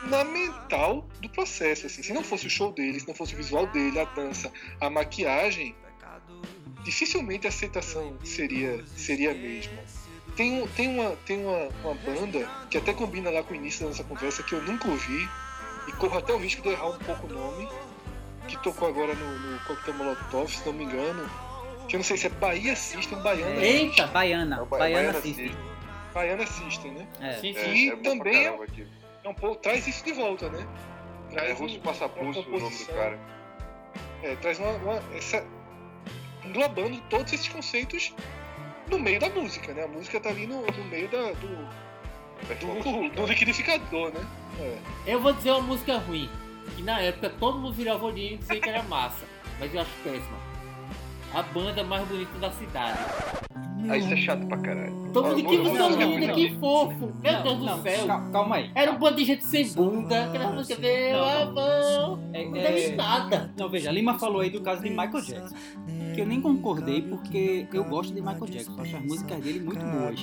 fundamental 0.00 1.08
do 1.20 1.28
processo. 1.28 1.86
Assim. 1.86 2.02
Se 2.02 2.12
não 2.12 2.22
fosse 2.24 2.46
o 2.46 2.50
show 2.50 2.72
dele, 2.72 2.98
se 3.00 3.06
não 3.06 3.14
fosse 3.14 3.34
o 3.34 3.36
visual 3.36 3.66
dele, 3.68 4.00
a 4.00 4.04
dança, 4.04 4.52
a 4.80 4.90
maquiagem, 4.90 5.74
dificilmente 6.82 7.46
a 7.46 7.50
aceitação 7.50 8.18
seria, 8.24 8.84
seria 8.96 9.30
a 9.30 9.34
mesma. 9.34 9.78
Tem, 10.36 10.60
um- 10.60 10.66
tem, 10.66 10.88
uma, 10.88 11.16
tem 11.24 11.44
uma, 11.44 11.68
uma 11.84 11.94
banda 11.94 12.48
que 12.70 12.76
até 12.76 12.92
combina 12.92 13.30
lá 13.30 13.42
com 13.42 13.52
o 13.52 13.56
início 13.56 13.82
da 13.82 13.88
nossa 13.88 14.02
conversa 14.04 14.42
que 14.42 14.52
eu 14.54 14.62
nunca 14.62 14.88
ouvi 14.88 15.28
e 15.86 15.92
corro 15.92 16.18
até 16.18 16.32
o 16.32 16.38
risco 16.38 16.62
de 16.62 16.70
errar 16.70 16.88
um 16.88 16.98
pouco 16.98 17.26
o 17.26 17.30
nome, 17.32 17.68
que 18.48 18.56
tocou 18.62 18.88
agora 18.88 19.14
no, 19.14 19.38
no 19.38 19.58
Coquetel 19.60 19.94
Molotov, 19.94 20.48
se 20.50 20.64
não 20.66 20.72
me 20.72 20.84
engano, 20.84 21.28
que 21.88 21.96
eu 21.96 21.98
não 21.98 22.04
sei 22.04 22.16
se 22.16 22.26
é 22.26 22.30
Bahia 22.30 22.74
System, 22.76 23.18
Baiana 23.20 23.60
Eita, 23.64 24.06
Baiana. 24.08 24.56
É 24.56 24.60
o 24.62 24.66
Ba- 24.66 24.78
Baiana 24.78 25.00
Baiana 25.12 25.20
System. 25.22 25.48
System. 25.48 25.64
Baiana 26.14 26.46
System, 26.46 26.90
né? 26.92 27.06
É. 27.20 27.32
Sim, 27.34 27.50
É, 27.56 27.64
sim. 27.64 27.70
E 27.72 27.88
é 27.90 27.96
pra 27.96 28.10
também 28.10 28.46
é-. 28.46 28.58
É 29.24 29.28
um 29.28 29.34
pouco, 29.34 29.56
traz 29.56 29.86
isso 29.86 30.04
de 30.04 30.12
volta, 30.12 30.48
né? 30.50 30.66
É 31.30 31.34
Traz 31.34 31.58
Russo 31.58 31.76
um- 31.76 31.80
Passapulso 31.80 32.40
o 32.40 32.58
nome 32.60 32.76
do 32.76 32.86
cara. 32.86 33.18
É, 34.22 34.36
traz 34.36 34.58
uma, 34.58 34.70
uma- 34.70 35.02
essa 35.16 35.44
englobando 36.44 37.00
todos 37.10 37.32
esses 37.32 37.48
conceitos 37.48 38.14
no 38.90 38.98
meio 38.98 39.18
da 39.18 39.28
música, 39.30 39.72
né? 39.72 39.84
A 39.84 39.88
música 39.88 40.20
tá 40.20 40.28
ali 40.28 40.46
no, 40.46 40.60
no 40.66 40.84
meio 40.84 41.08
da, 41.08 41.32
do, 41.32 41.48
do, 42.60 43.08
do 43.10 43.26
liquidificador, 43.26 44.12
né? 44.12 44.20
É. 44.60 44.78
Eu 45.14 45.20
vou 45.20 45.32
dizer 45.32 45.52
uma 45.52 45.62
música 45.62 45.96
ruim. 45.98 46.28
Que 46.76 46.82
na 46.82 47.00
época 47.00 47.30
todo 47.38 47.58
mundo 47.58 47.72
virava 47.74 48.04
olhinho 48.04 48.34
e 48.34 48.36
dizia 48.38 48.60
que 48.60 48.68
era 48.68 48.82
massa. 48.84 49.24
Mas 49.60 49.72
eu 49.74 49.80
acho 49.80 49.90
péssima. 50.02 50.44
A 51.32 51.42
banda 51.42 51.82
mais 51.84 52.06
bonita 52.06 52.38
da 52.38 52.50
cidade. 52.52 52.98
Aí 53.88 54.00
isso 54.00 54.12
é 54.12 54.16
chato 54.16 54.46
pra 54.46 54.56
caralho. 54.58 55.10
Todo 55.12 55.26
mundo 55.28 55.40
Ah, 55.44 55.48
que 55.50 55.56
não, 55.58 55.90
linda, 55.90 56.26
não. 56.28 56.34
que 56.34 56.54
fofo. 56.58 57.12
Meu 57.22 57.32
Não, 57.32 57.42
Deus 57.42 57.58
não, 57.60 57.76
do 57.76 57.82
céu. 57.82 58.06
cal- 58.06 58.30
Calma 58.32 58.56
aí. 58.56 58.70
Era 58.74 58.92
um 58.92 58.98
bando 58.98 59.16
de 59.16 59.24
gente 59.24 59.44
sem 59.44 59.68
bunda. 59.72 60.24
Aquela 60.26 60.52
música, 60.52 60.80
meu 60.80 61.12
Não, 61.18 61.42
amor. 61.42 62.18
É, 62.32 62.44
Não 62.46 62.56
é- 62.56 62.62
deve 62.62 62.96
nada. 62.96 63.52
Não, 63.58 63.68
veja, 63.68 63.90
Lima 63.90 64.18
falou 64.18 64.40
aí 64.40 64.48
do 64.50 64.62
caso 64.62 64.82
de 64.82 64.88
Michael 64.90 65.20
Jackson. 65.20 65.56
Que 66.14 66.20
eu 66.20 66.26
nem 66.26 66.40
concordei 66.40 67.02
porque 67.02 67.66
eu 67.72 67.84
gosto 67.84 68.14
de 68.14 68.20
Michael 68.20 68.46
Jackson. 68.46 68.80
Acho 68.80 68.96
as 68.96 69.02
músicas 69.04 69.40
dele 69.40 69.60
muito 69.60 69.84
boas. 69.84 70.20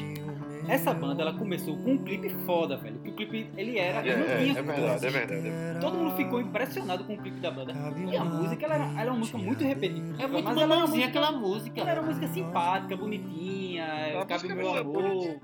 Essa 0.74 0.94
banda 0.94 1.22
ela 1.22 1.34
começou 1.34 1.76
com 1.78 1.92
um 1.94 1.98
clipe 1.98 2.30
foda, 2.46 2.78
velho. 2.78 3.00
Que 3.00 3.10
o 3.10 3.14
clipe 3.16 3.50
ele 3.58 3.78
era, 3.78 4.06
É, 4.06 4.10
é, 4.10 4.14
é 4.14 4.16
verdade, 4.62 5.06
é 5.06 5.10
verdade. 5.10 5.48
é 5.48 5.52
verdade. 5.52 5.80
Todo 5.82 5.98
mundo 5.98 6.16
ficou 6.16 6.40
impressionado 6.42 7.04
com 7.04 7.14
o 7.14 7.18
clipe 7.18 7.40
da 7.40 7.52
banda. 7.52 7.74
E 8.12 8.16
a 8.18 8.24
música, 8.24 8.66
ela, 8.66 8.76
era- 8.76 8.92
ela 8.92 9.02
é 9.02 9.10
uma 9.10 9.20
música 9.20 9.38
muito 9.38 9.64
repetitiva. 9.64 10.22
É 10.24 10.28
muito 10.28 10.46
mas 10.46 10.58
ela 10.58 10.76
é 10.76 10.80
música, 10.80 11.06
aquela 11.06 11.32
música. 11.32 11.82
ela 11.82 11.92
era 11.92 12.02
uma 12.02 12.08
música 12.08 12.28
simpática, 12.28 12.96
bonitinha, 12.98 14.20
A 14.22 14.26
cabe 14.26 14.48
meu 14.54 14.76
é 14.76 14.80
amor. 14.80 15.40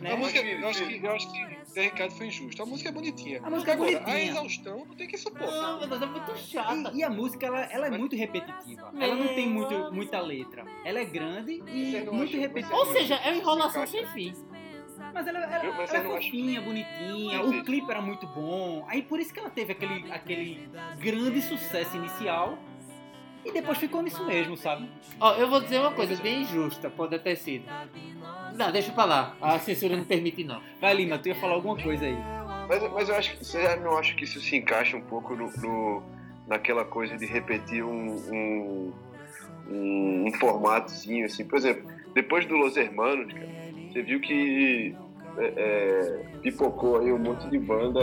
Né? 0.00 0.12
A 0.12 0.16
música, 0.16 0.40
eu 0.40 0.68
acho 0.68 0.84
que, 0.84 1.06
eu 1.06 1.12
acho 1.12 1.30
que 1.32 1.58
Zé 1.72 1.82
Ricardo 1.82 2.10
foi 2.14 2.26
injusto. 2.26 2.60
A 2.60 2.66
música 2.66 2.88
é 2.88 2.92
bonitinha. 2.92 3.40
A 3.40 3.48
música 3.48 3.72
é 3.72 3.76
bonitinha. 3.76 4.02
A 4.04 4.20
exaustão 4.20 4.78
não 4.78 4.96
tem 4.96 5.06
que 5.06 5.16
suportar. 5.16 5.46
Não, 5.52 5.78
meu 5.78 5.88
Deus, 5.88 6.02
é 6.02 6.06
muito 6.06 6.36
chata. 6.38 6.90
E, 6.92 6.98
e 6.98 7.04
a 7.04 7.08
música, 7.10 7.46
ela, 7.46 7.60
ela 7.66 7.86
é 7.86 7.90
muito 7.96 8.16
repetitiva. 8.16 8.92
Ela 8.98 9.14
não 9.14 9.28
tem 9.28 9.48
muito, 9.48 9.92
muita 9.92 10.18
letra. 10.20 10.64
Ela 10.84 10.98
é 10.98 11.04
grande 11.04 11.62
e 11.68 12.04
muito 12.10 12.36
repetitiva. 12.36 12.76
Ou 12.76 12.86
seja, 12.86 13.14
é 13.14 13.28
uma 13.30 13.36
enrolação 13.38 13.86
Se 13.86 13.92
sem 13.92 14.06
fim. 14.08 14.34
Mas 15.12 15.26
ela, 15.26 15.38
ela, 15.40 15.64
Eu- 15.64 15.74
mas 15.74 15.92
ela 15.92 16.04
não 16.04 16.14
é 16.14 16.18
acho- 16.18 16.26
fofinha, 16.26 16.60
bonitinha, 16.60 17.42
o 17.42 17.64
clipe 17.64 17.90
era 17.90 18.00
muito 18.00 18.26
bom. 18.26 18.84
Aí 18.88 19.02
por 19.02 19.20
isso 19.20 19.32
que 19.32 19.38
ela 19.40 19.50
teve 19.50 19.72
aquele, 19.72 20.10
aquele 20.12 20.68
grande 20.98 21.42
sucesso 21.42 21.96
inicial. 21.96 22.58
E 23.44 23.50
depois 23.50 23.76
ficou 23.76 24.02
nisso 24.02 24.24
mesmo, 24.24 24.56
sabe? 24.56 24.88
Ó, 25.18 25.34
eu 25.34 25.48
vou 25.50 25.60
dizer 25.60 25.80
uma 25.80 25.90
coisa 25.90 26.14
bem 26.22 26.42
injusta, 26.42 26.88
pode 26.88 27.18
ter 27.18 27.34
sido. 27.36 27.64
Não, 28.54 28.70
deixa 28.70 28.92
pra 28.92 29.04
lá. 29.04 29.36
A 29.40 29.58
censura 29.58 29.96
não 29.96 30.04
permite, 30.04 30.44
não. 30.44 30.62
Vai, 30.80 30.94
Lima, 30.94 31.18
tu 31.18 31.26
ia 31.28 31.34
falar 31.34 31.54
alguma 31.54 31.76
coisa 31.76 32.04
aí. 32.06 32.16
Mas, 32.68 32.92
mas 32.92 33.08
eu 33.08 33.16
acho 33.16 33.36
que 33.36 33.44
você 33.44 33.74
não 33.76 33.98
acha 33.98 34.14
que 34.14 34.22
isso 34.24 34.40
se 34.40 34.56
encaixa 34.56 34.96
um 34.96 35.00
pouco 35.00 35.34
no, 35.34 35.50
no- 35.56 36.02
naquela 36.46 36.84
coisa 36.84 37.18
de 37.18 37.26
repetir 37.26 37.82
um, 37.84 38.14
um, 38.32 38.92
um, 39.68 40.24
um 40.28 40.32
formatozinho, 40.38 41.26
assim. 41.26 41.44
Por 41.44 41.56
exemplo, 41.58 41.90
depois 42.14 42.46
do 42.46 42.54
Los 42.56 42.76
Hermanos, 42.76 43.32
cara, 43.32 43.46
você 43.92 44.02
viu 44.02 44.20
que 44.20 44.94
é, 45.38 45.52
é, 45.56 46.24
pipocou 46.42 46.98
aí 46.98 47.12
um 47.12 47.18
monte 47.18 47.48
de 47.48 47.58
banda, 47.58 48.00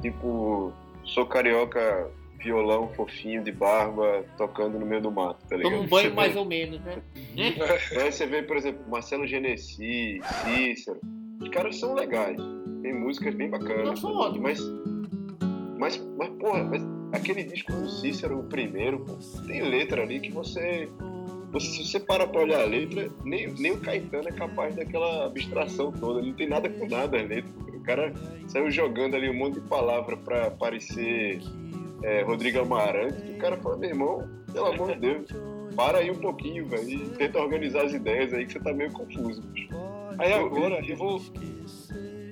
tipo, 0.00 0.72
sou 1.04 1.26
carioca, 1.26 2.10
violão 2.38 2.88
fofinho 2.94 3.42
de 3.42 3.50
barba, 3.52 4.24
tocando 4.36 4.78
no 4.78 4.84
meio 4.86 5.00
do 5.00 5.10
mato, 5.10 5.44
tá 5.48 5.56
ligado? 5.56 5.72
Toma 5.72 5.84
um 5.84 5.88
banho 5.88 6.08
Você 6.10 6.14
mais 6.14 6.32
vê- 6.32 6.38
ou 6.38 6.44
menos, 6.44 6.80
né? 6.80 6.98
Aí 8.00 8.12
você 8.12 8.26
vê, 8.26 8.42
por 8.42 8.56
exemplo, 8.56 8.82
Marcelo 8.88 9.26
Genesi, 9.26 10.20
Cícero. 10.44 11.00
Os 11.40 11.48
caras 11.48 11.78
são 11.78 11.94
legais. 11.94 12.36
Tem 12.82 12.92
músicas 12.92 13.34
bem 13.34 13.48
bacanas. 13.48 13.84
Não, 13.86 13.96
são 13.96 14.14
ótimos. 14.14 14.42
Mas, 14.42 14.60
mas, 15.78 16.06
mas, 16.18 16.28
porra, 16.38 16.64
mas 16.64 16.82
aquele 17.12 17.42
disco 17.44 17.72
do 17.72 17.88
Cícero, 17.88 18.38
o 18.40 18.44
primeiro, 18.44 19.00
pô, 19.00 19.16
tem 19.46 19.62
letra 19.62 20.02
ali 20.02 20.20
que 20.20 20.30
você. 20.30 20.88
Você 21.54 21.66
se 21.68 21.84
você 21.84 22.00
para 22.00 22.26
pra 22.26 22.42
olhar 22.42 22.62
a 22.62 22.64
letra, 22.64 23.08
nem, 23.24 23.46
nem 23.54 23.72
o 23.72 23.80
Caetano 23.80 24.28
é 24.28 24.32
capaz 24.32 24.74
daquela 24.74 25.26
abstração 25.26 25.92
toda. 25.92 26.20
Não 26.20 26.32
tem 26.32 26.48
nada 26.48 26.68
com 26.68 26.88
nada 26.88 27.16
a 27.16 27.22
letra. 27.22 27.50
O 27.68 27.80
cara 27.84 28.12
saiu 28.48 28.70
jogando 28.72 29.14
ali 29.14 29.30
um 29.30 29.34
monte 29.34 29.54
de 29.54 29.68
palavra 29.68 30.16
pra 30.16 30.50
parecer 30.50 31.40
é, 32.02 32.22
Rodrigo 32.22 32.58
Amarante. 32.58 33.30
O 33.30 33.38
cara 33.38 33.56
fala, 33.58 33.76
meu 33.76 33.88
irmão, 33.88 34.28
pelo 34.52 34.66
amor 34.66 34.94
de 34.94 35.00
Deus, 35.00 35.28
para 35.76 35.98
aí 35.98 36.10
um 36.10 36.18
pouquinho, 36.18 36.66
velho, 36.66 36.90
e 36.90 37.08
tenta 37.10 37.38
organizar 37.38 37.84
as 37.84 37.92
ideias 37.92 38.34
aí 38.34 38.46
que 38.46 38.54
você 38.54 38.60
tá 38.60 38.72
meio 38.72 38.92
confuso. 38.92 39.40
bicho. 39.42 39.68
Aí 40.18 40.32
agora 40.32 40.84
eu 40.84 40.96
vou, 40.96 41.20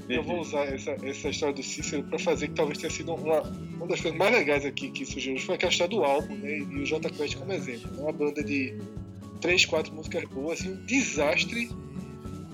eu 0.09 0.23
vou 0.25 0.41
usar 0.41 0.65
essa, 0.65 0.97
essa 1.05 1.29
história 1.29 1.55
do 1.55 1.63
Cícero 1.63 2.03
pra 2.05 2.19
fazer 2.19 2.49
que 2.49 2.55
talvez 2.55 2.79
tenha 2.79 2.91
sido 2.91 3.15
uma, 3.15 3.43
uma 3.77 3.87
das 3.87 4.01
coisas 4.01 4.19
mais 4.19 4.33
legais 4.33 4.65
aqui 4.65 4.91
que 4.91 5.07
surgiu 5.07 5.39
foi 5.39 5.55
aquela 5.55 5.71
história 5.71 5.97
do 5.97 6.05
álbum, 6.05 6.35
né? 6.35 6.59
E 6.59 6.81
o 6.81 6.85
J 6.85 7.09
Quest 7.11 7.37
como 7.37 7.53
exemplo. 7.53 7.89
É 7.99 8.01
uma 8.03 8.13
banda 8.13 8.43
de 8.43 8.77
três, 9.43 9.67
quatro 9.67 9.93
músicas 9.93 10.25
boas, 10.25 10.61
assim, 10.61 10.73
um 10.73 10.87
desastre 10.87 11.69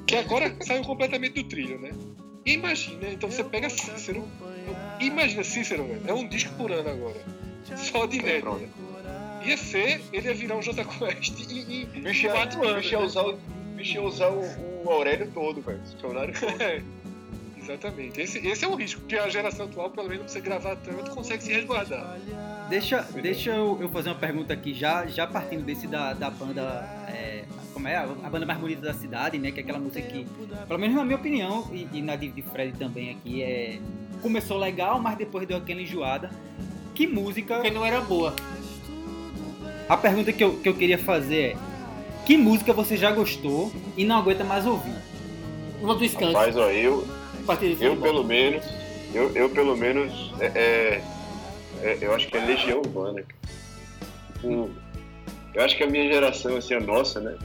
que 0.07 0.17
agora 0.17 0.57
saiu 0.65 0.83
completamente 0.83 1.35
do 1.35 1.45
trilho, 1.45 1.79
né? 1.79 1.93
E 2.45 2.55
imagina, 2.55 3.11
então 3.11 3.31
você 3.31 3.45
pega 3.45 3.69
Cícero, 3.69 4.27
imagina 4.99 5.45
Cícero, 5.45 5.85
velho, 5.87 6.03
é 6.07 6.15
um 6.15 6.27
disco 6.27 6.53
por 6.55 6.73
ano 6.73 6.89
agora, 6.89 7.21
só 7.77 8.07
de 8.07 8.19
inédito. 8.19 8.51
né? 8.55 8.69
Ia 9.45 9.57
ser, 9.57 10.01
ele 10.13 10.29
ia 10.29 10.35
virar 10.35 10.57
um 10.57 10.63
J 10.63 10.85
Quest 10.85 11.53
em, 11.53 11.83
em 11.83 11.87
bicho 12.03 12.27
ia, 12.27 12.33
quatro 12.33 12.61
o 12.61 12.65
anos. 12.65 12.83
bicho 12.83 12.95
ia 12.95 13.01
usar, 13.01 13.23
o, 13.23 13.35
o 13.35 13.75
bicho 13.77 13.95
ia 13.95 14.03
usar 14.03 14.31
o, 14.31 14.43
o 14.85 14.91
Aurélio 14.91 15.31
todo, 15.33 15.61
velho. 15.61 15.81
O 15.81 15.97
todo. 16.03 16.19
Exatamente. 17.69 18.19
Esse, 18.19 18.39
esse 18.47 18.65
é 18.65 18.69
o 18.69 18.75
risco, 18.75 19.03
que 19.03 19.15
a 19.15 19.29
geração 19.29 19.67
atual, 19.67 19.91
pelo 19.91 20.09
menos, 20.09 20.21
não 20.21 20.25
precisa 20.25 20.43
gravar 20.43 20.77
tanto, 20.77 21.11
consegue 21.11 21.43
se 21.43 21.53
resguardar. 21.53 22.19
Deixa, 22.71 23.03
deixa 23.03 23.51
eu, 23.51 23.77
eu 23.79 23.89
fazer 23.91 24.09
uma 24.09 24.15
pergunta 24.15 24.55
aqui, 24.55 24.73
já, 24.73 25.07
já 25.07 25.27
partindo 25.27 25.65
desse 25.65 25.87
da, 25.87 26.15
da 26.15 26.31
banda. 26.31 26.63
é, 27.09 27.45
como 27.75 27.87
é? 27.87 27.97
A 27.97 28.31
banda 28.31 28.47
mais 28.47 28.59
bonita 28.59 28.81
da 28.81 28.95
cidade, 28.95 29.39
né? 29.39 29.53
Que 29.53 29.61
é 29.61 29.63
aquela 29.63 29.79
música 29.79 30.01
que, 30.01 30.27
pelo 30.67 30.81
menos 30.81 30.97
na 30.97 31.05
minha 31.05 31.17
opinião, 31.17 31.69
e, 31.71 31.87
e 31.93 32.01
na 32.01 32.17
de, 32.17 32.29
de 32.29 32.43
Fred 32.43 32.77
também 32.79 33.11
aqui, 33.11 33.43
é. 33.43 33.79
Começou 34.23 34.59
legal, 34.59 34.99
mas 34.99 35.17
depois 35.17 35.47
deu 35.47 35.59
aquela 35.59 35.81
enjoada. 35.81 36.31
Que 36.95 37.07
música. 37.07 37.55
Porque 37.57 37.71
não 37.71 37.85
era 37.85 38.01
boa. 38.01 38.35
A 39.89 39.97
pergunta 39.97 40.33
que 40.33 40.43
eu, 40.43 40.57
que 40.59 40.69
eu 40.69 40.75
queria 40.75 40.99
fazer 40.99 41.41
é: 41.41 41.57
Que 42.27 42.37
música 42.37 42.73
você 42.73 42.97
já 42.97 43.13
gostou 43.13 43.73
e 43.97 44.05
não 44.05 44.17
aguenta 44.17 44.43
mais 44.43 44.67
ouvir? 44.67 44.97
Uma 45.81 45.95
do 45.95 46.05
Skank. 46.05 46.33
Rapaz, 46.33 46.57
ó, 46.57 46.69
eu, 46.71 47.07
Partida 47.49 47.75
de 47.75 47.83
eu 47.85 47.97
futebol. 47.97 48.13
pelo 48.13 48.25
menos, 48.25 48.65
eu, 49.15 49.35
eu 49.35 49.49
pelo 49.49 49.75
menos, 49.75 50.33
é, 50.39 50.47
é- 50.55 51.03
é- 51.83 51.99
eu 52.03 52.15
acho 52.15 52.29
que 52.29 52.37
é 52.37 52.45
Legião 52.45 52.79
Urbana. 52.81 53.25
Tipo, 54.35 54.71
eu 55.55 55.65
acho 55.65 55.77
que 55.77 55.83
a 55.83 55.87
minha 55.87 56.13
geração, 56.13 56.57
assim, 56.57 56.75
a 56.75 56.81
nossa, 56.81 57.19
né? 57.21 57.37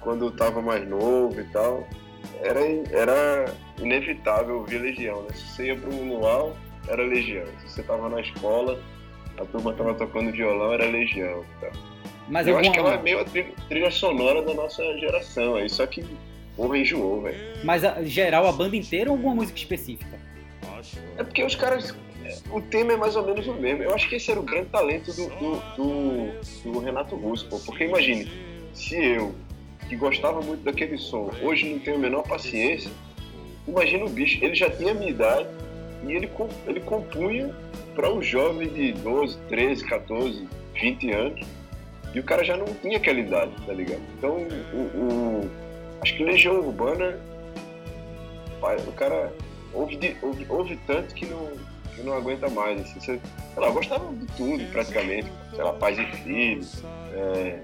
Quando 0.00 0.26
eu 0.26 0.30
tava 0.30 0.60
mais 0.60 0.86
novo 0.86 1.40
e 1.40 1.44
tal, 1.52 1.88
era, 2.42 2.60
era 2.92 3.54
inevitável 3.80 4.58
ouvir 4.58 4.78
Legião, 4.78 5.22
né? 5.22 5.28
Se 5.34 5.48
você 5.48 5.66
ia 5.68 5.76
pro 5.76 5.90
luau, 6.04 6.54
era 6.86 7.02
Legião. 7.02 7.46
Se 7.62 7.70
você 7.70 7.82
tava 7.82 8.08
na 8.10 8.20
escola, 8.20 8.78
a 9.38 9.44
turma 9.46 9.72
tava 9.72 9.94
tocando 9.94 10.30
violão, 10.32 10.74
era 10.74 10.84
Legião. 10.84 11.42
e 11.42 11.60
tal. 11.62 11.72
Mas 12.28 12.46
eu 12.46 12.56
alguma, 12.56 12.60
acho 12.60 12.72
que 12.72 12.86
ela 12.86 12.94
é 12.94 13.02
meio 13.02 13.20
a 13.20 13.24
trilha, 13.24 13.52
trilha 13.68 13.90
sonora 13.90 14.42
da 14.42 14.52
nossa 14.52 14.82
geração 14.98 15.54
aí, 15.56 15.68
só 15.70 15.86
que 15.86 16.04
porra 16.56 16.78
enjoou, 16.78 17.22
velho. 17.22 17.36
Mas 17.64 17.84
a, 17.84 18.02
geral, 18.02 18.46
a 18.46 18.52
banda 18.52 18.76
inteira 18.76 19.10
ou 19.10 19.16
alguma 19.16 19.34
música 19.36 19.58
específica? 19.58 20.18
É 21.18 21.22
porque 21.24 21.44
os 21.44 21.54
caras. 21.54 21.94
O 22.50 22.60
tema 22.60 22.92
é 22.92 22.96
mais 22.96 23.14
ou 23.14 23.24
menos 23.24 23.46
o 23.46 23.54
mesmo. 23.54 23.84
Eu 23.84 23.94
acho 23.94 24.08
que 24.08 24.16
esse 24.16 24.30
era 24.30 24.40
o 24.40 24.42
grande 24.42 24.66
talento 24.68 25.12
do, 25.12 25.28
do, 25.28 25.52
do- 25.76 26.72
do 26.72 26.78
Renato 26.80 27.14
Russo, 27.14 27.46
pô. 27.48 27.58
Porque 27.60 27.84
imagine, 27.84 28.28
se 28.74 28.96
eu, 28.96 29.32
que 29.88 29.94
gostava 29.94 30.40
muito 30.42 30.64
daquele 30.64 30.98
som, 30.98 31.30
hoje 31.40 31.68
não 31.68 31.78
tenho 31.78 31.96
a 31.96 32.00
menor 32.00 32.22
paciência, 32.24 32.90
imagina 33.68 34.04
o 34.04 34.08
bicho, 34.08 34.44
ele 34.44 34.56
já 34.56 34.68
tinha 34.68 34.90
a 34.90 34.94
minha 34.94 35.10
idade 35.10 35.46
e 36.04 36.12
ele, 36.12 36.28
ele 36.66 36.80
compunha 36.80 37.54
para 37.94 38.12
um 38.12 38.20
jovem 38.20 38.68
de 38.68 38.92
12, 38.92 39.38
13, 39.48 39.84
14, 39.84 40.48
20 40.74 41.10
anos. 41.12 41.46
E 42.12 42.18
o 42.18 42.22
cara 42.24 42.42
já 42.42 42.56
não 42.56 42.66
tinha 42.82 42.96
aquela 42.96 43.20
idade, 43.20 43.52
tá 43.66 43.72
ligado? 43.72 44.00
Então, 44.18 44.36
o, 44.72 44.76
o- 44.98 45.50
acho 46.02 46.16
que 46.16 46.24
Legião 46.24 46.58
Urbana, 46.60 47.18
o 48.86 48.92
cara 48.92 49.32
ouve, 49.72 49.96
de- 49.96 50.16
ouve, 50.22 50.46
ouve 50.48 50.76
tanto 50.86 51.14
que 51.14 51.26
não, 51.26 51.50
que 51.94 52.02
não 52.02 52.12
aguenta 52.14 52.48
mais. 52.48 52.80
Assim, 52.80 53.00
Você- 53.00 53.20
sei 53.54 53.62
lá, 53.62 53.68
eu 53.68 53.72
gostava 53.74 54.12
de 54.14 54.26
tudo 54.36 54.64
praticamente. 54.72 55.30
Sei 55.54 55.64
lá, 55.64 55.72
Pais 55.74 55.98
e 55.98 56.04
Filhos, 56.22 56.82
é, 57.14 57.60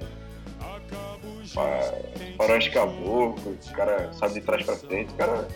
Faróis 2.37 2.69
Caboclo, 2.69 3.57
o 3.69 3.73
cara 3.73 4.13
sabe 4.15 4.35
de 4.35 4.41
trás 4.41 4.65
pra 4.65 4.77
frente. 4.77 5.11
O 5.13 5.17
cara 5.17 5.47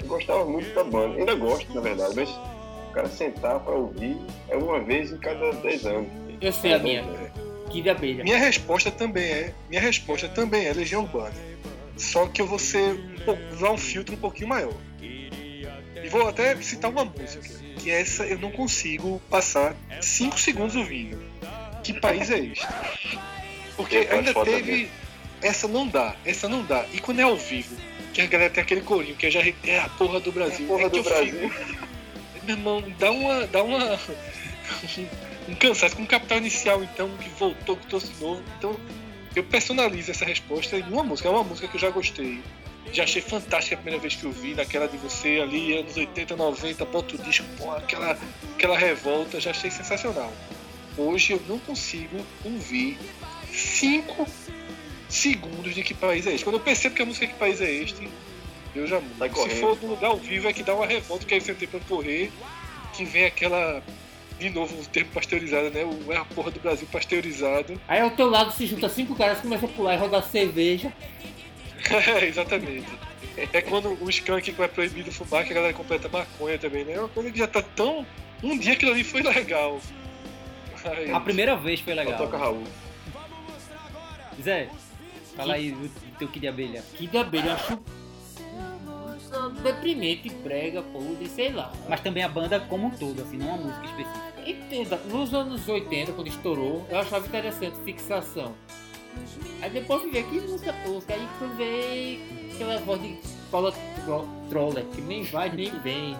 eu 0.00 0.06
gostava 0.06 0.44
muito 0.44 0.72
da 0.74 0.84
banda. 0.84 1.16
Ainda 1.18 1.34
gosto, 1.34 1.72
na 1.74 1.80
verdade, 1.80 2.14
mas 2.14 2.28
o 2.30 2.92
cara 2.92 3.08
sentar 3.08 3.60
pra 3.60 3.74
ouvir 3.74 4.16
é 4.48 4.56
uma 4.56 4.80
vez 4.80 5.12
em 5.12 5.18
cada 5.18 5.52
10 5.52 5.86
anos. 5.86 6.08
Eu 6.40 6.52
sei 6.52 6.74
a 6.74 6.78
minha. 6.78 7.04
Que 7.70 7.82
de 7.82 7.90
abelha. 7.90 8.24
Minha 8.24 8.38
resposta 8.38 8.90
também 8.90 9.24
é, 9.24 9.54
minha 9.68 9.80
resposta 9.80 10.26
também 10.28 10.66
é 10.66 10.72
Legião 10.72 11.02
Urbana. 11.02 11.34
Só 11.98 12.26
que 12.26 12.40
eu 12.40 12.46
vou 12.46 12.58
ser 12.58 12.96
usar 13.52 13.70
um 13.72 13.76
filtro 13.78 14.14
um 14.14 14.18
pouquinho 14.18 14.48
maior. 14.48 14.74
E 15.02 16.08
vou 16.10 16.28
até 16.28 16.56
citar 16.62 16.90
uma 16.90 17.04
música, 17.04 17.48
que 17.78 17.90
essa 17.90 18.24
eu 18.24 18.38
não 18.38 18.50
consigo 18.50 19.20
passar 19.28 19.74
5 20.00 20.38
segundos 20.38 20.76
ouvindo. 20.76 21.20
Que 21.82 21.92
país 22.00 22.30
é 22.30 22.38
este? 22.38 22.66
Porque 23.76 23.96
É, 23.96 24.14
ainda 24.14 24.32
teve. 24.44 24.88
Essa 25.40 25.68
não 25.68 25.86
dá, 25.86 26.16
essa 26.24 26.48
não 26.48 26.64
dá. 26.64 26.84
E 26.92 26.98
quando 27.00 27.20
é 27.20 27.22
ao 27.22 27.36
vivo, 27.36 27.76
que 28.12 28.20
a 28.20 28.26
galera 28.26 28.50
tem 28.50 28.62
aquele 28.62 28.80
corinho, 28.80 29.14
que 29.14 29.26
eu 29.26 29.30
já 29.30 29.40
é 29.64 29.78
a 29.78 29.88
porra 29.88 30.18
do 30.18 30.32
Brasil. 30.32 30.66
Porra 30.66 30.84
é 30.84 30.88
do 30.88 31.02
Brasil. 31.02 31.50
fico- 31.50 31.88
meu 32.44 32.56
irmão, 32.56 32.84
dá 32.98 33.10
uma. 33.10 33.46
Dá 33.46 33.62
uma. 33.62 33.98
um 35.48 35.54
cansaço 35.54 35.94
com 35.96 36.02
o 36.02 36.06
capital 36.06 36.38
inicial, 36.38 36.82
então, 36.82 37.08
que 37.18 37.28
voltou, 37.30 37.76
que 37.76 37.86
trouxe 37.86 38.10
novo. 38.20 38.42
Então, 38.58 38.76
eu 39.38 39.44
personalizo 39.44 40.10
essa 40.10 40.24
resposta 40.24 40.76
em 40.76 40.82
uma 40.82 41.02
música. 41.02 41.28
É 41.28 41.30
uma 41.30 41.44
música 41.44 41.68
que 41.68 41.76
eu 41.76 41.80
já 41.80 41.90
gostei. 41.90 42.42
Já 42.92 43.04
achei 43.04 43.22
fantástica 43.22 43.76
a 43.76 43.78
primeira 43.78 44.00
vez 44.00 44.16
que 44.16 44.24
eu 44.24 44.32
vi, 44.32 44.54
naquela 44.54 44.88
de 44.88 44.96
você 44.96 45.40
ali, 45.42 45.78
anos 45.78 45.96
80, 45.96 46.34
90, 46.34 46.84
bota 46.86 47.16
o 47.16 47.18
disco, 47.18 47.44
pô, 47.58 47.70
aquela, 47.72 48.18
aquela 48.54 48.78
revolta, 48.78 49.38
já 49.38 49.50
achei 49.50 49.70
sensacional. 49.70 50.32
Hoje 50.96 51.34
eu 51.34 51.42
não 51.46 51.58
consigo 51.58 52.16
ouvir 52.44 52.98
cinco 53.52 54.26
segundos 55.08 55.74
de 55.74 55.82
que 55.82 55.92
país 55.92 56.26
é 56.26 56.32
este. 56.32 56.44
Quando 56.44 56.56
eu 56.56 56.60
percebo 56.60 56.94
que 56.94 57.02
a 57.02 57.06
música 57.06 57.26
é 57.26 57.28
que 57.28 57.34
país 57.34 57.60
é 57.60 57.70
este, 57.70 58.08
Deus 58.74 58.88
já. 58.88 59.00
Sai 59.18 59.30
Se 59.30 59.60
for 59.60 59.78
no 59.80 59.88
lugar 59.88 60.08
ao 60.08 60.16
vivo 60.16 60.48
é 60.48 60.52
que 60.52 60.62
dá 60.62 60.74
uma 60.74 60.86
revolta, 60.86 61.26
que 61.26 61.34
aí 61.34 61.40
você 61.40 61.54
tem 61.54 61.68
pra 61.68 61.80
correr, 61.80 62.32
que 62.94 63.04
vem 63.04 63.26
aquela. 63.26 63.82
De 64.38 64.50
novo, 64.50 64.80
o 64.80 64.86
termo 64.86 65.10
pasteurizado, 65.10 65.70
né? 65.70 65.84
O 65.84 66.12
é 66.12 66.16
a 66.16 66.24
porra 66.24 66.50
do 66.50 66.60
Brasil 66.60 66.86
pasteurizado. 66.90 67.80
Aí 67.88 68.00
ao 68.00 68.10
teu 68.10 68.30
lado 68.30 68.52
se 68.52 68.66
junta 68.66 68.88
cinco 68.88 69.14
caras, 69.16 69.40
começam 69.40 69.68
a 69.68 69.72
pular 69.72 69.94
e 69.94 69.96
rodar 69.98 70.22
cerveja. 70.22 70.92
É, 71.90 72.24
exatamente. 72.24 72.86
É 73.52 73.60
quando 73.62 73.96
o 74.02 74.10
skunk 74.10 74.52
que 74.52 74.62
é 74.62 74.68
proibido 74.68 75.10
fumar, 75.12 75.44
que 75.44 75.52
a 75.52 75.54
galera 75.54 75.72
completa 75.72 76.08
maconha 76.08 76.58
também, 76.58 76.84
né? 76.84 76.94
É 76.94 76.98
uma 77.00 77.08
coisa 77.08 77.30
que 77.30 77.38
já 77.38 77.46
tá 77.46 77.62
tão. 77.62 78.04
Um 78.42 78.58
dia 78.58 78.72
aquilo 78.74 78.92
ali 78.92 79.04
foi 79.04 79.22
legal. 79.22 79.80
Aí, 80.84 81.10
A 81.12 81.20
primeira 81.20 81.56
vez 81.56 81.80
foi 81.80 81.94
Só 81.94 82.00
legal. 82.00 82.18
toca 82.18 82.36
Raul. 82.36 82.64
Zé, 84.42 84.68
fala 85.36 85.54
aí 85.54 85.72
do 85.72 85.88
do 85.88 86.18
teu 86.18 86.28
Kid 86.28 86.46
Abelha. 86.48 86.82
Que 86.94 87.06
de 87.06 87.16
abelha, 87.16 87.46
eu 87.46 87.52
acho 87.54 87.78
deprimente, 89.62 90.28
brega, 90.30 90.82
podre, 90.82 91.28
sei 91.28 91.52
lá. 91.52 91.72
Mas 91.88 92.00
também 92.00 92.22
a 92.22 92.28
banda 92.28 92.60
como 92.60 92.86
um 92.86 92.90
todo, 92.90 93.20
assim, 93.22 93.36
não 93.36 93.48
uma 93.48 93.56
música 93.58 93.86
específica. 93.86 94.28
Entenda, 94.46 94.96
nos 95.10 95.34
anos 95.34 95.68
80, 95.68 96.12
quando 96.12 96.28
estourou, 96.28 96.86
eu 96.88 96.98
achava 96.98 97.26
interessante 97.26 97.76
fixação. 97.84 98.54
Aí 99.60 99.70
depois 99.70 100.02
fui 100.02 100.10
ver 100.10 100.24
que 100.24 100.40
música 100.40 100.72
tosca, 100.84 101.12
aí 101.14 101.28
fui 101.38 101.48
ver 101.56 102.50
aquela 102.54 102.78
voz 102.80 103.02
de 103.02 103.18
Paula 103.50 103.72
Tro- 104.04 104.28
Troller, 104.48 104.84
que 104.94 105.00
nem 105.00 105.24
vai 105.24 105.50
nem 105.50 105.70
vem. 105.80 106.16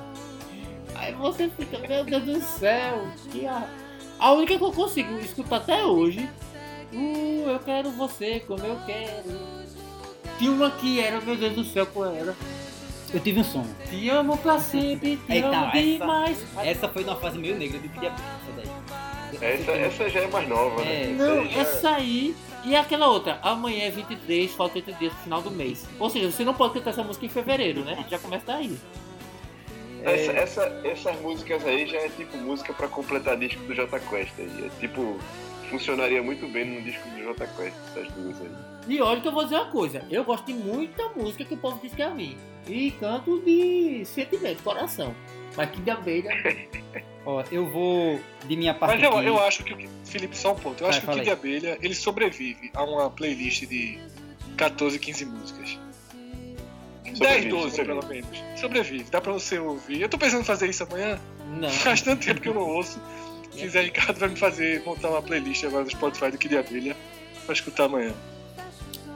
Aí 0.94 1.12
você 1.14 1.48
fica, 1.48 1.78
meu 1.78 2.04
Deus 2.04 2.24
do 2.24 2.40
céu, 2.42 3.06
que 3.30 3.46
a... 3.46 3.68
a 4.18 4.32
única 4.32 4.58
que 4.58 4.64
eu 4.64 4.72
consigo 4.72 5.16
escutar 5.18 5.56
até 5.56 5.86
hoje, 5.86 6.28
uh, 6.92 7.48
eu 7.50 7.60
quero 7.60 7.90
você 7.92 8.40
como 8.40 8.64
eu 8.64 8.76
quero. 8.84 9.38
Tinha 10.38 10.50
uma 10.50 10.70
que 10.72 11.00
era, 11.00 11.20
meu 11.20 11.36
Deus 11.36 11.54
do 11.54 11.64
céu, 11.64 11.86
qual 11.86 12.06
era? 12.12 12.34
Eu 13.12 13.20
tive 13.20 13.40
um 13.40 13.44
sonho. 13.44 13.74
Te 13.88 14.08
amo 14.10 14.36
pra 14.36 14.58
sempre, 14.58 15.16
te 15.16 15.36
Então, 15.38 15.52
amo 15.52 15.66
essa- 15.68 15.80
demais. 15.82 16.46
Essa 16.58 16.88
foi 16.88 17.04
numa 17.04 17.16
fase 17.16 17.38
meio 17.38 17.56
negra 17.56 17.78
do 17.78 17.86
Abelha, 17.86 18.12
essa 18.12 18.52
daí. 18.56 19.52
Essa, 19.52 19.72
essa 19.72 20.08
já 20.10 20.20
é 20.20 20.26
mais 20.28 20.48
nova, 20.48 20.82
né? 20.82 20.90
É. 20.92 21.02
Essa 21.04 21.12
Não, 21.34 21.46
já- 21.46 21.60
essa 21.60 21.90
aí 21.90 22.36
e 22.64 22.76
aquela 22.76 23.08
outra, 23.08 23.38
amanhã 23.42 23.84
é 23.84 23.90
23, 23.90 24.52
falta 24.54 24.76
8 24.76 24.92
dias 24.94 25.12
pro 25.12 25.22
final 25.22 25.40
do 25.42 25.50
mês. 25.50 25.86
Ou 25.98 26.10
seja, 26.10 26.30
você 26.30 26.44
não 26.44 26.54
pode 26.54 26.74
cantar 26.74 26.90
essa 26.90 27.02
música 27.02 27.24
em 27.24 27.28
fevereiro, 27.30 27.82
né? 27.84 28.04
Já 28.10 28.18
começa 28.18 28.44
daí. 28.46 28.76
Essa, 30.02 30.32
essa- 30.32 30.80
essas 30.84 31.20
músicas 31.20 31.64
aí 31.66 31.86
já 31.86 31.98
é 31.98 32.08
tipo 32.08 32.36
música 32.38 32.72
pra 32.72 32.88
completar 32.88 33.36
disco 33.36 33.60
do 33.64 33.74
J 33.74 33.98
Quest 34.00 34.32
aí. 34.38 34.64
É 34.66 34.80
tipo, 34.80 35.18
funcionaria 35.70 36.22
muito 36.22 36.46
bem 36.48 36.64
num 36.64 36.82
disco 36.82 37.06
do 37.08 37.18
J 37.22 37.46
Quest, 37.48 37.74
essas 37.90 38.10
duas 38.12 38.40
aí. 38.40 38.50
E 38.88 39.02
olha 39.02 39.20
que 39.20 39.28
eu 39.28 39.32
vou 39.32 39.44
dizer 39.44 39.56
uma 39.56 39.66
coisa, 39.70 40.02
eu 40.10 40.24
gosto 40.24 40.46
de 40.46 40.54
muita 40.54 41.08
música 41.16 41.44
que 41.44 41.52
o 41.52 41.56
povo 41.58 41.78
diz 41.82 41.92
que 41.94 42.00
é 42.00 42.06
a 42.06 42.10
mim. 42.10 42.38
E 42.68 42.90
canto 42.92 43.40
de 43.40 44.04
sentimento, 44.04 44.62
coração. 44.62 45.14
Mas 45.56 45.70
que 45.70 45.80
de 45.80 45.90
abelha. 45.90 46.30
Ó, 47.26 47.42
eu 47.50 47.68
vou 47.68 48.20
de 48.46 48.56
minha 48.56 48.72
parte 48.74 48.94
Mas 48.96 49.02
eu, 49.04 49.16
aqui. 49.18 49.26
eu 49.26 49.38
acho 49.40 49.64
que 49.64 49.72
o 49.74 49.88
Felipe, 50.04 50.36
só 50.36 50.52
um 50.52 50.56
ponto. 50.56 50.82
Eu 50.82 50.88
Vai, 50.88 50.96
acho 50.96 51.00
que 51.00 51.10
o 51.10 51.14
Kid 51.14 51.28
aí. 51.28 51.30
Abelha 51.30 51.78
ele 51.82 51.94
sobrevive 51.94 52.70
a 52.74 52.84
uma 52.84 53.10
playlist 53.10 53.66
de 53.66 53.98
14, 54.56 54.98
15 54.98 55.24
músicas. 55.26 55.78
10, 57.04 57.16
Sobrevive, 57.18 57.48
12 57.50 57.76
sobrevive. 57.76 57.86
pelo 57.86 58.06
menos. 58.08 58.60
Sobrevive, 58.60 59.04
dá 59.10 59.20
pra 59.20 59.32
você 59.32 59.58
ouvir. 59.58 60.00
Eu 60.02 60.08
tô 60.08 60.16
pensando 60.18 60.40
em 60.42 60.44
fazer 60.44 60.68
isso 60.68 60.84
amanhã. 60.84 61.18
Não. 61.58 61.68
Faz 61.72 62.02
tanto 62.02 62.24
tempo 62.24 62.40
que 62.40 62.48
eu 62.48 62.54
não 62.54 62.62
ouço. 62.62 63.00
Se 63.52 63.68
Zé 63.68 63.80
Ricardo 63.82 64.18
vai 64.20 64.28
me 64.28 64.36
fazer 64.36 64.82
montar 64.84 65.10
uma 65.10 65.20
playlist 65.22 65.64
agora 65.64 65.82
no 65.84 65.90
Spotify 65.90 66.30
do 66.30 66.38
Kid 66.38 66.56
Abelha 66.56 66.96
pra 67.44 67.52
escutar 67.54 67.84
amanhã. 67.84 68.14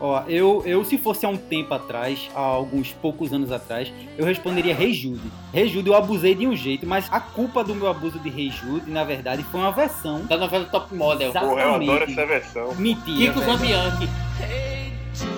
Ó, 0.04 0.20
eu, 0.26 0.64
eu 0.66 0.84
se 0.84 0.98
fosse 0.98 1.24
há 1.24 1.28
um 1.28 1.36
tempo 1.36 1.72
atrás, 1.72 2.28
há 2.34 2.40
alguns 2.40 2.90
poucos 2.90 3.32
anos 3.32 3.52
atrás, 3.52 3.92
eu 4.18 4.24
responderia 4.24 4.74
Rei 4.74 4.92
Jude. 4.92 5.30
Rei 5.52 5.68
Jude 5.68 5.88
eu 5.88 5.94
abusei 5.94 6.34
de 6.34 6.44
um 6.44 6.56
jeito, 6.56 6.84
mas 6.84 7.06
a 7.12 7.20
culpa 7.20 7.62
do 7.62 7.72
meu 7.72 7.86
abuso 7.86 8.18
de 8.18 8.28
Rei 8.28 8.50
Jude, 8.50 8.90
na 8.90 9.04
verdade, 9.04 9.44
foi 9.44 9.60
uma 9.60 9.70
versão. 9.70 10.26
Da 10.26 10.36
novela 10.36 10.64
Top 10.64 10.92
Model. 10.92 11.30
Exatamente. 11.30 11.54
Porra, 11.54 11.68
eu 11.68 11.74
adoro 11.76 12.04
essa 12.10 12.26
versão. 12.26 12.74
Mentira. 12.74 13.32
Kiko. 13.32 13.44
Zambianchi. 13.46 14.08
Hey 14.40 14.92
Jude, 15.14 15.30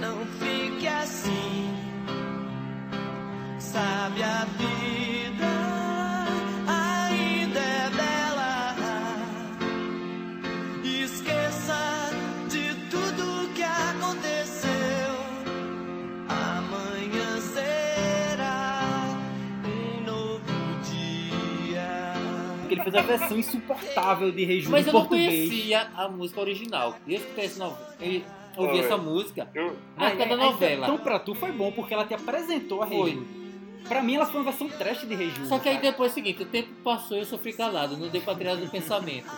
não 0.00 0.16
fique 0.40 0.86
assim. 0.86 1.74
Sabe 3.58 4.22
a 4.22 4.46
vida 4.56 5.31
ele 22.82 22.90
fez 22.90 22.94
a 22.94 23.02
versão 23.18 23.38
insuportável 23.38 24.30
de 24.32 24.44
Rei 24.44 24.60
Jude 24.60 24.72
Mas 24.72 24.84
em 24.86 24.88
eu 24.88 24.92
não 24.94 25.00
português. 25.00 25.48
conhecia 25.48 25.88
a 25.96 26.08
música 26.08 26.40
original. 26.40 26.96
E 27.06 27.14
eu 27.14 27.20
escutei 27.20 27.44
essa 27.44 27.58
novela. 27.64 27.96
Eu 28.00 28.64
ouvi 28.64 28.80
essa 28.80 28.94
é. 28.94 28.96
música 28.98 29.48
Eu, 29.54 29.76
na 29.96 30.08
época 30.08 30.26
da 30.26 30.34
Aí, 30.34 30.40
aí, 30.40 30.46
novela. 30.50 30.86
Então 30.86 30.98
pra 30.98 31.18
tu 31.18 31.34
foi 31.34 31.52
bom, 31.52 31.72
porque 31.72 31.94
ela 31.94 32.04
te 32.04 32.14
apresentou 32.14 32.82
a 32.82 32.86
Rei. 32.86 33.22
Pra 33.88 34.02
mim 34.02 34.14
ela 34.16 34.26
foi 34.26 34.40
uma 34.40 34.44
versão 34.50 34.68
trash 34.68 35.06
de 35.06 35.14
Rei. 35.14 35.32
Só 35.44 35.58
que 35.58 35.68
aí 35.68 35.76
cara. 35.76 35.90
depois 35.90 36.10
é 36.10 36.12
o 36.12 36.14
seguinte, 36.14 36.42
o 36.42 36.46
tempo 36.46 36.68
passou 36.84 37.16
e 37.16 37.20
eu 37.20 37.26
sofri 37.26 37.52
calado, 37.52 37.96
não 37.96 38.08
dei 38.08 38.20
pra 38.20 38.34
tirar 38.34 38.54
do 38.56 38.68
pensamento. 38.68 39.30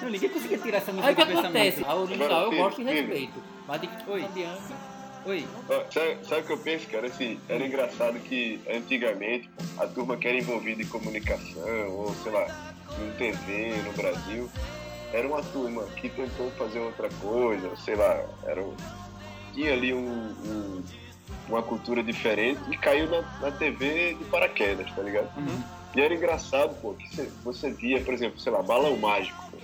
Não, 0.00 0.08
ninguém 0.08 0.28
conseguia 0.30 0.58
tirar 0.58 0.78
essa 0.78 0.92
música 0.92 1.08
Aí 1.08 1.12
o 1.14 1.16
que 1.16 1.24
do 1.24 1.28
pensamento. 1.28 1.56
acontece? 1.56 1.84
A 1.84 1.94
original 1.94 2.42
eu 2.44 2.56
gosto 2.56 2.80
e 2.80 2.84
respeito. 2.84 3.42
Mas 3.66 3.80
de 3.80 3.88
Oi. 4.06 4.20
Zambianchi. 4.22 4.74
Oi. 5.28 5.46
Ó, 5.68 5.84
Sabe, 5.92 6.16
sabe 6.26 6.40
o 6.40 6.44
que 6.44 6.52
eu 6.52 6.58
penso, 6.58 6.86
cara? 6.88 7.06
Assim, 7.06 7.38
era 7.48 7.64
engraçado 7.66 8.18
que 8.20 8.60
antigamente 8.70 9.48
a 9.78 9.86
turma 9.86 10.16
que 10.16 10.26
era 10.26 10.38
envolvida 10.38 10.82
em 10.82 10.86
comunicação, 10.86 11.90
ou 11.92 12.14
sei 12.22 12.32
lá, 12.32 12.46
em 12.98 13.10
TV 13.18 13.74
no 13.84 13.92
Brasil, 13.92 14.48
era 15.12 15.26
uma 15.28 15.42
turma 15.42 15.84
que 15.96 16.08
tentou 16.08 16.50
fazer 16.52 16.78
outra 16.80 17.08
coisa, 17.20 17.76
sei 17.76 17.94
lá, 17.94 18.24
era 18.46 18.62
um- 18.62 18.74
tinha 19.54 19.72
ali 19.72 19.92
um, 19.92 20.00
um- 20.00 20.82
uma 21.48 21.62
cultura 21.62 22.02
diferente 22.02 22.60
e 22.70 22.76
caiu 22.76 23.08
na, 23.10 23.20
na 23.40 23.50
TV 23.50 24.14
de 24.14 24.24
paraquedas, 24.26 24.90
tá 24.92 25.02
ligado? 25.02 25.28
Uhum. 25.36 25.62
E 25.94 26.00
era 26.00 26.14
engraçado, 26.14 26.74
pô, 26.80 26.94
que 26.94 27.08
você, 27.14 27.30
você 27.44 27.70
via, 27.70 28.00
por 28.00 28.14
exemplo, 28.14 28.38
sei 28.40 28.52
lá, 28.52 28.62
Balão 28.62 28.96
Mágico. 28.96 29.42
pô. 29.50 29.58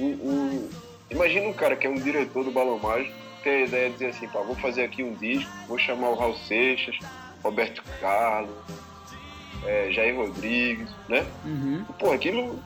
O, 0.00 0.04
o- 0.06 0.70
imagina 1.10 1.48
um 1.48 1.52
cara 1.52 1.74
que 1.74 1.86
é 1.86 1.90
um 1.90 1.94
diretor 1.94 2.44
do 2.44 2.50
Balão 2.52 2.78
Mágico 2.78 3.18
ter 3.42 3.50
a 3.50 3.66
ideia 3.66 3.86
de 3.88 3.92
dizer 3.94 4.06
assim, 4.08 4.28
pá, 4.28 4.40
vou 4.40 4.54
fazer 4.56 4.84
aqui 4.84 5.02
um 5.02 5.14
disco, 5.14 5.50
vou 5.68 5.78
chamar 5.78 6.08
o 6.10 6.14
Raul 6.14 6.34
Seixas, 6.36 6.96
Roberto 7.42 7.82
Carlos, 8.00 8.54
é, 9.64 9.90
Jair 9.90 10.16
Rodrigues, 10.16 10.88
né? 11.08 11.26
Uhum. 11.44 11.84
Pô, 11.98 12.12
aquilo 12.12 12.58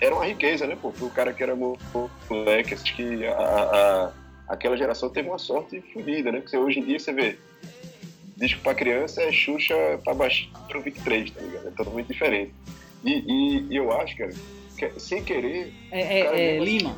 era 0.00 0.14
uma 0.14 0.24
riqueza, 0.26 0.66
né, 0.66 0.76
pô? 0.80 0.92
Pro 0.92 1.10
cara 1.10 1.32
que 1.32 1.42
era 1.42 1.56
mo- 1.56 1.78
moleque, 2.30 2.74
acho 2.74 2.94
que 2.94 3.26
a, 3.26 3.32
a- 3.32 4.12
aquela 4.48 4.76
geração 4.76 5.08
teve 5.10 5.28
uma 5.28 5.38
sorte 5.38 5.80
fodida, 5.92 6.30
né? 6.30 6.40
Porque 6.40 6.56
hoje 6.56 6.78
em 6.80 6.84
dia 6.84 6.98
você 6.98 7.12
vê 7.12 7.38
disco 8.36 8.60
pra 8.62 8.74
criança 8.74 9.20
é 9.22 9.32
Xuxa 9.32 9.74
pra 10.04 10.14
baixo 10.14 10.48
pro 10.68 10.80
23, 10.80 11.30
tá 11.32 11.40
ligado? 11.40 11.68
É 11.68 11.70
totalmente 11.72 12.06
diferente. 12.06 12.54
E, 13.04 13.10
e- 13.12 13.66
e 13.70 13.76
eu 13.76 13.90
acho, 14.00 14.16
cara, 14.16 14.32
sem 14.98 15.22
querer, 15.24 15.72
É, 15.90 16.00
é, 16.00 16.56
é, 16.56 16.58
Lima. 16.58 16.96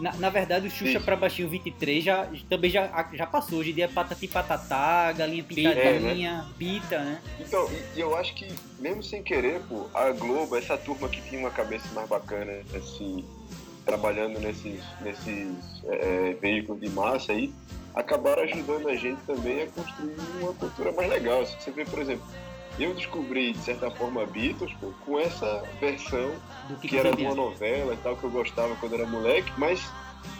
Na, 0.00 0.12
na 0.14 0.30
verdade, 0.30 0.66
o 0.66 0.70
Xuxa 0.70 0.98
Sim. 0.98 1.04
pra 1.04 1.16
baixinho 1.16 1.48
23 1.48 2.04
já, 2.04 2.28
também 2.48 2.70
já, 2.70 3.08
já 3.12 3.26
passou. 3.26 3.58
Hoje 3.58 3.70
em 3.70 3.74
dia 3.74 3.84
é 3.84 3.88
patati 3.88 4.26
patatá, 4.26 5.12
galinha 5.12 5.44
Pita, 5.44 5.70
pintadinha, 5.70 6.46
pita, 6.58 6.98
né? 6.98 7.20
Então, 7.40 7.68
e, 7.70 7.98
e 7.98 8.00
eu 8.00 8.16
acho 8.16 8.34
que, 8.34 8.46
mesmo 8.78 9.02
sem 9.02 9.22
querer, 9.22 9.60
pô, 9.68 9.86
a 9.94 10.10
Globo, 10.10 10.56
essa 10.56 10.76
turma 10.76 11.08
que 11.08 11.20
tinha 11.22 11.40
uma 11.40 11.50
cabeça 11.50 11.86
mais 11.94 12.08
bacana, 12.08 12.52
assim, 12.74 13.24
trabalhando 13.84 14.38
nesses, 14.40 14.80
nesses 15.00 15.82
é, 15.84 16.30
é, 16.30 16.36
veículos 16.40 16.80
de 16.80 16.88
massa 16.90 17.32
aí, 17.32 17.52
acabaram 17.94 18.42
ajudando 18.42 18.88
a 18.88 18.94
gente 18.96 19.20
também 19.22 19.62
a 19.62 19.66
construir 19.66 20.16
uma 20.40 20.54
cultura 20.54 20.92
mais 20.92 21.10
legal. 21.10 21.44
Você 21.44 21.70
vê, 21.70 21.84
por 21.84 21.98
exemplo, 21.98 22.24
eu 22.78 22.94
descobri, 22.94 23.52
de 23.52 23.58
certa 23.58 23.90
forma, 23.90 24.24
Beatles, 24.26 24.72
pô, 24.80 24.92
com 25.04 25.18
essa 25.18 25.62
versão 25.80 26.32
que, 26.80 26.88
que 26.88 26.96
era 26.96 27.14
de 27.14 27.22
uma 27.22 27.34
novela 27.34 27.94
e 27.94 27.96
tal, 27.98 28.16
que 28.16 28.24
eu 28.24 28.30
gostava 28.30 28.74
quando 28.76 28.94
era 28.94 29.06
moleque, 29.06 29.52
mas 29.56 29.82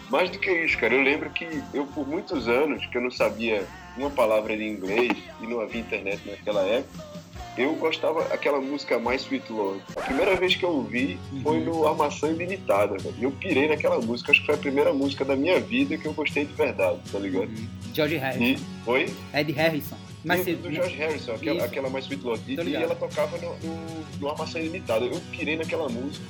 mais 0.09 0.29
do 0.29 0.39
que 0.39 0.51
isso, 0.51 0.77
cara, 0.77 0.93
eu 0.93 1.01
lembro 1.01 1.29
que 1.29 1.47
eu, 1.73 1.85
por 1.87 2.07
muitos 2.07 2.47
anos, 2.47 2.85
que 2.85 2.97
eu 2.97 3.01
não 3.01 3.11
sabia 3.11 3.65
uma 3.97 4.09
palavra 4.09 4.55
de 4.55 4.63
inglês 4.63 5.11
e 5.41 5.47
não 5.47 5.59
havia 5.59 5.81
internet 5.81 6.21
naquela 6.27 6.61
época, 6.63 7.13
eu 7.57 7.75
gostava 7.75 8.23
aquela 8.33 8.59
música 8.59 8.97
Mais 8.97 9.21
Sweet 9.21 9.51
Lord. 9.51 9.81
A 9.95 10.01
primeira 10.01 10.35
vez 10.35 10.55
que 10.55 10.65
eu 10.65 10.69
ouvi 10.69 11.19
foi 11.43 11.59
no 11.59 11.87
Armação 11.87 12.31
Ilimitada, 12.31 12.97
velho. 12.97 13.15
E 13.17 13.23
eu 13.23 13.31
pirei 13.31 13.67
naquela 13.67 13.99
música, 13.99 14.31
acho 14.31 14.41
que 14.41 14.47
foi 14.47 14.55
a 14.55 14.57
primeira 14.57 14.91
música 14.91 15.23
da 15.23 15.35
minha 15.35 15.59
vida 15.59 15.97
que 15.97 16.07
eu 16.07 16.13
gostei 16.13 16.45
de 16.45 16.53
verdade, 16.53 16.99
tá 17.11 17.19
ligado? 17.19 17.51
George 17.93 18.17
Harrison. 18.17 18.43
E 18.43 18.57
foi 18.83 19.13
Ed 19.33 19.51
Harrison. 19.51 20.02
Mas 20.23 20.39
do, 20.39 20.45
você, 20.45 20.53
do 20.55 20.71
George 20.71 20.95
Harrison, 20.95 21.33
aquela, 21.33 21.65
aquela 21.65 21.89
mais 21.89 22.05
Sweet 22.05 22.23
Lord. 22.23 22.43
E, 22.47 22.55
e 22.69 22.75
ela 22.75 22.95
tocava 22.95 23.37
no, 23.37 23.55
no, 23.57 24.05
no 24.19 24.29
Armação 24.29 24.61
Ilimitada. 24.61 25.05
Eu 25.05 25.19
pirei 25.31 25.55
naquela 25.57 25.89
música 25.89 26.25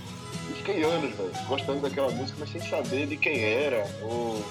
e 0.50 0.54
fiquei 0.56 0.84
anos, 0.84 1.16
velho, 1.16 1.32
gostando 1.48 1.82
daquela 1.82 2.10
música, 2.12 2.38
mas 2.40 2.50
sem 2.52 2.62
saber 2.62 3.08
de 3.08 3.18
quem 3.18 3.44
era 3.44 3.86
ou, 4.02 4.44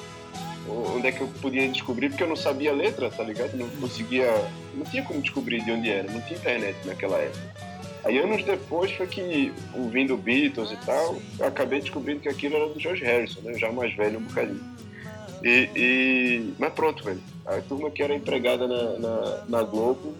ou 0.69 0.97
onde 0.97 1.09
é 1.09 1.13
que 1.13 1.21
eu 1.21 1.29
podia 1.41 1.69
descobrir, 1.69 2.09
porque 2.11 2.23
eu 2.23 2.29
não 2.29 2.37
sabia 2.37 2.71
a 2.71 2.75
letra, 2.75 3.11
tá 3.11 3.23
ligado? 3.25 3.55
Não 3.57 3.69
conseguia. 3.69 4.33
Não 4.75 4.85
tinha 4.85 5.03
como 5.03 5.21
descobrir 5.21 5.65
de 5.65 5.71
onde 5.73 5.91
era, 5.91 6.11
não 6.11 6.21
tinha 6.23 6.39
internet 6.39 6.77
naquela 6.85 7.19
época. 7.19 7.73
Aí 8.05 8.19
anos 8.19 8.43
depois 8.45 8.91
foi 8.93 9.07
que, 9.07 9.53
ouvindo 9.75 10.17
Beatles 10.17 10.73
e 10.73 10.77
tal, 10.85 11.17
eu 11.39 11.47
acabei 11.47 11.81
descobrindo 11.81 12.21
que 12.21 12.29
aquilo 12.29 12.57
era 12.57 12.69
do 12.69 12.81
George 12.81 13.05
Harrison, 13.05 13.41
né? 13.43 13.55
Já 13.59 13.71
mais 13.71 13.95
velho 13.95 14.19
um 14.19 14.23
bocadinho. 14.23 14.61
E, 15.45 15.69
e- 15.77 16.55
Mas 16.59 16.73
pronto, 16.73 17.03
velho. 17.05 17.21
A 17.47 17.61
turma 17.61 17.91
que 17.91 18.03
era 18.03 18.15
empregada 18.15 18.67
na, 18.69 18.99
na, 18.99 19.45
na 19.49 19.63
Globo 19.63 20.15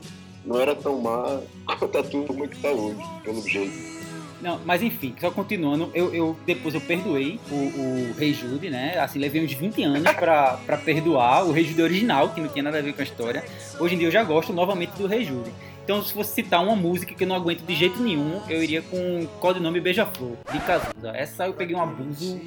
não 0.45 0.61
era 0.61 0.75
tão 0.75 1.01
má 1.01 1.41
quanto 1.79 1.99
a 1.99 2.03
turma 2.03 2.49
que 2.49 2.61
tá 2.61 2.69
hoje, 2.71 2.99
pelo 3.25 3.41
jeito. 3.43 3.93
Não, 4.41 4.59
mas 4.65 4.83
enfim, 4.83 5.15
só 5.21 5.31
continuando, 5.31 5.89
eu, 5.95 6.13
eu- 6.13 6.37
depois 6.45 6.75
eu 6.75 6.81
perdoei 6.81 7.39
o, 7.49 7.55
o 7.55 8.13
Rei 8.19 8.35
Jude, 8.35 8.71
né? 8.71 8.99
Assim, 8.99 9.21
levei 9.21 9.45
uns 9.45 9.53
20 9.53 9.85
anos 9.85 10.03
pra, 10.15 10.59
perdoar 10.85 11.45
o 11.47 11.53
Rei 11.53 11.63
Jude 11.65 11.81
original, 11.81 12.31
que 12.31 12.41
não 12.41 12.49
tinha 12.49 12.65
nada 12.65 12.79
a 12.79 12.83
ver 12.83 12.93
com 12.93 13.01
a 13.01 13.05
história. 13.05 13.45
Hoje 13.79 13.95
em 13.95 13.99
dia 13.99 14.09
eu 14.09 14.13
já 14.13 14.25
gosto 14.25 14.53
novamente 14.53 14.91
do 14.99 15.07
Rei 15.07 15.25
Jude. 15.25 15.49
Então, 15.85 16.03
se 16.03 16.13
fosse 16.13 16.35
citar 16.35 16.61
uma 16.63 16.75
música 16.77 17.15
que 17.15 17.23
eu 17.23 17.29
não 17.29 17.37
aguento 17.37 17.63
de 17.65 17.75
jeito 17.75 18.01
nenhum, 18.03 18.41
eu 18.49 18.63
iria 18.63 18.83
com 18.83 19.27
codinome 19.41 19.81
Beija-Flor, 19.81 20.37
de 20.53 20.59
Cazuza. 20.61 21.11
Essa 21.15 21.47
eu 21.47 21.53
peguei 21.55 21.75
um 21.77 21.83
abuso 21.83 22.41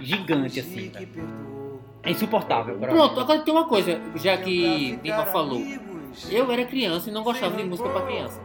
gigante, 0.00 0.60
assim, 0.60 0.90
cara. 0.90 1.06
É 2.06 2.10
insuportável. 2.12 2.78
pra- 2.78 2.88
Pronto, 2.88 3.20
agora 3.20 3.40
tem 3.40 3.52
uma 3.52 3.66
coisa, 3.66 4.00
já 4.14 4.36
que 4.38 4.98
Lima 5.02 5.26
falou. 5.26 5.60
Eu 6.30 6.50
era 6.50 6.64
criança 6.64 7.10
e 7.10 7.12
não 7.12 7.22
gostava 7.22 7.56
de 7.56 7.64
música 7.64 7.88
pra 7.90 8.02
criança. 8.02 8.40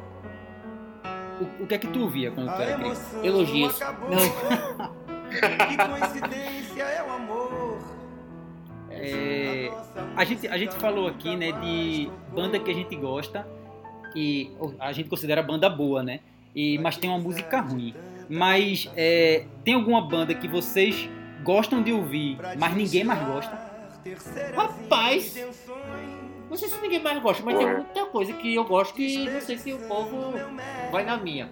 O, 1.39 1.63
o 1.63 1.67
que 1.67 1.75
é 1.75 1.77
que 1.77 1.87
tu 1.87 2.01
ouvia 2.01 2.31
quando 2.31 2.53
tu 2.53 2.61
era 2.61 2.77
criança? 2.77 3.25
Elogios. 3.25 3.79
Não. 3.79 4.91
Que 5.31 5.77
coincidência 5.77 6.83
é 6.83 7.03
o 7.07 7.09
amor. 7.13 7.77
É, 8.89 9.71
a, 10.15 10.25
gente, 10.25 10.45
a 10.47 10.57
gente 10.57 10.75
falou 10.75 11.07
aqui, 11.07 11.37
né, 11.37 11.53
de 11.53 12.09
banda 12.35 12.59
que 12.59 12.69
a 12.69 12.73
gente 12.73 12.93
gosta 12.97 13.47
e 14.13 14.51
a 14.77 14.91
gente 14.91 15.07
considera 15.07 15.41
banda 15.41 15.69
boa, 15.69 16.03
né? 16.03 16.19
E, 16.53 16.77
mas 16.79 16.97
tem 16.97 17.09
uma 17.09 17.17
música 17.19 17.61
ruim. 17.61 17.95
Mas 18.29 18.91
é, 18.95 19.45
tem 19.63 19.73
alguma 19.75 20.01
banda 20.01 20.33
que 20.33 20.49
vocês 20.49 21.09
gostam 21.43 21.81
de 21.81 21.91
ouvir, 21.91 22.37
mas 22.57 22.73
ninguém 22.75 23.03
mais 23.03 23.25
gosta? 23.25 23.71
Rapaz, 24.55 25.35
não 26.49 26.57
sei 26.57 26.69
se 26.69 26.81
ninguém 26.81 27.01
mais 27.01 27.21
gosta, 27.21 27.43
mas 27.43 27.57
tem 27.57 27.73
muita 27.73 28.05
coisa 28.05 28.33
que 28.33 28.55
eu 28.55 28.65
gosto 28.65 28.93
que 28.93 29.29
não 29.29 29.41
sei 29.41 29.57
se 29.57 29.73
o 29.73 29.79
povo 29.87 30.33
vai 30.91 31.05
na 31.05 31.17
minha. 31.17 31.49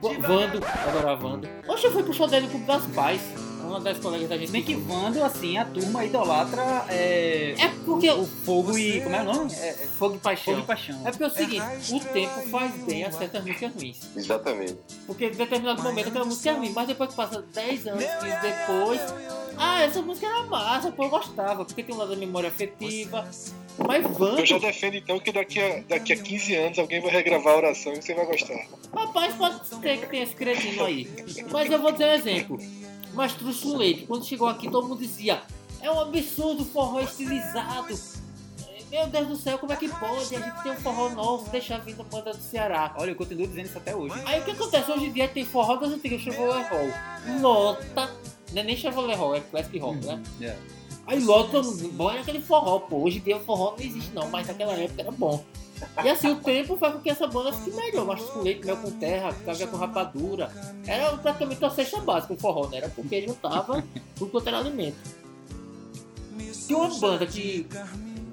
Vando, 0.00 0.60
adorava 0.64 1.16
Vando. 1.16 1.48
Oxe, 1.66 1.86
eu 1.86 1.92
fui 1.92 2.02
pro 2.02 2.12
show 2.12 2.28
dele 2.28 2.46
no 2.46 2.50
Clube 2.50 2.66
das 2.66 2.86
Pais. 2.88 3.47
Uma 3.64 3.80
das 3.80 3.98
colegas 3.98 4.28
da 4.28 4.38
gente. 4.38 4.50
Bem 4.50 4.62
que 4.62 4.74
Vando, 4.74 5.22
assim, 5.22 5.58
a 5.58 5.64
turma 5.64 6.04
idolatra 6.04 6.84
é, 6.88 7.54
É 7.58 7.68
porque. 7.84 8.10
o 8.10 8.24
fogo 8.26 8.76
e. 8.78 9.00
Como 9.00 9.14
é 9.14 9.20
o 9.20 9.24
nome? 9.24 9.52
É, 9.54 9.68
é 9.68 9.72
Fogo 9.98 10.16
e 10.16 10.18
Paixão. 10.18 10.54
fogo 10.54 10.64
e 10.64 10.66
paixão. 10.66 11.00
É 11.04 11.10
porque 11.10 11.24
é 11.24 11.26
o 11.26 11.30
seguinte, 11.30 11.62
o 11.92 12.00
tempo 12.00 12.48
faz 12.48 12.72
bem 12.84 13.04
a 13.04 13.12
certas 13.12 13.44
músicas 13.44 13.72
ruins. 13.74 13.98
Exatamente. 14.16 14.76
Porque 15.06 15.26
em 15.26 15.30
determinado 15.32 15.82
momento 15.82 16.08
aquela 16.08 16.24
música 16.24 16.50
é 16.50 16.52
ruim, 16.54 16.72
mas 16.74 16.86
depois 16.86 17.10
que 17.10 17.16
passa 17.16 17.42
10 17.54 17.86
anos, 17.88 18.04
15 18.04 18.40
depois. 18.40 19.00
Ah, 19.56 19.82
essa 19.82 20.00
música 20.00 20.26
era 20.26 20.42
massa, 20.44 20.92
pô, 20.92 21.04
eu 21.04 21.10
gostava, 21.10 21.64
porque 21.64 21.82
tem 21.82 21.92
um 21.94 21.98
lado 21.98 22.10
da 22.12 22.16
memória 22.16 22.48
afetiva. 22.48 23.28
Mas 23.86 24.04
Vando, 24.16 24.40
Eu 24.40 24.46
já 24.46 24.58
defendo 24.58 24.94
então 24.96 25.18
que 25.20 25.30
daqui 25.32 25.60
a, 25.60 25.80
daqui 25.88 26.12
a 26.12 26.16
15 26.16 26.54
anos 26.56 26.78
alguém 26.78 27.00
vai 27.00 27.10
regravar 27.10 27.54
a 27.54 27.56
oração 27.58 27.92
e 27.92 28.02
você 28.02 28.12
vai 28.14 28.26
gostar. 28.26 28.66
rapaz, 28.94 29.34
pode 29.34 29.66
ser 29.68 29.98
que 29.98 30.06
tenha 30.06 30.22
esse 30.24 30.34
cretino 30.34 30.84
aí. 30.84 31.08
Mas 31.52 31.70
eu 31.70 31.80
vou 31.80 31.92
dizer 31.92 32.06
um 32.06 32.12
exemplo. 32.12 32.58
Mastruz 33.18 33.64
Leite, 33.64 34.06
quando 34.06 34.24
chegou 34.24 34.46
aqui, 34.46 34.70
todo 34.70 34.86
mundo 34.86 35.00
dizia: 35.00 35.42
é 35.80 35.90
um 35.90 35.98
absurdo 35.98 36.62
o 36.62 36.64
forró 36.64 37.00
estilizado. 37.00 37.92
Meu 38.92 39.06
Deus 39.08 39.26
do 39.26 39.36
céu, 39.36 39.58
como 39.58 39.72
é 39.72 39.76
que 39.76 39.88
pode? 39.88 40.36
A 40.36 40.38
gente 40.38 40.62
tem 40.62 40.72
um 40.72 40.76
forró 40.76 41.10
novo, 41.10 41.50
deixa 41.50 41.76
vir 41.78 41.96
da 41.96 42.04
banda 42.04 42.32
do 42.32 42.40
Ceará. 42.40 42.94
Olha, 42.96 43.10
eu 43.10 43.16
continuo 43.16 43.48
dizendo 43.48 43.66
isso 43.66 43.76
até 43.76 43.94
hoje. 43.94 44.14
Aí 44.24 44.40
o 44.40 44.44
que 44.44 44.52
acontece? 44.52 44.90
Hoje 44.90 45.06
em 45.06 45.12
dia 45.12 45.26
tem 45.26 45.44
forró 45.44 45.76
das 45.76 45.90
antigas 45.90 46.20
Chevrolet 46.20 46.62
Hall. 46.62 47.40
Lota. 47.40 48.16
Não 48.52 48.62
é 48.62 48.64
nem 48.64 48.76
Chevrolet 48.76 49.16
Hall, 49.16 49.34
é 49.34 49.40
Classic 49.40 49.78
Hall, 49.78 49.96
né? 49.96 50.22
É. 50.40 50.56
Aí 51.04 51.18
lota, 51.20 51.60
bom 51.92 52.10
é 52.12 52.20
aquele 52.20 52.40
forró, 52.40 52.78
pô. 52.78 52.98
Hoje 52.98 53.18
em 53.18 53.22
dia 53.22 53.36
o 53.36 53.40
forró 53.40 53.74
não 53.76 53.84
existe 53.84 54.12
não, 54.14 54.30
mas 54.30 54.46
naquela 54.46 54.74
época 54.74 55.02
era 55.02 55.10
bom. 55.10 55.44
E 56.04 56.08
assim, 56.08 56.30
o 56.30 56.36
tempo 56.36 56.76
faz 56.76 56.94
com 56.94 57.00
que 57.00 57.10
essa 57.10 57.26
banda 57.26 57.52
fique 57.52 57.76
melhor. 57.76 58.04
Mas 58.06 58.20
com 58.22 58.40
leite, 58.40 58.64
mel 58.64 58.76
com 58.76 58.90
terra, 58.92 59.34
café 59.44 59.66
com 59.66 59.76
rapadura. 59.76 60.50
Era 60.86 61.16
praticamente 61.16 61.62
uma 61.62 61.70
cesta 61.70 62.00
básica 62.00 62.34
o 62.34 62.38
forró, 62.38 62.68
né? 62.68 62.78
Era 62.78 62.88
porque 62.88 63.26
juntava 63.26 63.84
tudo 64.16 64.30
quanto 64.30 64.48
era 64.48 64.58
alimento. 64.58 64.96
Tem 66.66 66.76
uma 66.76 66.88
banda 66.98 67.26
que... 67.26 67.66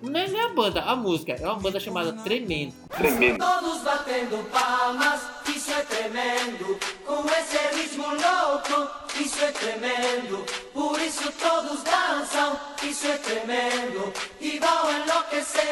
Não 0.02 0.20
é 0.20 0.28
nem 0.28 0.42
a 0.42 0.50
banda, 0.50 0.82
a 0.82 0.96
música. 0.96 1.34
É 1.34 1.46
uma 1.46 1.56
banda 1.56 1.80
chamada 1.80 2.14
Tremendo. 2.14 2.74
Tremendo. 2.96 3.40
Todos 3.40 3.82
batendo 3.82 4.52
palmas, 4.52 5.22
isso 5.50 5.72
é 5.72 5.82
tremendo. 5.82 6.78
Com 7.06 7.24
esse 7.28 7.58
ritmo 7.76 8.06
louco, 8.08 8.92
isso 9.20 9.44
é 9.44 9.52
tremendo. 9.52 10.46
Por 10.74 11.02
isso 11.02 11.32
todos 11.32 11.82
dançam, 11.84 12.60
isso 12.84 13.08
é 13.08 13.18
tremendo. 13.18 14.14
E 14.40 14.60
vão 14.60 14.92
enlouquecer. 14.92 15.64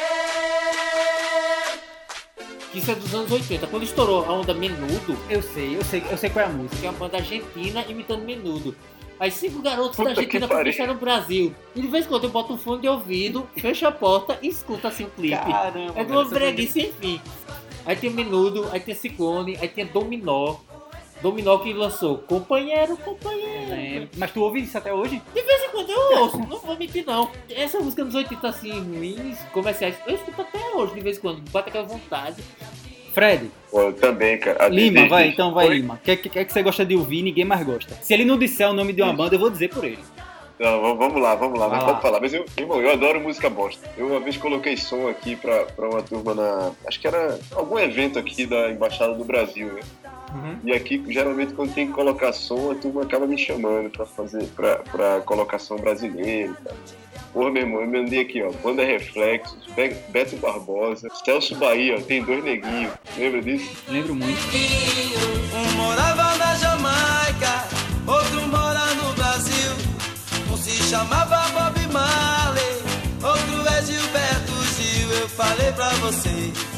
Que 2.73 2.79
isso 2.79 2.91
é 2.91 2.95
dos 2.95 3.13
anos 3.13 3.31
80. 3.31 3.67
Quando 3.67 3.83
estourou 3.83 4.25
a 4.25 4.33
onda 4.33 4.53
Menudo, 4.53 5.15
Eu 5.29 5.41
sei, 5.41 5.77
eu 5.77 5.83
sei, 5.85 6.03
eu 6.09 6.17
sei 6.17 6.29
qual 6.29 6.43
é 6.45 6.49
a 6.49 6.51
música. 6.51 6.75
que 6.81 6.85
é 6.85 6.89
uma 6.89 6.97
banda 6.99 7.17
argentina 7.17 7.85
imitando 7.87 8.23
Menudo. 8.25 8.75
As 9.19 9.35
cinco 9.35 9.61
garotos 9.61 9.95
Puta 9.95 10.09
da 10.09 10.19
Argentina 10.19 10.47
pariu. 10.47 10.63
conquistaram 10.65 10.93
o 10.95 10.97
Brasil. 10.97 11.55
E 11.75 11.81
de 11.81 11.87
vez 11.87 12.05
em 12.05 12.09
quando 12.09 12.23
eu 12.25 12.29
boto 12.31 12.51
um 12.53 12.57
fone 12.57 12.81
de 12.81 12.89
ouvido, 12.89 13.47
fecho 13.55 13.85
a 13.87 13.91
porta 13.91 14.37
e 14.41 14.47
escuto 14.49 14.87
assim 14.87 15.03
o 15.05 15.09
clipe. 15.11 15.37
Caramba, 15.37 15.93
é 15.95 16.03
de 16.03 16.11
uma 16.11 16.25
breguice 16.25 16.73
sem 16.73 16.91
fim. 16.93 17.21
Aí 17.85 17.95
tem 17.95 18.09
Menudo, 18.09 18.67
aí 18.71 18.79
tem 18.79 18.95
Ciclone, 18.95 19.55
aí 19.61 19.67
tem 19.67 19.85
Dominó. 19.85 20.55
Dominó 21.23 21.57
que 21.59 21.71
lançou 21.73 22.17
Companheiro, 22.17 22.97
Companheiro. 22.97 23.71
É, 23.71 24.07
Mas 24.17 24.31
tu 24.31 24.41
ouve 24.41 24.59
isso 24.59 24.77
até 24.77 24.93
hoje? 24.93 25.21
De 25.33 25.41
vez 25.41 25.63
em 25.63 25.69
quando 25.69 25.89
eu 25.89 26.19
ouço, 26.19 26.37
não 26.37 26.59
vou 26.59 26.77
mentir 26.77 27.05
não. 27.05 27.31
Essa 27.49 27.79
música 27.79 28.03
dos 28.03 28.13
80 28.13 28.45
assim, 28.45 28.71
ruins, 28.71 29.39
comerciais, 29.53 29.95
eu 30.05 30.15
escuto 30.15 30.41
até 30.41 30.59
hoje, 30.75 30.93
de 30.95 30.99
vez 30.99 31.17
em 31.17 31.21
quando, 31.21 31.41
bate 31.49 31.69
aquela 31.69 31.85
vontade. 31.85 32.43
Fred, 33.13 33.49
Pô, 33.71 33.81
eu 33.83 33.93
também, 33.93 34.37
cara. 34.37 34.65
A 34.65 34.67
Lima, 34.67 35.07
vai, 35.07 35.29
então 35.29 35.53
vai, 35.53 35.67
Oi? 35.69 35.75
Lima. 35.77 35.93
O 35.93 35.97
que, 35.97 36.17
que, 36.17 36.29
que 36.29 36.39
é 36.39 36.43
que 36.45 36.51
você 36.51 36.61
gosta 36.61 36.83
de 36.83 36.95
ouvir 36.95 37.19
e 37.19 37.23
ninguém 37.23 37.45
mais 37.45 37.65
gosta? 37.65 37.95
Se 38.01 38.13
ele 38.13 38.25
não 38.25 38.37
disser 38.37 38.69
o 38.69 38.73
nome 38.73 38.91
de 38.91 39.01
uma 39.01 39.13
banda, 39.13 39.35
eu 39.35 39.39
vou 39.39 39.49
dizer 39.49 39.69
por 39.69 39.85
ele. 39.85 39.99
Não, 40.59 40.95
vamos 40.97 41.21
lá, 41.21 41.35
vamos 41.35 41.57
lá, 41.57 41.67
Vai 41.67 41.79
lá. 41.79 41.85
pode 41.85 42.01
falar. 42.01 42.19
Mas 42.19 42.33
eu, 42.33 42.45
irmão, 42.57 42.81
eu 42.81 42.91
adoro 42.91 43.19
música 43.19 43.49
bosta. 43.49 43.89
Eu 43.97 44.07
uma 44.07 44.19
vez 44.19 44.35
coloquei 44.37 44.75
som 44.77 45.07
aqui 45.07 45.35
pra, 45.35 45.65
pra 45.65 45.89
uma 45.89 46.01
turma 46.01 46.33
na. 46.33 46.71
Acho 46.87 46.99
que 46.99 47.07
era 47.07 47.39
algum 47.51 47.77
evento 47.79 48.19
aqui 48.19 48.45
da 48.45 48.69
Embaixada 48.71 49.13
do 49.13 49.23
Brasil, 49.23 49.67
né? 49.73 49.81
E 50.63 50.71
aqui, 50.73 51.03
geralmente, 51.09 51.53
quando 51.53 51.73
tem 51.73 51.87
que 51.87 51.93
colocar 51.93 52.33
som, 52.33 52.71
a 52.71 52.75
turma 52.75 53.03
acaba 53.03 53.27
me 53.27 53.37
chamando 53.37 53.89
pra 53.89 54.05
fazer, 54.05 54.43
pra, 54.55 54.77
pra 54.77 55.21
colocação 55.21 55.77
brasileira 55.77 56.53
tal. 56.63 56.75
Porra, 57.33 57.49
meu 57.51 57.63
irmão, 57.63 57.81
eu 57.81 57.87
mandei 57.87 58.21
aqui, 58.21 58.43
ó, 58.43 58.51
Banda 58.63 58.83
Reflexos, 58.85 59.57
Be- 59.75 59.95
Beto 60.09 60.35
Barbosa, 60.37 61.07
Celso 61.25 61.55
Bahia, 61.55 61.95
ó, 61.97 62.01
tem 62.01 62.23
dois 62.23 62.43
neguinhos. 62.43 62.91
Lembra 63.17 63.41
disso? 63.41 63.69
Lembro 63.89 64.13
muito. 64.15 64.39
Um 65.55 65.71
morava 65.77 66.35
na 66.37 66.55
Jamaica, 66.55 67.67
outro 68.07 68.41
mora 68.49 68.85
no 68.95 69.13
Brasil. 69.13 69.71
Um 70.51 70.57
se 70.57 70.71
chamava 70.83 71.49
Bob 71.51 71.91
Marley, 71.91 72.73
outro 73.23 73.75
é 73.75 73.81
Gilberto 73.83 74.53
Gil. 74.75 75.09
Eu 75.21 75.29
falei 75.29 75.71
pra 75.71 75.89
vocês. 75.95 76.72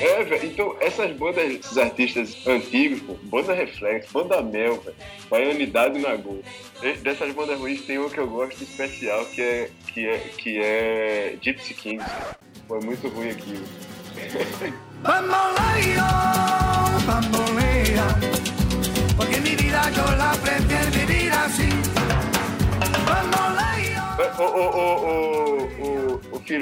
É, 0.00 0.24
velho. 0.24 0.46
Então, 0.46 0.76
essas 0.80 1.14
bandas, 1.16 1.44
esses 1.44 1.76
artistas 1.76 2.36
antigos, 2.46 3.00
pô, 3.02 3.14
Banda 3.24 3.52
Reflexo, 3.52 4.12
Banda 4.12 4.42
Mel, 4.42 4.80
velho, 4.80 4.96
Baianidade 5.28 5.98
na 5.98 6.16
Gol. 6.16 6.42
Dessas 7.02 7.32
bandas 7.34 7.58
ruins 7.58 7.82
tem 7.82 7.98
uma 7.98 8.08
que 8.08 8.18
eu 8.18 8.26
gosto 8.26 8.62
especial, 8.62 9.24
que 9.26 9.42
é, 9.42 9.70
que 9.92 10.06
é, 10.06 10.18
que 10.38 10.58
é 10.58 11.36
Gypsy 11.42 11.74
Kings. 11.74 12.04
Pô, 12.66 12.78
é 12.78 12.84
muito 12.84 13.08
ruim 13.08 13.30
aquilo. 13.30 13.64
Bamboleo, 15.02 16.02
bambolea, 17.06 18.06
porque 19.16 19.40
mi 19.40 19.56
vida 19.56 19.90
yo 19.96 20.16
la 20.16 20.32
prefiero 20.42 20.90
vivir 20.90 21.32
así. 21.32 21.68
Bamboleo. 23.06 23.60
Ô, 24.38 24.42
ô, 24.44 24.66
ô, 24.76 24.84
ô, 25.06 25.68
ô, 25.82 26.09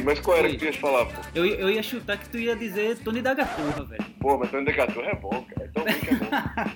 mas 0.05 0.21
qual 0.21 0.37
era 0.37 0.49
que 0.49 0.57
tu 0.57 0.65
ia 0.65 0.73
falar, 0.73 1.07
pô? 1.07 1.21
Eu, 1.35 1.47
eu 1.47 1.71
ia 1.71 1.83
chutar 1.83 2.19
que 2.19 2.29
tu 2.29 2.39
ia 2.39 2.55
dizer 2.55 2.99
Tony 2.99 3.23
da 3.23 3.35
Gatorra, 3.35 3.85
velho. 3.85 4.05
Pô, 4.21 4.37
mas 4.39 4.51
Tony 4.51 4.65
Decatur 4.65 5.05
é 5.05 5.15
bom, 5.15 5.45
cara. 5.49 5.65
É 5.65 5.69
tão 5.69 5.83
ruim 5.85 5.99
que 6.01 6.11
é 6.11 6.15
bom. 6.15 6.71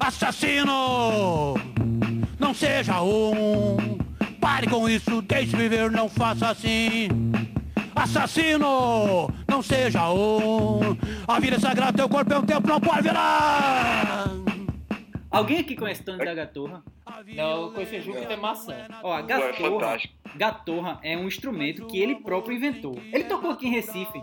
Assassino! 0.00 1.54
Não 2.38 2.54
seja 2.54 3.02
um. 3.02 3.98
Pare 4.40 4.66
com 4.66 4.88
isso, 4.88 5.20
deixe 5.22 5.56
viver, 5.56 5.90
não 5.90 6.08
faça 6.08 6.48
assim. 6.48 7.08
Assassino! 7.94 9.30
Não 9.46 9.62
seja 9.62 10.10
um. 10.10 10.96
A 11.28 11.38
vida 11.38 11.56
é 11.56 11.60
sagrada, 11.60 11.98
teu 11.98 12.08
corpo 12.08 12.32
é 12.32 12.38
um 12.38 12.42
templo, 12.44 12.70
não 12.70 12.80
pode 12.80 13.02
virar! 13.02 14.49
Alguém 15.30 15.60
aqui 15.60 15.76
conhece 15.76 16.02
Tony 16.02 16.24
da 16.24 16.34
Gatorra? 16.34 16.82
Não, 17.36 17.62
eu 17.62 17.72
conheci 17.72 18.00
Júpiter 18.00 18.36
Maçã. 18.36 18.88
Ó, 19.02 19.12
a 19.12 19.20
é 19.20 19.22
Gatorra. 19.22 19.98
Gatorra 20.34 21.00
é 21.02 21.16
um 21.16 21.28
instrumento 21.28 21.86
que 21.86 22.00
ele 22.00 22.16
próprio 22.16 22.56
inventou. 22.56 23.00
Ele 23.12 23.24
tocou 23.24 23.50
aqui 23.50 23.68
em 23.68 23.70
Recife, 23.70 24.20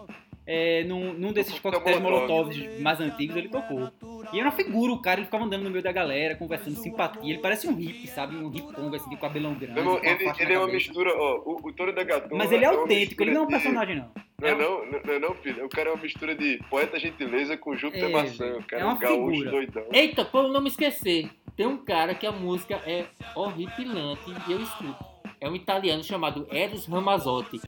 é, 0.47 0.83
num, 0.85 1.13
num 1.13 1.33
desses 1.33 1.59
coquetéis 1.59 1.99
Molotov. 1.99 2.47
molotovs 2.55 2.79
mais 2.81 3.01
antigos, 3.01 3.35
ele 3.35 3.49
tocou. 3.49 3.91
E 4.31 4.39
era 4.39 4.47
uma 4.49 4.55
figura, 4.55 4.93
o 4.93 5.01
cara, 5.01 5.19
ele 5.19 5.25
ficava 5.25 5.43
andando 5.43 5.63
no 5.63 5.69
meio 5.69 5.83
da 5.83 5.91
galera, 5.91 6.35
conversando, 6.35 6.75
simpatia. 6.77 7.29
Ele 7.33 7.39
parece 7.41 7.67
um 7.67 7.75
hippie, 7.75 8.07
sabe? 8.07 8.35
Um 8.37 8.51
hipponga, 8.53 8.95
assim, 8.97 9.09
de 9.09 9.17
cabelão 9.17 9.53
grande. 9.55 9.73
Meu 9.73 9.83
irmão, 9.83 9.97
com 9.99 10.07
uma 10.07 10.11
ele, 10.15 10.31
ele 10.39 10.53
é 10.53 10.57
uma 10.59 10.67
mistura, 10.67 11.13
ó, 11.13 11.41
o, 11.45 11.59
o 11.67 11.73
Tony 11.73 11.91
da 11.91 12.03
Gatorra 12.03 12.37
Mas 12.37 12.51
ele 12.51 12.63
é 12.65 12.71
uma 12.71 12.81
autêntico, 12.81 13.23
ele 13.23 13.31
não 13.31 13.41
é 13.41 13.43
um 13.43 13.47
personagem, 13.47 13.95
não. 13.97 14.09
Não 14.39 14.47
é 14.47 14.55
não, 14.55 14.85
não 15.05 15.13
é 15.13 15.19
não, 15.19 15.33
filho. 15.35 15.65
O 15.65 15.69
cara 15.69 15.89
é 15.89 15.93
uma 15.93 16.01
mistura 16.01 16.35
de 16.35 16.59
poeta 16.69 16.97
gentileza 16.99 17.57
com 17.57 17.75
Júpiter 17.75 18.05
É, 18.05 18.11
Maçã. 18.11 18.57
O 18.57 18.63
cara 18.63 18.83
é 18.83 18.85
é 18.85 18.87
um 18.89 18.97
gaúcho 18.97 19.31
figura. 19.31 19.51
doidão. 19.51 19.83
Eita, 19.91 20.23
pra 20.25 20.41
eu 20.41 20.49
não 20.49 20.61
me 20.61 20.67
esquecer, 20.69 21.29
tem 21.55 21.65
um 21.65 21.77
cara 21.77 22.13
que 22.15 22.25
a 22.27 22.31
música 22.31 22.75
é 22.85 23.05
horripilante 23.35 24.21
e 24.47 24.51
eu 24.51 24.61
escuto. 24.61 25.16
É 25.39 25.47
um 25.47 25.55
italiano 25.55 26.03
chamado 26.03 26.47
Eros 26.49 26.85
Ramazzotti. 26.87 27.61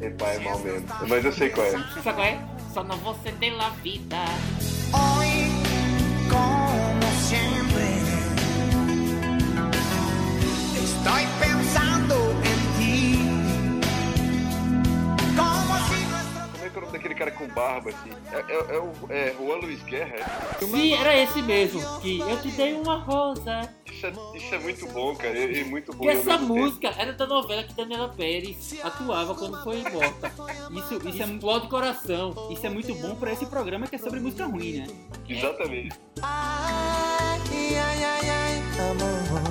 Epa, 0.00 0.26
é 0.26 0.38
mal 0.38 0.58
mesmo. 0.60 0.88
Mas 1.06 1.24
eu 1.24 1.32
sei 1.32 1.50
qual 1.50 1.66
é. 1.66 1.70
Sabe 1.70 2.02
qual 2.02 2.26
é? 2.26 2.38
Só 2.72 2.82
não 2.82 2.96
você 2.96 3.30
de 3.32 3.50
la 3.50 3.68
vida. 3.70 4.16
Nuestro 16.90 16.90
Como 16.90 16.96
é 16.96 17.00
que 17.00 17.06
é 17.06 17.10
o 17.10 17.10
nome 17.10 17.10
daquele 17.10 17.14
cara 17.14 17.30
com 17.30 17.48
barba, 17.48 17.90
assim? 17.90 18.10
É, 18.32 18.52
é, 18.52 18.76
é 18.76 18.78
o 18.78 18.92
é, 19.08 19.34
Juan 19.38 19.56
Luiz 19.56 19.82
Guerra? 19.82 20.16
é? 20.16 20.64
Sim, 20.64 20.94
era 20.94 21.16
esse 21.16 21.42
mesmo. 21.42 22.00
Que 22.00 22.18
eu 22.20 22.40
te 22.40 22.50
dei 22.50 22.74
uma 22.74 22.96
rosa. 22.96 23.68
Isso 23.86 24.06
é, 24.06 24.12
isso 24.36 24.54
é 24.54 24.58
muito 24.58 24.86
bom, 24.88 25.14
cara. 25.16 25.36
É, 25.38 25.60
é 25.60 25.64
muito 25.64 25.92
bom. 25.94 26.04
E 26.04 26.08
essa 26.08 26.38
música 26.38 26.88
era 26.96 27.12
da 27.12 27.26
novela 27.26 27.62
que 27.62 27.74
Daniela 27.74 28.08
Pérez 28.08 28.76
atuava 28.82 29.34
quando 29.34 29.62
foi 29.62 29.82
morta. 29.82 30.32
Isso, 30.72 31.08
isso, 31.08 31.22
é, 31.22 31.26
mu- 31.26 31.34
Explode 31.34 31.68
coração. 31.68 32.48
isso 32.50 32.66
é 32.66 32.70
muito 32.70 32.94
bom 32.94 33.14
pra 33.16 33.32
esse 33.32 33.46
programa 33.46 33.86
que 33.86 33.96
é 33.96 33.98
sobre 33.98 34.20
música 34.20 34.46
ruim, 34.46 34.78
né? 34.78 34.86
Exatamente. 35.28 35.96
Ai, 36.22 37.38
ai, 37.76 38.04
ai, 38.04 38.28
ai, 38.28 38.90
amor. 38.90 39.49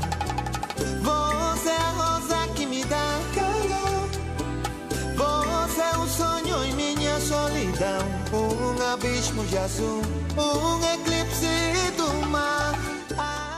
Solidão. 7.80 8.06
Um 8.34 8.94
abismo 8.94 9.46
de 9.46 9.58
azul, 9.58 10.02
um 10.38 10.94
eclipse 10.94 11.92
do 11.96 12.28
mar. 12.28 12.78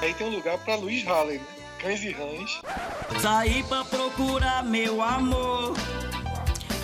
Aí 0.01 0.13
tem 0.13 0.28
um 0.28 0.36
lugar 0.36 0.57
pra 0.59 0.76
Luiz 0.76 1.03
Halley, 1.03 1.39
né? 1.39 1.45
Cães 1.80 2.03
e 2.03 2.11
Rãs. 2.11 2.61
Saí 3.19 3.63
pra 3.63 3.84
procurar 3.84 4.63
meu 4.63 5.01
amor 5.01 5.76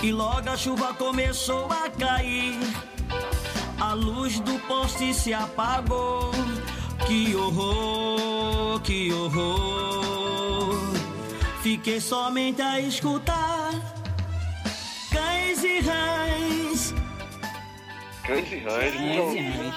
E 0.02 0.12
logo 0.12 0.50
a 0.50 0.58
chuva 0.58 0.94
começou 0.96 1.68
a 1.72 1.90
cair 1.90 2.60
A 3.80 3.94
luz 3.94 4.40
do 4.40 4.60
poste 4.68 5.14
se 5.14 5.34
apagou 5.34 6.32
Que 7.08 7.36
horror, 7.36 8.80
que 8.82 9.14
horror 9.14 10.76
Fiquei 11.62 12.02
somente 12.02 12.62
a 12.62 12.80
escutar 12.80 13.72
Cães 15.12 15.64
e 15.64 15.80
rãs 15.80 16.77
Cães 18.28 18.52
e 18.52 18.58
Rãs. 18.58 18.94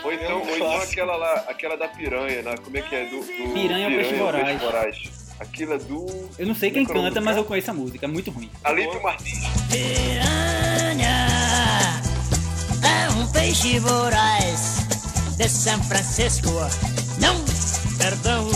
Ou 0.03 0.13
então, 0.13 0.43
ou 0.43 0.57
então 0.57 0.77
aquela 0.83 1.17
lá, 1.17 1.35
aquela 1.47 1.77
da 1.77 1.87
piranha, 1.87 2.43
né? 2.43 2.57
Como 2.63 2.77
é 2.77 2.83
que 2.83 2.97
é? 2.97 3.05
Do, 3.05 3.21
do 3.21 3.55
Piranha 3.55 3.89
ou 3.89 3.95
Peixe 3.95 4.15
Voraz. 4.17 4.61
Voraz. 4.61 4.97
Aquilo 5.39 5.75
é 5.75 5.79
do. 5.79 6.29
Eu 6.37 6.47
não 6.49 6.55
sei 6.57 6.73
quem 6.73 6.85
canta, 6.85 7.21
mas 7.21 7.37
eu 7.37 7.45
conheço 7.45 7.71
a 7.71 7.75
música, 7.75 8.07
é 8.07 8.09
muito 8.09 8.33
ruim. 8.33 8.51
Alípio 8.65 9.01
Martins. 9.01 9.39
Piranha 9.71 11.29
é 12.83 13.11
um 13.13 13.27
peixe 13.29 13.79
voraz 13.79 14.87
de 15.37 15.49
São 15.49 15.81
Francisco. 15.85 16.51
Não, 17.21 17.37
perdão. 17.99 18.51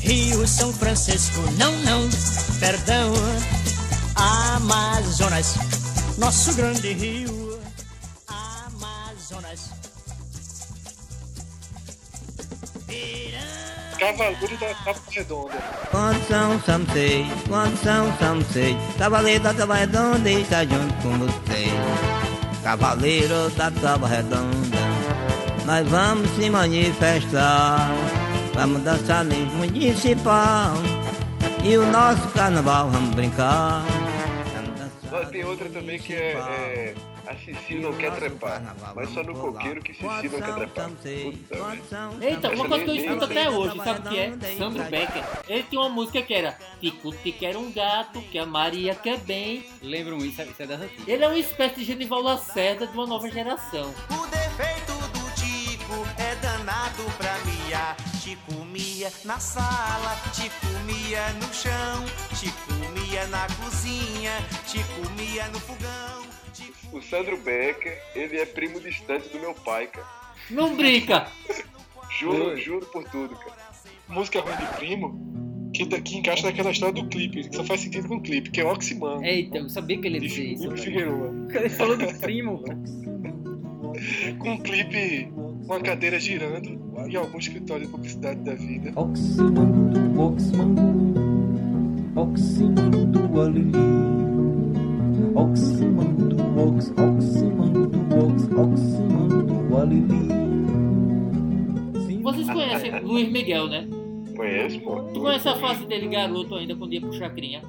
Rio 0.00 0.46
São 0.46 0.72
Francisco. 0.72 1.40
Não, 1.58 1.72
não, 1.78 2.08
perdão. 2.60 3.12
Amazonas, 4.14 5.56
nosso 6.16 6.54
grande 6.54 6.92
rio. 6.92 7.41
Amazonas. 9.32 9.70
Cavaleiro 13.98 14.56
da 14.58 14.74
Capa 14.74 15.00
Redonda. 15.10 15.54
Quantos 15.90 16.26
são, 16.26 16.60
samsei, 16.62 17.26
quantos 17.48 17.80
são, 17.80 18.18
samsei 18.18 18.76
Cavaleiro 18.98 19.44
da 19.44 19.54
Tábua 19.54 19.76
Redonda 19.76 20.30
está 20.30 20.64
junto 20.64 20.94
com 21.02 21.18
você 21.18 21.68
Cavaleiro 22.64 23.48
da 23.50 23.70
Tábua 23.70 24.08
Redonda 24.08 24.78
Nós 25.64 25.88
vamos 25.88 26.28
se 26.32 26.50
manifestar. 26.50 27.90
Vamos 28.54 28.82
dançar 28.82 29.24
no 29.24 29.36
municipal 29.36 30.74
E 31.62 31.78
o 31.78 31.86
nosso 31.86 32.28
carnaval 32.30 32.90
vamos 32.90 33.14
brincar. 33.14 33.84
Vamos 35.10 35.30
Tem 35.30 35.44
outra 35.44 35.68
também 35.68 35.98
que 36.00 36.12
é, 36.12 36.32
é 36.32 37.11
A 37.26 37.36
Cici 37.36 37.74
não 37.76 37.92
quer 37.94 38.14
trepar. 38.14 38.62
Mas 38.94 39.10
só 39.10 39.22
no 39.22 39.34
coqueiro 39.34 39.80
que 39.80 39.92
Cici 39.94 40.28
não 40.28 40.40
quer 40.40 40.54
trepar. 40.54 40.90
Puta. 40.90 42.24
Eita, 42.24 42.50
uma 42.50 42.68
coisa 42.68 42.84
que 42.84 42.90
eu 42.90 42.96
escuto 42.96 43.24
até 43.24 43.48
hoje, 43.50 43.76
sabe 43.78 44.00
o 44.00 44.10
que 44.10 44.18
é? 44.18 44.56
Sandro 44.58 44.82
Becker. 44.84 45.24
Ele 45.48 45.62
tinha 45.64 45.80
uma 45.80 45.90
música 45.90 46.22
que 46.22 46.34
era 46.34 46.58
Tico 46.80 47.12
Tico 47.12 47.44
era 47.44 47.58
um 47.58 47.72
gato, 47.72 48.20
que 48.22 48.38
a 48.38 48.46
Maria 48.46 48.94
quer 48.94 49.18
bem. 49.18 49.64
Lembram 49.80 50.18
isso, 50.18 50.42
isso 50.42 50.62
é 50.62 50.66
das 50.66 50.80
antigas. 50.80 51.08
Ele 51.08 51.24
é 51.24 51.28
uma 51.28 51.38
espécie 51.38 51.76
de 51.76 51.84
Genival 51.84 52.22
Lacerda 52.22 52.86
de 52.86 52.92
uma 52.92 53.06
nova 53.06 53.30
geração. 53.30 53.94
O 54.10 54.26
defeito 54.26 54.92
do 55.12 55.30
Tico 55.34 56.06
é 56.18 56.34
danado 56.36 57.04
pra 57.18 57.36
miar. 57.44 57.96
Te 58.22 58.36
comia 58.48 59.12
na 59.24 59.38
sala, 59.38 60.16
te 60.32 60.50
comia 60.60 61.28
no 61.34 61.52
chão, 61.52 62.04
te 62.38 62.52
comia 62.66 63.26
na 63.26 63.46
cozinha, 63.60 64.32
te 64.66 64.78
comia 64.94 65.48
no 65.48 65.60
fogão. 65.60 66.31
O 66.92 67.00
Sandro 67.00 67.36
Becker, 67.38 67.98
ele 68.14 68.38
é 68.38 68.46
primo 68.46 68.80
distante 68.80 69.28
do 69.28 69.38
meu 69.40 69.54
pai, 69.54 69.86
cara. 69.86 70.06
Não 70.50 70.76
brinca! 70.76 71.26
Juro, 72.18 72.50
Oi. 72.50 72.60
juro 72.60 72.86
por 72.86 73.04
tudo, 73.04 73.34
cara. 73.34 73.56
Música 74.06 74.40
ruim 74.40 74.54
de 74.54 74.66
primo, 74.76 75.70
que 75.74 75.86
daqui 75.86 76.18
encaixa 76.18 76.46
naquela 76.46 76.70
história 76.70 76.94
do 76.94 77.08
clipe, 77.08 77.48
que 77.48 77.56
só 77.56 77.64
faz 77.64 77.80
sentido 77.80 78.06
com 78.06 78.16
o 78.16 78.20
clipe, 78.20 78.50
que 78.50 78.60
é 78.60 78.64
Oximano. 78.64 79.24
Eita, 79.24 79.56
eu 79.56 79.68
sabia 79.70 79.98
que 79.98 80.06
ele 80.06 80.16
ia 80.16 80.20
de 80.20 80.28
dizer 80.28 80.44
isso. 80.44 80.76
Figueroa. 80.76 81.32
Ele 81.54 81.68
falou 81.70 81.96
do 81.96 82.06
primo. 82.18 82.62
Com 84.38 84.50
um 84.50 84.58
clipe, 84.58 85.32
uma 85.64 85.80
cadeira 85.80 86.20
girando 86.20 86.68
em 87.08 87.16
algum 87.16 87.38
escritório 87.38 87.86
de 87.86 87.90
publicidade 87.92 88.40
da 88.40 88.54
vida. 88.54 88.92
Oximundo, 88.94 90.20
Oximundo, 90.22 91.22
Oximundo, 92.14 93.40
Alili. 93.40 93.72
Oximundo, 95.34 96.36
Ox, 96.60 96.90
Oximundo, 96.90 97.90
Ox, 98.14 98.44
Oximundo, 98.52 99.76
Alili. 99.76 100.32
Vocês 102.22 102.46
conhecem 102.50 103.00
Luiz 103.00 103.30
Miguel, 103.30 103.68
né? 103.68 103.88
Conhece, 104.36 104.78
pô? 104.80 105.02
Tu 105.02 105.20
conhece 105.20 105.48
a 105.48 105.56
face 105.56 105.84
dele 105.86 106.08
garoto 106.08 106.54
ainda 106.54 106.76
quando 106.76 106.92
ia 106.92 107.00
pro 107.00 107.12
Chacrinha? 107.12 107.62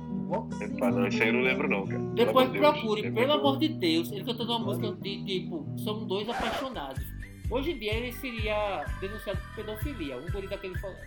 Epa, 0.61 0.89
não, 0.91 1.07
isso 1.07 1.21
aí 1.21 1.29
eu 1.29 1.33
não 1.35 1.41
lembro 1.41 1.69
não, 1.69 1.85
cara. 1.85 1.99
Pelo 1.99 2.13
Depois 2.15 2.49
Deus. 2.49 2.67
procure, 2.67 3.05
É 3.07 3.11
pelo 3.11 3.33
amor 3.33 3.57
de 3.59 3.69
Deus, 3.69 4.11
ele 4.11 4.23
cantando 4.23 4.51
uma 4.51 4.59
música 4.65 4.91
de 5.01 5.23
tipo, 5.23 5.65
são 5.77 6.05
dois 6.05 6.27
apaixonados. 6.27 7.03
Hoje 7.51 7.71
em 7.71 7.77
dia 7.77 7.93
ele 7.93 8.11
seria 8.13 8.83
denunciado 8.99 9.39
por 9.39 9.55
pedofilia, 9.63 10.17
um 10.17 10.31
guri 10.31 10.47
daquele 10.47 10.77
falando. 10.79 10.97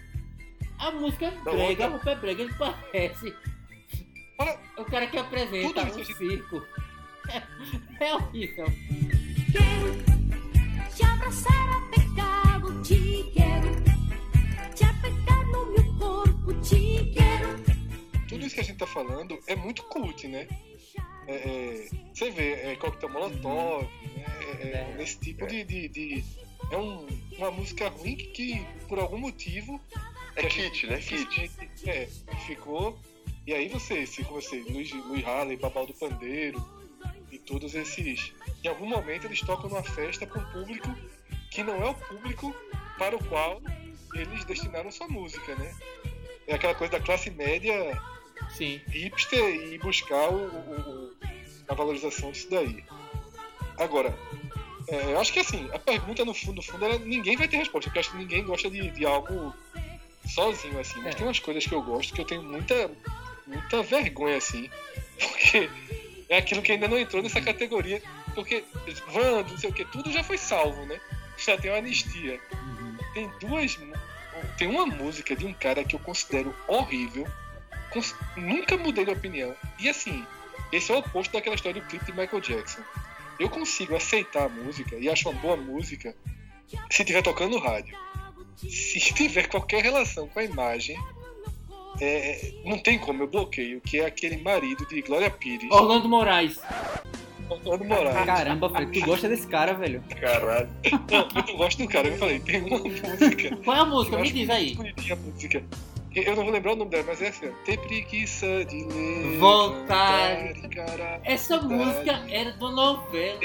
A 0.79 0.91
música 0.93 1.27
é 1.27 1.33
Não, 1.45 1.53
brega, 1.55 1.89
o 1.89 1.99
pé 1.99 2.15
brega, 2.15 2.43
ele 2.43 2.53
parece 2.59 3.35
Olha, 4.39 4.59
o 4.77 4.85
cara 4.85 5.07
que 5.07 5.17
apresenta 5.19 5.85
Tudo 5.87 5.97
um 5.97 6.01
isso- 6.01 6.17
circo. 6.17 6.63
É 7.99 8.15
horrível. 8.15 8.67
Quero 9.51 10.95
te 10.95 11.05
abraçar, 11.05 11.69
apertado, 11.83 12.83
te 12.83 13.25
quero. 13.35 14.75
Te 14.75 14.85
apertar 14.85 15.45
no 15.47 15.67
meu 15.73 15.99
corpo, 15.99 16.55
te 16.61 17.11
quero. 17.13 17.57
tudo 18.29 18.47
isso 18.47 18.55
que 18.55 18.61
a 18.61 18.65
gente 18.65 18.77
tá 18.79 18.87
falando 18.87 19.39
é 19.49 19.57
muito 19.57 19.83
cult, 19.85 20.29
né? 20.29 20.47
É, 21.27 21.35
é, 21.35 21.89
você 22.15 22.31
vê, 22.31 22.53
é 22.53 22.77
Coquetel 22.77 23.09
Molotov, 23.09 23.83
né? 23.83 24.25
É, 24.61 24.69
é, 24.93 24.95
nesse 24.97 25.19
tipo 25.19 25.45
de, 25.49 25.65
de, 25.65 25.89
de- 25.89 26.25
É 26.71 26.77
um- 26.77 27.07
uma 27.39 27.51
música 27.51 27.89
ruim 27.89 28.17
que, 28.17 28.65
por 28.89 28.99
algum 29.01 29.19
motivo. 29.19 29.81
É 30.37 30.45
kit, 30.45 30.87
né? 30.87 30.99
Kit. 30.99 31.51
É, 31.87 32.07
ficou. 32.47 32.97
E 33.47 33.55
aí 33.55 33.69
você, 33.69 34.05
se 34.07 34.23
você, 34.23 34.61
Luiz, 34.69 34.91
Luiz 34.93 35.25
Halley, 35.25 35.57
Babal 35.57 35.87
do 35.87 35.95
Pandeiro 35.95 36.63
e 37.31 37.39
todos 37.39 37.75
esses. 37.75 38.33
Em 38.65 38.69
algum 38.69 38.87
momento 38.87 39.27
eles 39.27 39.41
tocam 39.41 39.69
numa 39.71 39.83
festa 39.83 40.27
para 40.27 40.41
um 40.43 40.53
público 40.53 40.89
que 41.51 41.63
não 41.63 41.81
é 41.83 41.89
o 41.91 41.95
público 41.95 42.55
para 42.99 43.15
o 43.15 43.25
qual 43.25 43.61
eles 44.15 44.45
destinaram 44.45 44.91
sua 44.91 45.07
música, 45.09 45.55
né? 45.55 45.75
É 46.47 46.55
aquela 46.55 46.75
coisa 46.75 46.93
da 46.93 47.01
classe 47.01 47.31
média 47.31 47.75
Sim. 48.51 48.81
hipster 48.89 49.73
e 49.73 49.79
buscar 49.79 50.29
o, 50.29 50.37
o- 50.37 50.81
o- 50.81 51.17
a 51.69 51.75
valorização 51.75 52.33
disso 52.33 52.49
daí. 52.51 52.85
Agora, 53.79 54.17
é, 54.89 55.13
eu 55.13 55.21
acho 55.21 55.33
que 55.33 55.41
assim, 55.41 55.69
a 55.73 55.79
pergunta 55.79 56.25
no 56.25 56.33
fundo, 56.35 56.57
no 56.57 56.63
fundo, 56.63 56.85
ela, 56.85 56.99
ninguém 56.99 57.37
vai 57.37 57.47
ter 57.49 57.59
resposta, 57.59 57.91
porque 57.91 57.99
acho 58.01 58.11
que 58.11 58.17
ninguém 58.17 58.45
gosta 58.45 58.69
de, 58.71 58.91
de 58.91 59.05
algo 59.07 59.55
sozinho, 60.29 60.79
assim. 60.81 60.99
Mas 61.03 61.15
É. 61.15 61.19
tem 61.19 61.27
umas 61.27 61.39
coisas 61.39 61.65
que 61.67 61.75
eu 61.75 61.83
gosto 61.83 62.15
que 62.15 62.21
eu 62.21 62.25
tenho 62.25 62.43
muita, 62.43 62.91
muita 63.47 63.83
vergonha, 63.83 64.37
assim. 64.37 64.71
Porque 65.19 65.71
é 66.29 66.39
aquilo 66.39 66.63
que 66.63 66.73
ainda 66.73 66.89
não 66.89 66.99
entrou 66.99 67.23
nessa 67.23 67.41
categoria. 67.41 68.03
Porque 68.35 68.65
Vando, 69.09 69.51
não 69.53 69.59
sei 69.59 69.71
o 69.71 69.73
que, 69.73 69.85
tudo 69.87 70.11
já 70.13 70.23
foi 70.23 70.37
salvo, 70.39 70.85
né? 70.87 71.01
Já 71.39 71.57
tem 71.57 71.71
uma 71.71 71.79
anistia. 71.79 72.41
Tem 73.15 73.31
duas. 73.41 73.79
Tem 74.59 74.69
uma 74.69 74.85
música 74.87 75.35
de 75.35 75.47
um 75.47 75.53
cara 75.55 75.83
que 75.85 75.95
eu 75.97 76.01
considero 76.01 76.55
horrível. 76.69 77.27
cons- 77.91 78.15
Nunca 78.37 78.77
mudei 78.77 79.05
de 79.05 79.11
opinião. 79.11 79.55
E 79.79 79.89
assim, 79.89 80.25
esse 80.73 80.91
é 80.93 80.95
o 80.95 80.99
oposto 80.99 81.33
daquela 81.33 81.55
história 81.55 81.81
do 81.81 81.87
clipe 81.89 82.05
de 82.05 82.13
Michael 82.13 82.41
Jackson. 82.41 82.83
Eu 83.39 83.49
consigo 83.49 83.95
aceitar 83.97 84.45
a 84.45 84.49
música 84.49 84.97
e 84.97 85.09
acho 85.09 85.29
uma 85.29 85.39
boa 85.41 85.57
música 85.57 86.15
se 86.91 87.03
estiver 87.03 87.23
tocando 87.23 87.53
no 87.53 87.59
rádio. 87.59 87.97
Se 88.57 88.99
tiver 89.15 89.49
qualquer 89.49 89.83
relação 89.83 90.29
com 90.29 90.39
a 90.39 90.45
imagem, 90.45 90.99
é, 92.01 92.53
não 92.65 92.79
tem 92.79 92.99
como, 92.99 93.23
eu 93.23 93.29
bloqueio, 93.29 93.81
que 93.81 94.01
é 94.01 94.07
aquele 94.07 94.37
marido 94.39 94.87
de 94.87 95.01
Glória 95.03 95.31
Pires. 95.31 95.71
Orlando 95.71 96.09
Moraes. 96.09 96.61
Orlando 97.49 97.85
Moraes. 97.85 98.27
Caramba, 98.27 98.71
Fred, 98.71 99.01
tu 99.01 99.07
gosta 99.07 99.29
desse 99.29 99.47
cara, 99.47 99.75
velho. 99.75 100.03
Caralho. 100.21 100.69
Não, 101.11 101.29
eu 101.35 101.47
não 101.47 101.57
gosto 101.57 101.83
do 101.83 101.89
cara, 101.89 102.09
eu 102.09 102.19
falei, 102.19 102.41
tem 102.41 102.63
uma 102.63 102.79
música. 102.79 103.57
Qual 103.65 103.77
é 103.77 103.81
a 103.81 103.85
música? 103.85 104.19
Me 104.19 104.31
diz 104.31 104.51
aí. 104.51 104.75
bonitinha 104.75 105.15
a 105.15 105.17
música. 105.17 105.65
Eu 106.15 106.35
não 106.35 106.45
vou 106.45 106.53
lembrar 106.53 106.73
o 106.73 106.77
nome 106.77 106.91
dela, 106.91 107.05
mas 107.07 107.21
é 107.21 107.29
assim. 107.29 107.53
Tem 107.67 107.77
preguiça 107.77 108.65
de 108.65 108.85
ler. 108.85 109.39
Vontade. 109.39 110.63
cantar, 110.63 110.87
encarar, 110.87 111.21
Essa 111.25 111.61
música 111.61 112.25
era 112.31 112.53
do 112.53 112.71
novela. 112.71 113.41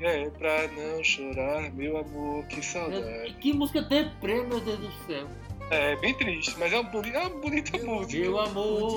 É, 0.00 0.28
pra 0.30 0.68
não 0.68 1.02
chorar, 1.04 1.72
meu 1.72 1.96
amor, 1.98 2.44
que 2.46 2.60
saudade. 2.60 3.34
Que 3.40 3.52
música 3.52 3.80
deprê, 3.80 4.42
meu 4.42 4.60
Deus 4.60 4.78
do 4.80 4.92
céu. 5.06 5.28
É, 5.74 5.96
bem 5.96 6.14
triste, 6.14 6.54
mas 6.56 6.72
é 6.72 6.78
uma 6.78 6.88
bonita, 6.88 7.18
é 7.18 7.20
uma 7.22 7.30
bonita 7.30 7.78
música. 7.78 8.22
Meu 8.22 8.38
amor, 8.38 8.96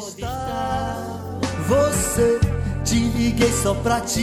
Você, 1.68 2.40
te 2.86 3.00
liguei 3.18 3.52
só 3.52 3.74
pra 3.74 4.00
te 4.02 4.22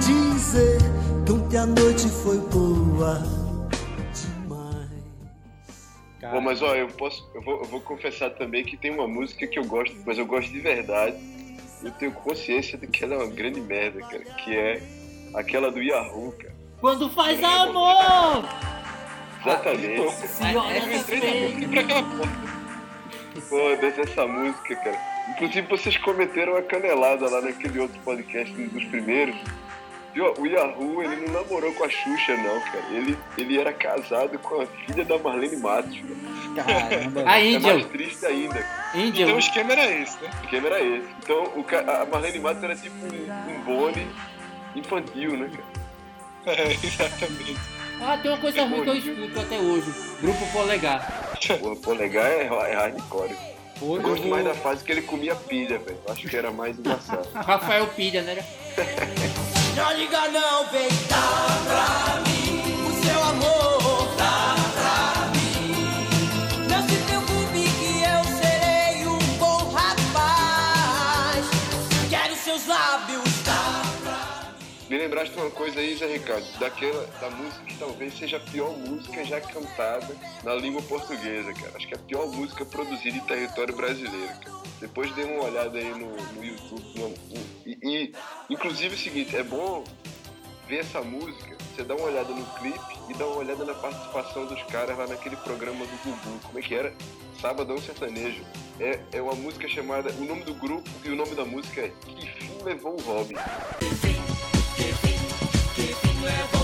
dizer 0.00 0.78
que 1.24 1.32
ontem 1.32 1.58
a 1.58 1.66
noite 1.66 2.08
foi 2.08 2.38
boa 2.38 3.22
Bom, 6.32 6.40
mas 6.40 6.62
ó, 6.62 6.74
eu 6.74 6.88
posso. 6.88 7.28
Eu 7.34 7.42
vou, 7.42 7.58
eu 7.58 7.64
vou 7.64 7.80
confessar 7.80 8.30
também 8.30 8.64
que 8.64 8.76
tem 8.76 8.90
uma 8.90 9.06
música 9.06 9.46
que 9.46 9.58
eu 9.58 9.64
gosto, 9.64 9.94
mas 10.06 10.18
eu 10.18 10.26
gosto 10.26 10.50
de 10.50 10.60
verdade. 10.60 11.16
Eu 11.82 11.90
tenho 11.92 12.12
consciência 12.12 12.78
de 12.78 12.86
que 12.86 13.04
ela 13.04 13.14
é 13.14 13.18
uma 13.18 13.32
grande 13.32 13.60
merda, 13.60 14.00
cara. 14.00 14.24
Que 14.24 14.56
é 14.56 14.82
aquela 15.34 15.70
do 15.70 15.82
Yahoo, 15.82 16.32
cara. 16.32 16.54
Quando 16.80 17.10
faz 17.10 17.42
amor! 17.42 18.81
Exatamente. 19.44 20.12
Se 20.28 20.42
olha 20.56 20.86
no 20.86 20.92
espelho. 20.92 22.28
Foda-se 23.48 24.00
essa 24.00 24.26
música, 24.26 24.76
cara. 24.76 24.98
Inclusive 25.30 25.66
vocês 25.68 25.96
cometeram 25.98 26.56
a 26.56 26.62
canelada 26.62 27.28
lá 27.28 27.40
naquele 27.40 27.78
outro 27.80 27.98
podcast, 28.04 28.52
um 28.60 28.68
dos 28.68 28.84
primeiros. 28.86 29.34
Viu? 30.14 30.34
O 30.38 30.46
Yahoo, 30.46 31.02
ele 31.02 31.26
não 31.26 31.40
namorou 31.40 31.72
com 31.72 31.84
a 31.84 31.88
Xuxa, 31.88 32.36
não, 32.36 32.60
cara. 32.60 32.84
Ele, 32.90 33.16
ele 33.38 33.58
era 33.58 33.72
casado 33.72 34.38
com 34.40 34.60
a 34.60 34.66
filha 34.66 35.04
da 35.06 35.16
Marlene 35.18 35.56
Matos. 35.56 35.98
Cara. 36.54 36.80
Caramba. 36.88 37.22
A 37.26 37.40
É 37.40 37.50
Índia. 37.52 37.72
mais 37.74 37.86
triste 37.86 38.26
ainda. 38.26 38.66
Índia. 38.94 39.22
Então 39.24 39.36
o 39.36 39.38
esquema 39.38 39.72
era 39.72 39.90
esse, 39.90 40.22
né? 40.22 40.30
O 40.40 40.44
esquema 40.44 40.66
era 40.66 40.80
esse. 40.82 41.08
Então 41.22 41.44
o 41.56 41.64
a 42.02 42.04
Marlene 42.06 42.38
Matos 42.40 42.62
era 42.62 42.76
tipo 42.76 42.94
um, 43.06 43.52
um 43.52 43.60
bone 43.62 44.06
infantil, 44.76 45.36
né, 45.36 45.50
cara? 45.50 45.72
É, 46.44 46.72
exatamente. 46.72 47.56
Ah, 48.04 48.18
tem 48.18 48.30
uma 48.32 48.40
coisa 48.40 48.64
ruim 48.64 48.82
que 48.82 48.88
eu 48.88 48.96
escuto 48.96 49.40
até 49.40 49.58
hoje. 49.58 49.92
Grupo 50.20 50.46
Polegar. 50.52 51.30
O 51.62 51.76
polegar 51.76 52.26
é, 52.26 52.46
é 52.46 52.74
hardcore. 52.74 53.36
Pô, 53.78 53.96
Eu 53.96 54.02
gosto 54.02 54.26
mais 54.26 54.44
da 54.44 54.54
fase 54.54 54.84
que 54.84 54.90
ele 54.92 55.02
comia 55.02 55.34
pilha, 55.36 55.78
velho. 55.78 55.98
Acho 56.08 56.28
que 56.28 56.36
era 56.36 56.50
mais 56.50 56.78
engraçado. 56.78 57.28
Rafael 57.34 57.86
Pilha, 57.88 58.22
né? 58.22 58.44
Não 59.76 59.92
liga 59.96 60.28
não, 60.28 60.66
vem 60.66 60.88
dá 61.08 61.58
pra 61.66 62.20
mim 62.22 62.62
o 62.86 63.04
seu 63.04 63.22
amor, 63.22 64.14
dá 64.16 64.54
Me 74.92 74.98
lembraste 74.98 75.34
uma 75.38 75.48
coisa 75.50 75.80
aí, 75.80 75.96
Zé 75.96 76.04
Ricardo, 76.04 76.44
daquela 76.58 77.06
da 77.18 77.30
música 77.30 77.64
que 77.64 77.78
talvez 77.78 78.12
seja 78.12 78.36
a 78.36 78.40
pior 78.40 78.76
música 78.76 79.24
já 79.24 79.40
cantada 79.40 80.14
na 80.44 80.54
língua 80.54 80.82
portuguesa, 80.82 81.50
cara. 81.54 81.72
Acho 81.76 81.88
que 81.88 81.94
é 81.94 81.96
a 81.96 82.00
pior 82.00 82.26
música 82.26 82.62
produzida 82.66 83.16
em 83.16 83.20
território 83.20 83.74
brasileiro, 83.74 84.34
cara. 84.44 84.56
Depois 84.82 85.10
dê 85.14 85.24
uma 85.24 85.44
olhada 85.44 85.78
aí 85.78 85.88
no, 85.92 86.14
no 86.14 86.44
YouTube. 86.44 86.84
no- 86.98 87.14
e, 87.64 87.78
e, 87.82 88.12
inclusive 88.50 88.90
é 88.94 88.98
o 88.98 89.00
seguinte, 89.00 89.34
é 89.34 89.42
bom 89.42 89.82
ver 90.68 90.80
essa 90.80 91.00
música, 91.00 91.56
você 91.74 91.82
dá 91.84 91.94
uma 91.94 92.04
olhada 92.08 92.28
no 92.34 92.44
clipe 92.58 92.98
e 93.08 93.14
dá 93.14 93.26
uma 93.26 93.36
olhada 93.36 93.64
na 93.64 93.72
participação 93.72 94.44
dos 94.44 94.62
caras 94.64 94.98
lá 94.98 95.06
naquele 95.06 95.36
programa 95.36 95.86
do 95.86 95.96
Gugu. 96.04 96.38
Como 96.44 96.58
é 96.58 96.60
que 96.60 96.74
era? 96.74 96.94
Sabadão 97.40 97.78
Sertanejo. 97.78 98.42
É, 98.78 99.00
é 99.12 99.22
uma 99.22 99.34
música 99.34 99.66
chamada. 99.68 100.12
O 100.18 100.24
nome 100.26 100.42
do 100.44 100.52
grupo 100.52 100.90
e 101.02 101.08
o 101.08 101.16
nome 101.16 101.34
da 101.34 101.46
música 101.46 101.80
é 101.80 101.92
Que 102.04 102.26
Fim 102.26 102.62
Levou 102.62 102.92
o 102.92 103.00
Robin. 103.00 103.36
Que 104.82 104.92
fin, 104.94 105.20
que. 105.76 106.61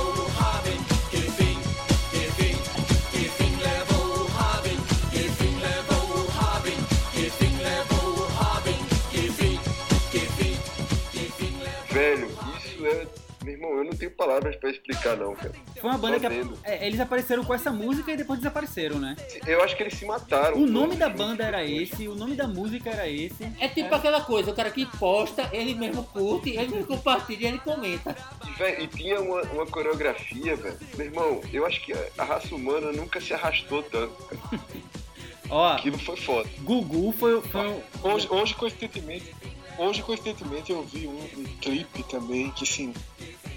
Eu 13.76 13.84
não 13.84 13.92
tenho 13.92 14.10
palavras 14.10 14.56
pra 14.56 14.70
explicar, 14.70 15.16
não, 15.16 15.34
cara. 15.34 15.52
Foi 15.80 15.90
uma 15.90 15.98
banda 15.98 16.18
Só 16.20 16.28
que 16.28 16.34
vendo. 16.34 16.58
é, 16.64 16.86
eles 16.86 16.98
apareceram 17.00 17.44
com 17.44 17.54
essa 17.54 17.70
música 17.72 18.12
e 18.12 18.16
depois 18.16 18.38
desapareceram, 18.38 18.98
né? 18.98 19.16
Eu 19.46 19.62
acho 19.62 19.76
que 19.76 19.82
eles 19.82 19.94
se 19.94 20.04
mataram. 20.04 20.56
O 20.56 20.66
nome 20.66 20.96
da 20.96 21.08
banda 21.08 21.44
era 21.44 21.64
esse, 21.64 22.06
o 22.08 22.14
nome 22.14 22.34
da 22.34 22.46
música 22.46 22.90
era 22.90 23.08
esse. 23.08 23.44
É 23.60 23.68
tipo 23.68 23.94
aquela 23.94 24.20
coisa, 24.20 24.50
o 24.50 24.54
cara 24.54 24.70
que 24.70 24.84
posta, 24.98 25.48
ele 25.52 25.74
mesmo 25.74 26.02
curte, 26.04 26.50
ele 26.50 26.68
mesmo 26.68 26.86
compartilha 26.86 27.44
e 27.44 27.48
ele 27.48 27.58
comenta. 27.58 28.16
E, 28.46 28.50
véi, 28.58 28.84
e 28.84 28.86
tinha 28.88 29.20
uma, 29.20 29.42
uma 29.42 29.66
coreografia, 29.66 30.56
velho. 30.56 30.78
Meu 30.96 31.06
irmão, 31.06 31.40
eu 31.52 31.66
acho 31.66 31.80
que 31.84 31.92
a 32.16 32.24
raça 32.24 32.54
humana 32.54 32.92
nunca 32.92 33.20
se 33.20 33.32
arrastou 33.34 33.82
tanto. 33.82 34.14
cara. 34.24 34.62
Ó, 35.50 35.72
Aquilo 35.72 35.98
foi 35.98 36.16
foda. 36.16 36.48
Gugu 36.60 37.12
foi, 37.12 37.40
foi 37.42 37.68
um- 37.68 37.80
Hoje, 38.02 38.26
hoje, 38.30 38.54
coincidentemente, 38.54 39.34
hoje, 39.78 40.02
coincidentemente, 40.02 40.70
eu 40.70 40.82
vi 40.82 41.06
um, 41.06 41.18
um 41.40 41.44
clipe 41.60 42.02
também 42.02 42.50
que, 42.50 42.64
assim, 42.64 42.92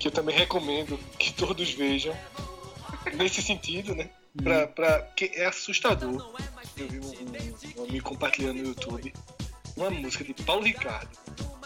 que 0.02 0.08
eu 0.08 0.12
também 0.12 0.36
recomendo 0.36 1.00
que 1.20 1.32
todos 1.32 1.72
vejam, 1.74 2.18
nesse 3.14 3.42
sentido, 3.42 3.94
né? 3.94 4.10
Pra, 4.44 4.66
pra, 4.68 5.02
que 5.16 5.26
é 5.36 5.46
assustador. 5.46 6.34
Eu 6.76 6.88
vi 6.88 7.00
um, 7.00 7.82
um, 7.82 7.84
amigo 7.86 8.10
compartilhando 8.10 8.58
no 8.58 8.70
YouTube 8.70 9.14
uma 9.78 9.92
música 9.92 10.24
de 10.24 10.34
Paulo 10.34 10.64
Ricardo, 10.64 11.10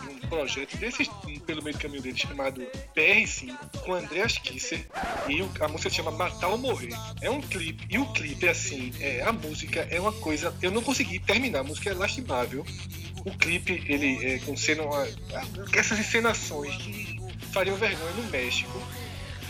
um 0.03 0.27
projeto 0.27 0.77
desses 0.77 1.07
pelo 1.45 1.63
meio 1.63 1.75
do 1.77 1.81
caminho 1.81 2.01
dele 2.01 2.17
chamado 2.17 2.61
PR5, 2.95 3.55
com 3.83 3.93
Andreas 3.93 4.37
Kisser, 4.37 4.85
e 5.29 5.41
a 5.63 5.67
música 5.67 5.89
se 5.89 5.95
chama 5.95 6.11
Matar 6.11 6.49
ou 6.49 6.57
Morrer. 6.57 6.93
É 7.21 7.29
um 7.29 7.41
clipe, 7.41 7.87
e 7.89 7.97
o 7.97 8.05
clipe 8.11 8.47
é 8.47 8.49
assim, 8.49 8.91
é, 8.99 9.21
a 9.21 9.31
música 9.31 9.87
é 9.89 9.99
uma 9.99 10.11
coisa. 10.11 10.53
Eu 10.61 10.71
não 10.71 10.83
consegui 10.83 11.19
terminar, 11.19 11.59
a 11.59 11.63
música 11.63 11.89
é 11.89 11.93
lastimável. 11.93 12.65
O 13.25 13.31
clipe, 13.37 13.83
ele 13.87 14.23
é 14.23 14.39
com 14.39 14.55
cena, 14.55 14.83
essas 15.73 15.99
encenações 15.99 17.14
fariam 17.55 17.77
vergonha 17.77 18.11
no 18.11 18.23
México. 18.29 18.81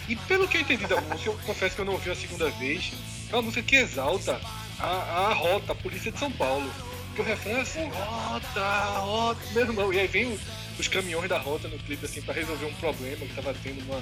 E 0.08 0.16
pelo 0.16 0.48
que 0.48 0.58
eu 0.58 0.62
entendi 0.62 0.86
da 0.86 1.02
música, 1.02 1.32
eu 1.32 1.40
confesso 1.46 1.76
que 1.76 1.82
eu 1.82 1.86
não 1.86 1.94
ouvi 1.94 2.12
a 2.12 2.16
segunda 2.16 2.48
vez, 2.52 2.92
é 3.32 3.36
uma 3.36 3.42
música 3.42 3.64
que 3.64 3.76
exalta 3.76 4.40
a, 4.80 4.86
a 4.86 5.34
rota, 5.34 5.72
a 5.72 5.76
polícia 5.76 6.12
de 6.12 6.20
São 6.20 6.32
Paulo. 6.32 6.72
Porque 7.08 7.22
o 7.22 7.26
refrão 7.26 7.58
é 7.58 7.62
assim, 7.62 7.90
rota, 7.90 9.00
rota, 9.00 9.42
meu 9.54 9.64
irmão. 9.66 9.92
E 9.94 10.00
aí 10.00 10.08
vem 10.08 10.26
o- 10.26 10.40
os 10.78 10.88
caminhões 10.88 11.28
da 11.30 11.40
rota 11.40 11.68
no 11.68 11.80
clipe, 11.80 12.06
assim, 12.06 12.22
pra 12.22 12.34
resolver 12.34 12.66
um 12.66 12.74
problema 12.76 13.26
que 13.26 13.34
tava 13.34 13.56
tendo 13.64 13.82
numa, 13.86 14.00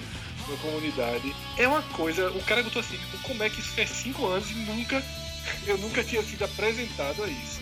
numa 0.47 0.57
comunidade. 0.57 1.33
É 1.57 1.65
uma 1.67 1.81
coisa, 1.83 2.29
o 2.31 2.43
cara 2.43 2.61
botou 2.63 2.81
assim, 2.81 2.97
tipo, 2.97 3.17
como 3.19 3.41
é 3.43 3.49
que 3.49 3.61
isso 3.61 3.69
faz 3.69 3.89
cinco 3.91 4.25
anos 4.27 4.49
e 4.51 4.55
nunca, 4.55 5.01
eu 5.65 5.77
nunca 5.77 6.03
tinha 6.03 6.21
sido 6.23 6.43
apresentado 6.43 7.23
a 7.23 7.27
isso. 7.27 7.61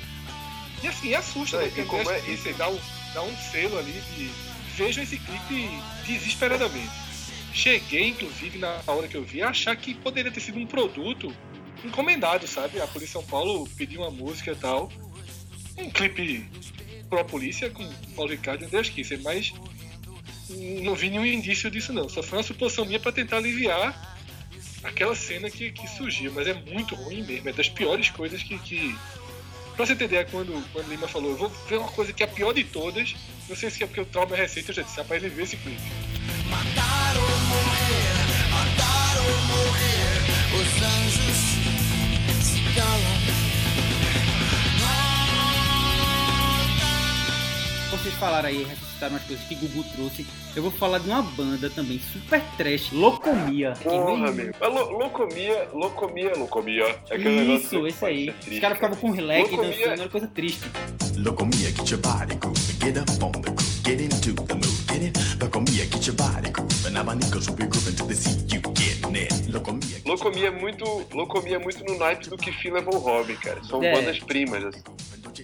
E 0.81 0.88
assim, 0.88 1.13
assusta, 1.13 1.57
É, 1.57 1.59
né? 1.59 1.65
Porque 1.68 1.84
como 1.84 2.01
é 2.09 2.18
Andrés 2.18 2.23
Kisser 2.26 2.55
dá 2.55 2.69
um, 2.69 2.80
dá 3.13 3.22
um 3.22 3.38
selo 3.51 3.77
ali 3.77 4.01
de 4.18 4.31
vejam 4.76 5.03
esse 5.03 5.19
clipe 5.19 5.69
desesperadamente. 6.06 6.91
Cheguei, 7.53 8.10
inclusive, 8.10 8.57
na 8.57 8.82
hora 8.88 9.07
que 9.07 9.15
eu 9.15 9.23
vi, 9.23 9.41
a 9.41 9.49
achar 9.49 9.76
que 9.76 9.94
poderia 9.94 10.32
ter 10.32 10.40
sido 10.40 10.57
um 10.57 10.65
produto 10.65 11.34
encomendado, 11.84 12.48
sabe? 12.48 12.80
A 12.80 12.88
Polícia 12.88 13.14
São 13.14 13.23
Paulo 13.23 13.68
pediu 13.78 14.02
uma 14.02 14.11
música 14.11 14.52
e 14.52 14.56
tal. 14.56 14.91
Um 15.78 15.90
clipe 15.90 16.49
pro 17.10 17.26
polícia 17.26 17.69
com 17.69 17.86
Paulo 18.15 18.32
Ricardo 18.32 18.64
e 18.64 18.65
André 18.65 18.84
Kisser, 18.84 19.19
mas 19.22 19.53
não 20.82 20.95
vi 20.95 21.10
nenhum 21.10 21.26
indício 21.26 21.69
disso 21.69 21.91
não. 21.91 22.07
Só 22.07 22.23
foi 22.23 22.38
uma 22.38 22.44
suposição 22.44 22.86
minha 22.86 22.99
para 22.99 23.11
tentar 23.11 23.38
aliviar 23.38 24.18
aquela 24.84 25.15
cena 25.15 25.49
que, 25.49 25.72
que 25.72 25.88
surgiu, 25.88 26.32
mas 26.34 26.48
é 26.48 26.53
muito 26.53 26.95
ruim 26.95 27.23
mesmo, 27.23 27.49
é 27.49 27.53
das 27.53 27.69
piores 27.69 28.10
coisas 28.10 28.41
que. 28.41 28.57
que... 28.60 28.95
Pra 29.76 29.86
você 29.86 29.94
entender, 29.94 30.30
quando, 30.30 30.64
quando 30.72 30.90
Lima 30.90 31.07
falou, 31.07 31.32
eu 31.32 31.38
vou 31.38 31.49
ver 31.68 31.78
uma 31.78 31.91
coisa 31.91 32.11
que 32.11 32.22
é 32.22 32.26
a 32.26 32.30
pior 32.30 32.53
de 32.53 32.64
todas, 32.64 33.15
não 33.52 33.57
sei 33.57 33.69
se 33.69 33.84
é 33.84 33.86
porque 33.86 33.99
o 33.99 34.06
trauma 34.06 34.34
é 34.34 34.40
recente, 34.44 34.69
eu 34.69 34.76
já 34.76 34.82
disse, 34.82 34.95
rapaz, 34.95 35.22
ele 35.22 35.36
viu 35.36 35.44
esse 35.44 35.57
clipe. 35.57 35.82
Matar 36.49 37.18
ou 37.18 37.38
morrer, 37.49 38.49
matar 38.49 39.18
ou 39.18 39.41
morrer, 39.48 40.22
os 40.56 40.82
anjos 40.82 41.38
se 42.45 42.61
calam. 42.73 43.20
Vocês 48.02 48.15
falaram 48.15 48.49
aí, 48.49 48.64
ressuscitaram 48.64 49.14
umas 49.14 49.23
coisas 49.26 49.45
que 49.45 49.53
Gugu 49.56 49.84
trouxe. 49.95 50.26
Eu 50.56 50.64
vou 50.64 50.72
falar 50.72 50.98
de 50.98 51.07
uma 51.07 51.22
banda 51.22 51.69
também, 51.69 51.99
super 51.99 52.41
trash, 52.57 52.91
Locomia. 52.91 53.73
que 53.73 53.84
Porra, 53.84 54.32
meu. 54.32 54.52
A 54.60 54.68
lo- 54.68 54.91
Locomia, 54.98 55.69
locomia, 55.73 56.34
locomia. 56.36 56.84
É 57.10 57.15
aquele 57.15 57.30
negócio 57.41 57.61
Isso, 57.65 57.82
que 57.82 57.88
esse 57.88 58.06
aí. 58.06 58.34
ser 58.44 58.53
Os 58.56 58.60
caras 58.60 58.78
ficavam 58.78 58.98
com 58.98 59.11
relax 59.11 59.52
Locomia- 59.52 59.72
dançando, 59.78 60.02
era 60.02 60.10
coisa 60.10 60.28
triste. 60.28 60.61
Locomia, 61.18 61.69
get 61.72 61.90
your 61.91 61.99
body 62.02 62.36
grooving, 62.36 62.80
get 62.84 62.98
up 62.98 63.23
on 63.23 63.32
the 63.32 63.52
groove, 63.52 63.82
get 63.86 64.02
into 64.02 64.34
the 64.44 64.53
mood, 64.56 64.68
get 64.88 65.03
it? 65.03 65.19
Locomia, 65.40 65.86
get 65.86 66.07
your 66.07 66.15
body 66.15 66.49
grooving, 66.49 66.98
abanicos 66.98 67.48
will 67.48 67.56
be 67.56 67.65
grooving 67.68 67.94
to 67.95 68.06
the 68.07 68.15
sea, 68.15 68.32
you 68.52 68.61
getting 68.73 69.15
it? 69.15 69.52
Locomia. 69.52 70.02
Locomia 70.06 70.48
é 70.48 70.52
muito, 70.52 70.86
Locomia 71.14 71.56
é 71.57 71.60
muito 71.60 71.84
no 71.86 71.98
naipe 71.99 72.28
do 72.30 72.38
que 72.38 72.52
Phil 72.52 72.73
levou 72.73 72.95
o 72.95 72.99
Robin, 72.99 73.36
cara. 73.36 73.64
São 73.64 73.84
É. 73.84 73.94
bandas 73.94 74.18
primas, 74.19 74.64
assim. 74.65 74.82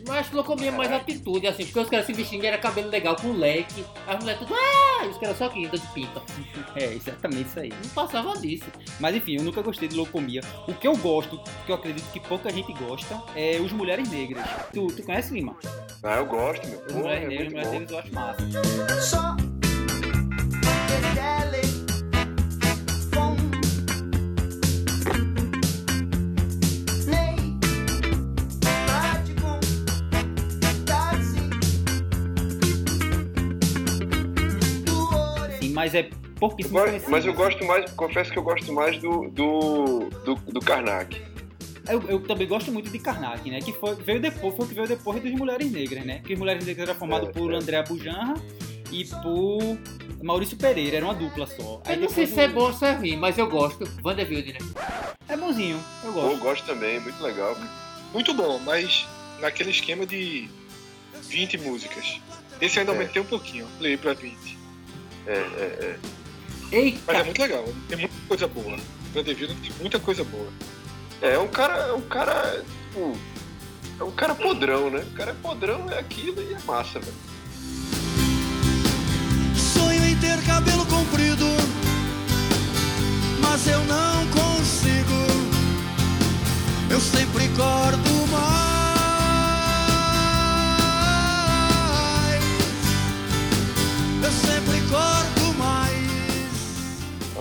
Mas 0.07 0.31
Locomia 0.31 0.69
é 0.69 0.71
mais 0.71 0.91
atitude, 0.91 1.47
assim, 1.47 1.65
porque 1.65 1.79
os 1.79 1.89
caras 1.89 2.05
se 2.05 2.13
vestindo 2.13 2.43
era 2.43 2.57
cabelo 2.57 2.89
legal 2.89 3.15
com 3.15 3.31
leque, 3.31 3.83
as 4.07 4.19
mulheres 4.19 4.39
tudo, 4.39 4.53
ah, 4.53 5.05
e 5.05 5.09
os 5.09 5.17
caras 5.17 5.37
só 5.37 5.49
quinta 5.49 5.77
de 5.77 5.87
pinta. 5.87 6.21
É, 6.75 6.93
exatamente 6.93 7.49
isso 7.49 7.59
aí. 7.59 7.69
Não 7.69 7.89
passava 7.89 8.37
disso. 8.37 8.65
Mas 8.99 9.15
enfim, 9.15 9.37
eu 9.37 9.43
nunca 9.43 9.63
gostei 9.63 9.87
de 9.87 9.95
Locomia. 9.95 10.41
O 10.67 10.73
que 10.75 10.87
eu 10.87 10.95
gosto, 10.95 11.39
que 11.65 11.71
eu 11.71 11.75
acredito 11.75 12.05
que 12.11 12.19
pouca 12.19 12.51
gente 12.51 12.71
gosta, 12.73 13.19
é 13.35 13.59
os 13.59 13.71
Mulheres 13.71 14.07
Negras. 14.11 14.45
Tu, 14.71 14.85
tu 14.87 15.01
conhece, 15.01 15.33
Lima? 15.33 15.57
Ah, 16.03 16.17
eu 16.17 16.25
gosto, 16.27 16.67
meu. 16.67 16.79
Os 16.85 16.93
Mulheres 16.93 17.23
é 17.23 17.27
Negras, 17.27 17.49
Mulheres. 17.49 17.71
Negras 17.71 17.91
eu 17.91 17.97
acho 17.97 18.13
massa. 18.13 19.01
Só 19.01 19.46
mas 35.87 35.95
é 35.95 36.09
pouquíssimo 36.37 36.77
Eu 36.77 36.81
gosto- 36.81 36.89
conhecido. 36.89 37.11
Mas 37.11 37.25
eu 37.25 37.33
gosto 37.33 37.65
mais, 37.65 37.91
confesso 37.91 38.31
que 38.31 38.37
eu 38.37 38.43
gosto 38.43 38.73
mais 38.73 38.97
do, 38.99 39.29
do, 39.29 40.09
do, 40.25 40.35
do 40.35 40.59
Karnak. 40.59 41.21
Eu, 41.89 42.01
eu 42.09 42.19
também 42.19 42.45
gosto 42.47 42.69
muito 42.71 42.89
de 42.89 42.99
Karnak, 42.99 43.49
né? 43.49 43.59
Que 43.61 43.71
foi, 43.71 43.95
veio 43.95 44.19
depois, 44.19 44.53
foi 44.55 44.65
o 44.65 44.67
que 44.67 44.75
veio 44.75 44.87
depois 44.87 45.21
dos 45.21 45.31
Mulheres 45.31 45.71
Negras, 45.71 46.05
né? 46.05 46.19
Que 46.25 46.33
os 46.33 46.39
Mulheres 46.39 46.65
Negras 46.65 46.89
era 46.89 46.97
formado 46.97 47.27
É, 47.27 47.31
por 47.31 47.53
é. 47.53 47.55
André 47.55 47.81
Bujanra 47.83 48.33
e 48.91 49.05
por 49.05 49.77
Maurício 50.21 50.57
Pereira, 50.57 50.97
era 50.97 51.05
uma 51.05 51.13
dupla 51.13 51.47
só. 51.47 51.81
Eu 51.89 51.97
não 51.97 52.09
sei 52.09 52.27
se 52.27 52.39
é 52.41 52.47
bom 52.49 52.63
ou 52.63 52.73
se 52.73 52.85
é 52.85 52.91
ruim, 52.91 53.15
mas 53.15 53.37
eu 53.37 53.47
gosto. 53.49 53.85
Vanderbilt, 54.03 54.47
né? 54.47 54.57
É 55.29 55.37
bonzinho, 55.37 55.79
eu 56.03 56.11
gosto. 56.11 56.31
eu 56.31 56.37
gosto 56.37 56.65
também, 56.65 56.99
muito 56.99 57.21
legal. 57.23 57.55
Muito 58.13 58.33
bom, 58.33 58.59
mas 58.65 59.05
naquele 59.39 59.69
esquema 59.71 60.05
de 60.05 60.49
20 61.23 61.57
músicas. 61.59 62.19
Esse 62.59 62.79
ainda 62.79 62.91
É. 62.91 62.95
aumentei 62.95 63.21
um 63.21 63.25
pouquinho, 63.25 63.65
play 63.77 63.95
pra 63.95 64.13
20. 64.13 64.56
É, 65.27 65.33
é, 65.33 65.99
é. 66.71 66.75
Eita! 66.77 66.99
Mas 67.05 67.17
é 67.17 67.23
muito 67.23 67.41
legal, 67.41 67.65
tem 67.89 67.97
muita 67.97 68.15
coisa 68.27 68.47
boa. 68.47 68.77
Vanderbilt 69.13 69.51
tem 69.61 69.71
muita 69.79 69.99
coisa 69.99 70.23
boa. 70.23 70.47
É, 71.21 71.33
é 71.33 71.39
um 71.39 71.47
cara, 71.47 71.73
é 71.73 71.93
um 71.93 72.01
cara, 72.01 72.63
tipo, 72.89 73.17
é 73.99 74.03
um 74.03 74.11
cara 74.11 74.35
podrão, 74.35 74.89
né? 74.89 74.99
O 74.99 75.15
cara 75.15 75.31
é 75.31 75.35
podrão, 75.35 75.89
é 75.89 75.99
aquilo 75.99 76.41
e 76.41 76.53
é 76.53 76.59
massa, 76.65 76.99
velho. 76.99 77.13
Sonho 79.55 80.05
em 80.05 80.15
ter 80.17 80.41
cabelo 80.45 80.85
comprido, 80.85 81.45
mas 83.41 83.67
eu 83.67 83.83
não 83.85 84.27
consigo. 84.27 85.27
Eu 86.89 87.01
sempre 87.01 87.47
corto 87.49 88.16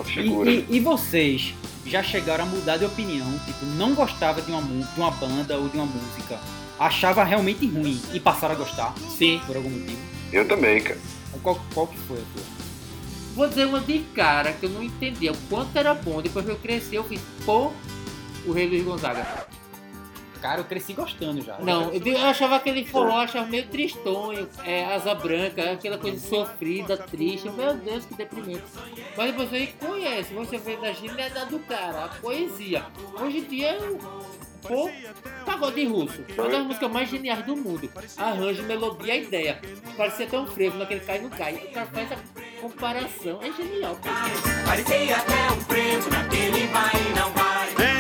Uma 0.06 0.10
E, 0.10 0.22
figura. 0.24 0.50
e- 0.50 0.66
e 0.70 0.80
vocês 0.80 1.54
já 1.84 2.02
chegaram 2.02 2.44
a 2.44 2.46
mudar 2.46 2.76
de 2.76 2.84
opinião? 2.84 3.26
Tipo, 3.44 3.64
não 3.76 3.94
gostava 3.94 4.40
de 4.42 4.50
uma, 4.50 4.62
de 4.62 5.00
uma 5.00 5.10
banda 5.10 5.56
ou 5.58 5.68
de 5.68 5.76
uma 5.76 5.86
música, 5.86 6.38
achava 6.78 7.24
realmente 7.24 7.66
ruim 7.66 8.00
e 8.12 8.20
passaram 8.20 8.54
a 8.54 8.58
gostar? 8.58 8.94
Sim. 9.16 9.40
Por 9.46 9.56
algum 9.56 9.70
motivo? 9.70 9.98
Eu 10.32 10.46
também, 10.48 10.80
cara. 10.82 10.98
Qual, 11.42 11.60
qual 11.74 11.86
que 11.86 11.98
foi 11.98 12.16
a 12.18 12.22
tua? 12.34 12.42
Vou 13.34 13.48
dizer 13.48 13.66
uma 13.66 13.80
de 13.80 13.98
cara 14.14 14.52
que 14.52 14.64
eu 14.64 14.70
não 14.70 14.82
entendia 14.82 15.30
o 15.32 15.36
quanto 15.50 15.76
era 15.76 15.92
bom. 15.94 16.22
Depois 16.22 16.44
que 16.44 16.50
eu 16.50 16.56
cresci, 16.56 16.94
eu 16.94 17.04
fiz, 17.04 17.20
pô, 17.44 17.70
o 18.46 18.52
Rei 18.52 18.66
Luiz 18.66 18.82
Gonzaga. 18.82 19.46
Cara, 20.40 20.60
eu 20.60 20.64
cresci 20.64 20.92
gostando 20.92 21.42
já. 21.42 21.58
Não, 21.58 21.92
eu, 21.92 22.00
eu 22.04 22.26
achava 22.26 22.56
aquele 22.56 22.84
forró, 22.84 23.10
eu 23.10 23.16
achava 23.16 23.46
meio 23.46 23.66
tristonho, 23.66 24.48
é, 24.64 24.84
asa 24.84 25.14
branca, 25.14 25.72
aquela 25.72 25.98
coisa 25.98 26.18
sofrida, 26.18 26.96
triste. 26.96 27.50
Meu 27.50 27.74
Deus, 27.74 28.04
que 28.04 28.14
deprimente. 28.14 28.62
Mas 29.16 29.34
você 29.34 29.66
conhece, 29.78 30.34
você 30.34 30.58
vê 30.58 30.76
da 30.76 30.92
genialidade 30.92 31.50
do 31.50 31.58
cara, 31.60 32.04
a 32.04 32.08
poesia. 32.08 32.84
Hoje 33.20 33.38
em 33.38 33.44
dia 33.44 33.70
é 33.70 33.78
o 33.78 33.98
pô, 34.66 34.90
pagode 35.44 35.84
russo. 35.86 36.24
Uma 36.36 36.48
das 36.48 36.66
músicas 36.66 36.90
mais 36.90 37.08
geniais 37.08 37.44
do 37.44 37.56
mundo. 37.56 37.90
Arranjo, 38.16 38.62
melodia, 38.64 39.16
ideia. 39.16 39.60
Parecia 39.96 40.26
até 40.26 40.38
um 40.38 40.46
frevo 40.46 40.78
naquele 40.78 41.00
cai 41.00 41.18
no 41.20 41.30
cai. 41.30 41.54
O 41.54 41.72
cara 41.72 41.86
faz 41.86 42.12
a 42.12 42.16
comparação, 42.60 43.40
é 43.42 43.52
genial. 43.52 43.98
Parecia 44.66 45.16
até 45.16 45.52
um 45.52 45.60
frevo 45.62 46.10
naquele 46.10 46.66
vai 46.66 46.92
e 46.94 47.18
não 47.18 47.30
vai. 47.32 47.95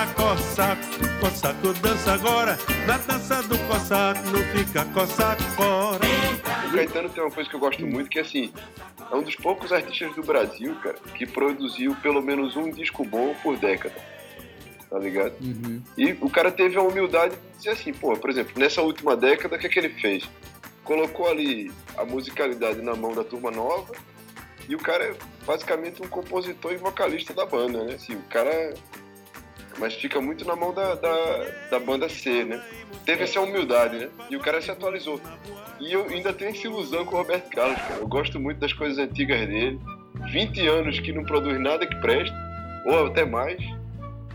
Entra, 0.00 0.14
cossaco, 0.14 0.82
cossaco 1.20 1.72
dança 1.74 2.12
agora. 2.12 2.58
Na 2.86 2.96
dança 2.96 3.42
do 3.42 3.58
cossaco 3.66 4.20
não 4.30 4.42
fica 4.56 4.84
cossaco 4.86 5.42
fora. 5.42 6.00
O 6.68 6.72
Caetano 6.72 7.08
tem 7.10 7.22
uma 7.22 7.30
coisa 7.30 7.50
que 7.50 7.56
eu 7.56 7.60
gosto 7.60 7.86
muito, 7.86 8.08
que 8.08 8.18
assim, 8.18 8.50
é 9.10 9.14
um 9.14 9.22
dos 9.22 9.36
poucos 9.36 9.72
artistas 9.72 10.14
do 10.14 10.22
Brasil, 10.22 10.74
cara, 10.76 10.96
que 11.14 11.26
produziu 11.26 11.94
pelo 11.96 12.22
menos 12.22 12.56
um 12.56 12.70
disco 12.70 13.04
bom 13.04 13.34
por 13.42 13.58
década. 13.58 13.94
Tá 14.88 14.98
ligado? 14.98 15.34
Uhum. 15.40 15.82
E 15.98 16.12
o 16.20 16.30
cara 16.30 16.50
teve 16.50 16.78
a 16.78 16.82
humildade 16.82 17.34
de 17.34 17.58
dizer 17.58 17.70
assim, 17.70 17.92
pô, 17.92 18.16
por 18.16 18.30
exemplo, 18.30 18.52
nessa 18.56 18.80
última 18.80 19.14
década, 19.14 19.56
o 19.56 19.58
que 19.58 19.66
é 19.66 19.70
que 19.70 19.78
ele 19.78 19.90
fez? 19.90 20.28
Colocou 20.82 21.28
ali 21.28 21.70
a 21.96 22.06
musicalidade 22.06 22.80
na 22.80 22.94
mão 22.94 23.12
da 23.12 23.22
turma 23.22 23.50
nova 23.50 23.92
e 24.66 24.74
o 24.74 24.78
cara 24.78 25.04
é 25.04 25.14
basicamente 25.44 26.02
um 26.02 26.08
compositor 26.08 26.72
e 26.72 26.76
vocalista 26.76 27.34
da 27.34 27.44
banda, 27.44 27.84
né? 27.84 27.94
Assim, 27.94 28.14
o 28.14 28.22
cara. 28.22 28.72
Mas 29.80 29.94
fica 29.94 30.20
muito 30.20 30.44
na 30.44 30.54
mão 30.54 30.74
da, 30.74 30.94
da, 30.94 31.46
da 31.70 31.78
banda 31.80 32.08
C, 32.08 32.44
né? 32.44 32.60
Teve 33.06 33.24
essa 33.24 33.40
humildade, 33.40 33.96
né? 33.98 34.08
E 34.30 34.36
o 34.36 34.40
cara 34.40 34.60
se 34.60 34.70
atualizou. 34.70 35.18
E 35.80 35.90
eu 35.92 36.06
ainda 36.08 36.32
tenho 36.34 36.50
essa 36.50 36.66
ilusão 36.66 37.04
com 37.06 37.14
o 37.16 37.18
Roberto 37.18 37.48
Carlos, 37.50 37.78
cara. 37.80 37.94
Eu 38.00 38.06
gosto 38.06 38.38
muito 38.38 38.58
das 38.58 38.72
coisas 38.74 38.98
antigas 38.98 39.40
dele. 39.48 39.80
20 40.30 40.66
anos 40.68 41.00
que 41.00 41.12
não 41.12 41.24
produz 41.24 41.58
nada 41.58 41.86
que 41.86 41.96
preste, 41.96 42.34
ou 42.84 43.06
até 43.06 43.24
mais. 43.24 43.58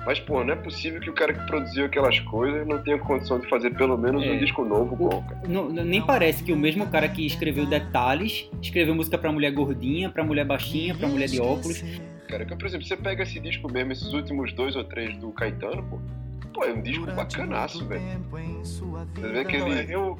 Mas, 0.03 0.19
pô, 0.19 0.43
não 0.43 0.53
é 0.53 0.55
possível 0.55 0.99
que 0.99 1.09
o 1.09 1.13
cara 1.13 1.33
que 1.33 1.45
produziu 1.47 1.85
aquelas 1.85 2.19
coisas 2.21 2.65
não 2.67 2.77
tenha 2.83 2.97
condição 2.99 3.39
de 3.39 3.47
fazer 3.49 3.71
pelo 3.75 3.97
menos 3.97 4.23
É. 4.23 4.31
um 4.31 4.37
disco 4.39 4.63
novo 4.63 4.95
bom, 4.95 5.23
cara. 5.23 5.41
Não- 5.47 5.69
nem 5.69 5.99
parece 6.03 6.43
que 6.43 6.51
o 6.53 6.57
mesmo 6.57 6.85
cara 6.87 7.07
que 7.07 7.25
escreveu 7.25 7.65
Detalhes 7.65 8.47
escreveu 8.61 8.93
música 8.93 9.17
pra 9.17 9.31
mulher 9.31 9.51
gordinha, 9.51 10.09
pra 10.09 10.23
mulher 10.23 10.45
baixinha, 10.45 10.93
pra 10.95 11.07
mulher 11.07 11.27
de 11.27 11.39
óculos. 11.41 11.83
Cara, 12.27 12.45
que, 12.45 12.55
por 12.55 12.65
exemplo, 12.65 12.85
você 12.87 12.97
pega 12.97 13.23
esse 13.23 13.39
disco 13.39 13.71
mesmo, 13.71 13.91
esses 13.91 14.11
últimos 14.13 14.51
dois 14.53 14.75
ou 14.75 14.83
três 14.83 15.15
do 15.17 15.31
Caetano, 15.31 15.83
pô, 15.83 15.99
pô 16.53 16.63
é 16.63 16.73
um 16.73 16.81
disco 16.81 17.05
bacanaço, 17.11 17.85
velho. 17.87 18.01
Você 19.13 19.27
vê 19.31 19.45
que 19.45 19.55
é, 19.55 19.85
eu, 19.89 20.17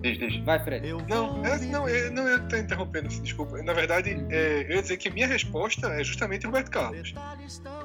Diz, 0.00 0.18
diz. 0.18 0.36
Vai, 0.44 0.62
Fred. 0.62 0.86
Não, 1.08 1.44
é, 1.44 1.58
não, 1.66 1.88
eu, 1.88 2.10
não, 2.12 2.28
eu 2.28 2.48
tô 2.48 2.56
interrompendo, 2.56 3.08
assim, 3.08 3.22
desculpa. 3.22 3.62
Na 3.62 3.72
verdade, 3.72 4.10
é, 4.30 4.66
eu 4.68 4.76
ia 4.76 4.82
dizer 4.82 4.96
que 4.98 5.10
minha 5.10 5.26
resposta 5.26 5.86
é 5.88 6.04
justamente 6.04 6.46
Roberto 6.46 6.70
Carlos. 6.70 7.14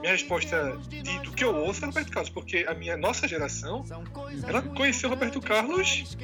Minha 0.02 0.12
resposta 0.12 0.78
de- 0.90 1.20
do 1.20 1.32
que 1.32 1.44
eu 1.44 1.56
ouço 1.56 1.84
é 1.84 1.88
Roberto 1.88 2.12
Carlos, 2.12 2.30
porque 2.30 2.66
a 2.68 2.74
minha 2.74 2.98
nossa 2.98 3.28
geração, 3.28 3.84
ela 4.48 4.62
conheceu 4.62 5.10
Roberto 5.10 5.40
Carlos, 5.42 6.18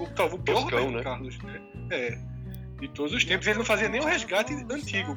o, 0.00 0.06
talvez 0.08 0.40
o 0.40 0.42
pior 0.42 0.62
Toscão, 0.62 0.78
Roberto 0.86 0.96
né? 0.96 1.02
Carlos. 1.02 1.38
É, 1.90 2.18
de 2.80 2.88
todos 2.88 3.12
os 3.12 3.24
tempos. 3.24 3.46
Ele 3.46 3.58
não 3.58 3.64
fazia 3.64 3.88
nem 3.88 4.00
o 4.00 4.04
resgate 4.04 4.52
antigo. 4.70 5.16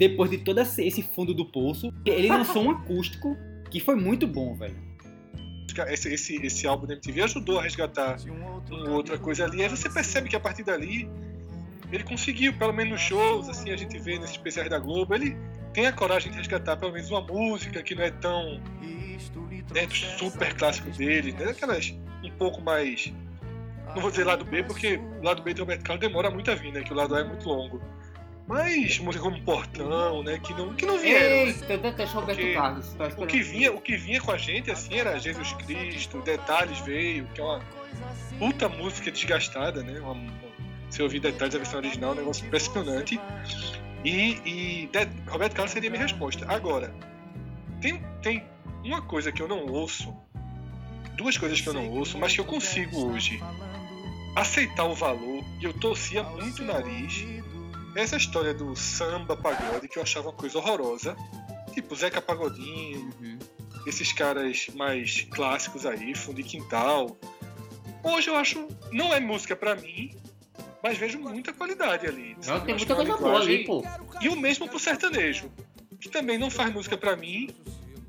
Depois 0.00 0.30
de 0.30 0.38
todo 0.38 0.58
esse 0.62 1.02
fundo 1.02 1.34
do 1.34 1.44
poço, 1.44 1.92
ele 2.06 2.26
lançou 2.26 2.62
um 2.62 2.70
acústico 2.72 3.36
Que 3.70 3.78
foi 3.78 3.94
muito 3.94 4.26
bom, 4.26 4.54
velho. 4.54 4.74
Esse, 5.88 6.14
esse, 6.14 6.36
esse 6.36 6.66
álbum 6.66 6.86
da 6.86 6.94
MTV 6.94 7.22
ajudou 7.22 7.58
a 7.58 7.62
resgatar 7.62 8.16
uma 8.70 8.92
outra 8.92 9.18
coisa 9.18 9.44
ali. 9.44 9.62
Aí 9.62 9.68
você 9.68 9.90
percebe 9.90 10.30
que 10.30 10.34
a 10.34 10.40
partir 10.40 10.64
dali 10.64 11.06
ele 11.92 12.02
conseguiu, 12.02 12.54
pelo 12.54 12.72
menos 12.72 12.92
nos 12.92 13.00
shows, 13.02 13.48
assim, 13.48 13.70
a 13.70 13.76
gente 13.76 13.98
vê 13.98 14.18
nesses 14.18 14.36
especiais 14.36 14.70
da 14.70 14.78
Globo, 14.78 15.14
ele 15.14 15.36
tem 15.74 15.86
a 15.86 15.92
coragem 15.92 16.32
de 16.32 16.38
resgatar 16.38 16.78
pelo 16.78 16.92
menos 16.92 17.10
uma 17.10 17.20
música 17.20 17.82
que 17.82 17.94
não 17.94 18.02
é 18.02 18.10
tão 18.10 18.58
né, 19.74 19.86
super 19.90 20.54
clássico 20.54 20.90
dele, 20.90 21.32
né? 21.32 21.50
Aquelas 21.50 21.94
um 22.24 22.30
pouco 22.38 22.62
mais. 22.62 23.12
Não 23.94 24.00
vou 24.00 24.10
dizer 24.10 24.24
lado 24.24 24.46
B, 24.46 24.62
porque 24.62 24.96
o 24.96 25.22
lado 25.22 25.42
B 25.42 25.52
do 25.52 25.60
Roberto 25.60 25.84
Carlos 25.84 26.00
demora 26.00 26.30
muito 26.30 26.50
a 26.50 26.54
vir, 26.54 26.72
né? 26.72 26.82
Que 26.82 26.92
o 26.92 26.96
lado 26.96 27.14
A 27.14 27.20
é 27.20 27.24
muito 27.24 27.46
longo. 27.46 27.82
Mas 28.50 28.98
música 28.98 29.22
como 29.22 29.40
Portão, 29.42 30.24
né? 30.24 30.40
Que 30.42 30.52
não, 30.54 30.74
que 30.74 30.84
não 30.84 30.98
vieram. 30.98 31.28
né? 31.28 31.42
Eita, 31.52 31.78
detesto 31.78 32.16
Roberto 32.18 32.38
Porque 32.38 32.52
Carlos. 32.54 32.94
Tô 32.94 33.22
O 33.22 33.26
que, 33.26 33.42
vinha, 33.42 33.72
o 33.72 33.80
que 33.80 33.96
vinha 33.96 34.20
com 34.20 34.32
a 34.32 34.36
gente, 34.36 34.70
assim, 34.72 34.94
era 34.98 35.18
Jesus 35.20 35.52
Cristo, 35.52 36.20
Detalhes 36.22 36.80
veio, 36.80 37.26
que 37.32 37.40
é 37.40 37.44
uma 37.44 37.60
puta 38.40 38.68
música 38.68 39.10
desgastada, 39.12 39.84
né? 39.84 40.00
Uma, 40.00 40.16
se 40.90 41.00
eu 41.00 41.04
ouvir 41.06 41.20
Detalhes 41.20 41.52
da 41.54 41.58
versão 41.60 41.78
original, 41.78 42.10
é 42.10 42.14
um 42.14 42.16
negócio 42.16 42.44
impressionante. 42.44 43.20
E, 44.04 44.40
e 44.44 44.86
De- 44.92 45.30
Roberto 45.30 45.54
Carlos 45.54 45.70
seria 45.72 45.88
a 45.88 45.92
minha 45.92 46.02
resposta. 46.02 46.44
Agora, 46.52 46.92
tem, 47.80 48.02
tem 48.20 48.44
uma 48.82 49.00
coisa 49.00 49.30
que 49.30 49.40
eu 49.40 49.46
não 49.46 49.64
ouço, 49.66 50.12
duas 51.16 51.38
coisas 51.38 51.60
que 51.60 51.68
eu 51.68 51.74
não 51.74 51.88
ouço, 51.90 52.18
mas 52.18 52.32
que 52.34 52.40
eu 52.40 52.44
consigo 52.44 53.12
hoje 53.12 53.40
aceitar 54.34 54.84
o 54.86 54.94
valor, 54.94 55.44
e 55.60 55.64
eu 55.64 55.72
torcia 55.74 56.22
muito 56.22 56.62
o 56.62 56.64
nariz, 56.64 57.24
essa 57.94 58.16
história 58.16 58.54
do 58.54 58.74
samba 58.76 59.36
pagode, 59.36 59.88
que 59.88 59.98
eu 59.98 60.02
achava 60.02 60.28
uma 60.28 60.36
coisa 60.36 60.58
horrorosa. 60.58 61.16
Tipo, 61.74 61.94
Zeca 61.94 62.20
Pagodinho, 62.20 63.10
esses 63.86 64.12
caras 64.12 64.68
mais 64.74 65.22
clássicos 65.30 65.86
aí, 65.86 66.14
Fundo 66.14 66.42
Quintal. 66.42 67.16
Hoje 68.02 68.28
eu 68.28 68.36
acho, 68.36 68.68
não 68.90 69.12
é 69.12 69.20
música 69.20 69.54
pra 69.54 69.74
mim, 69.74 70.16
mas 70.82 70.98
vejo 70.98 71.18
muita 71.18 71.52
qualidade 71.52 72.06
ali. 72.06 72.36
Não, 72.46 72.60
tem 72.60 72.74
muita 72.74 72.94
coisa 72.94 73.16
boa 73.16 73.40
ali, 73.40 73.64
pô. 73.64 73.84
E 74.20 74.28
o 74.28 74.36
mesmo 74.36 74.68
pro 74.68 74.78
sertanejo, 74.78 75.50
que 76.00 76.08
também 76.08 76.38
não 76.38 76.50
faz 76.50 76.72
música 76.72 76.96
pra 76.96 77.14
mim, 77.16 77.50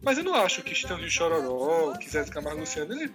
mas 0.02 0.18
eu 0.18 0.24
não 0.24 0.34
acho 0.34 0.64
que 0.64 0.74
de 0.74 1.10
Chororó, 1.10 1.96
que 1.98 2.10
Zé 2.10 2.24
de 2.24 2.32
Camargo 2.32 2.60
e 2.60 2.62
Luciano, 2.62 2.94
ele, 2.94 3.12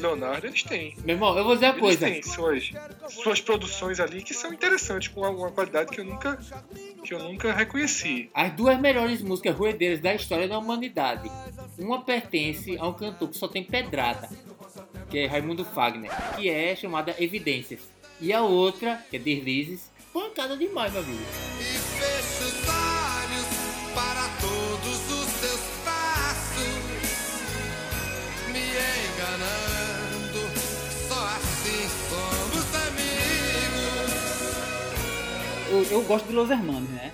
Leonardo, 0.00 0.46
eles 0.46 0.62
têm. 0.62 0.96
Meu 1.04 1.14
irmão, 1.14 1.36
eu 1.36 1.44
vou 1.44 1.54
dizer 1.54 1.66
uma 1.66 1.72
Eles 1.74 1.80
coisa. 1.80 2.06
têm 2.06 2.22
suas, 2.22 2.70
suas 3.10 3.40
produções 3.40 4.00
ali 4.00 4.22
que 4.22 4.32
são 4.32 4.52
interessantes, 4.52 5.08
com 5.08 5.20
uma, 5.20 5.50
qualidade 5.50 5.90
que 5.90 6.00
eu 6.00 6.04
nunca, 6.04 6.38
que 7.04 7.12
eu 7.12 7.18
nunca 7.18 7.52
reconheci. 7.52 8.30
As 8.32 8.52
duas 8.52 8.80
melhores 8.80 9.20
músicas 9.20 9.54
ruedeiras 9.54 10.00
da 10.00 10.14
história 10.14 10.48
da 10.48 10.58
humanidade. 10.58 11.30
Uma 11.78 12.02
pertence 12.02 12.78
a 12.78 12.86
um 12.86 12.94
cantor 12.94 13.28
que 13.28 13.36
só 13.36 13.46
tem 13.46 13.62
pedrada, 13.62 14.28
que 15.10 15.18
é 15.18 15.26
Raimundo 15.26 15.64
Fagner, 15.64 16.10
que 16.36 16.48
é 16.48 16.74
chamada 16.74 17.14
Evidências. 17.18 17.80
E 18.20 18.32
a 18.32 18.40
outra, 18.40 19.04
que 19.10 19.16
é 19.16 19.18
Deslizes, 19.18 19.90
pancada 20.12 20.56
demais, 20.56 20.92
meu 20.92 21.02
amigo. 21.02 21.22
Olhos 22.68 23.46
para 23.94 24.28
todos 24.40 25.10
os 25.10 25.11
Eu, 35.72 35.84
eu 35.84 36.02
gosto 36.02 36.26
de 36.28 36.34
Los 36.34 36.50
Hermanos, 36.50 36.90
né? 36.90 37.12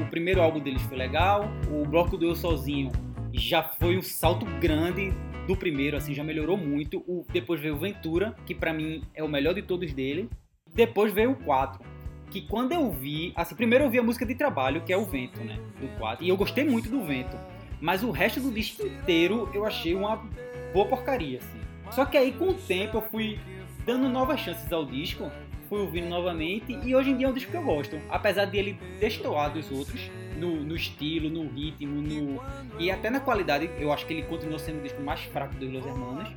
O 0.00 0.08
primeiro 0.08 0.40
álbum 0.40 0.60
deles 0.60 0.80
foi 0.82 0.96
legal, 0.96 1.50
o 1.68 1.84
Bloco 1.84 2.16
do 2.16 2.26
Eu 2.26 2.36
Sozinho 2.36 2.92
já 3.32 3.60
foi 3.60 3.98
um 3.98 4.02
salto 4.02 4.46
grande 4.60 5.12
do 5.48 5.56
primeiro, 5.56 5.96
assim, 5.96 6.14
já 6.14 6.22
melhorou 6.22 6.56
muito. 6.56 6.98
O, 7.08 7.26
depois 7.32 7.60
veio 7.60 7.74
o 7.74 7.78
Ventura, 7.78 8.36
que 8.46 8.54
pra 8.54 8.72
mim 8.72 9.02
é 9.16 9.24
o 9.24 9.28
melhor 9.28 9.52
de 9.52 9.62
todos 9.62 9.92
dele. 9.92 10.30
Depois 10.72 11.12
veio 11.12 11.32
o 11.32 11.36
4, 11.42 11.84
que 12.30 12.42
quando 12.42 12.70
eu 12.70 12.88
vi, 12.88 13.32
assim, 13.34 13.56
primeiro 13.56 13.86
eu 13.86 13.90
vi 13.90 13.98
a 13.98 14.02
música 14.04 14.24
de 14.24 14.36
trabalho, 14.36 14.80
que 14.82 14.92
é 14.92 14.96
o 14.96 15.04
Vento, 15.04 15.40
né, 15.40 15.58
do 15.80 15.88
4, 15.98 16.24
e 16.24 16.28
eu 16.28 16.36
gostei 16.36 16.62
muito 16.62 16.88
do 16.88 17.02
Vento. 17.02 17.36
Mas 17.80 18.04
o 18.04 18.12
resto 18.12 18.38
do 18.38 18.52
disco 18.52 18.86
inteiro 18.86 19.50
eu 19.52 19.66
achei 19.66 19.96
uma 19.96 20.24
boa 20.72 20.86
porcaria, 20.86 21.38
assim. 21.38 21.58
Só 21.90 22.04
que 22.04 22.16
aí 22.16 22.30
com 22.30 22.50
o 22.50 22.54
tempo 22.54 22.98
eu 22.98 23.02
fui 23.02 23.40
dando 23.84 24.08
novas 24.08 24.38
chances 24.38 24.72
ao 24.72 24.84
disco, 24.86 25.28
fui 25.68 25.80
ouvindo 25.80 26.08
novamente 26.08 26.78
e 26.84 26.94
hoje 26.94 27.10
em 27.10 27.16
dia 27.16 27.26
é 27.26 27.30
um 27.30 27.32
disco 27.32 27.50
que 27.50 27.56
eu 27.56 27.62
gosto. 27.62 28.00
Apesar 28.08 28.46
de 28.46 28.56
ele 28.56 28.78
destoar 28.98 29.52
dos 29.52 29.70
outros, 29.70 30.10
no, 30.38 30.62
no 30.64 30.76
estilo, 30.76 31.28
no 31.28 31.48
ritmo, 31.48 32.00
no 32.00 32.42
e 32.78 32.90
até 32.90 33.10
na 33.10 33.20
qualidade, 33.20 33.68
eu 33.78 33.92
acho 33.92 34.06
que 34.06 34.14
ele 34.14 34.22
continua 34.22 34.58
sendo 34.58 34.78
o 34.78 34.82
disco 34.82 35.02
mais 35.02 35.20
fraco 35.20 35.54
dos 35.56 35.70
Los 35.70 35.84
Hermanos, 35.84 36.28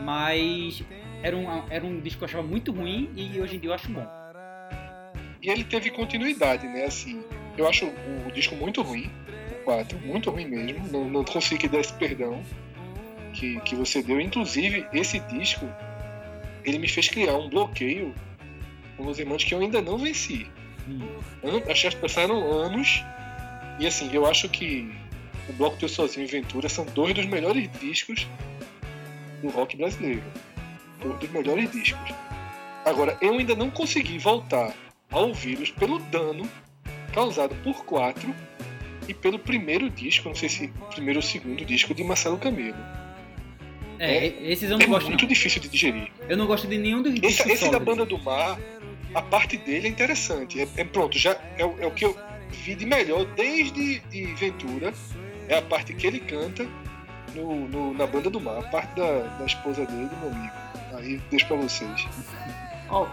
mas 0.00 0.82
era 1.22 1.36
um, 1.36 1.62
era 1.70 1.84
um 1.84 2.00
disco 2.00 2.18
que 2.18 2.24
eu 2.24 2.28
achava 2.28 2.46
muito 2.46 2.72
ruim 2.72 3.10
e 3.16 3.40
hoje 3.40 3.56
em 3.56 3.58
dia 3.58 3.70
eu 3.70 3.74
acho 3.74 3.90
bom. 3.90 4.06
E 5.42 5.48
ele 5.48 5.64
teve 5.64 5.90
continuidade, 5.90 6.66
né? 6.66 6.84
Assim, 6.84 7.22
eu 7.56 7.68
acho 7.68 7.86
o 7.86 8.30
disco 8.32 8.54
muito 8.54 8.82
ruim, 8.82 9.10
o 9.52 9.64
4, 9.64 9.98
muito 10.00 10.30
ruim 10.30 10.46
mesmo. 10.46 10.86
Não, 10.88 11.08
não 11.08 11.24
consigo 11.24 11.68
dar 11.68 11.80
esse 11.80 11.92
perdão 11.94 12.42
que, 13.32 13.60
que 13.60 13.74
você 13.74 14.02
deu. 14.02 14.20
Inclusive, 14.20 14.86
esse 14.92 15.20
disco, 15.20 15.66
ele 16.64 16.78
me 16.78 16.88
fez 16.88 17.08
criar 17.08 17.36
um 17.36 17.48
bloqueio 17.48 18.14
com 18.98 19.06
os 19.06 19.18
irmãos 19.18 19.42
que 19.44 19.54
eu 19.54 19.60
ainda 19.60 19.80
não 19.80 19.96
venci. 19.96 20.46
An- 21.42 21.62
Acho 21.70 21.88
que 21.90 21.96
passaram 21.96 22.50
anos. 22.52 23.02
E 23.80 23.86
assim, 23.86 24.10
eu 24.12 24.26
acho 24.26 24.48
que 24.48 24.90
o 25.48 25.52
Bloco 25.54 25.76
Teu 25.78 25.88
Sozinho 25.88 26.26
e 26.26 26.30
Ventura 26.30 26.68
são 26.68 26.84
dois 26.86 27.14
dos 27.14 27.24
melhores 27.26 27.70
discos 27.80 28.26
do 29.40 29.48
rock 29.48 29.76
brasileiro. 29.76 30.22
Dois 31.00 31.18
dos 31.20 31.30
melhores 31.30 31.70
discos. 31.70 32.12
Agora, 32.84 33.16
eu 33.22 33.32
ainda 33.38 33.54
não 33.54 33.70
consegui 33.70 34.18
voltar 34.18 34.74
a 35.10 35.18
ouvi-los 35.18 35.70
pelo 35.70 35.98
dano 36.00 36.48
causado 37.14 37.54
por 37.62 37.84
quatro 37.84 38.34
e 39.06 39.14
pelo 39.14 39.38
primeiro 39.38 39.88
disco, 39.88 40.28
não 40.28 40.34
sei 40.34 40.48
se 40.48 40.68
primeiro 40.90 41.18
ou 41.18 41.22
segundo 41.22 41.64
disco 41.64 41.94
de 41.94 42.02
Marcelo 42.04 42.36
Camelo. 42.36 42.76
É, 43.98 44.26
esses 44.50 44.70
eu 44.70 44.78
não 44.78 44.84
é 44.84 44.88
gosto 44.88 45.08
muito 45.08 45.22
não. 45.22 45.28
difícil 45.28 45.60
de 45.60 45.68
digerir. 45.68 46.10
Eu 46.28 46.36
não 46.36 46.46
gosto 46.46 46.66
de 46.68 46.78
nenhum 46.78 47.02
dos 47.02 47.12
Esse, 47.14 47.20
discos 47.20 47.46
esse 47.52 47.64
da 47.64 47.70
solos. 47.72 47.84
Banda 47.84 48.06
do 48.06 48.18
Mar, 48.18 48.58
a 49.14 49.22
parte 49.22 49.56
dele 49.56 49.86
é 49.88 49.90
interessante. 49.90 50.60
É, 50.60 50.68
é 50.76 50.84
pronto, 50.84 51.18
já 51.18 51.36
é, 51.56 51.64
o- 51.64 51.76
é 51.80 51.86
o 51.86 51.90
que 51.90 52.04
eu 52.04 52.16
vi 52.50 52.74
de 52.74 52.86
melhor 52.86 53.24
desde 53.36 54.00
de 54.00 54.24
Ventura. 54.34 54.92
É 55.48 55.58
a 55.58 55.62
parte 55.62 55.94
que 55.94 56.06
ele 56.06 56.20
canta 56.20 56.66
no, 57.34 57.68
no- 57.68 57.94
na 57.94 58.06
Banda 58.06 58.28
do 58.30 58.40
Mar, 58.40 58.58
a 58.58 58.62
parte 58.68 58.94
da, 58.96 59.20
da 59.38 59.44
esposa 59.46 59.84
dele, 59.86 60.06
do 60.06 60.16
meu 60.18 60.30
amigo. 60.30 60.52
Aí 60.94 61.20
deixo 61.30 61.46
pra 61.46 61.56
vocês. 61.56 62.06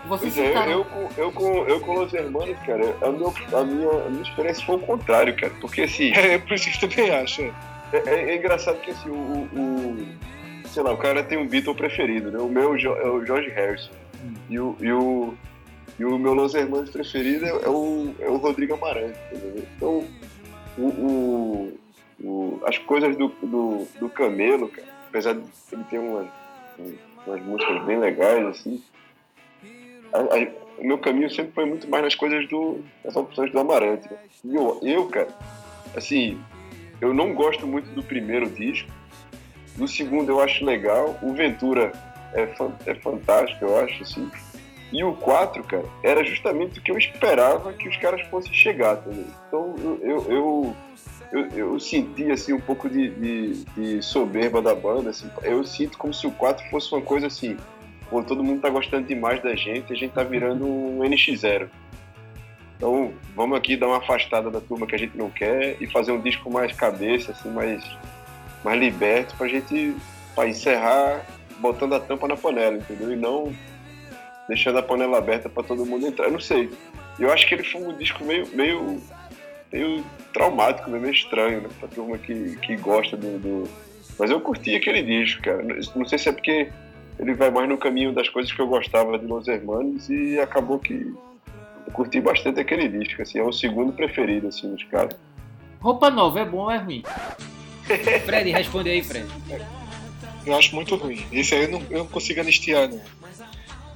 Vocês 0.08 0.34
Pois 0.34 0.38
é, 0.38 0.74
eu, 0.74 0.86
com- 0.86 1.10
eu, 1.18 1.32
com, 1.34 1.66
eu 1.68 1.80
com 1.82 1.94
Los 1.94 2.14
Hermanos, 2.14 2.58
cara, 2.66 2.96
a, 3.02 3.12
meu, 3.12 3.34
a, 3.54 3.64
minha, 3.66 3.90
a 4.06 4.10
minha 4.10 4.24
experiência 4.24 4.66
foi 4.66 4.76
o 4.76 4.80
contrário, 4.80 5.36
cara. 5.36 5.52
Porque 5.60 5.82
assim. 5.82 6.12
É, 6.14 6.38
por 6.38 6.54
isso 6.54 6.70
que 6.72 6.86
eu 6.86 6.90
também 6.90 7.12
acho. 7.12 7.42
é. 7.42 7.52
É, 7.94 7.98
é- 8.10 8.30
é 8.32 8.36
engraçado 8.38 8.80
que 8.82 8.92
assim, 8.92 9.10
o, 9.10 9.14
o- 9.14 9.50
o- 9.60 10.36
Sei 10.70 10.82
lá, 10.84 10.92
o 10.92 10.98
cara 10.98 11.24
tem 11.24 11.38
um 11.38 11.48
Beatle 11.48 11.76
preferido, 11.76 12.32
né? 12.32 12.40
O 12.40 12.50
meu 12.50 12.74
é 12.76 13.08
o 13.10 13.24
é 13.24 13.26
George 13.26 13.50
Harrison. 13.50 13.92
E, 14.50 14.60
o, 14.60 14.76
e, 14.82 14.92
o, 14.92 15.34
e 16.00 16.06
o 16.06 16.18
meu 16.18 16.34
Los 16.34 16.54
Hermanos 16.54 16.90
preferido 16.90 17.46
é, 17.46 17.50
é 17.50 17.70
o, 17.70 18.14
é 18.20 18.28
o 18.30 18.38
Rodrigo 18.38 18.74
Amarante? 18.74 19.18
Então, 19.76 20.06
o, 20.78 20.82
o- 20.88 21.80
o- 22.24 22.62
as 22.66 22.78
coisas 22.80 23.16
do, 23.18 23.30
do, 23.42 23.88
do 24.00 24.10
Camelo, 24.10 24.68
cara, 24.70 24.88
apesar 25.10 25.34
de 25.34 25.44
ele 25.72 25.84
ter 25.90 26.00
uma, 26.00 26.28
umas 27.26 27.42
músicas 27.44 27.84
bem 27.86 27.98
legais, 28.00 28.46
assim, 28.46 28.84
a- 30.14 30.20
a- 30.20 30.66
o 30.78 30.86
meu 30.86 30.98
caminho 30.98 31.30
sempre 31.30 31.54
foi 31.54 31.66
muito 31.66 31.90
mais 31.90 32.04
nas 32.04 32.16
coisas 32.16 32.48
do, 32.50 32.80
das 33.04 33.16
opções 33.16 33.52
do 33.52 33.60
Amarante. 33.60 34.10
E 34.44 34.54
eu, 34.56 34.80
eu, 34.84 35.08
cara, 35.08 35.30
assim, 35.96 36.38
eu 37.00 37.14
não 37.14 37.34
gosto 37.34 37.66
muito 37.66 37.90
do 37.92 38.04
primeiro 38.04 38.50
disco. 38.50 38.90
Do 39.78 39.88
segundo 39.88 40.30
eu 40.32 40.42
acho 40.42 40.64
legal. 40.66 41.18
O 41.22 41.34
Ventura 41.34 41.92
é, 42.34 42.48
fan- 42.48 42.76
é 42.86 42.96
fantástico, 42.96 43.64
eu 43.66 43.78
acho, 43.80 44.04
assim. 44.04 44.30
E 44.92 45.04
o 45.04 45.14
4, 45.14 45.64
cara, 45.64 45.86
era 46.04 46.24
justamente 46.24 46.80
o 46.80 46.82
que 46.82 46.92
eu 46.92 46.98
esperava 46.98 47.74
que 47.74 47.90
os 47.90 47.98
caras 47.98 48.22
fossem 48.28 48.54
chegar 48.54 48.98
também. 48.98 49.26
Então 49.48 49.76
eu, 49.80 50.00
eu, 50.02 50.32
eu, 50.32 50.76
eu, 51.32 51.48
eu 51.50 51.80
senti 51.80 52.32
assim, 52.32 52.54
um 52.54 52.62
pouco 52.62 52.90
de, 52.90 53.10
de, 53.10 53.66
de 53.76 54.02
soberba 54.02 54.62
da 54.62 54.76
banda. 54.76 55.10
Assim. 55.10 55.30
Eu 55.44 55.64
sinto 55.64 55.98
como 55.98 56.14
se 56.14 56.28
o 56.28 56.32
4 56.32 56.70
fosse 56.70 56.94
uma 56.94 57.02
coisa 57.02 57.28
assim. 57.28 57.58
Pô, 58.10 58.22
todo 58.24 58.44
mundo 58.44 58.62
tá 58.62 58.70
gostando 58.70 59.08
demais 59.08 59.42
da 59.42 59.56
gente, 59.56 59.92
a 59.92 59.96
gente 59.96 60.12
tá 60.12 60.24
virando 60.24 60.66
um 60.66 61.00
NX0. 61.00 61.68
Então, 62.78 63.14
vamos 63.36 63.58
aqui 63.58 63.76
dar 63.76 63.88
uma 63.88 63.98
afastada 63.98 64.52
da 64.52 64.62
turma 64.62 64.86
que 64.86 64.94
a 64.94 65.00
gente 65.00 65.18
não 65.18 65.30
quer 65.30 65.78
e 65.82 65.88
fazer 65.88 66.12
um 66.12 66.22
disco 66.22 66.52
mais 66.52 66.74
cabeça, 66.74 67.32
assim, 67.32 67.50
mais, 67.50 67.84
mais 68.64 68.80
liberto 68.80 69.36
pra 69.36 69.48
gente 69.48 69.96
pra 70.36 70.48
encerrar 70.48 71.26
botando 71.60 71.94
a 71.94 72.00
tampa 72.00 72.28
na 72.28 72.36
panela, 72.36 72.78
entendeu? 72.78 73.12
E 73.12 73.16
não 73.16 73.54
deixando 74.48 74.78
a 74.78 74.84
panela 74.84 75.18
aberta 75.18 75.50
pra 75.50 75.64
todo 75.64 75.86
mundo 75.86 76.08
entrar. 76.08 76.26
Eu 76.26 76.34
não 76.34 76.40
sei. 76.40 76.70
Eu 77.20 77.32
acho 77.32 77.48
que 77.48 77.56
ele 77.56 77.64
foi 77.64 77.82
um 77.82 77.98
disco 77.98 78.24
meio, 78.24 78.48
meio, 78.54 79.02
meio 79.72 80.04
traumático, 80.34 80.90
meio 80.90 81.10
estranho, 81.10 81.62
né? 81.62 81.70
Pra 81.80 81.88
turma 81.88 82.18
que, 82.18 82.58
que 82.58 82.76
gosta 82.78 83.16
do, 83.16 83.40
do, 83.40 83.70
Mas 84.20 84.30
eu 84.30 84.40
curti 84.42 84.76
aquele 84.76 85.02
disco, 85.02 85.42
cara. 85.42 85.64
Não 85.96 86.06
sei 86.06 86.18
se 86.18 86.30
é 86.30 86.32
porque 86.32 86.70
ele 87.20 87.34
vai 87.34 87.50
mais 87.50 87.70
no 87.70 87.78
caminho 87.78 88.14
das 88.14 88.30
coisas 88.30 88.52
que 88.52 88.60
eu 88.60 88.68
gostava 88.68 89.18
de 89.18 89.26
Los 89.26 89.48
Hermanos 89.48 90.10
e 90.10 90.40
acabou 90.40 90.80
que 90.80 91.14
eu 91.88 91.94
curti 91.94 92.20
bastante 92.20 92.60
aquele 92.60 92.90
disco, 92.90 93.22
assim, 93.22 93.40
é 93.40 93.44
o 93.44 93.54
segundo 93.54 93.94
preferido, 93.94 94.48
assim, 94.48 94.72
dos 94.72 94.84
caras. 94.86 95.16
Roupa 95.80 96.10
nova 96.10 96.40
é 96.40 96.46
bom 96.46 96.64
ou 96.64 96.72
é 96.72 96.78
ruim? 96.78 97.04
Fred, 98.26 98.52
responde 98.52 98.90
aí, 98.90 99.04
Fred. 99.04 99.28
Eu 100.46 100.56
acho 100.56 100.76
muito 100.76 100.96
ruim. 100.96 101.26
Esse 101.32 101.56
aí 101.56 101.64
eu 101.64 101.72
não, 101.72 101.82
eu 101.90 102.00
não 102.00 102.08
consigo 102.08 102.42
anistiar, 102.42 102.90
não. 102.90 103.00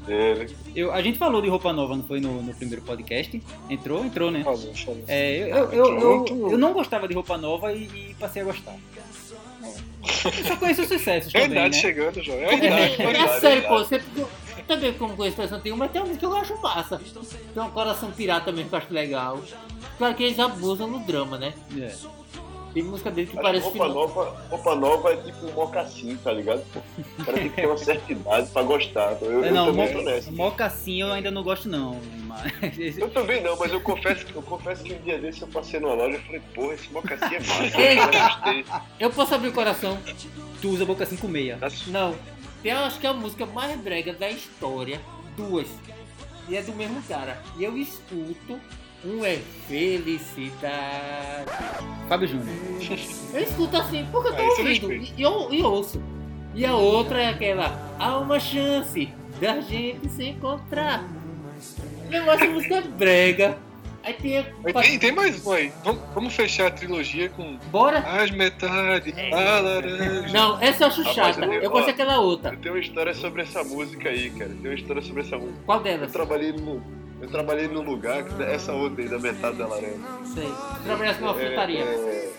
É, 0.08 0.48
Eu, 0.76 0.92
a 0.92 1.02
gente 1.02 1.18
falou 1.18 1.42
de 1.42 1.50
roupa 1.50 1.72
nova, 1.74 1.96
não 1.96 2.04
foi 2.04 2.20
no, 2.20 2.42
no 2.42 2.54
primeiro 2.54 2.82
podcast? 2.84 3.42
Entrou? 3.70 4.04
Entrou, 4.06 4.32
né? 4.32 4.44
Falou, 4.44 4.74
falou. 4.76 5.04
É, 5.08 5.38
eu, 5.40 5.48
eu, 5.48 5.72
eu, 5.72 6.26
eu, 6.28 6.52
eu 6.52 6.58
não 6.58 6.74
gostava 6.74 7.08
de 7.08 7.14
roupa 7.14 7.38
nova 7.38 7.74
e, 7.74 7.84
e 7.84 8.16
passei 8.20 8.42
a 8.42 8.46
gostar. 8.46 8.76
Eu 10.02 10.46
só 10.48 10.56
conheço 10.56 10.82
os 10.82 10.88
sucessos 10.88 11.34
É 11.36 11.42
também, 11.42 11.58
idade 11.58 11.76
né? 11.76 11.82
chegando, 11.82 12.24
João. 12.24 12.38
É 12.40 12.46
a 12.46 12.50
Porque, 12.50 12.66
idade. 12.68 13.18
é 13.18 13.40
sério, 13.40 13.68
pô, 13.68 13.78
você, 13.80 14.02
também 14.68 14.94
como 14.94 15.16
conheço 15.16 15.60
tem 15.60 15.72
uma 15.72 15.88
música 15.88 16.18
que 16.18 16.26
eu 16.26 16.36
acho 16.36 16.62
massa. 16.62 17.02
Tem 17.54 17.64
um 17.64 17.72
coração 17.72 18.12
pirata 18.12 18.46
também 18.46 18.68
que 18.68 18.74
eu 18.74 18.78
acho 18.78 18.94
legal. 18.94 19.42
Claro 19.98 20.16
que 20.16 20.24
eles 20.24 20.40
abusam 20.40 20.88
no 20.88 21.00
drama, 21.00 21.38
né? 21.38 21.54
É. 21.78 21.94
Tem 22.74 22.84
música 22.84 23.10
dele 23.10 23.28
que 23.28 23.34
Acho 23.34 23.42
parece 23.44 23.72
que 23.72 23.78
roupa 23.78 23.88
que. 23.94 24.00
nova, 24.00 24.38
roupa 24.50 24.76
nova 24.76 25.14
é 25.14 25.18
tipo 25.18 25.46
um 25.48 25.52
mocassim, 25.54 26.16
tá 26.24 26.32
ligado? 26.32 26.64
O 27.20 27.26
cara 27.26 27.38
tem 27.38 27.50
que 27.50 27.56
ter 27.56 27.66
uma 27.66 27.78
certa 27.78 28.12
idade 28.12 28.50
pra 28.52 28.62
gostar. 28.64 29.18
Eu, 29.22 29.44
É, 29.44 29.50
eu 29.50 29.54
não, 29.54 29.66
também 29.68 29.88
mo 29.94 30.00
tô 30.00 30.06
nessa. 30.06 30.32
mocassim 30.32 31.02
eu 31.02 31.12
ainda 31.12 31.32
não 31.32 31.42
gosto 31.44 31.68
não, 31.68 32.00
mas... 32.26 32.98
Eu 32.98 33.10
também 33.10 33.42
não, 33.42 33.58
mas 33.58 33.72
eu 33.74 33.82
confesso, 33.82 34.26
que- 34.26 34.36
eu 34.36 34.42
confesso 34.44 34.84
que 34.84 34.94
um 34.94 35.02
dia 35.02 35.18
desse 35.18 35.42
eu 35.42 35.48
passei 35.48 35.80
numa 35.80 35.96
loja 35.96 36.18
e 36.18 36.20
falei, 36.20 36.42
porra, 36.54 36.74
esse 36.76 36.92
mocassim 36.94 37.36
é 37.36 37.40
massa. 37.40 37.82
Ei, 37.82 37.98
eu 38.00 38.06
gostei. 38.12 38.66
Eu 39.00 39.10
posso 39.10 39.34
abrir 39.36 39.48
o 39.50 39.54
coração? 39.54 39.98
Tu 40.62 40.70
usa 40.70 40.86
mocassim 40.86 41.18
com 41.18 41.28
meia. 41.28 41.58
Não. 41.88 42.14
Tem, 42.62 42.72
eu 42.74 42.80
acho 42.80 43.00
que 43.00 43.08
é 43.08 43.10
a 43.10 43.14
música 43.14 43.46
mais 43.46 43.80
brega 43.80 44.14
da 44.14 44.30
história. 44.30 45.00
Duas. 45.36 45.68
E 46.48 46.56
é 46.58 46.62
do 46.62 46.74
mesmo 46.74 47.02
cara. 47.04 47.42
E 47.58 47.64
eu 47.64 47.78
escuto. 47.78 48.60
Um 49.06 49.24
é 49.24 49.40
Felicidade. 49.68 51.46
Fábio 52.08 52.28
Júnior. 52.28 52.48
Eu 53.34 53.42
escuto 53.44 53.78
assim 53.78 54.06
porque 54.12 54.30
eu 54.30 54.36
tô 54.36 54.42
eu 54.42 54.50
ouvindo. 54.50 54.92
E, 54.92 55.14
eu, 55.22 55.48
e 55.54 55.62
ouço. 55.62 56.02
E 56.56 56.66
a 56.66 56.76
outra 56.76 57.22
é 57.22 57.30
aquela. 57.30 57.96
Há 58.00 58.18
uma 58.18 58.40
chance 58.40 59.08
da 59.40 59.62
gente 59.62 60.10
se 60.10 60.24
encontrar. 60.30 61.04
O 62.08 62.10
negócio 62.10 62.40
de 62.48 62.48
música 62.54 62.82
brega. 62.82 63.56
Aí 64.04 64.14
tem. 64.14 64.40
a- 64.40 64.46
Tem, 64.82 64.98
tem 64.98 65.12
mais 65.12 65.46
um 65.46 65.52
aí. 65.52 65.72
Vamos, 65.84 66.02
vamos 66.16 66.34
fechar 66.36 66.68
a 66.68 66.72
trilogia 66.72 67.30
com 67.30 67.58
Bora? 67.72 68.00
as 68.00 68.32
metades, 68.32 69.14
a 69.32 69.60
laranja. 69.60 70.34
Não, 70.34 70.60
essa 70.60 70.86
eu 70.86 70.88
acho 70.88 71.02
Rapaz, 71.04 71.36
chata. 71.36 71.46
eu- 71.46 71.54
Eu 71.62 71.70
gosto 71.70 71.86
daquela 71.86 72.20
outra. 72.20 72.54
Eu 72.54 72.58
tenho 72.60 72.74
uma 72.74 72.82
história 72.82 73.14
sobre 73.14 73.44
essa 73.44 73.64
música 73.64 74.10
aí, 74.10 74.32
cara. 74.32 74.50
Tem 74.50 74.72
uma 74.72 74.74
história 74.74 75.02
sobre 75.04 75.22
essa 75.22 75.38
música. 75.38 75.60
Qual 75.66 75.78
Eu 75.78 75.84
delas? 75.84 76.12
trabalhei 76.12 76.52
no, 76.54 76.82
eu 77.22 77.28
trabalhei 77.30 77.68
num 77.68 77.82
lugar, 77.82 78.24
que- 78.24 78.44
essa 78.44 78.74
outra 78.74 79.04
aí, 79.04 79.10
da 79.10 79.20
metade 79.20 79.58
da 79.58 79.68
laranja. 79.68 79.98
Sei. 80.34 80.50
Trabalhasse 80.84 81.22
numa 81.22 81.34
frutaria. 81.34 81.84
É, 81.84 82.30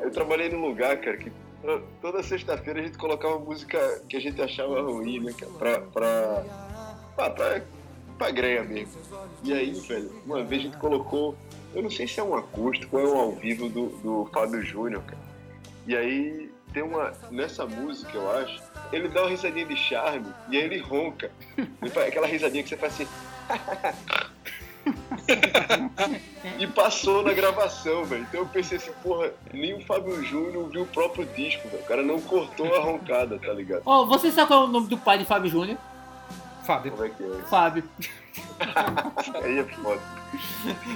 eu 0.00 0.10
trabalhei 0.10 0.48
num 0.48 0.66
lugar, 0.66 0.96
cara, 0.98 1.16
que 1.16 1.30
to- 1.62 1.82
toda 2.00 2.22
sexta-feira 2.22 2.80
a 2.80 2.82
gente 2.84 2.98
colocava 2.98 3.38
música 3.38 3.78
que 4.08 4.16
a 4.16 4.20
gente 4.20 4.40
achava 4.40 4.80
ruim, 4.82 5.20
né, 5.20 5.32
cara, 5.38 5.52
pra, 5.58 5.80
pra, 5.80 6.44
pra, 7.16 7.30
pra, 7.30 7.62
pra 8.18 8.30
greia 8.30 8.62
mesmo. 8.62 8.94
E 9.42 9.52
aí, 9.52 9.72
velho, 9.72 10.10
uma 10.24 10.42
vez 10.44 10.62
a 10.62 10.64
gente 10.66 10.76
colocou, 10.78 11.36
eu 11.74 11.82
não 11.82 11.90
sei 11.90 12.06
se 12.06 12.20
é 12.20 12.22
um 12.22 12.34
acústico 12.34 12.96
ou 12.98 13.02
é 13.02 13.08
um 13.12 13.18
ao 13.18 13.32
vivo 13.32 13.68
do, 13.68 13.86
do 14.02 14.30
Fábio 14.32 14.62
Júnior, 14.62 15.02
cara. 15.02 15.26
E 15.86 15.96
aí 15.96 16.50
tem 16.72 16.82
uma, 16.82 17.12
nessa 17.30 17.64
música, 17.66 18.16
eu 18.16 18.30
acho, 18.30 18.60
ele 18.92 19.08
dá 19.08 19.22
uma 19.22 19.30
risadinha 19.30 19.66
de 19.66 19.76
charme 19.76 20.26
e 20.48 20.56
aí 20.56 20.64
ele 20.64 20.78
ronca. 20.78 21.30
Ele 21.56 21.90
faz 21.90 22.08
aquela 22.08 22.26
risadinha 22.26 22.62
que 22.62 22.68
você 22.68 22.76
faz 22.76 22.94
assim. 22.94 23.08
E 26.58 26.66
passou 26.66 27.22
na 27.22 27.32
gravação, 27.32 28.04
velho. 28.04 28.22
Então 28.22 28.40
eu 28.40 28.46
pensei 28.46 28.78
assim, 28.78 28.92
porra, 29.02 29.32
nem 29.52 29.74
o 29.74 29.80
Fábio 29.80 30.22
Júnior 30.22 30.68
viu 30.68 30.82
o 30.82 30.86
próprio 30.86 31.26
disco, 31.26 31.68
velho. 31.68 31.82
O 31.82 31.86
cara 31.86 32.02
não 32.02 32.20
cortou 32.20 32.74
a 32.74 32.80
roncada, 32.80 33.38
tá 33.38 33.52
ligado? 33.52 33.82
Ó, 33.84 34.06
você 34.06 34.30
sabe 34.30 34.48
qual 34.48 34.62
é 34.62 34.64
o 34.64 34.68
nome 34.68 34.86
do 34.86 34.96
pai 34.96 35.18
de 35.18 35.24
Fábio 35.24 35.50
Júnior? 35.50 35.76
Fábio. 36.64 36.92
Como 36.92 37.04
é 37.04 37.08
que 37.08 37.22
é? 37.22 37.48
Fábio. 37.48 37.84
Aí 39.42 39.58
é 39.58 39.64
foda. 39.64 40.00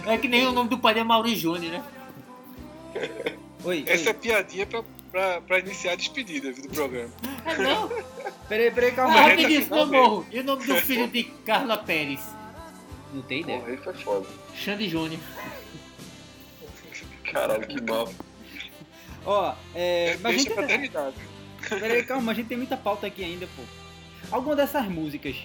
É 0.06 0.18
que 0.18 0.28
nem 0.28 0.46
o 0.46 0.52
nome 0.52 0.68
do 0.68 0.78
pai 0.78 0.94
de 0.94 1.02
Mauri 1.02 1.34
Júnior, 1.34 1.72
né? 1.72 1.82
Oi, 3.64 3.84
Essa 3.86 4.10
é 4.10 4.12
piadinha 4.12 4.66
pra, 4.66 4.82
pra, 5.10 5.40
pra 5.40 5.58
iniciar 5.58 5.92
a 5.92 5.96
despedida 5.96 6.52
do 6.52 6.68
programa. 6.68 7.10
É 7.46 7.56
não? 7.58 7.88
Peraí, 8.48 8.70
peraí, 8.72 8.90
Ah, 8.90 8.94
calma. 8.94 9.20
rapidinho, 9.20 9.62
senão 9.62 9.78
eu 9.78 9.86
morro. 9.86 10.26
E 10.30 10.40
o 10.40 10.44
nome 10.44 10.66
do 10.66 10.76
filho 10.76 11.06
de 11.08 11.22
Carla 11.22 11.78
Pérez? 11.78 12.20
Não 13.14 13.22
tem 13.22 13.40
ideia. 13.42 13.60
Porra, 13.60 13.76
foi 13.78 13.94
foda. 13.94 14.26
Xande 14.54 14.88
Júnior. 14.88 15.20
Caralho, 17.32 17.66
que 17.66 17.80
mal. 17.82 18.12
Ó, 19.24 19.54
é, 19.74 20.16
mas 20.20 20.34
a 20.34 20.36
Deixa 20.36 20.66
gente... 20.78 20.90
pra. 20.90 21.12
Peraí, 21.78 22.02
calma, 22.04 22.32
a 22.32 22.34
gente 22.34 22.46
tem 22.48 22.56
muita 22.56 22.76
pauta 22.76 23.06
aqui 23.06 23.22
ainda, 23.22 23.46
pô. 23.56 23.62
Alguma 24.30 24.56
dessas 24.56 24.86
músicas 24.86 25.36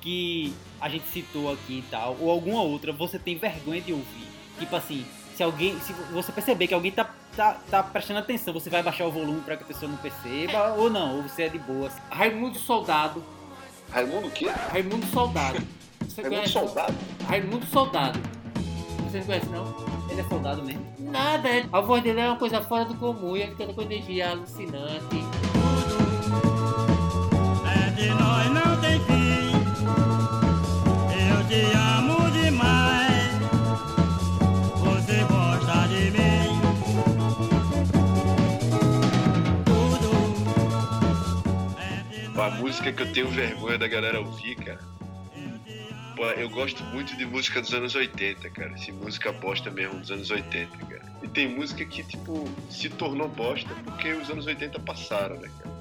que 0.00 0.54
a 0.80 0.88
gente 0.88 1.06
citou 1.08 1.52
aqui 1.52 1.78
e 1.80 1.84
tal, 1.90 2.16
ou 2.20 2.30
alguma 2.30 2.62
outra, 2.62 2.92
você 2.92 3.18
tem 3.18 3.36
vergonha 3.36 3.80
de 3.80 3.92
ouvir? 3.92 4.28
Tipo 4.58 4.76
assim, 4.76 5.04
se 5.36 5.42
alguém. 5.42 5.78
Se 5.80 5.92
você 6.12 6.32
perceber 6.32 6.66
que 6.66 6.74
alguém 6.74 6.92
tá, 6.92 7.08
tá, 7.36 7.56
tá 7.70 7.82
prestando 7.82 8.20
atenção, 8.20 8.52
você 8.54 8.70
vai 8.70 8.82
baixar 8.82 9.06
o 9.06 9.10
volume 9.10 9.40
pra 9.40 9.56
que 9.56 9.64
a 9.64 9.66
pessoa 9.66 9.90
não 9.90 9.98
perceba, 9.98 10.74
ou 10.74 10.88
não, 10.90 11.16
ou 11.16 11.22
você 11.22 11.44
é 11.44 11.48
de 11.48 11.58
boa. 11.58 11.90
Raimundo 12.10 12.58
Soldado. 12.58 13.22
Raimundo 13.90 14.28
o 14.28 14.30
quê? 14.30 14.50
Raimundo 14.70 15.06
Soldado. 15.06 15.58
Você 16.00 16.22
Raimundo 16.22 16.36
conhece? 16.42 16.52
Soldado? 16.52 16.94
Raimundo 17.28 17.66
Soldado. 17.66 18.20
Você 19.10 19.18
não 19.18 19.26
conhece, 19.26 19.46
não? 19.46 19.94
Ele 20.10 20.20
é 20.20 20.24
soldado 20.24 20.62
mesmo. 20.62 20.84
Nada, 20.98 21.48
é- 21.48 21.66
a 21.72 21.80
voz 21.80 22.02
dele 22.02 22.20
é 22.20 22.26
uma 22.26 22.36
coisa 22.36 22.60
fora 22.60 22.84
do 22.84 22.94
comum, 22.94 23.36
e 23.36 23.42
ele 23.42 23.54
canta 23.54 23.72
com 23.72 23.82
energia 23.82 24.30
alucinante. 24.30 25.16
É 27.66 27.90
de 27.90 28.08
nós 28.10 28.50
não 28.50 28.80
tem 28.80 29.00
fim. 29.00 29.54
Eu 31.30 31.46
te 31.48 31.76
amo 31.76 31.83
música 42.74 42.92
que 42.92 43.02
eu 43.02 43.12
tenho 43.12 43.28
vergonha 43.28 43.78
da 43.78 43.86
galera 43.86 44.20
ouvir, 44.20 44.56
cara. 44.56 44.80
Pô, 46.16 46.26
eu 46.30 46.50
gosto 46.50 46.82
muito 46.86 47.16
de 47.16 47.24
música 47.24 47.60
dos 47.60 47.72
anos 47.72 47.94
80, 47.94 48.50
cara. 48.50 48.72
Esse 48.72 48.90
música 48.90 49.30
bosta 49.30 49.70
mesmo 49.70 50.00
dos 50.00 50.10
anos 50.10 50.28
80, 50.28 50.76
cara. 50.78 51.02
E 51.22 51.28
tem 51.28 51.54
música 51.56 51.84
que, 51.84 52.02
tipo, 52.02 52.48
se 52.68 52.88
tornou 52.88 53.28
bosta 53.28 53.72
porque 53.84 54.12
os 54.14 54.28
anos 54.28 54.46
80 54.46 54.80
passaram, 54.80 55.36
né, 55.36 55.48
cara? 55.62 55.74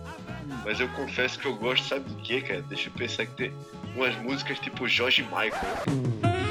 Mas 0.64 0.80
eu 0.80 0.88
confesso 0.90 1.40
que 1.40 1.48
eu 1.48 1.56
gosto, 1.56 1.88
sabe 1.88 2.08
de 2.08 2.22
quê, 2.22 2.42
cara? 2.42 2.62
Deixa 2.62 2.90
eu 2.90 2.94
pensar 2.94 3.26
que 3.26 3.34
tem 3.34 3.54
umas 3.96 4.16
músicas 4.18 4.60
tipo 4.60 4.88
George 4.88 5.24
Michael. 5.24 6.43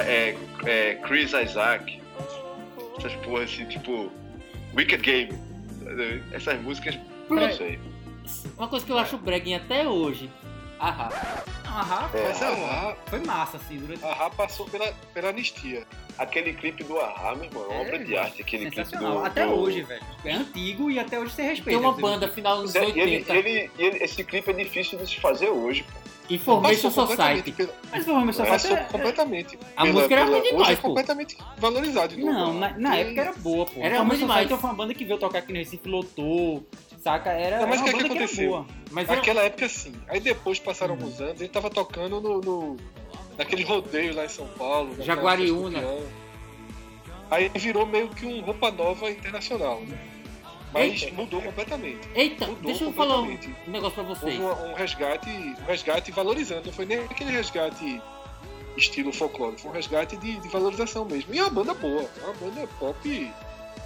É, 0.00 0.36
é 0.64 0.94
Chris 1.06 1.32
Isaac. 1.32 2.00
Essas 2.98 3.14
porras 3.16 3.50
assim, 3.50 3.66
tipo. 3.66 4.10
Wicked 4.74 5.02
Game. 5.02 5.32
Essas 6.32 6.60
músicas. 6.60 6.98
Não 7.28 7.52
sei. 7.52 7.78
Uma 8.56 8.68
coisa 8.68 8.84
que 8.84 8.92
eu 8.92 8.98
acho 8.98 9.16
breguinha 9.18 9.58
até 9.58 9.86
hoje. 9.88 10.30
Ahá. 10.78 11.44
Ahá, 11.66 12.10
É. 12.14 12.44
Ahá, 12.44 12.96
foi 13.06 13.18
massa, 13.24 13.56
assim, 13.58 13.76
durante. 13.78 14.04
Ahá 14.04 14.30
passou 14.30 14.66
pela, 14.66 14.92
pela 15.12 15.28
anistia. 15.30 15.86
Aquele 16.18 16.54
clipe 16.54 16.82
do 16.84 16.98
Ahá, 16.98 17.34
meu 17.34 17.44
irmão, 17.44 17.64
é 17.64 17.68
uma 17.68 17.80
obra 17.82 17.98
de 17.98 18.16
arte. 18.16 18.40
Aquele 18.40 18.70
clipe 18.70 18.76
Sensacional. 18.76 19.18
do. 19.20 19.26
Até 19.26 19.46
do- 19.46 19.52
hoje, 19.52 19.82
velho. 19.82 20.02
É 20.24 20.32
antigo 20.32 20.90
e 20.90 20.98
até 20.98 21.18
hoje 21.18 21.32
você 21.34 21.42
respeita. 21.42 21.70
Tem 21.70 21.78
uma 21.78 21.92
banda 21.92 22.28
final 22.28 22.62
dos 22.62 22.74
E 22.74 22.78
ele, 22.78 23.00
80. 23.02 23.34
ele- 23.34 23.70
e 23.78 23.82
ele- 23.84 24.02
esse 24.04 24.24
clipe 24.24 24.50
é 24.50 24.54
difícil 24.54 24.98
de 24.98 25.06
se 25.06 25.20
fazer 25.20 25.50
hoje, 25.50 25.82
pô. 25.82 26.06
Information 26.28 26.90
Society. 26.90 27.52
pela- 27.52 27.72
Mas 27.92 28.02
provavelmente 28.02 28.36
só 28.36 28.44
Passou 28.46 28.76
faz. 28.76 28.90
completamente. 28.90 29.56
A 29.76 29.84
música 29.84 30.12
era 30.14 30.24
ruim 30.24 30.40
Hoje 30.40 30.50
demais, 30.50 30.70
é 30.70 30.76
pô. 30.76 30.88
completamente 30.88 31.36
valorizado. 31.58 32.16
de 32.16 32.20
novo. 32.24 32.32
Não, 32.32 32.54
na, 32.54 32.70
na 32.78 32.96
época 32.96 33.20
era 33.20 33.32
boa, 33.34 33.64
pô. 33.64 33.78
Era 33.80 33.94
Information 33.94 34.08
ruim 34.08 34.18
demais. 34.18 34.42
Society 34.42 34.60
foi 34.60 34.70
uma 34.70 34.76
banda 34.76 34.94
que 34.94 35.04
veio 35.04 35.18
tocar 35.20 35.38
aqui 35.38 35.52
no 35.52 35.58
Recife, 35.58 35.88
lotou, 35.88 36.66
saca? 37.02 37.30
Era, 37.30 37.60
Não, 37.60 37.66
mas 37.68 37.80
era 37.80 37.82
o 37.82 37.84
que, 37.84 37.90
é 37.90 37.92
que 37.92 38.04
era 38.04 38.14
aconteceu? 38.14 38.50
boa. 38.50 38.66
Mas 38.90 39.08
era- 39.08 39.16
Naquela 39.16 39.42
época 39.42 39.68
sim. 39.68 39.92
Aí 40.08 40.20
depois 40.20 40.58
passaram 40.58 40.94
alguns 40.94 41.20
anos, 41.20 41.40
ele 41.40 41.48
tava 41.48 41.68
tocando 41.70 42.20
no, 42.20 42.40
no- 42.40 42.76
naquele 43.38 43.62
rodeio 43.64 44.14
lá 44.14 44.24
em 44.24 44.28
São 44.28 44.46
Paulo. 44.48 44.94
Jaguariúna. 45.02 45.80
Aí 47.30 47.48
virou 47.54 47.84
meio 47.86 48.08
que 48.08 48.24
um 48.24 48.40
roupa 48.40 48.70
nova 48.70 49.10
internacional. 49.10 49.80
Né? 49.80 49.98
Mas 50.72 51.02
Eita. 51.02 51.14
mudou 51.14 51.40
completamente. 51.42 52.08
Eita, 52.14 52.46
Mudou 52.46 52.62
deixa 52.64 52.84
eu 52.84 52.92
falar 52.92 53.20
um, 53.20 53.26
completamente. 53.26 53.56
um 53.66 53.70
negócio 53.70 53.94
pra 53.94 54.14
vocês. 54.14 54.40
Houve 54.40 54.62
um, 54.62 54.70
um 54.70 54.74
resgate, 54.74 55.30
um 55.30 55.64
resgate 55.66 56.12
valorizando, 56.12 56.66
não 56.66 56.72
foi 56.72 56.84
nem 56.86 56.98
aquele 56.98 57.30
resgate 57.32 58.00
estilo 58.76 59.10
folclore, 59.12 59.56
foi 59.58 59.70
um 59.70 59.74
resgate 59.74 60.16
de, 60.18 60.38
de 60.38 60.48
valorização 60.48 61.04
mesmo. 61.06 61.32
E 61.34 61.38
é 61.38 61.42
uma 61.42 61.50
banda 61.50 61.72
boa, 61.74 62.02
é 62.20 62.24
uma 62.24 62.34
banda 62.34 62.68
pop. 62.78 63.32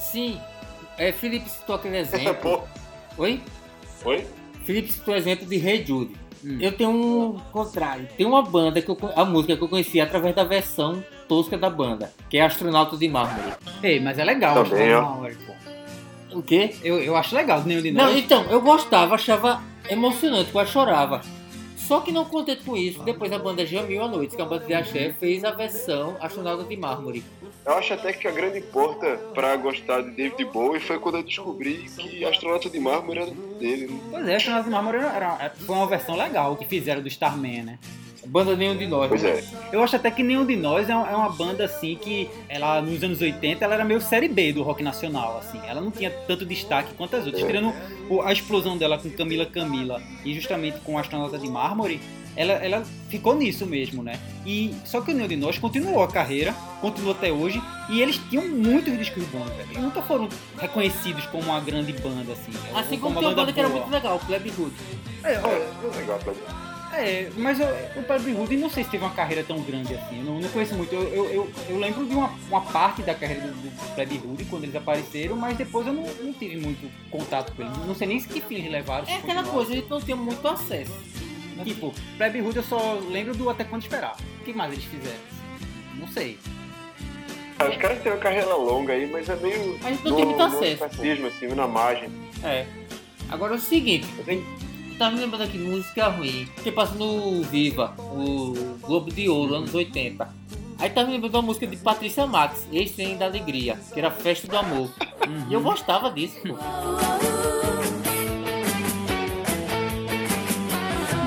Sim. 0.01 0.41
É, 0.99 1.13
Felipe 1.13 1.49
citou 1.49 1.77
aquele 1.77 1.99
exemplo. 1.99 2.69
Oi? 3.21 3.39
Oi? 4.07 4.27
Felipe 4.65 4.91
citou 4.91 5.13
o 5.13 5.17
exemplo 5.17 5.45
de 5.45 5.57
Hey 5.57 5.85
Jude. 5.87 6.17
Eu 6.59 6.73
tenho 6.73 6.91
um 6.91 7.39
contrário. 7.53 8.09
Tem 8.17 8.25
uma 8.25 8.41
banda 8.43 8.81
que 8.81 8.91
eu, 8.91 8.97
a 9.15 9.27
música 9.27 9.55
que 9.59 9.63
eu 9.63 9.69
conheci 9.69 10.01
através 10.01 10.35
da 10.35 10.43
versão 10.43 11.05
tosca 11.29 11.59
da 11.59 11.69
banda, 11.69 12.11
que 12.31 12.39
é 12.39 12.41
Astronauta 12.41 12.97
de 12.97 13.07
Mármore. 13.11 13.53
Ei, 13.83 14.01
mas 14.01 14.19
é 14.19 14.25
legal. 14.25 14.65
Também, 14.65 14.91
acho 14.91 15.07
ó. 15.07 15.21
que 15.21 15.27
é 15.27 15.35
pô. 15.35 16.39
O 16.39 16.43
quê? 16.43 16.75
Eu, 16.83 16.99
eu 17.03 17.15
acho 17.15 17.35
legal, 17.35 17.63
nenhum 17.63 17.83
de 17.83 17.91
Não, 17.91 18.07
nós. 18.07 18.17
então, 18.17 18.45
eu 18.45 18.63
gostava, 18.63 19.17
achava 19.17 19.63
emocionante, 19.91 20.51
quase 20.51 20.71
chorava. 20.71 21.21
Só 21.91 21.99
que 22.01 22.13
não 22.13 22.25
contente 22.25 22.63
com 22.63 22.77
isso, 22.77 23.03
depois 23.03 23.33
a 23.33 23.39
banda 23.41 23.67
Jamil 23.67 24.01
à 24.05 24.07
Noite, 24.07 24.37
que 24.37 24.41
é 24.41 24.45
a 24.45 24.49
banda 24.49 24.65
de 24.65 24.73
axé, 24.73 25.13
fez 25.19 25.43
a 25.43 25.51
versão 25.51 26.17
Astronauta 26.21 26.63
de 26.63 26.77
Mármore. 26.77 27.25
Eu 27.67 27.73
acho 27.75 27.93
até 27.93 28.13
que 28.13 28.29
a 28.29 28.31
grande 28.31 28.61
porta 28.61 29.17
pra 29.35 29.57
gostar 29.57 30.01
de 30.03 30.13
David 30.13 30.45
Bowie 30.45 30.79
foi 30.79 31.01
quando 31.01 31.17
eu 31.17 31.25
descobri 31.25 31.89
que 31.99 32.25
Astronauta 32.25 32.71
de 32.71 32.79
Mármore 32.79 33.19
era 33.19 33.31
dele. 33.59 33.89
né? 33.89 34.01
Pois 34.09 34.29
é, 34.29 34.37
Astronauta 34.37 34.65
de 34.67 34.71
Mármore 34.71 34.97
era, 34.99 35.09
era- 35.17 35.53
foi 35.67 35.75
uma 35.75 35.87
versão 35.89 36.15
legal 36.15 36.55
que 36.55 36.65
fizeram 36.65 37.03
do 37.03 37.09
Starman, 37.09 37.65
né? 37.65 37.79
Banda 38.27 38.57
Nenhum 38.57 38.77
de 38.77 38.87
Nós. 38.87 39.09
Pois 39.09 39.25
é. 39.25 39.43
Eu 39.73 39.83
acho 39.83 39.97
até 39.97 40.11
que 40.11 40.23
Nenhum 40.23 40.45
de 40.45 40.57
Nós 40.57 40.89
é 40.89 40.93
é 40.93 40.95
uma 40.95 41.31
banda 41.31 41.65
assim 41.65 41.97
que 41.97 42.29
ela 42.49 42.81
nos 42.81 43.03
anos 43.03 43.21
80 43.21 43.65
ela 43.65 43.75
era 43.75 43.85
meio 43.85 44.01
série 44.01 44.29
B 44.29 44.53
do 44.53 44.63
rock 44.63 44.83
nacional, 44.83 45.39
assim. 45.39 45.61
Ela 45.67 45.81
não 45.81 45.91
tinha 45.91 46.11
tanto 46.11 46.45
destaque 46.45 46.95
quanto 46.95 47.17
as 47.17 47.27
outras. 47.27 47.43
É. 47.43 47.47
Tirando 47.47 47.73
a 48.25 48.33
explosão 48.33 48.77
dela 48.77 48.99
com 48.99 49.11
Camila 49.11 49.47
Camila 49.47 50.03
e 50.25 50.35
justamente 50.35 50.79
com 50.81 50.99
Astronauta 50.99 51.39
de 51.39 51.49
Mármore, 51.49 52.01
ela, 52.37 52.53
ela 52.53 52.85
ficou 53.09 53.35
nisso 53.35 53.67
mesmo, 53.67 54.03
né? 54.03 54.19
E 54.47 54.75
só 54.85 55.01
que 55.01 55.11
o 55.11 55.15
Nenhum 55.15 55.29
de 55.29 55.37
Nós 55.37 55.59
continuou 55.59 56.03
a 56.03 56.09
carreira, 56.09 56.55
continuou 56.81 57.13
até 57.13 57.33
hoje, 57.33 57.61
e 57.89 58.01
eles 58.01 58.21
tinham 58.31 58.47
muitos 58.49 58.97
discos 58.97 59.25
bons, 59.25 59.49
velho. 59.49 59.69
Eles 59.71 59.83
nunca 59.83 60.01
foram 60.03 60.29
reconhecidos 60.59 61.27
como 61.27 61.45
uma 61.45 61.61
grande 61.61 61.93
banda, 61.93 62.33
assim. 62.33 62.53
Assim 62.75 62.95
ou 62.95 63.01
como 63.01 63.19
tem 63.19 63.29
uma 63.29 63.35
banda 63.35 63.53
que 63.53 63.61
era 63.61 63.69
muito 63.69 63.91
legal, 63.91 64.17
o 64.17 64.21
Plebe 64.21 64.53
Hood. 64.57 64.73
É, 65.25 65.41
ó, 65.41 65.97
Legal, 65.97 66.19
pra 66.19 66.33
é, 66.93 67.31
mas 67.37 67.61
eu, 67.61 67.67
o 67.97 68.03
Plebe 68.03 68.33
Hood 68.33 68.57
não 68.57 68.69
sei 68.71 68.85
se 68.85 68.91
teve 68.91 69.05
uma 69.05 69.15
carreira 69.15 69.45
tão 69.45 69.61
grande 69.63 69.95
assim. 69.95 70.19
Eu 70.19 70.25
não, 70.25 70.41
não 70.41 70.49
conheço 70.49 70.75
muito. 70.75 70.93
Eu, 70.95 71.03
eu, 71.03 71.25
eu, 71.31 71.53
eu 71.69 71.79
lembro 71.79 72.05
de 72.05 72.15
uma, 72.15 72.33
uma 72.49 72.61
parte 72.61 73.03
da 73.03 73.15
carreira 73.15 73.43
do, 73.43 73.53
do 73.53 74.29
Hood 74.31 74.45
quando 74.47 74.65
eles 74.65 74.75
apareceram, 74.77 75.37
mas 75.37 75.57
depois 75.57 75.87
eu 75.87 75.93
não, 75.93 76.03
não 76.03 76.33
tive 76.33 76.57
muito 76.57 76.91
contato 77.11 77.53
com 77.55 77.63
eles. 77.63 77.77
Não 77.87 77.95
sei 77.95 78.07
nem 78.09 78.19
se 78.19 78.29
que 78.29 78.41
fim 78.41 78.57
eles 78.57 78.73
levaram. 78.73 79.07
É 79.09 79.17
aquela 79.17 79.45
coisa, 79.45 79.73
a 79.73 79.77
gente 79.77 79.89
não 79.89 80.01
tem 80.01 80.15
muito 80.15 80.47
acesso. 80.47 80.93
Tipo, 81.65 81.95
Plebe 82.17 82.41
Hood 82.41 82.57
eu 82.57 82.63
só 82.63 82.99
lembro 83.11 83.35
do 83.37 83.51
Até 83.51 83.65
Quando 83.65 83.83
Esperar. 83.83 84.17
O 84.41 84.45
que 84.45 84.53
mais 84.53 84.73
eles 84.73 84.85
fizeram? 84.85 85.19
Não 85.97 86.09
sei. 86.09 86.39
Ah, 87.59 87.69
Os 87.69 87.77
caras 87.77 88.03
têm 88.03 88.11
uma 88.11 88.19
carreira 88.19 88.55
longa 88.55 88.95
aí, 88.95 89.07
mas 89.07 89.29
é 89.29 89.37
meio. 89.37 89.79
Gente 89.79 90.05
não 90.05 90.17
tem 90.17 90.25
muito 90.25 90.43
acesso, 90.43 90.79
pô. 90.79 90.89
fascismo, 90.89 91.27
assim, 91.27 91.47
na 91.49 91.69
margem. 91.69 92.09
É. 92.43 92.67
Agora 93.29 93.53
é 93.53 93.57
o 93.57 93.61
seguinte, 93.61 94.09
eu 94.19 94.25
tava 95.01 95.15
me 95.15 95.21
lembrando 95.23 95.45
aqui 95.45 95.57
de 95.57 95.65
música 95.65 96.09
ruim, 96.09 96.47
que 96.63 96.71
passa 96.71 96.95
no 96.95 97.43
Viva, 97.45 97.95
o 97.99 98.53
Globo 98.87 99.11
de 99.11 99.31
Ouro, 99.31 99.55
anos 99.55 99.75
80. 99.75 100.29
Aí 100.79 100.91
tava 100.91 101.07
me 101.07 101.15
lembrando 101.15 101.37
uma 101.37 101.43
música 101.43 101.67
de 101.67 101.79
Patrícia 101.79 102.27
Max, 102.27 102.69
Ex-Trem 102.71 103.17
da 103.17 103.25
Alegria, 103.25 103.79
que 103.95 103.99
era 103.99 104.11
Festa 104.11 104.47
do 104.47 104.59
Amor. 104.59 104.91
E 105.49 105.55
eu 105.55 105.63
gostava 105.63 106.11
disso, 106.11 106.37
pô. 106.43 106.49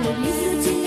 No 0.04 0.12
livro 0.22 0.62
de 0.62 0.82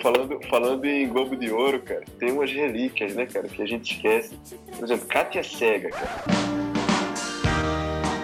falando, 0.00 0.40
falando 0.48 0.84
em 0.84 1.08
Globo 1.08 1.36
de 1.36 1.50
Ouro, 1.50 1.80
cara, 1.80 2.02
tem 2.18 2.32
umas 2.32 2.50
relíquias, 2.50 3.14
né, 3.14 3.26
cara, 3.26 3.48
que 3.48 3.62
a 3.62 3.66
gente 3.66 3.94
esquece. 3.94 4.36
Por 4.76 4.84
exemplo, 4.84 5.06
Kátia 5.06 5.42
Cega, 5.42 5.90
cara. 5.90 6.24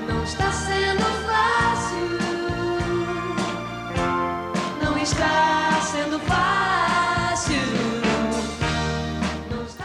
Não 0.09 0.24
está 0.24 0.51
sendo 0.51 1.05
fácil. 1.27 1.97
Não 4.82 4.98
está 4.98 5.81
sendo 5.82 6.19
fácil. 6.20 7.61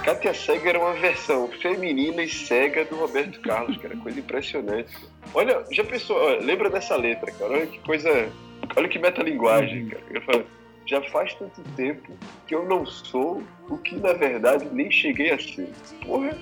Kátia 0.03 0.33
Cega 0.33 0.69
era 0.69 0.79
uma 0.79 0.93
versão 0.93 1.47
feminina 1.61 2.23
e 2.23 2.29
cega 2.29 2.85
do 2.85 2.95
Roberto 2.95 3.39
Carlos, 3.41 3.77
cara. 3.77 3.95
Coisa 3.97 4.19
impressionante. 4.19 4.95
Olha, 5.33 5.63
já 5.71 5.83
pensou, 5.83 6.17
olha, 6.17 6.39
lembra 6.39 6.69
dessa 6.69 6.95
letra, 6.95 7.31
cara? 7.31 7.51
Olha 7.51 7.67
que 7.67 7.79
coisa. 7.79 8.29
Olha 8.75 8.87
que 8.87 8.97
metalinguagem, 8.97 9.89
cara. 9.89 10.03
Eu 10.11 10.21
falo, 10.21 10.45
já 10.85 11.01
faz 11.09 11.33
tanto 11.35 11.61
tempo 11.75 12.11
que 12.47 12.55
eu 12.55 12.67
não 12.67 12.85
sou 12.85 13.43
o 13.69 13.77
que 13.77 13.95
na 13.95 14.13
verdade 14.13 14.65
nem 14.71 14.91
cheguei 14.91 15.31
a 15.31 15.39
ser. 15.39 15.69
Porra. 16.05 16.37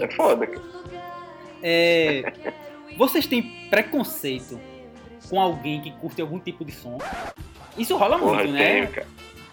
É 0.00 0.08
foda, 0.14 0.46
cara. 0.46 0.62
É, 1.62 2.32
vocês 2.96 3.26
têm 3.26 3.68
preconceito 3.68 4.60
com 5.28 5.40
alguém 5.40 5.80
que 5.80 5.90
curte 5.92 6.20
algum 6.22 6.38
tipo 6.38 6.64
de 6.64 6.72
som? 6.72 6.98
Isso 7.76 7.96
rola 7.96 8.18
Porra, 8.18 8.34
muito, 8.44 8.52
né? 8.52 8.64
tenho, 8.64 8.88
cara. 8.92 9.06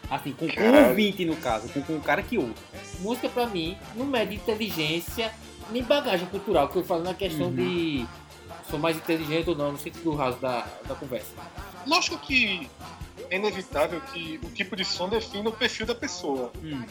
Assim, 0.09 0.31
com, 0.33 0.45
o 0.45 0.87
ouvinte, 0.89 1.25
no 1.25 1.35
caso, 1.35 1.67
com, 1.69 1.81
com 1.81 1.97
o 1.97 2.01
cara 2.01 2.21
que 2.21 2.37
ouve. 2.37 2.53
Música 2.99 3.27
pra 3.27 3.45
mim 3.47 3.77
não 3.95 4.05
mede 4.05 4.35
inteligência 4.35 5.31
nem 5.69 5.83
bagagem 5.83 6.25
cultural, 6.27 6.69
que 6.69 6.77
eu 6.77 6.83
falo 6.83 7.03
na 7.03 7.13
questão 7.13 7.47
Uhum. 7.47 7.55
de 7.55 8.05
sou 8.69 8.79
mais 8.79 8.95
inteligente 8.97 9.49
ou 9.49 9.55
não, 9.55 9.71
no 9.73 9.77
sentido 9.77 10.13
raso 10.15 10.37
da, 10.39 10.65
da 10.87 10.95
conversa. 10.95 11.33
Lógico 11.85 12.17
que 12.19 12.69
é 13.29 13.35
inevitável 13.35 13.99
que 14.01 14.39
o 14.43 14.49
tipo 14.51 14.75
de 14.75 14.85
som 14.85 15.09
defina 15.09 15.49
o 15.49 15.53
perfil 15.53 15.85
da 15.85 15.95
pessoa. 15.95 16.51
Hum. 16.63 16.83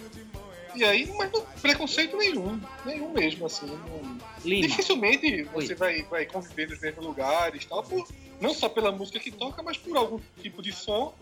E 0.75 0.85
aí, 0.85 1.11
mas 1.17 1.33
não 1.33 1.41
preconceito 1.63 2.17
nenhum, 2.19 2.61
nenhum 2.85 3.11
mesmo, 3.13 3.47
assim. 3.47 3.67
não-. 3.67 4.19
Dificilmente 4.61 5.43
você 5.45 5.75
vai, 5.75 6.03
vai 6.03 6.27
conviver 6.27 6.69
nos 6.69 6.81
mesmos 6.81 7.05
lugares, 7.05 7.65
tal, 7.65 7.83
por, 7.83 8.07
não 8.41 8.53
só 8.53 8.69
pela 8.69 8.93
música 8.93 9.19
que 9.19 9.31
toca, 9.31 9.63
mas 9.63 9.79
por 9.79 9.97
algum 9.97 10.21
tipo 10.43 10.61
de 10.61 10.73
som 10.73 11.15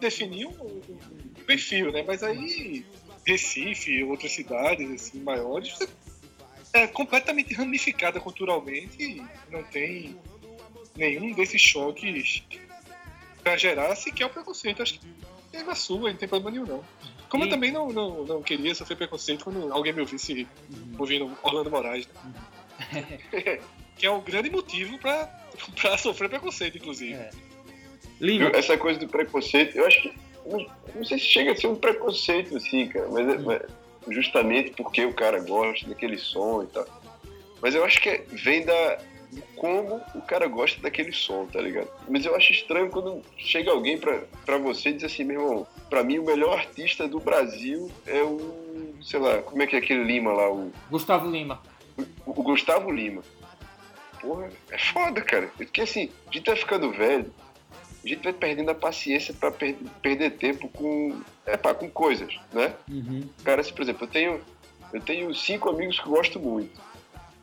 definir 0.00 0.46
um, 0.46 0.50
um- 0.50 1.44
perfil, 1.46 1.92
né? 1.92 2.02
Mas 2.06 2.22
aí, 2.22 2.84
Recife, 3.24 4.02
outras 4.04 4.32
cidades 4.32 4.90
assim, 4.90 5.20
maiores, 5.20 5.78
é 6.72 6.86
completamente 6.86 7.54
ramificada 7.54 8.20
culturalmente 8.20 9.00
e 9.02 9.22
não 9.50 9.62
tem 9.62 10.18
nenhum 10.96 11.32
desses 11.32 11.60
choques 11.62 12.42
pra 13.48 13.56
gerar 13.56 13.96
sequer 13.96 14.26
o 14.26 14.30
preconceito. 14.30 14.82
Acho 14.82 14.98
que 15.00 15.06
é 15.54 15.62
na 15.62 15.74
sua, 15.74 16.10
não 16.10 16.16
tem 16.16 16.28
problema 16.28 16.50
nenhum, 16.50 16.66
não. 16.66 16.84
Como 17.30 17.44
eu 17.44 17.48
também 17.50 17.72
não, 17.72 17.90
não, 17.90 18.24
não 18.24 18.42
queria 18.42 18.74
sofrer 18.74 18.96
preconceito 18.96 19.44
quando 19.44 19.72
alguém 19.72 19.92
me 19.92 20.00
ouvisse 20.00 20.46
ouvindo 20.98 21.36
Orlando 21.42 21.70
Moraes, 21.70 22.06
né? 22.92 23.18
que 23.96 24.06
é 24.06 24.10
o 24.10 24.20
grande 24.20 24.50
motivo 24.50 24.98
pra, 24.98 25.26
pra 25.80 25.96
sofrer 25.98 26.28
preconceito, 26.28 26.76
inclusive. 26.78 27.18
Viu? 28.20 28.48
Essa 28.54 28.76
coisa 28.76 28.98
do 29.00 29.08
preconceito, 29.08 29.76
eu 29.76 29.86
acho 29.86 30.02
que. 30.02 30.12
Não, 30.46 30.66
não 30.94 31.04
sei 31.04 31.18
se 31.18 31.24
chega 31.26 31.52
a 31.52 31.56
ser 31.56 31.66
um 31.66 31.74
preconceito, 31.74 32.56
assim, 32.56 32.88
cara, 32.88 33.08
mas, 33.10 33.28
é- 33.28 33.38
mas 33.38 33.62
justamente 34.08 34.70
porque 34.70 35.04
o 35.04 35.12
cara 35.12 35.40
gosta 35.40 35.86
daquele 35.86 36.16
som 36.18 36.62
e 36.62 36.66
tal. 36.68 36.86
Mas 37.60 37.74
eu 37.74 37.84
acho 37.84 38.00
que 38.00 38.08
é- 38.08 38.24
vem 38.28 38.64
da. 38.64 38.98
De 39.30 39.42
como 39.56 40.00
o 40.14 40.22
cara 40.22 40.46
gosta 40.46 40.80
daquele 40.80 41.12
som, 41.12 41.46
tá 41.46 41.60
ligado? 41.60 41.88
Mas 42.08 42.24
eu 42.24 42.34
acho 42.34 42.52
estranho 42.52 42.88
quando 42.90 43.22
chega 43.36 43.70
alguém 43.70 43.98
pra, 43.98 44.22
pra 44.46 44.56
você 44.58 44.88
e 44.90 44.92
diz 44.94 45.04
assim, 45.04 45.24
meu 45.24 45.40
irmão, 45.40 45.66
pra 45.90 46.02
mim 46.02 46.18
o 46.18 46.24
melhor 46.24 46.58
artista 46.58 47.06
do 47.06 47.20
Brasil 47.20 47.90
é 48.06 48.22
o. 48.22 48.94
sei 49.02 49.20
lá, 49.20 49.42
como 49.42 49.62
é 49.62 49.66
que 49.66 49.76
é 49.76 49.78
aquele 49.78 50.04
Lima 50.04 50.32
lá, 50.32 50.50
o, 50.50 50.72
Gustavo 50.90 51.30
Lima. 51.30 51.60
o 52.26 52.42
Gustavo 52.42 52.90
Lima. 52.90 53.22
Porra, 54.20 54.50
é 54.70 54.78
foda, 54.78 55.20
cara. 55.22 55.50
Porque 55.56 55.80
assim, 55.82 56.10
a 56.28 56.32
gente 56.32 56.46
vai 56.46 56.56
ficando 56.56 56.90
velho, 56.90 57.32
a 58.04 58.08
gente 58.08 58.22
vai 58.24 58.32
perdendo 58.32 58.70
a 58.70 58.74
paciência 58.74 59.32
pra 59.34 59.50
per- 59.50 59.76
perder 60.02 60.30
tempo 60.32 60.68
com. 60.70 61.20
É 61.46 61.56
pá, 61.56 61.72
com 61.74 61.88
coisas, 61.90 62.34
né? 62.52 62.74
Cara, 63.44 63.60
assim, 63.60 63.72
por 63.72 63.82
exemplo, 63.82 64.04
eu 64.04 64.10
tenho, 64.10 64.40
eu 64.92 65.00
tenho 65.00 65.34
cinco 65.34 65.68
amigos 65.70 66.00
que 66.00 66.06
eu 66.06 66.12
gosto 66.12 66.40
muito. 66.40 66.80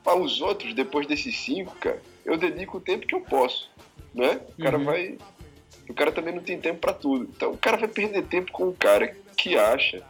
Para 0.06 0.18
os 0.20 0.40
outros, 0.40 0.74
depois 0.74 1.06
desses 1.08 1.36
cinco, 1.38 1.76
cara, 1.78 2.02
eu 2.24 2.38
dedico 2.38 2.78
o 2.78 2.82
tempo 2.82 3.06
que 3.08 3.16
eu 3.16 3.22
posso, 3.22 3.70
né? 4.14 4.40
O 4.58 4.62
cara 4.64 4.78
Uhum. 4.78 4.86
vai. 4.86 5.18
O 5.90 5.94
cara 5.94 6.12
também 6.12 6.34
não 6.34 6.42
tem 6.44 6.60
tempo 6.60 6.80
para 6.80 6.94
tudo. 6.94 7.28
Então 7.36 7.52
o 7.52 7.58
cara 7.58 7.76
vai 7.76 7.88
perder 7.90 8.24
tempo 8.26 8.52
com 8.52 8.66
um 8.70 8.74
cara 8.74 9.16
que 9.36 9.58
acha 9.58 10.02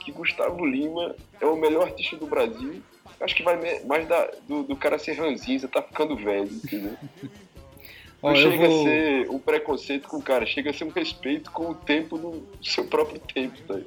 que 0.00 0.10
Gustavo 0.12 0.64
Lima 0.66 1.14
é 1.40 1.46
o 1.46 1.56
melhor 1.56 1.84
artista 1.86 2.16
do 2.16 2.26
Brasil. 2.26 2.82
Acho 3.20 3.34
que 3.34 3.42
vai 3.42 3.56
mais 3.84 4.06
da- 4.06 4.30
do, 4.46 4.62
do 4.64 4.76
cara 4.76 4.98
ser 4.98 5.12
ranzinza, 5.14 5.66
tá 5.68 5.80
ficando 5.80 6.16
velho, 6.16 6.50
entendeu? 6.52 6.96
Não 8.22 8.30
eu 8.30 8.36
chega 8.50 8.68
vou- 8.68 8.80
a 8.80 8.84
ser 8.84 9.30
um 9.30 9.38
preconceito 9.38 10.08
com 10.08 10.16
o 10.18 10.22
cara, 10.22 10.44
chega 10.46 10.70
a 10.70 10.74
ser 10.74 10.84
um 10.84 10.90
respeito 10.90 11.50
com 11.52 11.70
o 11.70 11.74
tempo 11.74 12.18
do 12.18 12.46
seu 12.62 12.84
próprio 12.84 13.20
tempo, 13.20 13.56
tá? 13.66 13.78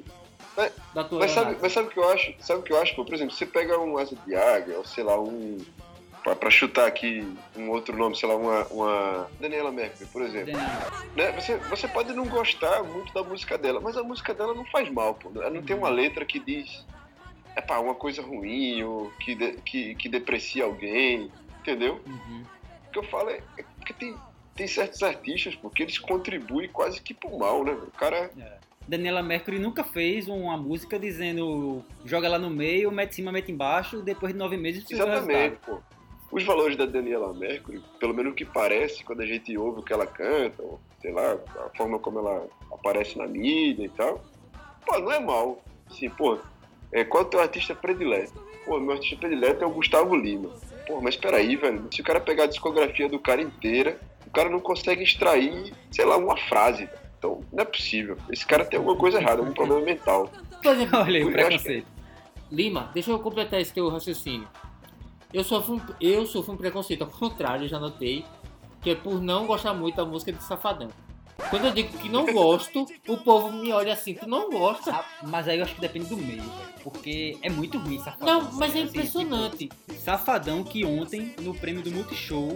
Mas, 0.60 0.72
da 0.94 1.04
tua 1.04 1.18
mas 1.20 1.30
sabe, 1.30 1.56
mas 1.60 1.72
sabe 1.72 1.88
o 1.88 1.90
que 1.90 1.98
eu 1.98 2.08
acho? 2.10 2.34
Sabe 2.40 2.60
o 2.60 2.62
que 2.62 2.72
eu 2.72 2.80
acho? 2.80 2.94
Por 2.94 3.14
exemplo, 3.14 3.34
você 3.34 3.46
pega 3.46 3.78
um 3.78 3.96
asa 3.98 4.16
de 4.26 4.34
águia, 4.34 4.76
ou 4.78 4.84
sei 4.84 5.04
lá, 5.04 5.18
um. 5.20 5.58
Pra, 6.22 6.36
pra 6.36 6.50
chutar 6.50 6.86
aqui 6.86 7.26
um 7.56 7.70
outro 7.70 7.96
nome, 7.96 8.14
sei 8.16 8.28
lá, 8.28 8.36
uma. 8.36 8.64
uma 8.66 9.30
Daniela 9.40 9.72
Mercury, 9.72 10.06
por 10.12 10.20
exemplo. 10.22 10.52
Né? 11.16 11.32
Você, 11.32 11.56
você 11.56 11.88
pode 11.88 12.12
não 12.12 12.26
gostar 12.26 12.82
muito 12.82 13.12
da 13.14 13.22
música 13.22 13.56
dela, 13.56 13.80
mas 13.80 13.96
a 13.96 14.02
música 14.02 14.34
dela 14.34 14.52
não 14.54 14.64
faz 14.66 14.90
mal, 14.90 15.14
pô. 15.14 15.30
Ela 15.34 15.48
não 15.50 15.62
tem 15.62 15.74
uma 15.76 15.88
letra 15.88 16.24
que 16.26 16.38
diz. 16.38 16.84
É 17.56 17.60
pá, 17.62 17.78
uma 17.78 17.94
coisa 17.94 18.20
ruim, 18.22 18.82
ou 18.82 19.10
que, 19.18 19.34
de- 19.34 19.52
que, 19.62 19.94
que 19.96 20.08
deprecia 20.08 20.64
alguém, 20.64 21.32
entendeu? 21.60 22.00
O 22.86 22.90
que 22.92 22.98
eu 22.98 23.02
falo 23.04 23.30
é, 23.30 23.40
é 23.58 23.64
porque 23.76 23.92
tem, 23.94 24.14
tem 24.54 24.66
certos 24.68 25.02
artistas, 25.02 25.54
porque 25.56 25.82
eles 25.82 25.98
contribuem 25.98 26.68
quase 26.68 27.00
que 27.00 27.14
pro 27.14 27.36
mal, 27.38 27.64
né? 27.64 27.72
O 27.72 27.90
cara. 27.92 28.30
Daniela 28.90 29.22
Mercury 29.22 29.60
nunca 29.60 29.84
fez 29.84 30.26
uma 30.26 30.56
música 30.56 30.98
dizendo 30.98 31.84
joga 32.04 32.28
lá 32.28 32.40
no 32.40 32.50
meio, 32.50 32.90
mete 32.90 33.12
em 33.12 33.14
cima, 33.14 33.30
mete 33.30 33.52
embaixo, 33.52 34.02
depois 34.02 34.32
de 34.32 34.38
nove 34.38 34.56
meses 34.56 34.84
o 34.84 34.92
Exatamente, 34.92 35.58
pô. 35.64 35.78
Os 36.32 36.42
valores 36.42 36.76
da 36.76 36.86
Daniela 36.86 37.32
Mercury, 37.32 37.80
pelo 38.00 38.12
menos 38.12 38.32
o 38.32 38.34
que 38.34 38.44
parece 38.44 39.04
quando 39.04 39.20
a 39.20 39.26
gente 39.26 39.56
ouve 39.56 39.78
o 39.78 39.82
que 39.84 39.92
ela 39.92 40.06
canta, 40.06 40.60
ou, 40.60 40.80
sei 41.00 41.12
lá, 41.12 41.34
a 41.34 41.76
forma 41.76 42.00
como 42.00 42.18
ela 42.18 42.48
aparece 42.72 43.16
na 43.16 43.28
mídia 43.28 43.84
e 43.84 43.88
tal, 43.90 44.20
pô, 44.84 44.98
não 44.98 45.12
é 45.12 45.20
mal. 45.20 45.62
Assim, 45.88 46.10
pô, 46.10 46.40
é, 46.92 47.04
qual 47.04 47.22
é 47.22 47.26
o 47.26 47.30
teu 47.30 47.40
artista 47.40 47.76
predileto? 47.76 48.32
Pô, 48.64 48.80
meu 48.80 48.94
artista 48.94 49.16
predileto 49.16 49.62
é 49.62 49.66
o 49.68 49.70
Gustavo 49.70 50.16
Lima. 50.16 50.50
Pô, 50.88 51.00
mas 51.00 51.16
peraí, 51.16 51.54
velho, 51.54 51.86
se 51.94 52.00
o 52.00 52.04
cara 52.04 52.20
pegar 52.20 52.44
a 52.44 52.48
discografia 52.48 53.08
do 53.08 53.20
cara 53.20 53.40
inteira, 53.40 54.00
o 54.26 54.30
cara 54.30 54.48
não 54.48 54.58
consegue 54.58 55.04
extrair, 55.04 55.72
sei 55.92 56.04
lá, 56.04 56.16
uma 56.16 56.36
frase. 56.36 56.88
Então, 57.20 57.42
não 57.52 57.60
é 57.60 57.66
possível. 57.66 58.16
Esse 58.30 58.46
cara 58.46 58.64
tem 58.64 58.78
alguma 58.78 58.96
coisa 58.96 59.18
errada, 59.20 59.40
algum 59.42 59.52
problema 59.52 59.82
mental. 59.84 60.30
Olha 60.64 61.18
aí 61.18 61.22
o 61.22 61.28
Eu 61.28 61.28
acho 61.28 61.28
que- 61.28 61.32
preconceito. 61.32 61.86
Lima, 62.50 62.90
deixa 62.94 63.10
eu 63.10 63.18
completar 63.18 63.60
esse 63.60 63.72
teu 63.74 63.88
raciocínio. 63.90 64.48
Eu 65.32 65.44
sofro, 65.44 65.74
um, 65.74 65.80
eu 66.00 66.26
sofro 66.26 66.54
um 66.54 66.56
preconceito 66.56 67.02
ao 67.02 67.08
contrário, 67.10 67.68
já 67.68 67.78
notei, 67.78 68.24
que 68.80 68.90
é 68.90 68.94
por 68.94 69.20
não 69.20 69.46
gostar 69.46 69.74
muito 69.74 69.96
da 69.96 70.04
música 70.04 70.32
de 70.32 70.42
Safadão. 70.42 70.88
Quando 71.50 71.66
eu 71.66 71.72
digo 71.72 71.96
que 71.98 72.08
não 72.08 72.26
gosto, 72.26 72.84
o 73.08 73.16
povo 73.18 73.52
me 73.52 73.70
olha 73.72 73.92
assim, 73.92 74.14
tu 74.14 74.28
não 74.28 74.50
gosta? 74.50 74.90
Ah, 74.92 75.04
Mas 75.22 75.46
aí 75.48 75.58
eu 75.58 75.64
acho 75.64 75.74
que 75.74 75.80
depende 75.80 76.06
do 76.06 76.16
meio, 76.16 76.42
velho. 76.42 76.50
Porque 76.82 77.38
é 77.42 77.48
muito 77.48 77.78
ruim 77.78 77.98
Safadão. 77.98 78.42
Não, 78.42 78.52
mas 78.54 78.74
é 78.74 78.80
Assim, 78.80 78.88
impressionante. 78.88 79.56
tipo, 79.68 79.74
Safadão 79.94 80.64
que 80.64 80.84
ontem, 80.84 81.34
no 81.40 81.54
prêmio 81.54 81.82
do 81.82 81.90
Multishow, 81.90 82.48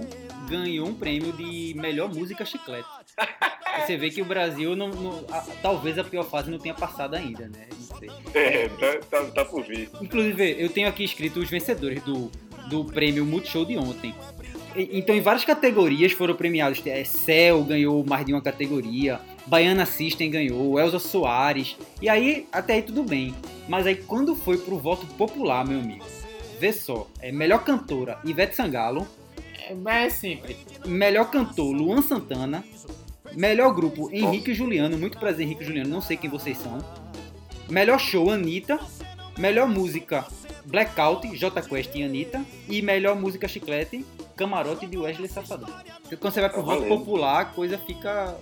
ganhou 0.49 0.89
um 0.89 0.95
prêmio 0.95 1.33
de 1.33 1.75
melhor 1.77 2.13
música 2.13 2.45
chiclete. 2.45 2.89
Você 3.81 3.97
vê 3.97 4.09
que 4.11 4.23
o 4.23 4.25
Brasil, 4.25 4.75
não, 4.77 4.89
não- 4.89 5.25
a- 5.31 5.45
talvez 5.61 5.99
a 5.99 6.05
pior 6.05 6.25
fase 6.25 6.51
não 6.51 6.59
tenha 6.59 6.75
passado 6.75 7.15
ainda, 7.15 7.49
né? 7.49 7.67
Não 7.91 7.99
sei. 7.99 8.11
É, 8.35 8.69
tá, 8.69 8.99
tá, 9.11 9.25
tá 9.31 9.45
por 9.45 9.63
vir. 9.65 9.91
Inclusive, 10.01 10.57
eu 10.59 10.69
tenho 10.69 10.89
aqui 10.89 11.05
escrito 11.05 11.41
os 11.41 11.51
vencedores 11.51 12.03
do, 12.03 12.31
do 12.69 12.85
prêmio 12.85 13.25
Multishow 13.27 13.65
de 13.65 13.77
ontem. 13.77 14.15
E- 14.77 14.91
Então, 14.99 15.15
em 15.15 15.21
várias 15.21 15.45
categorias 15.45 16.13
foram 16.13 16.35
premiados. 16.35 16.81
É, 16.87 17.05
Cell 17.05 17.63
ganhou 17.65 18.05
mais 18.05 18.25
de 18.25 18.33
uma 18.33 18.41
categoria, 18.43 19.21
Baiana 19.47 19.85
System 19.87 20.31
ganhou, 20.31 20.79
Elza 20.81 20.99
Soares. 20.99 21.77
E 22.01 22.09
aí, 22.09 22.47
até 22.53 22.75
aí 22.75 22.83
tudo 22.83 23.03
bem. 23.03 23.35
Mas 23.69 23.87
aí, 23.87 23.97
quando 23.97 24.35
foi 24.37 24.57
pro 24.57 24.79
voto 24.79 25.05
popular, 25.15 25.67
meu 25.67 25.81
amigo, 25.81 26.05
vê 26.59 26.73
só: 26.73 27.07
é 27.21 27.31
melhor 27.33 27.65
cantora 27.65 28.19
Ivete 28.25 28.55
Sangalo, 28.55 29.07
É, 29.69 29.75
mas 29.75 30.07
é 30.15 30.17
simples. 30.17 30.57
melhor 30.87 31.31
cantor 31.31 31.73
Luan 31.75 32.03
Santana, 32.03 32.65
melhor 33.37 33.73
grupo 33.75 34.11
Henrique 34.13 34.51
e 34.53 34.55
Juliano, 34.55 34.99
muito 34.99 35.19
prazer 35.19 35.45
Henrique 35.45 35.63
e 35.63 35.67
Juliano, 35.67 35.91
não 35.91 36.01
sei 36.01 36.17
quem 36.17 36.31
vocês 36.31 36.59
são. 36.59 36.79
Melhor 37.69 37.99
show 37.99 38.31
Anitta, 38.31 38.79
melhor 39.39 39.69
música 39.69 40.27
Blackout, 40.65 41.37
J 41.37 41.63
Quest 41.63 41.95
e 41.95 42.03
Anitta 42.03 42.45
e 42.69 42.83
melhor 42.83 43.17
música 43.17 43.49
Chiclete, 43.49 44.05
Camarote 44.37 44.87
de 44.87 44.97
Wesley 44.97 45.29
Safadão. 45.29 45.69
Quando 46.21 46.33
você 46.33 46.41
vai 46.41 46.51
pro 46.51 46.63
voto 46.63 46.81
valendo. 46.81 46.99
popular, 46.99 47.41
a 47.41 47.45
coisa 47.47 47.79
fica 47.79 48.37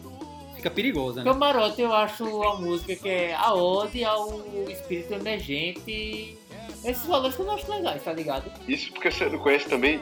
fica 0.56 0.70
perigosa, 0.70 1.24
né? 1.24 1.30
Camarote 1.30 1.82
eu 1.82 1.92
acho 1.92 2.24
uma 2.24 2.56
música 2.56 2.94
que 2.94 3.08
é 3.08 3.34
a 3.34 3.52
ode 3.52 4.04
ao 4.04 4.40
espírito 4.68 5.12
emergente. 5.14 6.38
Esses 6.84 7.04
valores 7.06 7.36
que 7.36 7.42
eu 7.42 7.46
não 7.46 7.54
acho 7.54 7.70
legais, 7.70 8.02
tá 8.02 8.12
ligado? 8.12 8.50
Isso 8.66 8.92
porque 8.92 9.10
você 9.10 9.28
não 9.28 9.38
conhece 9.38 9.68
também 9.68 10.00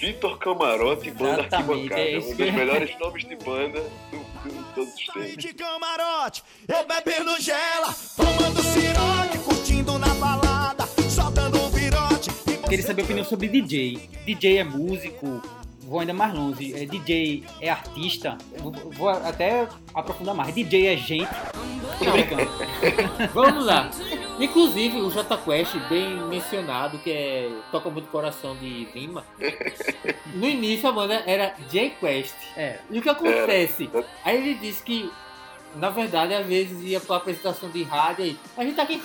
Vitor 0.00 0.38
Camarote, 0.38 1.10
banda 1.10 1.42
Exatamente, 1.42 1.92
arquibancada. 1.92 2.00
é 2.00 2.18
um 2.18 2.36
dos 2.36 2.54
melhores 2.54 2.98
nomes 2.98 3.24
de 3.24 3.36
banda 3.36 3.80
do, 4.10 4.48
do, 4.48 4.56
de 4.56 4.74
todos 4.74 4.94
os 4.94 5.06
tempos. 5.06 5.36
de 5.36 5.52
camarote, 5.52 6.42
eu 6.66 6.86
bebendo 6.86 7.38
gela, 7.40 7.94
tomando 8.16 8.62
ciroque, 8.62 9.38
curtindo 9.44 9.98
na 9.98 10.14
balada, 10.14 10.86
só 11.10 11.30
dando 11.30 11.60
um 11.60 11.68
virote. 11.68 12.30
Queria 12.66 12.86
saber 12.86 13.02
a 13.02 13.04
opinião 13.04 13.24
sobre 13.26 13.48
DJ. 13.48 14.08
DJ 14.24 14.58
é 14.58 14.64
músico, 14.64 15.42
vou 15.90 15.98
ainda 15.98 16.14
mais 16.14 16.32
longe. 16.32 16.72
É, 16.72 16.86
DJ 16.86 17.44
é 17.60 17.68
artista, 17.68 18.38
vou, 18.58 18.70
vou 18.72 19.08
até 19.08 19.66
aprofundar 19.92 20.36
mais. 20.36 20.54
DJ 20.54 20.86
é 20.86 20.96
gente. 20.96 21.28
Tô 21.98 22.12
brincando. 22.12 22.48
Vamos 23.34 23.66
lá. 23.66 23.90
Inclusive 24.38 25.00
o 25.00 25.10
J 25.10 25.36
Quest, 25.38 25.74
bem 25.88 26.16
mencionado, 26.28 26.96
que 27.00 27.10
é 27.10 27.50
toca 27.72 27.90
muito 27.90 28.08
coração 28.08 28.56
de 28.56 28.84
Lima. 28.94 29.24
No 30.32 30.46
início 30.46 30.88
a 30.88 30.92
banda 30.92 31.24
era 31.26 31.56
J 31.68 31.90
Quest. 31.98 32.36
É. 32.56 32.78
E 32.88 33.00
o 33.00 33.02
que 33.02 33.08
acontece? 33.08 33.90
Aí 34.24 34.36
ele 34.36 34.54
disse 34.54 34.84
que, 34.84 35.10
na 35.74 35.90
verdade, 35.90 36.32
às 36.32 36.46
vezes 36.46 36.80
ia 36.84 37.00
pra 37.00 37.16
apresentação 37.16 37.68
de 37.68 37.82
rádio 37.82 38.24
aí. 38.24 38.38
A 38.56 38.62
gente 38.62 38.76
tá 38.76 38.84
aqui 38.84 39.02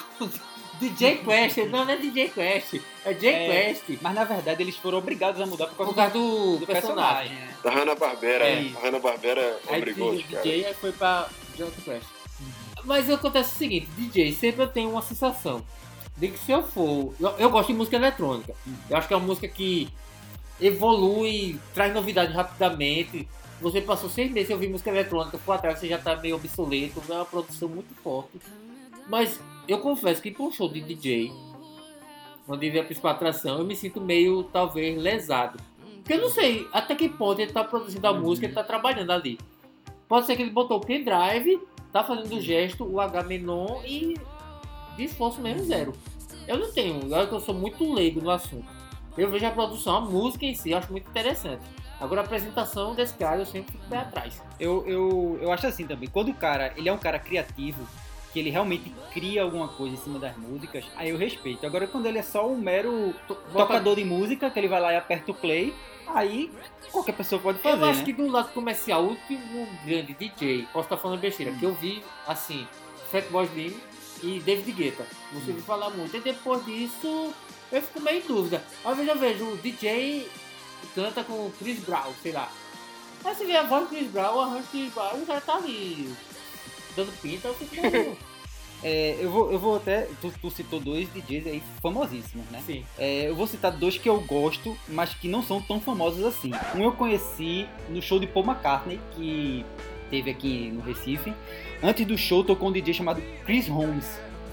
DJ 0.79 1.17
Quest. 1.17 1.57
Não, 1.69 1.85
não 1.85 1.89
é 1.89 1.95
DJ 1.97 2.29
Quest. 2.29 2.81
É 3.05 3.13
J 3.13 3.27
É, 3.29 3.47
Quest. 3.73 3.99
Mas 4.01 4.13
na 4.15 4.23
verdade 4.23 4.61
eles 4.63 4.75
foram 4.77 4.97
obrigados 4.97 5.39
a 5.41 5.45
mudar 5.45 5.67
por 5.67 5.75
causa, 5.77 5.91
Por 5.91 5.95
causa 5.95 6.13
do, 6.13 6.57
do 6.57 6.65
personagem. 6.67 7.29
personagem. 7.29 7.31
né? 7.33 7.55
Da 7.63 7.71
Hanna-Barbera. 7.71 8.45
É. 8.45 8.71
A 8.75 8.79
Hanna-Barbera 8.85 9.59
obrigou 9.69 10.11
os 10.11 10.17
DJ, 10.17 10.29
caras. 10.31 10.43
DJ 10.43 10.65
aí 10.65 10.73
foi 10.73 10.91
pra 10.91 11.29
J 11.57 11.71
Quest. 11.83 12.07
Mas 12.83 13.09
acontece 13.09 13.51
o 13.53 13.57
seguinte, 13.57 13.87
DJ, 13.97 14.31
sempre 14.33 14.63
eu 14.63 14.67
tenho 14.67 14.91
uma 14.91 15.01
sensação 15.01 15.63
de 16.17 16.27
que 16.27 16.37
se 16.39 16.51
eu 16.51 16.61
for. 16.63 17.13
Eu, 17.19 17.29
eu 17.39 17.49
gosto 17.49 17.67
de 17.69 17.73
música 17.73 17.95
eletrônica. 17.95 18.53
Eu 18.89 18.95
acho 18.97 19.07
que 19.07 19.13
é 19.13 19.17
uma 19.17 19.25
música 19.25 19.47
que 19.47 19.89
evolui, 20.61 21.59
traz 21.73 21.93
novidade 21.93 22.31
rapidamente. 22.33 23.27
Você 23.61 23.81
passou 23.81 24.09
seis 24.09 24.31
meses 24.31 24.51
ouvir 24.51 24.67
música 24.69 24.89
eletrônica, 24.89 25.37
por 25.37 25.53
atrás 25.53 25.79
você 25.79 25.87
já 25.87 25.97
tá 25.97 26.15
meio 26.17 26.35
obsoleto, 26.35 27.01
é 27.09 27.13
uma 27.13 27.25
produção 27.25 27.69
muito 27.69 27.93
forte. 28.03 28.39
Mas 29.07 29.39
eu 29.67 29.79
confesso 29.79 30.21
que 30.21 30.31
para 30.31 30.43
um 30.43 30.51
show 30.51 30.69
de 30.69 30.81
DJ, 30.81 31.31
onde 32.47 32.67
ele 32.67 32.77
é 32.77 32.81
a 32.81 32.85
principal 32.85 33.11
atração, 33.11 33.59
eu 33.59 33.65
me 33.65 33.75
sinto 33.75 33.99
meio, 33.99 34.43
talvez, 34.43 35.01
lesado. 35.01 35.59
Porque 35.97 36.13
eu 36.13 36.21
não 36.21 36.29
sei 36.29 36.67
até 36.71 36.95
que 36.95 37.09
ponto 37.09 37.39
ele 37.41 37.51
tá 37.51 37.63
produzindo 37.63 38.07
a 38.07 38.13
música, 38.13 38.45
ele 38.45 38.53
tá 38.53 38.63
trabalhando 38.63 39.11
ali. 39.11 39.39
Pode 40.07 40.27
ser 40.27 40.35
que 40.35 40.43
ele 40.43 40.51
botou 40.51 40.77
o 40.77 40.81
pendrive, 40.81 41.59
tá 41.91 42.03
fazendo 42.03 42.35
o 42.35 42.41
gesto, 42.41 42.85
o 42.85 43.01
H 43.01 43.23
menon 43.23 43.81
e 43.83 44.15
de 44.95 45.03
esforço 45.03 45.41
mesmo 45.41 45.63
zero. 45.63 45.93
Eu 46.47 46.59
não 46.59 46.71
tenho, 46.71 47.11
olha 47.11 47.25
que 47.25 47.33
eu 47.33 47.39
sou 47.39 47.55
muito 47.55 47.91
leigo 47.91 48.21
no 48.21 48.29
assunto. 48.29 48.67
Eu 49.17 49.31
vejo 49.31 49.45
a 49.47 49.51
produção, 49.51 49.95
a 49.95 50.01
música 50.01 50.45
em 50.45 50.53
si, 50.53 50.71
eu 50.71 50.77
acho 50.77 50.91
muito 50.91 51.09
interessante. 51.09 51.63
Agora 51.99 52.21
a 52.21 52.23
apresentação 52.23 52.93
desse 52.93 53.13
cara 53.15 53.41
eu 53.41 53.45
sempre 53.45 53.71
fico 53.71 53.85
pé 53.89 53.97
atrás. 53.97 54.41
Eu, 54.59 54.85
eu, 54.85 55.39
eu 55.41 55.51
acho 55.51 55.65
assim 55.65 55.87
também. 55.87 56.09
Quando 56.09 56.29
o 56.29 56.33
cara, 56.33 56.73
ele 56.75 56.89
é 56.89 56.93
um 56.93 56.97
cara 56.97 57.17
criativo, 57.17 57.87
que 58.35 58.39
ele 58.41 58.49
realmente 58.49 58.93
cria 59.13 59.43
alguma 59.43 59.69
coisa 59.69 59.95
em 59.95 59.97
cima 59.97 60.19
das 60.19 60.35
músicas, 60.35 60.83
aí 60.97 61.09
eu 61.09 61.17
respeito. 61.17 61.65
Agora 61.65 61.87
quando 61.87 62.05
ele 62.05 62.17
é 62.17 62.21
só 62.21 62.45
um 62.45 62.57
mero 62.57 63.15
to- 63.29 63.37
tocador 63.53 63.95
de 63.95 64.03
música, 64.03 64.49
que 64.49 64.59
ele 64.59 64.67
vai 64.67 64.81
lá 64.81 64.91
e 64.91 64.97
aperta 64.97 65.31
o 65.31 65.33
play, 65.33 65.73
aí 66.05 66.51
qualquer 66.91 67.13
pessoa 67.13 67.41
pode 67.41 67.59
fazer, 67.59 67.81
eu 67.81 67.85
acho 67.89 67.99
né? 67.99 68.05
que 68.05 68.11
do 68.11 68.27
lado 68.27 68.49
comercial, 68.51 69.03
o 69.05 69.09
último 69.11 69.65
grande 69.85 70.13
DJ, 70.15 70.67
posso 70.73 70.87
estar 70.87 70.97
falando 70.97 71.21
besteira, 71.21 71.53
que 71.53 71.63
eu 71.65 71.73
vi 71.75 72.03
assim, 72.27 72.67
Fatboy 73.09 73.45
Slim 73.45 73.73
e 74.21 74.39
David 74.41 74.69
Guetta. 74.73 75.07
Você 75.31 75.51
Hum. 75.51 75.53
viu 75.55 75.63
falar 75.63 75.89
muito. 75.91 76.17
E 76.17 76.19
depois 76.19 76.65
disso, 76.65 77.33
eu 77.71 77.81
fico 77.81 78.01
meio 78.01 78.17
em 78.21 78.27
dúvida. 78.27 78.61
Às 78.83 78.97
vezes 78.97 79.13
eu 79.13 79.17
vejo 79.17 79.45
o 79.45 79.55
DJ 79.57 80.29
canta 80.93 81.23
com 81.23 81.33
o 81.33 81.53
Chris 81.57 81.79
Brown, 81.79 82.11
sei 82.21 82.33
lá. 82.33 82.51
Aí 83.23 83.33
você 83.33 83.45
vê 83.45 83.55
a 83.55 83.63
voz 83.63 83.83
do 83.83 83.89
Chris 83.95 84.11
Brown, 84.11 84.35
o 84.35 84.41
arranjo 84.41 84.63
do 84.63 84.67
Chris 84.71 84.93
Brown, 84.93 85.21
o 85.21 85.25
cara 85.25 85.39
tá 85.39 85.55
ali 85.55 86.13
dando 86.95 87.11
eu 87.23 87.53
fico. 87.53 88.17
É, 88.83 89.17
eu, 89.19 89.31
vou, 89.31 89.51
eu 89.51 89.57
vou 89.57 89.77
até. 89.77 90.07
Tu, 90.21 90.31
tu 90.39 90.51
citou 90.51 90.79
dois 90.79 91.11
DJs 91.11 91.47
aí 91.47 91.63
famosíssimos, 91.81 92.45
né? 92.51 92.61
Sim. 92.63 92.85
É, 92.99 93.29
eu 93.29 93.35
vou 93.35 93.47
citar 93.47 93.71
dois 93.71 93.97
que 93.97 94.07
eu 94.07 94.19
gosto, 94.21 94.77
mas 94.87 95.11
que 95.13 95.27
não 95.27 95.41
são 95.41 95.59
tão 95.59 95.79
famosos 95.81 96.23
assim. 96.23 96.51
Um 96.75 96.83
eu 96.83 96.91
conheci 96.91 97.67
no 97.89 97.99
show 97.99 98.19
de 98.19 98.27
Paul 98.27 98.45
McCartney, 98.45 98.99
que 99.15 99.65
teve 100.11 100.29
aqui 100.29 100.69
no 100.71 100.81
Recife. 100.81 101.33
Antes 101.81 102.05
do 102.05 102.15
show 102.15 102.43
tocou 102.43 102.69
um 102.69 102.71
DJ 102.71 102.93
chamado 102.93 103.23
Chris 103.43 103.67
Holmes, 103.67 104.05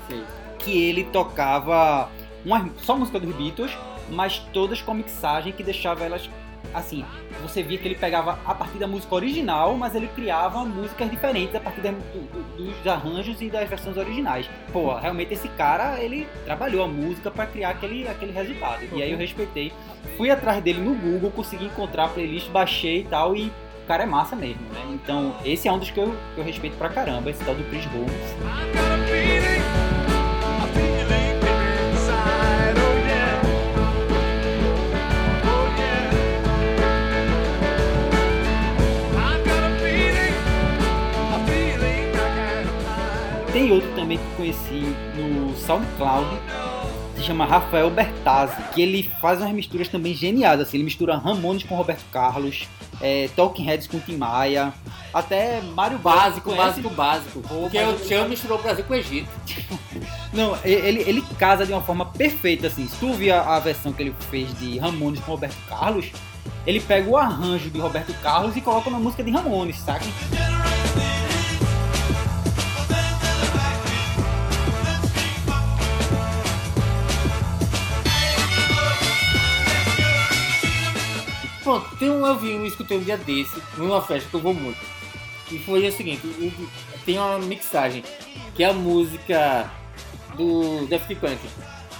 Sei. 0.08 0.22
que 0.60 0.82
ele 0.82 1.04
tocava 1.04 2.10
uma, 2.44 2.70
só 2.78 2.96
música 2.96 3.20
dos 3.20 3.34
Beatles, 3.34 3.72
mas 4.08 4.38
todas 4.52 4.80
com 4.80 4.94
mixagem 4.94 5.52
que 5.52 5.62
deixava 5.62 6.04
elas 6.04 6.28
assim, 6.74 7.04
você 7.42 7.62
via 7.62 7.78
que 7.78 7.86
ele 7.88 7.94
pegava 7.94 8.38
a 8.44 8.54
partir 8.54 8.78
da 8.78 8.86
música 8.86 9.14
original, 9.14 9.74
mas 9.76 9.94
ele 9.94 10.08
criava 10.08 10.64
músicas 10.64 11.10
diferentes 11.10 11.54
a 11.54 11.60
partir 11.60 11.80
da- 11.80 11.90
do- 11.90 11.96
do- 12.56 12.64
dos 12.72 12.86
arranjos 12.86 13.40
e 13.40 13.48
das 13.50 13.68
versões 13.68 13.96
originais. 13.96 14.48
Pô, 14.72 14.94
realmente 14.94 15.32
esse 15.34 15.48
cara, 15.48 16.00
ele 16.00 16.26
trabalhou 16.44 16.82
a 16.84 16.88
música 16.88 17.30
pra 17.30 17.46
criar 17.46 17.70
aquele, 17.70 18.06
aquele 18.08 18.32
resultado. 18.32 18.82
E 18.92 19.02
aí 19.02 19.10
eu 19.12 19.18
respeitei. 19.18 19.72
Fui 20.16 20.30
atrás 20.30 20.62
dele 20.62 20.80
no 20.80 20.94
Google, 20.94 21.30
consegui 21.30 21.66
encontrar 21.66 22.04
a 22.04 22.08
playlist, 22.08 22.48
baixei 22.50 23.00
e 23.00 23.04
tal, 23.04 23.34
e 23.36 23.46
o 23.82 23.86
cara 23.86 24.04
é 24.04 24.06
massa 24.06 24.36
mesmo, 24.36 24.62
né? 24.72 24.80
Então, 24.92 25.34
esse 25.44 25.66
é 25.68 25.72
um 25.72 25.78
dos 25.78 25.90
que 25.90 25.98
eu, 25.98 26.14
que 26.34 26.40
eu 26.40 26.44
respeito 26.44 26.76
pra 26.76 26.88
caramba, 26.88 27.30
esse 27.30 27.44
tal 27.44 27.54
do 27.54 27.64
Chris 27.64 27.84
Holmes. 27.86 29.51
Tem 43.52 43.70
outro 43.70 43.88
também 43.94 44.16
que 44.16 44.24
eu 44.24 44.36
conheci 44.36 44.96
no 45.14 45.54
SoundCloud, 45.58 46.26
se 47.16 47.22
chama 47.22 47.44
Rafael 47.44 47.90
Bertazzi, 47.90 48.56
que 48.74 48.80
ele 48.80 49.10
faz 49.20 49.40
umas 49.40 49.52
misturas 49.52 49.88
também 49.88 50.14
geniais, 50.14 50.58
assim, 50.58 50.78
ele 50.78 50.84
mistura 50.84 51.18
Ramones 51.18 51.62
com 51.62 51.74
Roberto 51.74 52.04
Carlos, 52.10 52.66
é, 53.00 53.28
Talking 53.36 53.64
Heads 53.64 53.86
com 53.86 53.98
Tim 53.98 54.16
Maia, 54.16 54.72
até 55.12 55.60
Mário 55.60 55.98
Básico, 55.98 56.54
básico, 56.54 56.88
básico. 56.90 57.40
Porque 57.42 57.78
o 57.78 57.92
Tchan 57.98 58.26
misturou 58.26 58.58
o 58.58 58.62
Brasil 58.62 58.84
com 58.84 58.94
o 58.94 58.96
Egito. 58.96 59.28
Não, 60.32 60.56
ele, 60.64 61.02
ele 61.06 61.22
casa 61.38 61.66
de 61.66 61.72
uma 61.72 61.82
forma 61.82 62.06
perfeita, 62.06 62.68
assim. 62.68 62.88
Se 62.88 62.96
tu 62.96 63.08
ouvir 63.08 63.32
a, 63.32 63.56
a 63.56 63.60
versão 63.60 63.92
que 63.92 64.02
ele 64.02 64.14
fez 64.30 64.58
de 64.58 64.78
Ramones 64.78 65.20
com 65.20 65.32
Roberto 65.32 65.58
Carlos, 65.68 66.10
ele 66.66 66.80
pega 66.80 67.08
o 67.08 67.18
arranjo 67.18 67.68
de 67.68 67.78
Roberto 67.78 68.14
Carlos 68.22 68.56
e 68.56 68.62
coloca 68.62 68.88
na 68.88 68.98
música 68.98 69.22
de 69.22 69.30
Ramones, 69.30 69.78
saca? 69.78 70.06
Pronto, 81.62 81.96
tem 81.96 82.10
um, 82.10 82.26
eu 82.26 82.36
vi 82.36 82.54
um, 82.54 82.64
escutei 82.64 82.98
um 82.98 83.02
dia 83.02 83.16
desse, 83.16 83.62
numa 83.76 84.02
festa 84.02 84.28
que 84.28 84.34
eu 84.34 84.40
vou 84.40 84.54
muito. 84.54 84.80
E 85.50 85.58
foi 85.58 85.86
o 85.86 85.92
seguinte, 85.92 86.22
tem 87.04 87.18
uma 87.18 87.38
mixagem, 87.38 88.02
que 88.54 88.64
é 88.64 88.68
a 88.68 88.72
música 88.72 89.70
do 90.36 90.86
Daft 90.86 91.14
Punk, 91.16 91.38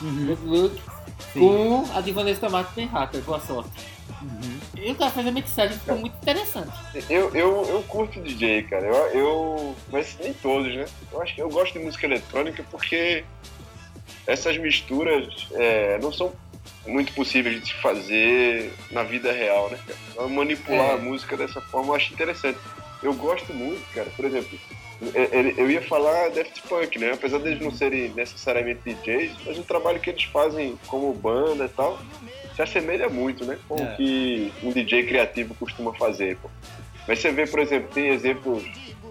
Good 0.01 0.44
Look, 0.44 0.80
com 1.34 1.84
a 1.94 2.01
de 2.01 2.12
Vanessa 2.12 2.47
e 2.47 2.74
Ben 2.74 2.86
Hacker, 2.86 3.22
boa 3.22 3.40
sorte. 3.40 3.93
E 4.76 4.90
o 4.90 4.94
cara 4.94 5.10
fez 5.10 5.26
a 5.26 5.30
mixagem, 5.30 5.78
ficou 5.78 5.97
muito 5.97 6.16
interessante. 6.16 6.72
Eu, 7.09 7.34
eu, 7.34 7.64
eu 7.68 7.82
curto 7.84 8.20
DJ, 8.20 8.64
cara. 8.64 8.86
Eu, 8.86 9.06
eu. 9.09 9.76
Mas 9.90 10.16
nem 10.20 10.32
todos, 10.32 10.74
né? 10.74 10.86
Eu 11.12 11.22
acho 11.22 11.34
que 11.34 11.43
eu 11.43 11.48
gosto 11.48 11.72
de 11.72 11.84
música 11.84 12.06
eletrônica 12.06 12.64
porque 12.70 13.24
essas 14.26 14.56
misturas 14.59 15.48
é, 15.52 15.98
não 16.01 16.12
são 16.12 16.32
muito 16.86 17.12
possíveis 17.12 17.60
de 17.60 17.68
se 17.68 17.74
fazer 17.74 18.72
na 18.90 19.02
vida 19.02 19.32
real, 19.32 19.70
né, 19.70 19.78
cara? 19.86 19.98
Então, 20.10 20.28
Manipular 20.28 20.90
É. 20.90 20.94
a 20.94 20.96
música 20.96 21.36
dessa 21.36 21.60
forma 21.60 21.88
eu 21.90 21.94
acho 21.94 22.12
interessante. 22.12 22.59
Eu 23.02 23.14
gosto 23.14 23.52
muito, 23.54 23.82
cara. 23.94 24.09
Por 24.16 24.24
exemplo, 24.24 24.59
eu- 25.14 25.24
eu 25.24 25.50
eu 25.59 25.70
ia 25.70 25.82
falar 25.82 26.28
Daft 26.30 26.60
Punk, 26.68 26.98
né? 26.98 27.12
Apesar 27.12 27.38
deles 27.38 27.60
não 27.60 27.70
serem 27.72 28.09
necessariamente 28.10 28.80
DJs, 28.84 29.32
mas 29.46 29.59
o 29.59 29.64
trabalho 29.64 29.98
que 30.00 30.10
eles 30.10 30.24
fazem 30.24 30.78
como 30.86 31.12
banda 31.12 31.64
e 31.64 31.68
tal 31.68 31.98
se 32.54 32.62
assemelha 32.62 33.09
muito, 33.09 33.44
né? 33.44 33.59
Com 33.68 33.76
É. 33.78 33.82
o 33.92 33.96
que 33.96 34.52
um 34.62 34.70
DJ 34.72 35.04
criativo 35.04 35.54
costuma 35.54 35.92
fazer, 35.94 36.36
pô. 36.36 36.48
Mas 37.09 37.18
você 37.18 37.32
vê, 37.32 37.46
por 37.46 37.59
exemplo, 37.60 37.88
tem 37.92 38.09
exemplos, 38.09 38.62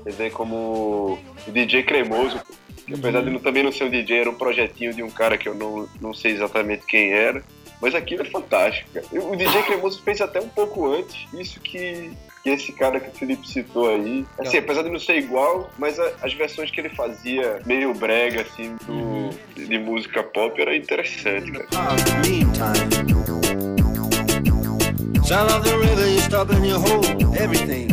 você 0.03 0.11
vê 0.11 0.29
como 0.29 1.19
o 1.47 1.51
DJ 1.51 1.83
Cremoso, 1.83 2.37
pô, 2.39 2.53
que 2.87 2.93
apesar 2.93 3.21
de 3.21 3.29
não, 3.29 3.39
também 3.39 3.63
não 3.63 3.71
ser 3.71 3.83
um 3.85 3.89
DJ, 3.89 4.19
era 4.21 4.29
um 4.29 4.35
projetinho 4.35 4.93
de 4.93 5.03
um 5.03 5.09
cara 5.09 5.37
que 5.37 5.49
eu 5.49 5.53
não, 5.55 5.89
não 5.99 6.13
sei 6.13 6.31
exatamente 6.31 6.85
quem 6.85 7.11
era, 7.11 7.43
mas 7.81 7.95
aquilo 7.95 8.21
é 8.21 8.25
fantástico, 8.25 8.89
cara. 8.93 9.05
O 9.11 9.35
DJ 9.35 9.63
Cremoso 9.63 10.01
fez 10.03 10.21
até 10.21 10.39
um 10.39 10.47
pouco 10.49 10.87
antes, 10.93 11.25
isso 11.33 11.59
que, 11.59 12.11
que 12.43 12.49
esse 12.49 12.71
cara 12.73 12.99
que 12.99 13.09
o 13.09 13.11
Felipe 13.13 13.47
citou 13.47 13.89
aí. 13.89 14.25
Assim, 14.39 14.57
apesar 14.57 14.83
de 14.83 14.89
não 14.89 14.99
ser 14.99 15.17
igual, 15.17 15.69
mas 15.77 15.99
a- 15.99 16.11
as 16.21 16.33
versões 16.33 16.69
que 16.71 16.79
ele 16.79 16.89
fazia, 16.89 17.59
meio 17.65 17.93
brega, 17.93 18.41
assim, 18.41 18.75
do, 18.85 19.29
de, 19.55 19.67
de 19.67 19.77
música 19.79 20.21
pop, 20.23 20.61
era 20.61 20.75
interessante, 20.75 21.51
cara. 21.51 21.67
Meantime, 22.27 23.11
sound 25.25 25.51
of 25.53 25.63
the 25.63 25.75
river, 25.77 26.07
you 26.07 26.19
stop 26.19 26.51
and 26.53 26.65
you 26.65 26.77
hold 26.77 27.05
everything. 27.35 27.87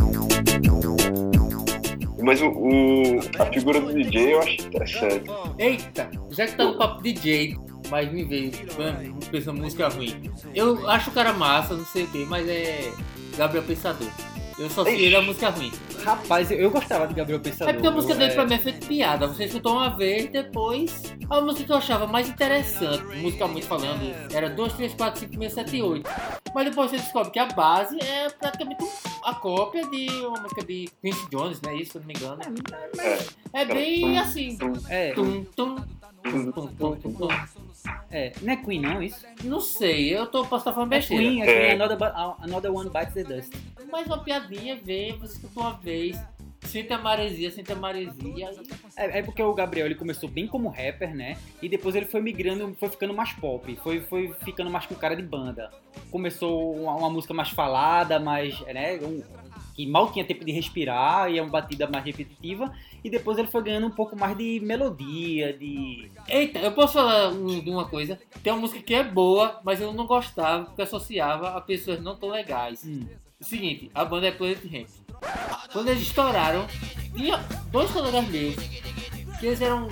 Mas 2.23 2.41
o, 2.43 2.49
o- 2.49 3.21
a 3.39 3.47
figura 3.47 3.81
do 3.81 3.93
DJ 3.95 4.35
eu 4.35 4.41
acho 4.41 4.61
interessante. 4.63 5.25
Eita, 5.59 6.11
já 6.31 6.47
que 6.47 6.57
tá 6.57 6.65
no 6.65 6.77
papo 6.77 7.03
DJ, 7.03 7.57
mas 7.91 8.13
me 8.13 8.25
veio 8.25 8.51
pensando 9.31 9.61
música 9.61 9.89
ruim. 9.89 10.15
Eu 10.55 10.89
acho 10.89 11.11
o 11.11 11.13
cara 11.13 11.33
massa, 11.33 11.75
não 11.75 11.85
sei 11.87 12.05
o 12.05 12.07
que, 12.09 12.25
mas 12.25 12.49
é 12.49 12.91
Gabriel 13.37 13.65
Pensador. 13.65 14.09
Eu 14.59 14.69
só 14.71 14.85
sei 14.85 15.15
a 15.15 15.23
música 15.23 15.51
ruim. 15.51 15.71
Rapaz, 16.05 16.51
eu, 16.51 16.59
eu 16.59 16.71
gostava 16.71 17.07
de 17.07 17.15
Gabriel 17.15 17.39
Pensador. 17.41 17.69
É 17.69 17.73
porque 17.75 17.87
a 17.87 17.91
música 17.91 18.15
dele 18.15 18.33
é- 18.33 18.35
pra 18.35 18.45
mim 18.45 18.55
é 18.55 18.59
feita 18.59 18.81
de 18.81 18.87
piada. 18.87 19.27
Você 19.29 19.45
escutou 19.45 19.73
uma 19.75 19.97
vez, 19.97 20.31
depois. 20.31 21.03
A 21.31 21.41
música 21.41 21.65
que 21.65 21.73
eu 21.73 21.77
achava 21.77 22.07
mais 22.07 22.29
interessante, 22.29 23.03
musicalmente 23.19 23.67
falando, 23.67 24.01
era 24.33 24.49
2, 24.51 24.73
3, 24.73 24.95
4, 24.95 25.21
5, 25.21 25.35
6, 25.39 25.53
7, 25.53 25.83
8. 25.83 26.11
Mas 26.55 26.65
depois 26.69 26.91
você 26.91 26.97
descobre 26.97 27.31
que 27.31 27.39
a 27.39 27.47
base 27.47 27.99
é 28.03 28.29
praticamente 28.31 28.85
a 29.25 29.35
cópia 29.35 29.87
de 29.91 30.09
uma 30.25 30.41
música 30.41 30.65
de 30.65 30.89
Quincy 31.03 31.29
Jones, 31.31 31.61
né? 31.61 31.77
Isso, 31.77 31.93
se 31.93 31.99
eu 31.99 32.01
não 32.01 32.09
me 32.09 32.15
engano. 32.15 32.41
É 33.53 33.65
bem 33.65 34.19
assim. 34.19 34.59
É. 34.89 35.13
Tum, 35.13 35.45
tum, 35.55 35.77
É, 38.11 38.33
não 38.41 38.53
é 38.53 38.57
Queen 38.57 38.81
não, 38.81 39.03
isso? 39.03 39.25
Não 39.45 39.61
sei, 39.61 40.17
eu 40.17 40.27
tô, 40.27 40.43
posso 40.45 40.63
estar 40.63 40.73
falando 40.73 40.93
É 40.93 40.97
besteira. 40.99 41.23
Queen, 41.23 41.43
é 41.43 41.47
Queen, 41.47 41.71
another, 41.81 41.97
Bu- 41.97 42.37
another 42.43 42.73
One 42.75 42.91
Bites 42.91 43.15
the 43.15 43.25
Dust. 43.25 43.53
Mais 43.91 44.07
uma 44.07 44.19
piadinha, 44.19 44.77
vê, 44.83 45.15
você 45.21 45.35
escutou 45.35 45.63
uma 45.63 45.75
vez, 45.75 46.19
sente 46.63 46.93
a 46.93 46.99
maresia, 46.99 47.51
sente 47.51 47.71
a 47.73 47.77
maresia. 47.77 48.51
É, 48.97 49.19
é 49.19 49.23
porque 49.23 49.43
o 49.43 49.53
Gabriel 49.55 49.87
ele 49.87 49.95
começou 49.95 50.29
bem 50.29 50.47
como 50.47 50.69
rapper, 50.69 51.15
né? 51.15 51.37
E 51.63 51.69
depois 51.69 51.95
ele 51.95 52.07
foi 52.07 52.21
migrando, 52.21 52.75
foi 52.79 52.89
ficando 52.89 53.15
mais 53.15 53.33
pop, 53.33 53.75
foi, 53.83 54.01
foi 54.01 54.35
ficando 54.45 54.71
mais 54.71 54.87
com 54.87 54.95
cara 54.95 55.15
de 55.15 55.23
banda. 55.23 55.71
Começou 56.11 56.75
uma, 56.75 56.95
uma 56.95 57.11
música 57.11 57.33
mais 57.35 57.51
falada, 57.51 58.19
mais, 58.19 58.59
né? 58.63 58.99
um- 59.03 59.23
que 59.79 59.87
mal 59.87 60.11
tinha 60.11 60.25
tempo 60.25 60.45
de 60.45 60.51
respirar 60.51 61.31
e 61.31 61.39
é 61.39 61.43
uma 61.43 61.53
batida 61.53 61.89
mais 61.89 62.05
repetitiva. 62.05 62.75
E 63.05 63.09
depois 63.09 63.39
ele 63.39 63.47
foi 63.47 63.63
ganhando 63.63 63.87
um 63.87 63.93
pouco 63.93 64.19
mais 64.19 64.37
de 64.37 64.59
melodia, 64.59 65.53
de. 65.53 66.11
Eita, 66.29 66.59
eu 66.59 66.73
posso 66.73 66.95
falar 66.95 67.31
de 67.31 67.71
uma 67.71 67.85
coisa? 67.85 68.19
Tem 68.43 68.53
uma 68.53 68.63
música 68.63 68.83
que 68.83 68.93
é 68.93 69.05
boa, 69.05 69.61
mas 69.63 69.81
eu 69.81 69.93
não 69.93 70.05
gostava 70.05 70.65
porque 70.65 70.83
associava 70.83 71.51
a 71.51 71.61
pessoas 71.61 72.03
não 72.03 72.17
tão 72.17 72.31
legais. 72.31 72.85
Seguinte, 73.41 73.89
a 73.95 74.05
banda 74.05 74.27
é 74.27 74.33
Planet 74.33 74.65
Ramp. 74.65 74.89
Quando 75.73 75.91
eles 75.91 76.03
estouraram, 76.03 76.67
tinha 77.15 77.39
dois 77.71 77.89
colegas 77.93 78.29
meus 78.29 78.57
que 79.39 79.47
eles 79.47 79.61
eram. 79.61 79.87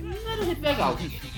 Não 0.00 0.32
era 0.32 0.44
gente 0.44 0.60
legal. 0.60 0.96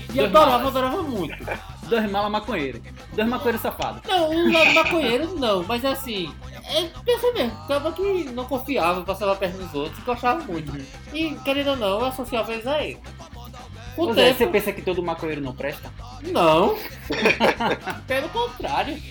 E 0.09 0.13
Dois 0.13 0.29
adoravam, 0.29 0.51
malas. 0.51 0.67
adoravam 0.67 1.03
muito. 1.03 1.35
Dois 1.83 2.11
malas 2.11 2.31
maconheiros. 2.31 2.81
Dois 3.13 3.27
maconheiros 3.27 3.61
safados. 3.61 4.01
Não, 4.07 4.29
os 4.45 4.53
lados 4.53 4.73
maconheiros 4.73 5.33
não, 5.39 5.63
mas 5.63 5.83
assim, 5.85 6.33
é 6.67 6.89
pensa 7.03 7.31
mesmo, 7.33 7.57
acaba 7.63 7.91
que 7.91 8.23
não 8.25 8.45
confiava, 8.45 9.01
passava 9.03 9.33
a 9.33 9.35
perna 9.35 9.63
nos 9.63 9.73
outros, 9.73 10.03
gostava 10.03 10.43
muito. 10.43 10.71
E 11.13 11.35
querendo 11.43 11.71
ou 11.71 11.75
não, 11.75 11.99
eu 11.99 12.05
associava 12.05 12.53
eles 12.53 12.65
a 12.67 12.83
ele. 12.83 12.99
Com 13.95 14.03
o 14.03 14.15
tempo, 14.15 14.37
você 14.37 14.47
pensa 14.47 14.73
que 14.73 14.81
todo 14.81 15.01
maconheiro 15.01 15.41
não 15.41 15.53
presta? 15.53 15.89
Não. 16.23 16.77
Pelo 18.05 18.29
contrário. 18.29 19.01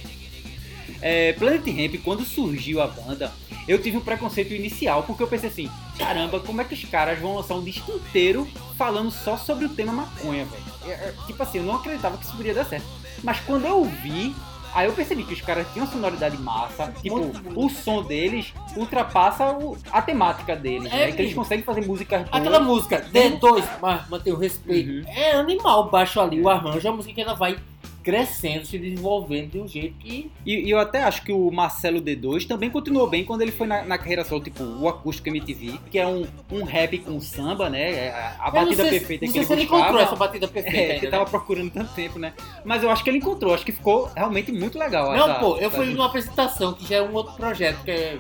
É, 1.00 1.32
Planet 1.34 1.64
Ramp, 1.66 2.02
quando 2.02 2.24
surgiu 2.24 2.80
a 2.82 2.86
banda, 2.86 3.32
eu 3.68 3.80
tive 3.80 3.96
um 3.96 4.00
preconceito 4.00 4.52
inicial, 4.52 5.02
porque 5.02 5.22
eu 5.22 5.26
pensei 5.26 5.48
assim, 5.48 5.70
caramba, 5.98 6.40
como 6.40 6.60
é 6.60 6.64
que 6.64 6.74
os 6.74 6.84
caras 6.84 7.18
vão 7.18 7.36
lançar 7.36 7.54
um 7.54 7.64
disco 7.64 7.92
inteiro 7.92 8.48
falando 8.76 9.10
só 9.10 9.36
sobre 9.36 9.64
o 9.66 9.68
tema 9.70 9.92
maconha, 9.92 10.44
velho? 10.44 10.73
É, 10.86 10.90
é, 10.93 11.15
Tipo 11.27 11.43
assim, 11.43 11.59
eu 11.59 11.65
não 11.65 11.77
acreditava 11.77 12.16
que 12.16 12.24
isso 12.24 12.32
poderia 12.32 12.55
dar 12.55 12.65
certo. 12.65 12.86
Mas 13.23 13.40
quando 13.40 13.65
eu 13.66 13.85
vi, 13.85 14.35
aí 14.74 14.86
eu 14.86 14.93
percebi 14.93 15.23
que 15.24 15.32
os 15.35 15.40
caras 15.40 15.66
tinham 15.73 15.86
sonoridade 15.86 16.36
massa, 16.39 16.93
tipo, 17.01 17.16
o 17.55 17.69
som 17.70 18.02
deles 18.02 18.52
ultrapassa 18.77 19.51
o- 19.52 19.77
a 19.90 20.02
temática 20.02 20.55
deles, 20.56 20.93
É, 20.93 21.06
né? 21.06 21.12
Que 21.12 21.23
eles 21.23 21.35
conseguem 21.35 21.65
fazer 21.65 21.86
músicas 21.86 22.23
boas. 22.23 22.32
Aquela 22.35 22.61
música, 22.61 23.01
D2, 23.12 23.65
mas 23.81 24.09
mantém 24.09 24.32
o 24.32 24.36
respeito. 24.36 25.09
É 25.09 25.32
animal 25.32 25.89
baixo 25.90 26.20
ali, 26.20 26.40
o 26.40 26.48
arranjo, 26.48 26.86
é 26.86 26.90
uma 26.90 26.97
música 26.97 27.15
que 27.15 27.20
ela 27.23 27.35
vai 27.35 27.56
crescendo, 28.05 28.66
se 28.66 28.78
desenvolvendo 28.78 29.51
de 29.52 29.59
um 29.60 29.66
jeito 29.66 29.97
que. 29.98 30.31
E, 30.44 30.66
e 30.66 30.70
eu 30.70 30.78
até 30.78 31.02
acho 31.02 31.22
que 31.24 31.32
o 31.32 31.51
Marcelo 31.51 32.01
D2 32.01 32.47
também 32.47 32.68
continuou 32.70 33.09
bem 33.09 33.24
quando 33.24 33.40
ele 33.43 33.51
foi 33.51 33.66
na, 33.66 33.82
na 33.82 33.97
carreira 33.98 34.22
solo, 34.24 34.43
tipo 34.44 34.62
o 34.62 34.86
Acústico 34.86 35.31
MTV, 35.31 35.81
que 35.90 35.98
é 35.98 36.06
um, 36.06 36.26
um 36.52 36.62
rap 36.64 36.98
com 36.98 37.18
samba, 37.20 37.68
né? 37.70 37.90
É 38.09 38.10
A, 38.39 38.44
não 38.47 38.52
batida 38.52 38.82
sei- 38.82 38.98
perfeita 39.01 39.24
não 39.26 39.32
que 39.32 39.39
sei 39.39 39.40
ele 39.40 39.47
se 39.47 39.52
ele 39.55 39.62
buscava. 39.62 39.82
encontrou 39.82 40.02
essa 40.02 40.16
batida 40.16 40.47
perfeita 40.47 40.78
É, 40.78 40.82
ainda, 40.82 40.98
que 41.01 41.05
né? 41.06 41.10
tava 41.10 41.24
procurando 41.31 41.70
tanto 41.72 41.94
tempo, 41.94 42.18
né? 42.18 42.35
Mas 42.64 42.82
eu 42.82 42.90
acho 42.90 43.02
que 43.02 43.09
ele 43.10 43.18
encontrou, 43.18 43.55
acho 43.55 43.64
que 43.64 43.72
ficou 43.72 44.10
realmente 44.14 44.52
muito 44.52 44.78
legal. 44.78 45.12
Não, 45.16 45.31
essa- 45.31 45.40
pô, 45.40 45.56
eu 45.56 45.68
essa- 45.68 45.76
fui 45.78 45.86
numa 45.86 46.06
apresentação 46.06 46.74
que 46.74 46.86
já 46.86 46.97
é 46.97 47.02
um 47.02 47.12
outro 47.14 47.32
projeto, 47.35 47.82
que, 47.85 47.90
é, 47.90 48.18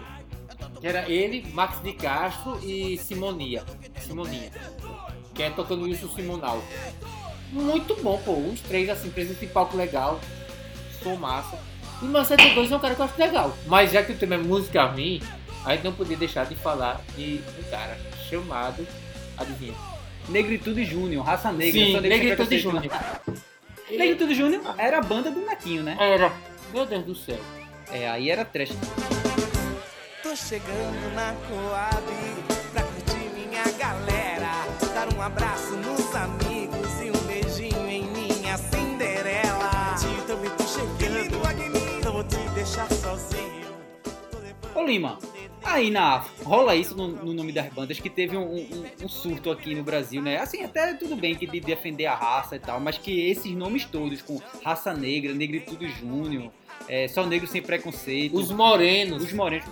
que 0.80 0.86
era 0.86 1.10
ele, 1.10 1.44
Max 1.52 1.82
de 1.82 1.92
Castro 1.92 2.58
e 2.64 2.96
Simonia. 2.96 3.62
Simoninha. 4.00 4.50
Que 5.34 5.42
é 5.42 5.50
tocando 5.50 5.86
isso 5.88 6.08
Simonal. 6.14 6.62
Muito 7.54 7.94
bom, 8.02 8.20
pô. 8.24 8.32
Uns 8.32 8.60
três, 8.60 8.90
assim, 8.90 9.10
presença 9.10 9.38
de 9.38 9.46
palco 9.46 9.76
legal. 9.76 10.20
Som 11.02 11.14
massa. 11.14 11.56
E 12.02 12.04
o 12.04 12.08
Marcelo 12.08 12.42
D2 12.42 12.72
é 12.72 12.76
um 12.76 12.80
cara 12.80 12.94
que 12.94 13.00
eu 13.00 13.04
acho 13.04 13.18
legal. 13.18 13.56
Mas 13.66 13.92
já 13.92 14.02
que 14.02 14.12
o 14.12 14.16
tema 14.16 14.34
é 14.34 14.38
música 14.38 14.84
ruim, 14.84 15.22
a 15.64 15.72
gente 15.72 15.84
não 15.84 15.92
podia 15.92 16.16
deixar 16.16 16.44
de 16.46 16.56
falar 16.56 17.00
de 17.16 17.40
um 17.58 17.70
cara 17.70 17.96
chamado. 18.28 18.86
Adivinha? 19.36 19.74
Negritude 20.28 20.84
Júnior, 20.84 21.24
raça 21.24 21.52
negra. 21.52 21.80
Sim, 21.80 22.00
Negritude 22.00 22.58
Júnior. 22.58 22.92
Negritude 23.88 24.34
Júnior 24.34 24.62
era 24.76 24.98
a 24.98 25.02
banda 25.02 25.30
do 25.30 25.40
Nequinho, 25.40 25.82
né? 25.82 25.96
Era. 26.00 26.32
Meu 26.72 26.84
Deus 26.84 27.04
do 27.04 27.14
céu. 27.14 27.38
É, 27.92 28.08
aí 28.08 28.30
era 28.30 28.44
trash. 28.44 28.72
Tô 30.22 30.34
chegando 30.34 31.14
na 31.14 31.32
Coab 31.46 32.33
Ô 44.74 44.82
Lima, 44.82 45.18
aí 45.62 45.88
na 45.90 46.18
rola 46.42 46.74
isso 46.74 46.96
no, 46.96 47.06
no 47.08 47.32
nome 47.32 47.52
das 47.52 47.72
bandas 47.72 48.00
que 48.00 48.10
teve 48.10 48.36
um, 48.36 48.42
um- 48.56 48.84
um 49.04 49.08
surto 49.08 49.50
aqui 49.50 49.74
no 49.74 49.84
Brasil, 49.84 50.20
né? 50.20 50.38
Assim, 50.38 50.62
até 50.64 50.94
tudo 50.94 51.14
bem 51.14 51.34
que 51.36 51.46
de 51.46 51.60
defender 51.60 52.06
a 52.06 52.14
raça 52.14 52.56
e 52.56 52.58
tal, 52.58 52.80
mas 52.80 52.98
que 52.98 53.28
esses 53.30 53.52
nomes 53.54 53.84
todos, 53.84 54.20
com 54.20 54.40
raça 54.64 54.92
negra, 54.92 55.32
negritude 55.32 55.88
júnior, 55.88 56.50
é, 56.88 57.06
só 57.06 57.24
negro 57.24 57.46
sem 57.46 57.62
preconceito. 57.62 58.36
Os 58.36 58.50
morenos. 58.50 59.22
Os 59.22 59.32
morenos. 59.32 59.66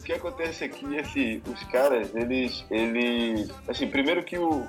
O 0.00 0.04
que 0.04 0.12
acontece 0.12 0.64
aqui, 0.64 0.98
assim, 0.98 1.42
os 1.50 1.62
caras, 1.64 2.14
eles, 2.14 2.64
eles, 2.70 3.48
assim, 3.66 3.88
primeiro 3.88 4.22
que 4.22 4.36
o 4.38 4.66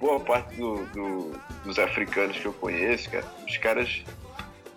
boa 0.00 0.18
parte 0.20 0.56
do- 0.56 0.84
do- 0.86 1.32
dos 1.64 1.78
africanos 1.78 2.36
que 2.36 2.46
eu 2.46 2.52
conheço, 2.54 3.08
cara, 3.10 3.24
os 3.46 3.56
caras 3.58 4.02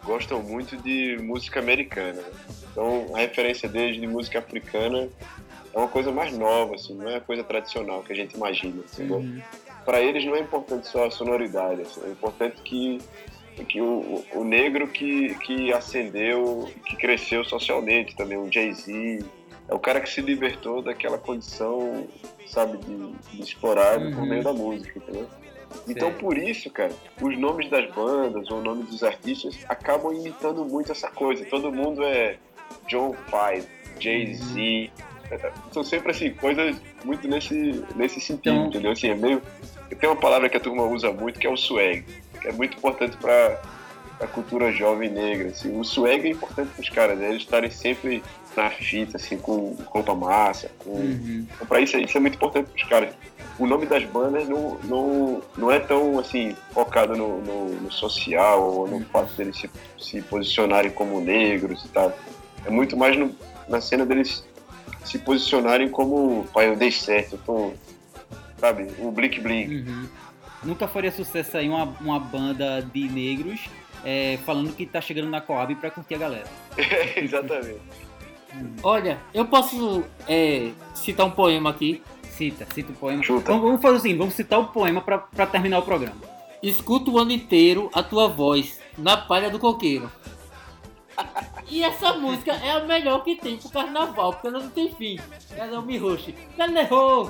gostam 0.07 0.41
muito 0.41 0.75
de 0.77 1.17
música 1.21 1.59
americana. 1.59 2.13
né? 2.21 2.31
Então, 2.71 3.07
a 3.13 3.19
referência 3.19 3.67
deles 3.69 3.99
de 3.99 4.07
música 4.07 4.39
africana 4.39 5.09
é 5.73 5.77
uma 5.77 5.88
coisa 5.89 6.11
mais 6.11 6.35
nova, 6.35 6.75
assim, 6.75 6.95
não 6.95 7.07
é 7.09 7.17
a 7.17 7.21
coisa 7.21 7.43
tradicional 7.43 8.01
que 8.01 8.13
a 8.13 8.15
gente 8.15 8.34
imagina, 8.35 8.81
entendeu? 8.91 9.23
Para 9.85 10.01
eles 10.01 10.25
não 10.25 10.35
é 10.35 10.39
importante 10.39 10.88
só 10.88 11.05
a 11.05 11.11
sonoridade, 11.11 11.81
assim, 11.81 12.01
é 12.05 12.09
importante 12.09 12.61
que 12.63 12.99
que 13.67 13.81
o, 13.81 14.23
o 14.35 14.43
negro 14.43 14.88
que, 14.88 15.34
que 15.39 15.73
ascendeu, 15.73 16.69
que 16.85 16.95
cresceu 16.95 17.43
socialmente 17.43 18.15
também, 18.15 18.38
o 18.38 18.47
Jay-Z, 18.51 19.25
é 19.67 19.73
o 19.73 19.79
cara 19.79 19.99
que 19.99 20.07
se 20.07 20.21
libertou 20.21 20.84
daquela 20.84 21.17
condição, 21.17 22.05
sabe, 22.45 22.77
de, 22.77 22.95
de 23.35 23.41
explorado 23.41 24.11
por 24.11 24.19
Uhum. 24.19 24.29
meio 24.29 24.43
da 24.43 24.53
música, 24.53 24.99
entendeu? 24.99 25.27
Então, 25.88 26.11
por 26.14 26.38
isso, 26.38 26.69
cara, 26.69 26.91
os 27.22 27.38
nomes 27.38 27.69
das 27.69 27.89
bandas 27.94 28.49
ou 28.49 28.60
o 28.60 28.61
nome 28.61 28.84
dos 28.84 29.03
artistas 29.03 29.57
acabam 29.69 30.14
imitando 30.14 30.65
muito 30.65 30.91
essa 30.91 31.10
coisa. 31.10 31.45
Todo 31.45 31.72
mundo 31.72 32.03
é 32.03 32.38
John 32.88 33.15
Five, 33.30 33.65
Jay-Z. 33.99 34.91
São 35.72 35.84
sempre, 35.84 36.11
assim, 36.11 36.31
coisas 36.31 36.76
muito 37.03 37.27
nesse, 37.27 37.84
nesse 37.95 38.19
sentido, 38.22 38.56
Então- 38.56 38.68
entendeu? 38.68 38.91
Assim, 38.91 39.10
é 39.10 39.15
meio... 39.15 39.41
Tem 39.99 40.10
uma 40.10 40.15
palavra 40.15 40.49
que 40.49 40.57
a 40.57 40.60
turma 40.60 40.84
usa 40.84 41.11
muito, 41.11 41.39
que 41.39 41.48
é 41.48 41.49
o 41.49 41.57
swag, 41.57 42.03
que 42.41 42.48
é 42.48 42.52
muito 42.52 42.77
importante 42.77 43.15
para 43.18 43.61
a 44.19 44.27
cultura 44.27 44.72
jovem 44.72 45.10
negra. 45.10 45.49
Assim. 45.49 45.77
O 45.77 45.84
swag 45.84 46.27
é 46.27 46.31
importante 46.31 46.69
para 46.73 46.81
os 46.81 46.89
caras, 46.89 47.18
né? 47.18 47.30
eles 47.30 47.41
estarem 47.44 47.69
sempre 47.69 48.23
na 48.56 48.69
fita, 48.69 49.18
assim, 49.18 49.38
com 49.38 49.76
roupa 49.85 50.14
massa. 50.15 50.69
Com... 50.80 50.91
Uhum. 50.91 51.45
Então, 51.56 51.68
para 51.68 51.80
isso, 51.80 51.98
isso 51.98 52.18
é 52.18 52.19
muito 52.22 52.35
importante 52.35 52.68
para 52.69 52.76
os 52.76 52.89
caras. 52.89 53.14
O 53.59 53.65
nome 53.65 53.85
das 53.88 54.03
bandas 54.05 54.47
não, 54.47 54.77
não, 54.84 55.41
não 55.57 55.71
é 55.71 55.79
tão 55.79 56.19
assim, 56.19 56.55
focado 56.71 57.15
no, 57.15 57.41
no, 57.41 57.69
no 57.81 57.91
social 57.91 58.63
ou 58.63 58.88
no 58.88 59.03
fato 59.05 59.34
deles 59.35 59.57
se, 59.57 59.69
se 59.97 60.21
posicionarem 60.21 60.91
como 60.91 61.19
negros 61.19 61.84
e 61.85 61.88
tal. 61.89 62.15
É 62.65 62.69
muito 62.69 62.95
mais 62.95 63.17
no- 63.17 63.35
na 63.67 63.81
cena 63.81 64.05
deles 64.05 64.45
se 65.03 65.17
posicionarem 65.19 65.89
como, 65.89 66.45
pai, 66.53 66.67
eu 66.67 66.75
dei 66.75 66.91
certo, 66.91 67.34
eu 67.34 67.39
tô, 67.39 67.73
sabe, 68.59 68.88
o 68.99 69.11
Blink 69.11 69.39
Blink. 69.39 69.73
Uhum. 69.73 70.07
Nunca 70.63 70.88
faria 70.88 71.11
sucesso 71.11 71.57
aí 71.57 71.67
uma, 71.69 71.85
uma 72.01 72.19
banda 72.19 72.81
de 72.81 73.07
negros 73.09 73.61
é, 74.03 74.38
falando 74.45 74.75
que 74.75 74.85
tá 74.85 75.01
chegando 75.01 75.29
na 75.29 75.41
Coab 75.41 75.73
pra 75.75 75.89
curtir 75.89 76.15
a 76.15 76.17
galera. 76.19 76.47
Exatamente. 77.15 77.79
Olha, 78.84 79.19
eu 79.34 79.45
posso 79.45 80.03
é, 80.27 80.71
citar 80.93 81.25
um 81.25 81.31
poema 81.31 81.69
aqui. 81.69 82.01
Cita, 82.38 82.68
cita 82.72 82.91
o 82.91 82.95
poema. 82.95 83.23
Chuta. 83.23 83.51
Vamos, 83.51 83.64
vamos 83.64 83.81
fazer 83.81 83.97
assim, 83.97 84.15
vamos 84.15 84.35
citar 84.35 84.59
o 84.59 84.68
poema 84.68 85.01
pra, 85.01 85.18
pra 85.18 85.47
terminar 85.47 85.80
o 85.80 85.81
programa. 85.81 86.15
Escuto 86.61 87.11
o 87.11 87.18
ano 87.18 87.31
inteiro 87.31 87.89
a 87.93 88.03
tua 88.03 88.27
voz 88.27 88.80
na 88.95 89.18
palha 89.18 89.49
do 89.49 89.57
coqueiro. 89.57 90.11
E 91.69 91.84
essa 91.84 92.14
música 92.14 92.53
é 92.53 92.72
a 92.72 92.80
melhor 92.85 93.26
que 93.26 93.35
tem 93.35 93.57
pro 93.57 93.69
carnaval, 93.69 94.31
porque 94.31 94.48
ela 94.48 94.60
não 94.60 94.69
tem 94.69 94.89
fim. 94.95 95.19
Ela 95.53 95.68
não 95.68 95.81
me 95.81 95.98
ruxe. 95.98 96.34
Ela 96.57 96.80
errou. 96.80 97.30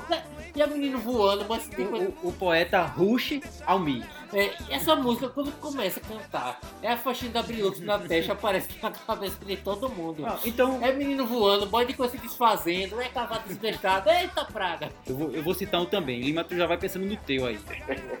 E 0.54 0.62
a 0.62 0.66
menina 0.68 0.96
voando, 0.96 1.44
mas 1.48 1.64
tipo, 1.68 1.82
O, 1.82 2.28
o 2.28 2.32
poeta 2.32 2.82
Rush 2.82 3.40
Almi. 3.66 4.04
é, 4.32 4.52
essa 4.70 4.94
música, 4.94 5.28
quando 5.28 5.50
começa 5.58 5.98
a 5.98 6.02
cantar, 6.04 6.60
é 6.80 6.92
a 6.92 6.96
faixinha 6.96 7.32
da 7.32 7.42
Brilux 7.42 7.80
na 7.80 7.98
testa, 7.98 8.32
aparece 8.32 8.68
na 8.80 8.92
cabeça 8.92 9.44
de 9.44 9.56
todo 9.56 9.88
mundo. 9.88 10.24
Ah, 10.24 10.38
então, 10.44 10.78
É 10.82 10.92
menino 10.92 11.26
voando, 11.26 11.66
boy 11.66 11.84
de 11.84 11.94
coisa 11.94 12.12
se 12.16 12.18
desfazendo, 12.22 13.00
é 13.00 13.08
cavalo 13.08 13.42
desdestado, 13.46 14.08
eita 14.08 14.44
praga. 14.44 14.90
eu 15.04 15.16
vou, 15.16 15.30
eu 15.32 15.42
vou 15.42 15.54
citar 15.54 15.80
um 15.80 15.86
também. 15.86 16.20
Lima, 16.20 16.44
tu 16.44 16.56
já 16.56 16.66
vai 16.66 16.78
pensando 16.78 17.06
no 17.06 17.16
teu 17.16 17.44
aí. 17.46 17.58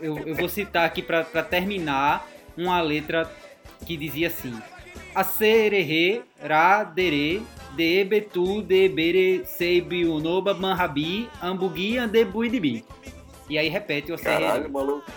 Eu, 0.00 0.18
eu 0.18 0.34
vou 0.34 0.48
citar 0.48 0.84
aqui 0.84 1.00
pra, 1.00 1.22
pra 1.22 1.44
terminar 1.44 2.26
uma 2.56 2.80
letra 2.80 3.30
que 3.86 3.96
dizia 3.96 4.26
assim: 4.28 4.60
Acererê, 5.18 6.22
ra, 6.40 6.84
dere, 6.84 7.42
de, 7.74 8.04
betu, 8.04 8.62
de, 8.62 8.88
bere, 8.88 9.44
seibi, 9.44 10.04
unoba, 10.04 10.54
manhabi, 10.54 11.28
ambugi, 11.42 11.98
ande, 11.98 12.24
buidibi. 12.24 12.84
E 13.50 13.58
aí 13.58 13.68
repete 13.68 14.12
o 14.12 14.14
acererê. 14.14 14.46
Caralho, 14.46 14.70
maluco. 14.70 15.10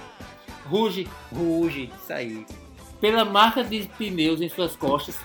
Ruge 0.66 1.08
Ruge, 1.32 1.92
isso 2.02 2.14
aí. 2.14 2.46
pela 3.02 3.26
marca 3.26 3.64
de 3.64 3.90
pneus 3.98 4.42
em 4.42 4.48
suas 4.48 4.76
costas, 4.76 5.18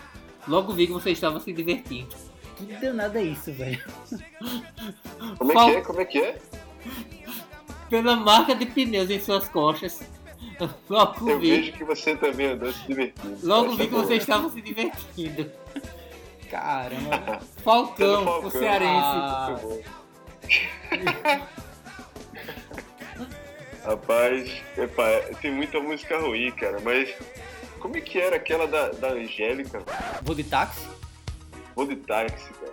logo 0.49 0.73
vi 0.73 0.87
que 0.87 0.93
você 0.93 1.11
estava 1.11 1.39
se 1.39 1.53
divertindo. 1.53 2.09
Que 2.57 2.75
danada 2.75 3.21
é 3.21 3.25
isso, 3.25 3.53
velho? 3.53 3.83
Como 5.39 5.53
é 5.53 5.55
que 5.55 5.71
é? 5.77 5.81
Como 5.83 6.01
é 6.01 6.05
que 6.05 6.19
é? 6.19 6.39
Pela 7.91 8.17
marca 8.17 8.55
de 8.55 8.67
pneus 8.67 9.11
em 9.11 9.21
suas 9.21 9.49
costas, 9.49 10.01
logo 10.89 11.31
Eu 11.31 11.39
vi, 11.39 11.51
vejo 11.51 11.73
que 11.73 11.85
você 11.85 12.17
também 12.17 12.47
andou 12.47 12.73
se 12.73 12.87
divertindo. 12.87 13.39
logo 13.43 13.67
Essa 13.67 13.77
vi 13.77 13.85
que 13.85 13.91
boa. 13.91 14.05
você 14.05 14.15
estava 14.15 14.49
se 14.51 14.61
divertindo. 14.61 15.51
Caramba. 16.51 17.41
Falcão, 17.63 18.25
Falcão. 18.25 18.49
o 18.49 18.51
cearense. 18.51 18.93
Ah. 18.93 19.59
Rapaz, 23.85 24.63
epa, 24.77 25.05
tem 25.41 25.53
muita 25.53 25.79
música 25.81 26.19
ruim, 26.19 26.51
cara, 26.53 26.81
mas 26.81 27.15
como 27.79 27.97
é 27.97 28.01
que 28.01 28.19
era 28.19 28.35
aquela 28.37 28.67
da, 28.67 28.89
da 28.91 29.13
Angélica? 29.13 29.81
vou 30.23 30.35
de 30.35 30.43
táxi? 30.43 30.89
Vou 31.75 31.87
de 31.87 31.97
táxi, 31.97 32.53
cara. 32.55 32.73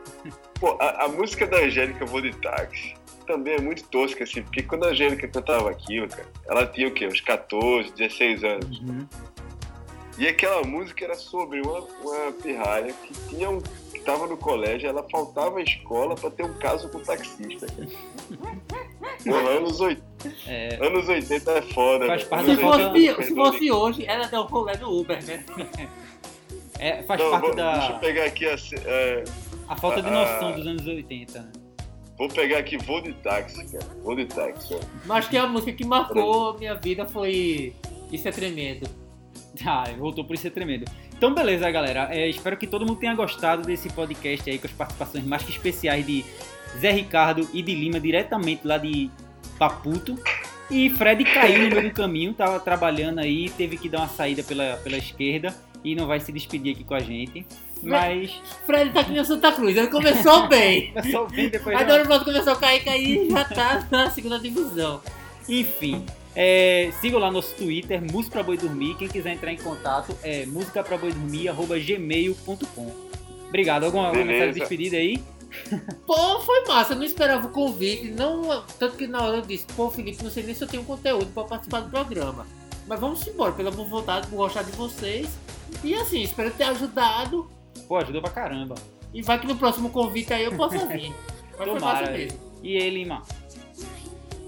Pô, 0.59 0.77
a, 0.79 1.05
a 1.05 1.07
música 1.07 1.45
da 1.45 1.57
Angélica 1.57 2.05
Vou 2.05 2.21
de 2.21 2.31
táxi 2.37 2.95
também 3.23 3.55
é 3.55 3.61
muito 3.61 3.83
tosca, 3.89 4.23
assim, 4.23 4.41
porque 4.43 4.61
quando 4.63 4.85
a 4.85 4.89
Angélica 4.89 5.27
cantava 5.27 5.69
aquilo, 5.69 6.07
cara, 6.07 6.25
ela 6.47 6.65
tinha 6.67 6.87
o 6.87 6.91
quê? 6.91 7.07
Uns 7.07 7.21
14, 7.21 7.91
16 7.93 8.43
anos. 8.43 8.79
Uhum. 8.79 9.07
E 10.17 10.27
aquela 10.27 10.61
música 10.63 11.03
era 11.05 11.15
sobre 11.15 11.59
uma, 11.61 11.79
uma 11.79 12.31
pirralha 12.33 12.93
que 12.93 13.13
tinha 13.29 13.49
um. 13.49 13.59
que 13.59 13.99
tava 14.01 14.27
no 14.27 14.37
colégio, 14.37 14.87
ela 14.87 15.03
faltava 15.09 15.57
à 15.57 15.61
escola 15.63 16.13
pra 16.15 16.29
ter 16.29 16.43
um 16.45 16.53
caso 16.55 16.87
com 16.89 16.99
o 16.99 17.01
taxista. 17.01 17.65
cara. 17.65 17.87
Porra, 19.25 19.49
anos, 19.49 19.79
oit... 19.81 20.01
É, 20.47 20.77
anos 20.85 21.07
80 21.09 21.51
é 21.51 21.61
foda, 21.63 22.05
Faz 22.05 22.21
velho. 22.23 22.29
parte 22.29 22.45
Se 22.45 22.55
da- 22.61 22.67
80 22.67 22.87
fosse, 22.93 23.07
não 23.17 23.23
se 23.23 23.35
fosse 23.35 23.71
hoje, 23.71 24.05
ela 24.05 24.27
deu 24.27 24.41
um 24.41 24.45
rolê 24.45 24.73
no 24.77 24.99
Uber, 24.99 25.23
né? 25.25 25.43
é, 26.79 27.03
faz 27.03 27.19
Não, 27.21 27.31
parte 27.31 27.45
vou- 27.47 27.55
da 27.55 27.73
Deixa 27.77 27.91
eu 27.93 27.99
pegar 27.99 28.25
aqui 28.25 28.45
a, 28.45 28.55
é, 28.85 29.23
a 29.67 29.75
falta 29.77 30.01
de 30.01 30.09
noção 30.11 30.51
dos 30.51 30.67
anos 30.67 30.85
80. 30.85 31.39
né? 31.41 31.51
Vou 32.17 32.29
pegar 32.29 32.59
aqui 32.59 32.77
Vou 32.77 33.01
de 33.01 33.13
táxi, 33.13 33.65
cara. 33.71 33.85
Vou 34.03 34.15
de 34.15 34.25
táxi. 34.25 34.77
Mas 35.05 35.27
que 35.27 35.37
a 35.37 35.47
música 35.47 35.73
que 35.73 35.85
marcou 35.85 36.51
a 36.51 36.57
minha 36.57 36.75
vida 36.75 37.05
foi 37.05 37.73
Isso 38.11 38.27
é 38.27 38.31
Tremendo. 38.31 39.03
Ah, 39.65 39.85
voltou 39.97 40.25
por 40.25 40.33
isso 40.33 40.47
é 40.47 40.49
tremendo. 40.49 40.85
Então, 41.15 41.33
beleza, 41.33 41.69
galera. 41.69 42.09
É, 42.11 42.27
espero 42.27 42.57
que 42.57 42.65
todo 42.65 42.85
mundo 42.85 42.99
tenha 42.99 43.13
gostado 43.13 43.61
desse 43.61 43.89
podcast 43.89 44.49
aí 44.49 44.57
com 44.57 44.67
as 44.67 44.73
participações 44.73 45.23
mais 45.23 45.43
que 45.43 45.51
especiais 45.51 46.05
de 46.05 46.25
Zé 46.79 46.91
Ricardo 46.91 47.47
e 47.53 47.61
de 47.61 47.75
Lima, 47.75 47.99
diretamente 47.99 48.65
lá 48.65 48.77
de 48.77 49.09
Paputo. 49.57 50.17
E 50.71 50.89
Fred 50.89 51.23
caiu 51.25 51.69
no 51.69 51.75
meio 51.75 51.89
do 51.89 51.93
caminho, 51.93 52.33
tava 52.33 52.59
trabalhando 52.59 53.19
aí, 53.19 53.49
teve 53.49 53.77
que 53.77 53.87
dar 53.87 53.99
uma 53.99 54.07
saída 54.07 54.43
pela, 54.43 54.77
pela 54.77 54.97
esquerda 54.97 55.55
e 55.83 55.93
não 55.93 56.07
vai 56.07 56.19
se 56.19 56.31
despedir 56.31 56.73
aqui 56.73 56.83
com 56.83 56.95
a 56.95 56.99
gente. 56.99 57.45
Mas. 57.89 58.31
Fred 58.65 58.91
tá 58.91 59.01
aqui 59.01 59.11
no 59.11 59.25
Santa 59.25 59.51
Cruz, 59.51 59.75
ele 59.75 59.87
começou 59.87 60.47
bem. 60.49 60.93
Começou 60.93 61.27
bem, 61.27 61.49
depois. 61.49 61.75
Aí 61.75 61.83
agora 61.83 62.03
pronto, 62.03 62.25
começou 62.25 62.53
a 62.53 62.55
cair, 62.55 62.83
cair 62.83 63.25
e 63.25 63.29
já 63.29 63.45
tá 63.45 63.87
na 63.91 64.09
segunda 64.09 64.39
divisão. 64.39 65.01
Enfim, 65.47 66.03
é, 66.35 66.91
sigam 66.99 67.19
lá 67.19 67.31
nosso 67.31 67.53
Twitter, 67.55 68.01
Música 68.01 68.33
pra 68.33 68.43
Boi 68.43 68.57
Dormir. 68.57 68.97
Quem 68.97 69.07
quiser 69.07 69.33
entrar 69.33 69.51
em 69.51 69.57
contato 69.57 70.17
é 70.23 70.45
musicapraboidormir.gmail.com 70.45 72.91
Obrigado. 73.49 73.83
Alguma, 73.83 74.07
alguma 74.07 74.25
mensagem 74.25 74.53
de 74.53 74.59
despedida 74.59 74.97
aí? 74.97 75.21
Pô, 76.07 76.39
foi 76.39 76.65
massa, 76.65 76.93
eu 76.93 76.97
não 76.97 77.05
esperava 77.05 77.45
o 77.45 77.51
convite. 77.51 78.09
Não, 78.09 78.63
tanto 78.79 78.97
que 78.97 79.05
na 79.05 79.21
hora 79.21 79.37
eu 79.37 79.43
disse, 79.43 79.67
pô, 79.75 79.91
Felipe, 79.91 80.23
não 80.23 80.31
sei 80.31 80.41
nem 80.41 80.55
se 80.55 80.63
eu 80.63 80.67
tenho 80.67 80.83
conteúdo 80.83 81.27
pra 81.27 81.43
participar 81.43 81.81
do 81.81 81.91
programa. 81.91 82.47
Mas 82.87 82.99
vamos 82.99 83.27
embora, 83.27 83.51
pela 83.51 83.69
boa 83.69 83.87
vontade, 83.87 84.25
por 84.27 84.37
gostar 84.37 84.63
de 84.63 84.71
vocês. 84.71 85.29
E 85.83 85.93
assim, 85.93 86.23
espero 86.23 86.49
ter 86.51 86.63
ajudado. 86.63 87.47
Pô, 87.93 87.97
ajudou 87.97 88.23
pra 88.23 88.31
caramba. 88.31 88.73
E 89.13 89.21
vai 89.21 89.39
que 89.39 89.45
no 89.45 89.55
próximo 89.55 89.91
convite 89.91 90.33
aí 90.33 90.45
eu 90.45 90.55
possa 90.55 90.83
vir. 90.87 91.13
Mas 91.59 91.67
Tomara. 91.67 92.09
mesmo. 92.09 92.39
E 92.63 92.75
aí, 92.75 92.89
Lima? 92.89 93.21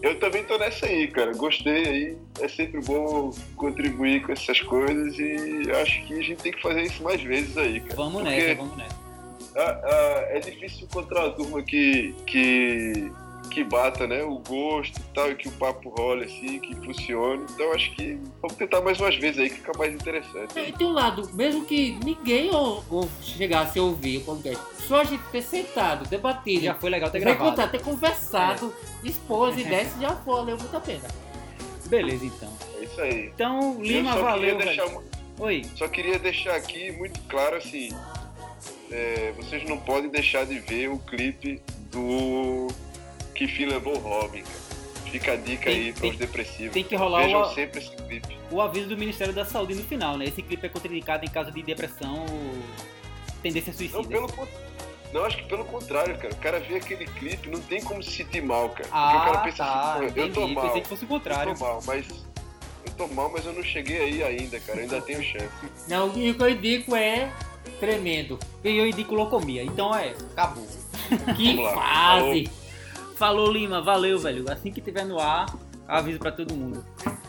Eu 0.02 0.20
também 0.20 0.44
tô 0.46 0.58
nessa 0.58 0.88
aí, 0.88 1.08
cara. 1.10 1.32
Gostei 1.32 1.88
aí. 1.88 2.18
É 2.42 2.48
sempre 2.48 2.82
bom 2.82 3.30
contribuir 3.56 4.24
com 4.24 4.32
essas 4.32 4.60
coisas 4.62 5.20
e 5.20 5.70
acho 5.80 6.08
que 6.08 6.14
a 6.16 6.24
gente 6.24 6.42
tem 6.42 6.54
que 6.54 6.60
fazer 6.60 6.82
isso 6.82 7.04
mais 7.04 7.22
vezes 7.22 7.56
aí, 7.56 7.82
cara. 7.82 7.96
Vamos 7.96 8.24
Porque, 8.24 8.36
nessa, 8.36 8.56
vamos 8.56 8.78
nessa. 8.78 8.96
é 10.32 10.40
difícil 10.40 10.86
encontrar 10.86 11.26
uma 11.26 11.34
turma 11.34 11.62
que, 11.62 12.16
que, 12.26 13.12
que 13.50 13.64
bata, 13.64 14.06
né? 14.08 14.24
O 14.24 14.40
gosto 14.40 14.98
e 15.00 15.04
tal, 15.14 15.32
e 15.32 15.36
que 15.36 15.48
o 15.48 15.52
papo 15.52 15.90
role 15.90 16.26
assim, 16.26 16.60
que 16.60 16.76
funcione. 16.76 17.44
Então 17.54 17.72
acho 17.74 17.92
que 17.96 18.20
vamos 18.42 18.58
tentar 18.58 18.82
mais 18.82 19.00
umas 19.00 19.16
vezes 19.16 19.40
aí, 19.40 19.50
que 19.50 19.56
fica 19.58 19.72
mais 19.78 19.94
interessante. 19.94 20.58
E 20.60 20.72
tem 20.72 20.88
um 20.88 20.92
lado, 20.92 21.30
mesmo 21.34 21.66
que 21.66 21.98
ninguém 22.04 22.54
ou, 22.54 22.84
ou 22.90 23.10
chegasse 23.22 23.80
a 23.80 23.84
ouvir 23.84 24.18
o 24.18 24.22
podcast, 24.22 24.64
só 24.88 25.02
a 25.02 25.04
gente 25.04 25.24
ter 25.32 25.42
sentado, 25.42 26.08
debatido, 26.10 26.64
Já 26.66 26.76
foi 26.76 26.90
legal 26.90 27.10
ter 27.10 27.20
gravado. 27.20 27.50
contado, 27.50 27.72
ter 27.72 27.82
conversado, 27.82 28.74
expor 29.04 29.50
as 29.50 29.58
ideias, 29.58 29.90
já 30.00 30.10
valeu 30.14 30.58
muito 30.58 30.76
a 30.76 30.80
pena. 30.82 31.08
Beleza, 31.88 32.26
então. 32.26 32.52
É 32.80 32.84
isso 32.84 33.02
aí. 33.02 33.26
Então, 33.34 33.78
Lima, 33.82 34.16
valeu, 34.16 34.58
uma- 34.58 35.04
Oi. 35.40 35.64
Só 35.76 35.88
queria 35.88 36.18
deixar 36.18 36.56
aqui 36.56 36.92
muito 36.94 37.20
claro 37.28 37.58
assim, 37.58 37.90
é, 38.92 39.34
vocês 39.36 39.68
não 39.68 39.78
podem 39.78 40.10
deixar 40.10 40.46
de 40.46 40.60
ver 40.60 40.90
o 40.90 40.98
clipe 41.00 41.62
do 41.92 42.68
Que 43.36 43.48
Fim 43.48 43.66
Levou 43.66 43.96
o 43.96 44.00
Robin, 44.00 44.42
cara. 44.44 44.66
Fica 45.12 45.32
a 45.34 45.36
dica 45.36 45.66
Tem- 45.66 45.76
aí 45.76 45.94
para 45.94 46.08
os 46.08 46.18
depressivos. 46.18 46.74
tem 46.74 46.84
que 46.84 46.96
rolar 46.96 47.24
Vejam 47.24 47.42
o- 47.42 47.54
sempre 47.54 47.80
esse 47.80 47.90
clipe. 47.96 48.38
O 48.52 48.62
aviso 48.62 48.88
do 48.90 48.98
Ministério 48.98 49.34
da 49.34 49.46
Saúde 49.46 49.76
no 49.76 49.84
final, 49.84 50.18
né? 50.18 50.26
Esse 50.26 50.42
clipe 50.42 50.66
é 50.66 50.70
contraindicado 50.70 51.24
em 51.26 51.30
caso 51.30 51.52
de 51.52 51.62
depressão 51.62 52.26
ou 52.28 52.56
tendência 53.42 53.72
suicida. 53.74 53.98
Não, 54.00 54.06
pelo 54.06 54.30
não, 55.14 55.24
acho 55.24 55.38
que 55.38 55.44
pelo 55.44 55.64
contrário, 55.64 56.18
cara. 56.18 56.34
O 56.34 56.38
cara 56.38 56.60
vê 56.60 56.76
aquele 56.76 57.06
clipe, 57.06 57.48
não 57.50 57.62
tem 57.62 57.82
como 57.82 58.04
se 58.04 58.12
sentir 58.12 58.42
mal, 58.42 58.70
cara. 58.70 58.84
Porque 58.84 58.92
Ah, 58.92 59.18
o 59.22 59.26
cara 59.26 59.38
pensa 59.40 59.58
tá, 59.64 59.94
assim, 59.94 60.00
"Pô, 60.00 60.20
eu 60.20 60.34
tô 60.34 60.42
entendi. 60.42 60.56
mal. 60.56 60.66
Pensei 60.66 60.82
que 60.82 60.88
fosse 60.90 61.06
o 61.06 61.08
contrário. 61.08 61.52
Eu 61.54 61.56
tô 61.58 61.64
mal, 61.64 61.80
mas. 61.86 62.06
Eu 62.86 62.92
tô 62.98 63.08
mal, 63.08 63.30
mas 63.32 63.46
eu 63.46 63.54
não 63.54 63.64
cheguei 63.64 64.02
aí 64.02 64.24
ainda, 64.24 64.60
cara. 64.60 64.80
Eu 64.80 64.84
ainda 64.84 65.02
tenho 65.02 65.24
chance. 65.24 65.50
Não, 65.88 66.12
e 66.18 66.32
o 66.32 66.36
que 66.36 66.44
eu 66.44 66.50
indico 66.50 66.96
é 66.96 67.32
tremendo. 67.80 68.38
E 68.64 68.78
eu 68.78 68.86
indico 68.86 69.16
locomia. 69.16 69.64
Então 69.64 69.96
é, 69.96 70.14
acabou. 70.34 70.68
Que 71.38 71.56
fase! 71.58 72.46
Falou, 72.46 72.65
Lima. 73.52 73.82
Valeu, 73.82 74.20
velho. 74.20 74.46
Assim 74.52 74.72
que 74.72 74.82
tiver 74.82 75.06
no 75.06 75.20
ar, 75.20 75.46
aviso 75.88 76.20
pra 76.20 76.32
todo 76.32 76.54
mundo. 76.54 76.84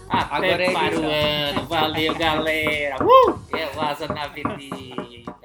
Até 0.08 0.34
Agora 0.36 0.62
é 0.64 0.72
para 0.72 0.98
o 0.98 1.04
ano. 1.04 1.68
Valeu, 1.68 2.14
galera. 2.14 2.96
Uh! 3.04 3.38
É 3.52 3.76
o 3.76 3.80
Asa 3.80 4.06
na 4.06 4.24
Avenida. 4.24 5.35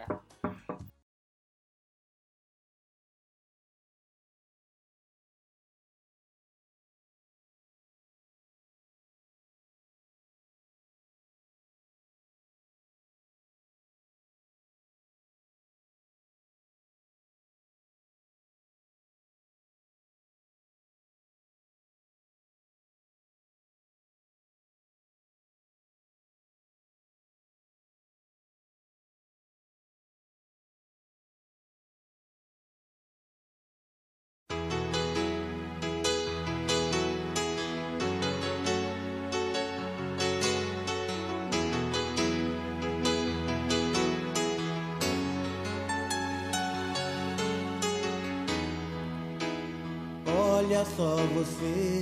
Olha 50.71 50.85
só 50.85 51.17
você, 51.35 52.01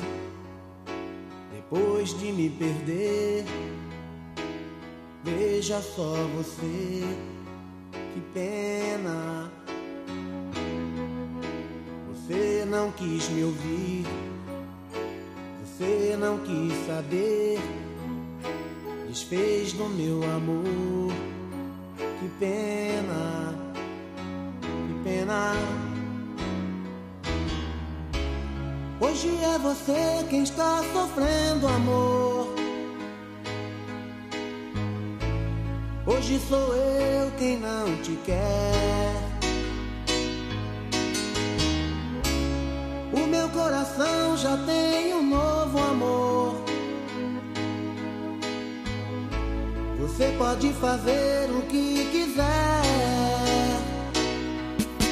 depois 1.52 2.16
de 2.20 2.32
me 2.32 2.52
perder. 2.52 3.44
Veja 5.24 5.82
só 5.82 6.14
você, 6.36 7.04
que 7.92 8.22
pena. 8.32 9.52
Você 12.10 12.64
não 12.70 12.92
quis 12.92 13.28
me 13.30 13.46
ouvir, 13.46 14.06
você 15.66 16.16
não 16.16 16.38
quis 16.38 16.86
saber. 16.86 17.58
Desfez 19.08 19.74
do 19.74 19.90
meu 19.90 20.22
amor, 20.24 21.12
que 22.20 22.30
pena, 22.40 23.56
que 24.62 25.04
pena. 25.04 25.89
Hoje 29.22 29.38
é 29.44 29.60
você 29.60 30.26
quem 30.30 30.44
está 30.44 30.82
sofrendo 30.94 31.68
amor. 31.68 32.56
Hoje 36.08 36.40
sou 36.48 36.74
eu 36.74 37.30
quem 37.38 37.60
não 37.60 37.98
te 38.02 38.18
quer. 38.26 39.14
O 43.12 43.28
meu 43.28 43.50
coração 43.50 44.38
já 44.38 44.56
tem 44.66 45.14
um 45.14 45.30
novo 45.30 45.78
amor. 45.80 46.56
Você 50.00 50.34
pode 50.38 50.72
fazer 50.76 51.50
o 51.52 51.62
que 51.64 52.08
quiser. 52.10 52.84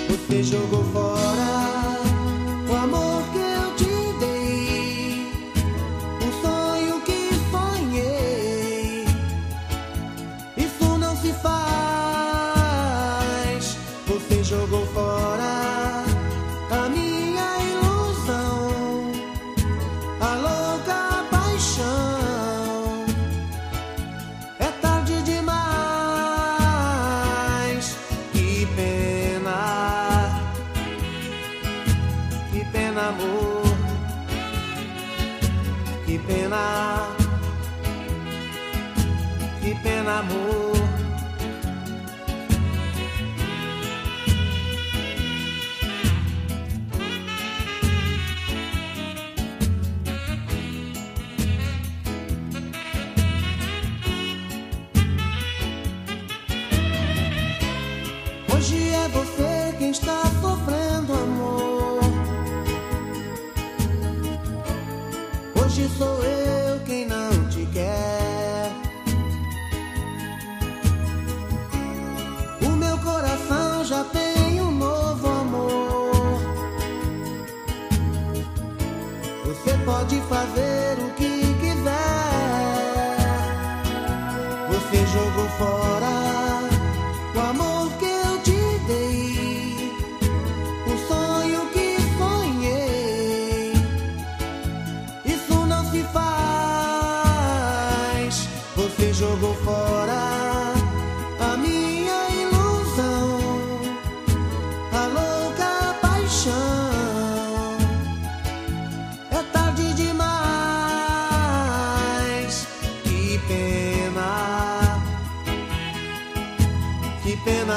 Você 0.07 0.43
jogou 0.43 0.85
fora 0.93 1.56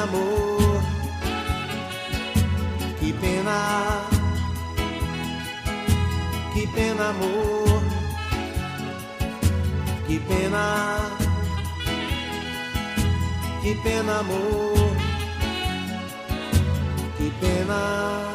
amor. 0.02 0.81
Que 2.98 3.12
pena, 3.12 4.09
que 6.55 6.66
pena, 6.68 7.09
amor. 7.10 7.82
Que 10.06 10.18
pena, 10.20 10.98
que 13.62 13.74
pena, 13.77 14.18
amor. 14.20 14.90
Que 17.18 17.31
pena. 17.40 18.30